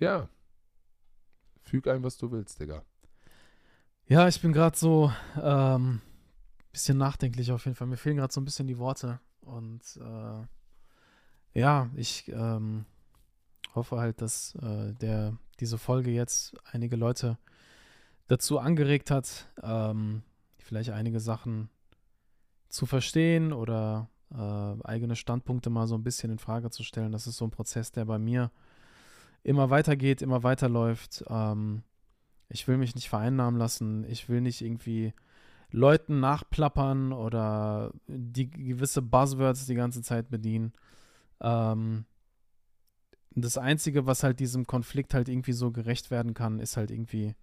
Ja. 0.00 0.28
Füg 1.62 1.86
ein, 1.86 2.02
was 2.02 2.16
du 2.16 2.32
willst, 2.32 2.58
Digga. 2.58 2.82
Ja, 4.06 4.26
ich 4.26 4.40
bin 4.40 4.52
gerade 4.52 4.76
so 4.76 5.12
ähm, 5.40 6.00
bisschen 6.72 6.98
nachdenklich 6.98 7.52
auf 7.52 7.66
jeden 7.66 7.76
Fall. 7.76 7.86
Mir 7.86 7.98
fehlen 7.98 8.16
gerade 8.16 8.32
so 8.32 8.40
ein 8.40 8.44
bisschen 8.46 8.66
die 8.66 8.78
Worte. 8.78 9.20
Und 9.42 9.82
äh, 9.98 11.58
ja, 11.60 11.90
ich 11.94 12.28
ähm, 12.28 12.86
hoffe 13.74 13.98
halt, 13.98 14.22
dass 14.22 14.54
äh, 14.56 14.94
der, 14.94 15.36
diese 15.60 15.78
Folge 15.78 16.10
jetzt 16.10 16.56
einige 16.72 16.96
Leute 16.96 17.38
dazu 18.26 18.58
angeregt 18.58 19.10
hat, 19.10 19.48
ähm, 19.62 20.22
vielleicht 20.58 20.90
einige 20.90 21.20
Sachen 21.20 21.68
zu 22.68 22.86
verstehen 22.86 23.52
oder 23.52 24.08
äh, 24.32 24.84
eigene 24.84 25.14
Standpunkte 25.14 25.68
mal 25.68 25.86
so 25.86 25.94
ein 25.96 26.04
bisschen 26.04 26.30
in 26.30 26.38
Frage 26.38 26.70
zu 26.70 26.84
stellen. 26.84 27.12
Das 27.12 27.26
ist 27.26 27.36
so 27.36 27.44
ein 27.44 27.50
Prozess, 27.50 27.92
der 27.92 28.06
bei 28.06 28.18
mir 28.18 28.50
immer 29.42 29.70
weitergeht, 29.70 30.22
immer 30.22 30.42
weiterläuft. 30.42 31.24
Ähm, 31.28 31.82
ich 32.48 32.66
will 32.68 32.76
mich 32.76 32.94
nicht 32.94 33.08
vereinnahmen 33.08 33.58
lassen. 33.58 34.04
Ich 34.04 34.28
will 34.28 34.40
nicht 34.40 34.60
irgendwie 34.60 35.12
Leuten 35.70 36.20
nachplappern 36.20 37.12
oder 37.12 37.92
die 38.06 38.50
gewisse 38.50 39.02
Buzzwords 39.02 39.66
die 39.66 39.74
ganze 39.74 40.02
Zeit 40.02 40.28
bedienen. 40.28 40.72
Ähm, 41.40 42.04
das 43.34 43.56
Einzige, 43.56 44.06
was 44.06 44.22
halt 44.22 44.40
diesem 44.40 44.66
Konflikt 44.66 45.14
halt 45.14 45.28
irgendwie 45.28 45.52
so 45.52 45.70
gerecht 45.70 46.10
werden 46.10 46.34
kann, 46.34 46.58
ist 46.58 46.76
halt 46.76 46.90
irgendwie 46.90 47.34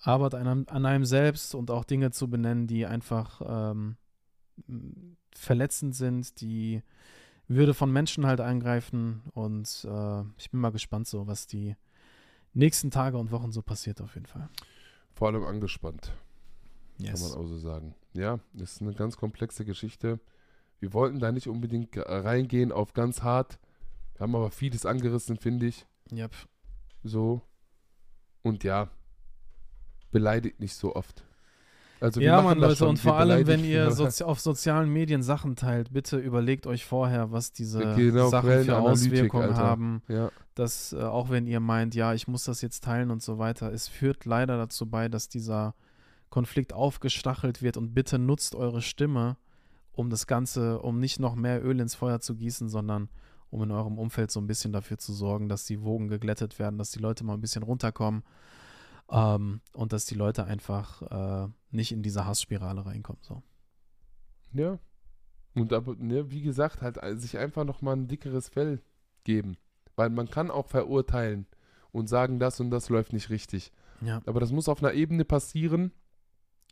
Arbeit 0.00 0.34
an 0.34 0.46
einem, 0.46 0.66
an 0.68 0.86
einem 0.86 1.04
selbst 1.04 1.54
und 1.54 1.70
auch 1.70 1.84
Dinge 1.84 2.10
zu 2.10 2.28
benennen, 2.28 2.66
die 2.66 2.86
einfach 2.86 3.42
ähm, 3.46 3.96
verletzend 5.34 5.94
sind, 5.94 6.40
die 6.40 6.82
würde 7.48 7.74
von 7.74 7.92
Menschen 7.92 8.26
halt 8.26 8.40
eingreifen 8.40 9.22
und 9.32 9.86
äh, 9.88 10.20
ich 10.38 10.50
bin 10.50 10.60
mal 10.60 10.70
gespannt, 10.72 11.06
so 11.06 11.26
was 11.26 11.46
die 11.46 11.76
nächsten 12.54 12.90
Tage 12.90 13.18
und 13.18 13.30
Wochen 13.30 13.52
so 13.52 13.62
passiert 13.62 14.00
auf 14.00 14.14
jeden 14.14 14.26
Fall. 14.26 14.48
Vor 15.14 15.28
allem 15.28 15.44
angespannt. 15.44 16.12
kann 16.96 17.06
Yes. 17.06 17.20
man 17.22 17.38
auch 17.38 17.46
so 17.46 17.58
sagen. 17.58 17.94
Ja, 18.14 18.40
das 18.54 18.72
ist 18.72 18.82
eine 18.82 18.94
ganz 18.94 19.16
komplexe 19.16 19.64
Geschichte. 19.64 20.18
Wir 20.80 20.92
wollten 20.92 21.18
da 21.20 21.30
nicht 21.32 21.48
unbedingt 21.48 21.92
ge- 21.92 22.04
reingehen 22.06 22.72
auf 22.72 22.92
ganz 22.94 23.22
hart. 23.22 23.58
Wir 24.14 24.20
haben 24.22 24.34
aber 24.34 24.50
vieles 24.50 24.86
angerissen, 24.86 25.36
finde 25.36 25.66
ich. 25.66 25.86
Yep. 26.12 26.32
So. 27.02 27.42
Und 28.42 28.64
ja, 28.64 28.90
beleidigt 30.10 30.60
nicht 30.60 30.74
so 30.74 30.94
oft. 30.96 31.24
Also 32.00 32.20
Ja, 32.20 32.42
Mann, 32.42 32.58
Leute, 32.58 32.76
schon, 32.76 32.88
und 32.90 33.04
wir 33.04 33.10
vor 33.10 33.18
allem, 33.18 33.46
wenn 33.46 33.64
ihr 33.64 33.90
sozi 33.90 34.22
auf 34.24 34.40
sozialen 34.40 34.92
Medien 34.92 35.22
Sachen 35.22 35.56
teilt, 35.56 35.92
bitte 35.92 36.18
überlegt 36.18 36.66
euch 36.66 36.84
vorher, 36.84 37.32
was 37.32 37.52
diese 37.52 37.94
Genau, 37.94 38.28
Sachen 38.28 38.64
für 38.64 38.78
Auswirkungen 38.78 39.44
Alter. 39.50 39.56
haben. 39.56 40.02
Ja, 40.08 40.30
Dass, 40.54 40.92
äh, 40.92 41.02
auch 41.02 41.30
wenn 41.30 41.46
ihr 41.46 41.60
meint, 41.60 41.94
ja, 41.94 42.12
ich 42.12 42.28
muss 42.28 42.44
das 42.44 42.60
jetzt 42.60 42.84
teilen 42.84 43.10
und 43.10 43.22
so 43.22 43.38
weiter, 43.38 43.72
es 43.72 43.88
führt 43.88 44.24
leider 44.24 44.56
dazu 44.56 44.86
bei, 44.86 45.08
dass 45.08 45.28
dieser 45.28 45.74
Konflikt 46.28 46.72
aufgestachelt 46.72 47.62
wird. 47.62 47.76
Und 47.76 47.94
bitte 47.94 48.18
nutzt 48.18 48.54
eure 48.54 48.82
Stimme, 48.82 49.36
um 49.92 50.10
das 50.10 50.26
Ganze, 50.26 50.80
um 50.80 50.98
nicht 51.00 51.18
noch 51.18 51.34
mehr 51.34 51.64
Öl 51.64 51.80
ins 51.80 51.94
Feuer 51.94 52.20
zu 52.20 52.34
gießen, 52.34 52.68
sondern 52.68 53.08
um 53.48 53.62
in 53.62 53.70
eurem 53.70 53.98
Umfeld 53.98 54.30
so 54.30 54.40
ein 54.40 54.46
bisschen 54.46 54.72
dafür 54.72 54.98
zu 54.98 55.12
sorgen, 55.14 55.48
dass 55.48 55.64
die 55.64 55.82
Wogen 55.82 56.08
geglättet 56.08 56.58
werden, 56.58 56.76
dass 56.78 56.90
die 56.90 56.98
Leute 56.98 57.24
mal 57.24 57.34
ein 57.34 57.40
bisschen 57.40 57.62
runterkommen 57.62 58.22
ähm, 59.10 59.60
und 59.72 59.92
dass 59.92 60.06
die 60.06 60.14
Leute 60.14 60.44
einfach 60.44 61.02
äh, 61.02 61.48
nicht 61.70 61.92
in 61.92 62.02
diese 62.02 62.26
Hassspirale 62.26 62.84
reinkommen. 62.84 63.22
So. 63.22 63.42
ja. 64.52 64.78
Und 65.54 65.72
aber, 65.72 65.94
ne, 65.96 66.30
wie 66.30 66.42
gesagt, 66.42 66.82
halt 66.82 67.02
äh, 67.02 67.16
sich 67.16 67.38
einfach 67.38 67.64
nochmal 67.64 67.96
ein 67.96 68.08
dickeres 68.08 68.48
Fell 68.48 68.82
geben. 69.24 69.56
Weil 69.94 70.10
man 70.10 70.28
kann 70.28 70.50
auch 70.50 70.66
verurteilen 70.66 71.46
und 71.92 72.08
sagen, 72.08 72.38
das 72.38 72.60
und 72.60 72.70
das 72.70 72.90
läuft 72.90 73.14
nicht 73.14 73.30
richtig. 73.30 73.72
Ja. 74.02 74.20
Aber 74.26 74.40
das 74.40 74.52
muss 74.52 74.68
auf 74.68 74.82
einer 74.82 74.92
Ebene 74.92 75.24
passieren, 75.24 75.92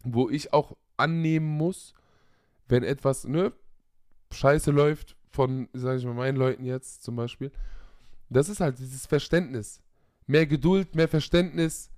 wo 0.02 0.28
ich 0.28 0.52
auch 0.52 0.76
annehmen 0.98 1.56
muss, 1.56 1.94
wenn 2.68 2.82
etwas, 2.82 3.24
ne, 3.26 3.52
scheiße 4.32 4.70
läuft 4.70 5.16
von, 5.30 5.68
sag 5.72 5.98
ich 5.98 6.04
mal, 6.04 6.14
meinen 6.14 6.36
Leuten 6.36 6.64
jetzt 6.64 7.02
zum 7.02 7.16
Beispiel. 7.16 7.50
Das 8.28 8.48
ist 8.48 8.60
halt 8.60 8.78
dieses 8.78 9.06
Verständnis. 9.06 9.80
Mehr 10.26 10.46
Geduld, 10.46 10.94
mehr 10.94 11.08
Verständnis, 11.08 11.90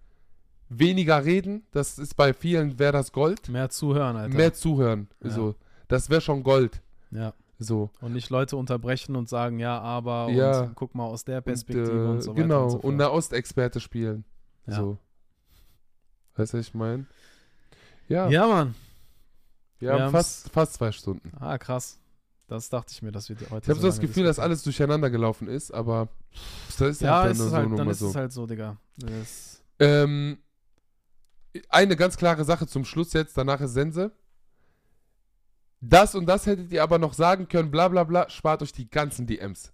weniger 0.69 1.25
reden. 1.25 1.65
Das 1.73 1.99
ist 1.99 2.15
bei 2.17 2.33
vielen, 2.33 2.79
wäre 2.79 2.93
das 2.93 3.13
Gold. 3.13 3.49
Mehr 3.49 3.69
zuhören, 3.71 4.17
Alter. 4.17 4.37
Mehr 4.37 4.53
zuhören. 4.55 5.09
Ja. 5.23 5.31
So. 5.31 5.55
Das 5.89 6.11
wäre 6.11 6.21
schon 6.21 6.43
Gold. 6.43 6.83
ja. 7.11 7.33
So. 7.59 7.89
Und 8.03 8.13
nicht 8.13 8.29
Leute 8.29 8.55
unterbrechen 8.59 9.17
und 9.17 9.31
sagen, 9.31 9.59
ja, 9.59 9.81
aber 9.81 10.29
Ja. 10.29 10.61
und 10.65 10.75
guck 10.75 10.95
mal 10.95 11.05
aus 11.05 11.25
der 11.25 11.39
Und, 11.39 11.45
Perspektive 11.45 12.11
und, 12.11 12.19
äh, 12.19 12.21
so 12.21 12.33
weiter. 12.33 12.43
genau. 12.43 12.65
und, 12.65 12.71
so 12.71 12.79
Und 12.81 13.01
Ostexperte 13.01 13.81
spielen. 13.81 14.25
Ja. 14.67 14.75
So. 14.75 14.99
Weißt 16.35 16.53
du, 16.53 16.59
was 16.59 16.67
ich 16.67 16.75
meine? 16.75 17.07
Ja, 18.09 18.29
ja, 18.29 18.47
Mann. 18.47 18.75
wir 19.79 19.91
wir 19.95 20.03
haben 20.03 20.11
fast, 20.13 20.51
fast 20.51 20.75
zwei 20.75 20.93
Stunden. 20.93 21.33
Ah, 21.41 21.57
krass. 21.57 21.99
Das 22.47 22.69
dachte 22.69 22.93
ich 22.93 23.01
mir, 23.01 23.11
dass 23.11 23.31
wir 23.31 23.37
heute 23.51 23.65
Ich 23.65 23.69
habe 23.71 23.81
so 23.81 23.87
das 23.87 24.01
Gefühl, 24.01 24.25
dass 24.25 24.39
alles 24.39 24.63
durcheinander 24.63 25.09
gelaufen 25.09 25.49
ist, 25.49 25.73
aber 25.73 26.09
das 26.79 26.81
ist 26.91 27.01
Ja, 27.01 27.21
halt 27.23 27.25
dann 27.25 27.33
ist 27.33 27.39
so 27.39 27.57
halt, 27.57 27.69
nur 27.71 27.79
dann 27.79 27.89
ist 27.89 27.99
so. 28.01 28.09
es 28.11 28.15
halt 28.17 28.33
so, 28.33 28.47
Digga. 28.47 28.77
Ähm, 29.79 30.37
eine 31.69 31.97
ganz 31.97 32.17
klare 32.17 32.45
Sache 32.45 32.67
zum 32.67 32.85
Schluss 32.85 33.13
jetzt, 33.13 33.37
danach 33.37 33.61
ist 33.61 33.75
Sense. 33.75 34.13
Das 35.81 36.15
und 36.15 36.27
das 36.27 36.47
hättet 36.47 36.73
ihr 36.73 36.83
aber 36.83 36.99
noch 36.99 37.13
sagen 37.13 37.49
können, 37.49 37.71
bla 37.71 37.89
bla 37.89 38.05
bla, 38.05 38.29
spart 38.31 38.63
euch 38.63 38.73
die 38.73 38.89
ganzen 38.89 39.27
DMs. 39.27 39.73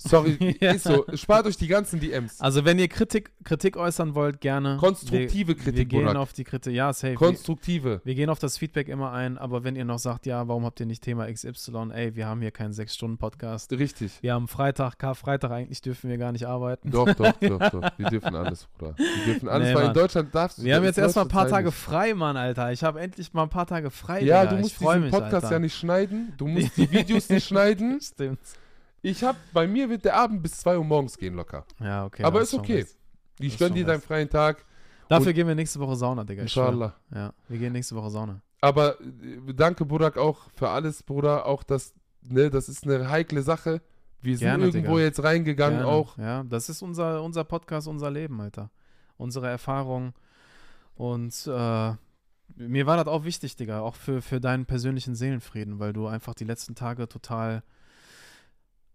Sorry, 0.00 0.38
Ja. 0.60 0.72
ist 0.72 0.84
so, 0.84 1.04
spart 1.14 1.46
euch 1.46 1.56
die 1.56 1.66
ganzen 1.66 1.98
DMs. 2.00 2.40
also, 2.40 2.64
wenn 2.64 2.78
ihr 2.78 2.86
Kritik, 2.88 3.32
Kritik 3.44 3.76
äußern 3.76 4.14
wollt, 4.14 4.40
gerne. 4.40 4.76
Konstruktive 4.78 5.48
wir, 5.48 5.54
Kritik, 5.56 5.76
Wir 5.76 5.84
gehen 5.86 6.02
Burak. 6.04 6.16
auf 6.16 6.32
die 6.32 6.44
Kritik. 6.44 6.72
Ja, 6.72 6.92
safe. 6.92 7.12
Wir, 7.12 7.16
Konstruktive. 7.16 8.00
wir 8.04 8.14
gehen 8.14 8.30
auf 8.30 8.38
das 8.38 8.56
Feedback 8.58 8.88
immer 8.88 9.12
ein, 9.12 9.36
aber 9.38 9.64
wenn 9.64 9.74
ihr 9.76 9.84
noch 9.84 9.98
sagt, 9.98 10.26
ja, 10.26 10.46
warum 10.46 10.64
habt 10.64 10.78
ihr 10.80 10.86
nicht 10.86 11.02
Thema 11.02 11.26
XY? 11.30 11.90
Ey, 11.92 12.14
wir 12.14 12.26
haben 12.26 12.40
hier 12.40 12.52
keinen 12.52 12.72
6-Stunden-Podcast. 12.72 13.72
Richtig. 13.72 14.12
Wir 14.22 14.34
haben 14.34 14.46
Freitag, 14.48 14.98
Karfreitag, 14.98 15.50
eigentlich 15.50 15.82
dürfen 15.82 16.08
wir 16.10 16.16
gar 16.18 16.30
nicht 16.32 16.46
arbeiten. 16.46 16.90
Doch, 16.90 17.12
doch, 17.14 17.32
doch, 17.40 17.70
doch. 17.70 17.90
Die 17.98 18.04
dürfen 18.04 18.34
alles, 18.36 18.66
Bruder. 18.78 18.94
Die 18.98 19.24
dürfen 19.32 19.48
alles, 19.48 19.68
Nee, 19.68 19.74
weil 19.74 19.80
in 19.82 19.86
Mann. 19.88 19.94
Deutschland 19.94 20.34
darfst 20.34 20.58
du 20.58 20.62
Wir 20.62 20.76
haben 20.76 20.84
jetzt 20.84 20.98
in 20.98 21.04
erstmal 21.04 21.24
ein 21.24 21.28
paar 21.28 21.48
Tage 21.48 21.70
sein 21.70 21.78
frei, 21.78 22.14
Mann, 22.14 22.36
Alter. 22.36 22.72
Ich 22.72 22.84
habe 22.84 23.00
endlich 23.00 23.32
mal 23.34 23.42
ein 23.42 23.48
paar 23.50 23.66
Tage 23.66 23.90
frei. 23.90 24.22
Ja, 24.22 24.42
Digga. 24.42 24.54
du 24.56 24.60
musst 24.62 24.80
diesen 24.80 25.00
mich, 25.02 25.10
Podcast 25.10 25.44
Alter. 25.46 25.50
ja 25.56 25.58
nicht 25.58 25.74
schneiden. 25.76 26.32
Du 26.36 26.46
musst 26.46 26.70
die 26.76 26.90
Videos 26.90 27.28
nicht 27.28 27.46
schneiden. 27.46 28.00
Stimmt. 28.00 28.38
Ich 29.02 29.22
hab, 29.22 29.36
bei 29.52 29.66
mir 29.66 29.88
wird 29.88 30.04
der 30.04 30.16
Abend 30.16 30.42
bis 30.42 30.58
2 30.60 30.78
Uhr 30.78 30.84
morgens 30.84 31.16
gehen 31.16 31.34
locker. 31.34 31.64
Ja, 31.80 32.04
okay. 32.04 32.24
Aber 32.24 32.40
ist 32.40 32.54
okay. 32.54 32.76
recht. 32.76 32.96
Ich 33.38 33.58
gönn 33.58 33.74
dir 33.74 33.84
deinen 33.84 34.00
freien 34.00 34.28
Tag. 34.28 34.64
Dafür 35.08 35.32
gehen 35.32 35.46
wir 35.46 35.54
nächste 35.54 35.80
Woche 35.80 35.96
Sauna, 35.96 36.24
Digga. 36.24 36.42
Inshallah. 36.42 36.94
Ja, 37.14 37.32
wir 37.48 37.58
gehen 37.58 37.72
nächste 37.72 37.94
Woche 37.94 38.10
Sauna. 38.10 38.42
Aber 38.60 39.00
äh, 39.00 39.54
danke, 39.54 39.84
Burak, 39.84 40.18
auch 40.18 40.50
für 40.54 40.68
alles, 40.68 41.02
Bruder. 41.02 41.46
Auch 41.46 41.62
das, 41.62 41.94
ne, 42.22 42.50
das 42.50 42.68
ist 42.68 42.84
eine 42.84 43.08
heikle 43.08 43.42
Sache. 43.42 43.80
Wir 44.20 44.36
sind 44.36 44.48
Gerne, 44.48 44.64
irgendwo 44.66 44.96
Digga. 44.96 45.04
jetzt 45.04 45.22
reingegangen 45.22 45.78
Gerne. 45.78 45.92
auch. 45.92 46.18
Ja, 46.18 46.42
das 46.42 46.68
ist 46.68 46.82
unser, 46.82 47.22
unser 47.22 47.44
Podcast, 47.44 47.86
unser 47.86 48.10
Leben, 48.10 48.40
Alter. 48.40 48.70
Unsere 49.16 49.48
Erfahrung. 49.48 50.12
Und 50.96 51.46
äh, 51.46 51.92
mir 52.56 52.86
war 52.86 52.96
das 52.96 53.06
auch 53.06 53.24
wichtig, 53.24 53.56
Digga, 53.56 53.80
auch 53.80 53.94
für, 53.94 54.20
für 54.20 54.40
deinen 54.40 54.66
persönlichen 54.66 55.14
Seelenfrieden, 55.14 55.78
weil 55.78 55.92
du 55.92 56.08
einfach 56.08 56.34
die 56.34 56.44
letzten 56.44 56.74
Tage 56.74 57.08
total 57.08 57.62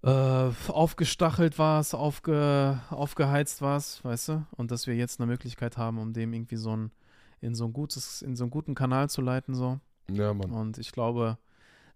äh, 0.03 0.51
aufgestachelt 0.67 1.57
warst, 1.57 1.95
aufge, 1.95 2.79
aufgeheizt 2.89 3.61
warst, 3.61 4.03
weißt 4.03 4.29
du? 4.29 4.45
Und 4.51 4.71
dass 4.71 4.85
wir 4.85 4.95
jetzt 4.95 5.19
eine 5.19 5.27
Möglichkeit 5.27 5.77
haben, 5.77 5.97
um 5.97 6.13
dem 6.13 6.33
irgendwie 6.33 6.57
so 6.57 6.75
ein, 6.75 6.91
in 7.41 7.55
so 7.55 7.65
ein 7.65 7.73
gutes, 7.73 8.21
in 8.21 8.35
so 8.35 8.43
einen 8.43 8.51
guten 8.51 8.75
Kanal 8.75 9.09
zu 9.09 9.21
leiten, 9.21 9.55
so. 9.55 9.79
Ja, 10.09 10.33
Mann. 10.33 10.51
Und 10.51 10.77
ich 10.77 10.91
glaube, 10.91 11.37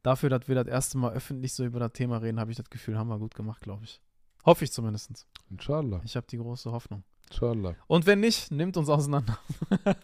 dafür, 0.03 0.29
dass 0.29 0.47
wir 0.47 0.55
das 0.55 0.67
erste 0.67 0.97
Mal 0.97 1.13
öffentlich 1.13 1.53
so 1.53 1.65
über 1.65 1.79
das 1.79 1.91
Thema 1.91 2.17
reden, 2.17 2.39
habe 2.39 2.51
ich 2.51 2.57
das 2.57 2.69
Gefühl, 2.69 2.97
haben 2.97 3.09
wir 3.09 3.19
gut 3.19 3.35
gemacht, 3.35 3.61
glaube 3.61 3.84
ich. 3.84 4.01
Hoffe 4.45 4.63
ich 4.63 4.71
zumindest. 4.71 5.27
Inshallah. 5.49 6.01
Ich 6.05 6.15
habe 6.15 6.25
die 6.29 6.38
große 6.38 6.71
Hoffnung. 6.71 7.03
Inshallah. 7.29 7.75
Und 7.88 8.05
wenn 8.05 8.21
nicht, 8.21 8.51
nimmt 8.51 8.77
uns 8.77 8.88
auseinander. 8.88 9.38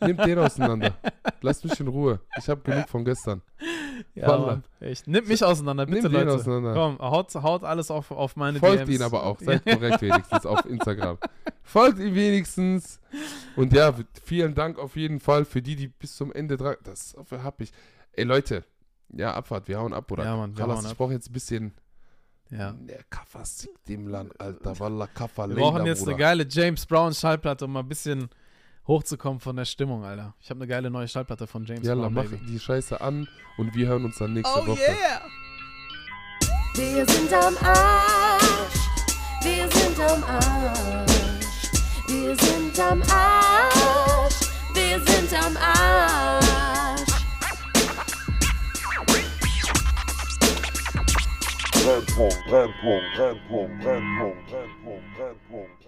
Nehmt 0.02 0.26
den 0.26 0.40
auseinander. 0.40 0.94
Lasst 1.42 1.64
mich 1.64 1.80
in 1.80 1.88
Ruhe. 1.88 2.20
Ich 2.38 2.50
habe 2.50 2.62
genug 2.62 2.90
von 2.90 3.06
gestern. 3.06 3.42
Ja. 4.16 4.38
Mann, 4.38 4.64
echt. 4.80 5.08
Nimmt 5.08 5.28
mich 5.28 5.44
auseinander, 5.44 5.86
bitte, 5.86 6.04
den 6.04 6.12
Leute. 6.12 6.34
auseinander. 6.34 6.74
Komm, 6.74 7.00
haut, 7.00 7.34
haut 7.36 7.64
alles 7.64 7.90
auf, 7.92 8.12
auf 8.12 8.36
meine 8.36 8.60
Folgt 8.60 8.82
DMs. 8.88 8.96
ihn 8.96 9.02
aber 9.02 9.24
auch. 9.26 9.40
Seid 9.40 9.66
korrekt 9.66 10.02
wenigstens 10.02 10.46
auf 10.46 10.66
Instagram. 10.66 11.18
Folgt 11.64 12.00
ihm 12.00 12.16
wenigstens. 12.16 13.00
Und 13.56 13.74
ja, 13.74 13.94
vielen 14.24 14.54
Dank 14.56 14.78
auf 14.80 14.96
jeden 14.96 15.20
Fall 15.20 15.46
für 15.46 15.62
die, 15.62 15.76
die 15.76 15.88
bis 15.88 16.16
zum 16.16 16.32
Ende 16.32 16.58
dran. 16.58 16.76
Das 16.84 17.16
hab 17.32 17.62
ich. 17.62 17.72
Ey, 18.14 18.24
Leute. 18.26 18.64
Ja, 19.16 19.34
Abfahrt. 19.34 19.68
Wir 19.68 19.80
hauen 19.80 19.94
ab, 19.94 20.12
oder? 20.12 20.24
Ja, 20.26 20.36
Mann, 20.36 20.56
wir 20.56 20.62
Khalas, 20.64 20.78
hauen 20.78 20.86
ich 20.86 20.92
ab. 20.92 20.98
brauche 20.98 21.14
jetzt 21.14 21.30
ein 21.30 21.34
bisschen. 21.34 21.74
Ja. 22.50 22.74
Der 22.74 23.04
Kaffer 23.10 23.44
dem 23.88 24.08
Land, 24.08 24.40
Alter. 24.40 24.80
Wallah, 24.80 25.08
Kaffer 25.08 25.50
Wir 25.50 25.56
brauchen 25.56 25.86
jetzt 25.86 26.00
Bruder. 26.00 26.12
eine 26.12 26.20
geile 26.20 26.48
James 26.48 26.86
Brown 26.86 27.14
Schallplatte, 27.14 27.66
um 27.66 27.74
mal 27.74 27.80
ein 27.80 27.88
bisschen 27.90 28.30
hochzukommen 28.88 29.40
von 29.40 29.56
der 29.56 29.66
Stimmung, 29.66 30.04
Alter. 30.04 30.34
Ich 30.42 30.50
habe 30.50 30.60
eine 30.60 30.68
geile 30.68 30.90
neue 30.90 31.08
Schallplatte 31.08 31.48
von 31.48 31.66
James 31.66 31.86
Yalla, 31.86 32.04
Brown, 32.04 32.14
mach 32.14 32.24
Baby. 32.24 32.46
die 32.46 32.60
Scheiße 32.60 33.00
an 33.02 33.28
und 33.58 33.74
wir 33.76 33.88
hören 33.88 34.06
uns 34.06 34.18
dann 34.18 34.34
nächste 34.34 34.60
Oh 34.60 34.68
Woche. 34.68 34.80
yeah! 34.82 35.22
Wir 36.76 37.06
sind 37.06 37.32
am 37.34 37.56
Arsch. 37.58 38.74
Wir 39.44 39.70
sind 39.72 40.00
am 40.00 40.24
Arsch. 40.24 41.12
Wir 42.08 42.36
sind 42.36 42.80
am 42.80 43.02
Arsch. 43.04 44.36
Wir 44.74 45.00
sind 45.06 45.34
am 45.34 45.58
Arsch. 45.58 47.04
Brennpunkt, 51.84 52.38
Brennpunkt, 52.48 53.06
Brennpunkt, 53.16 53.84
Brennpunkt, 53.84 54.50
Brennpunkt. 55.18 55.83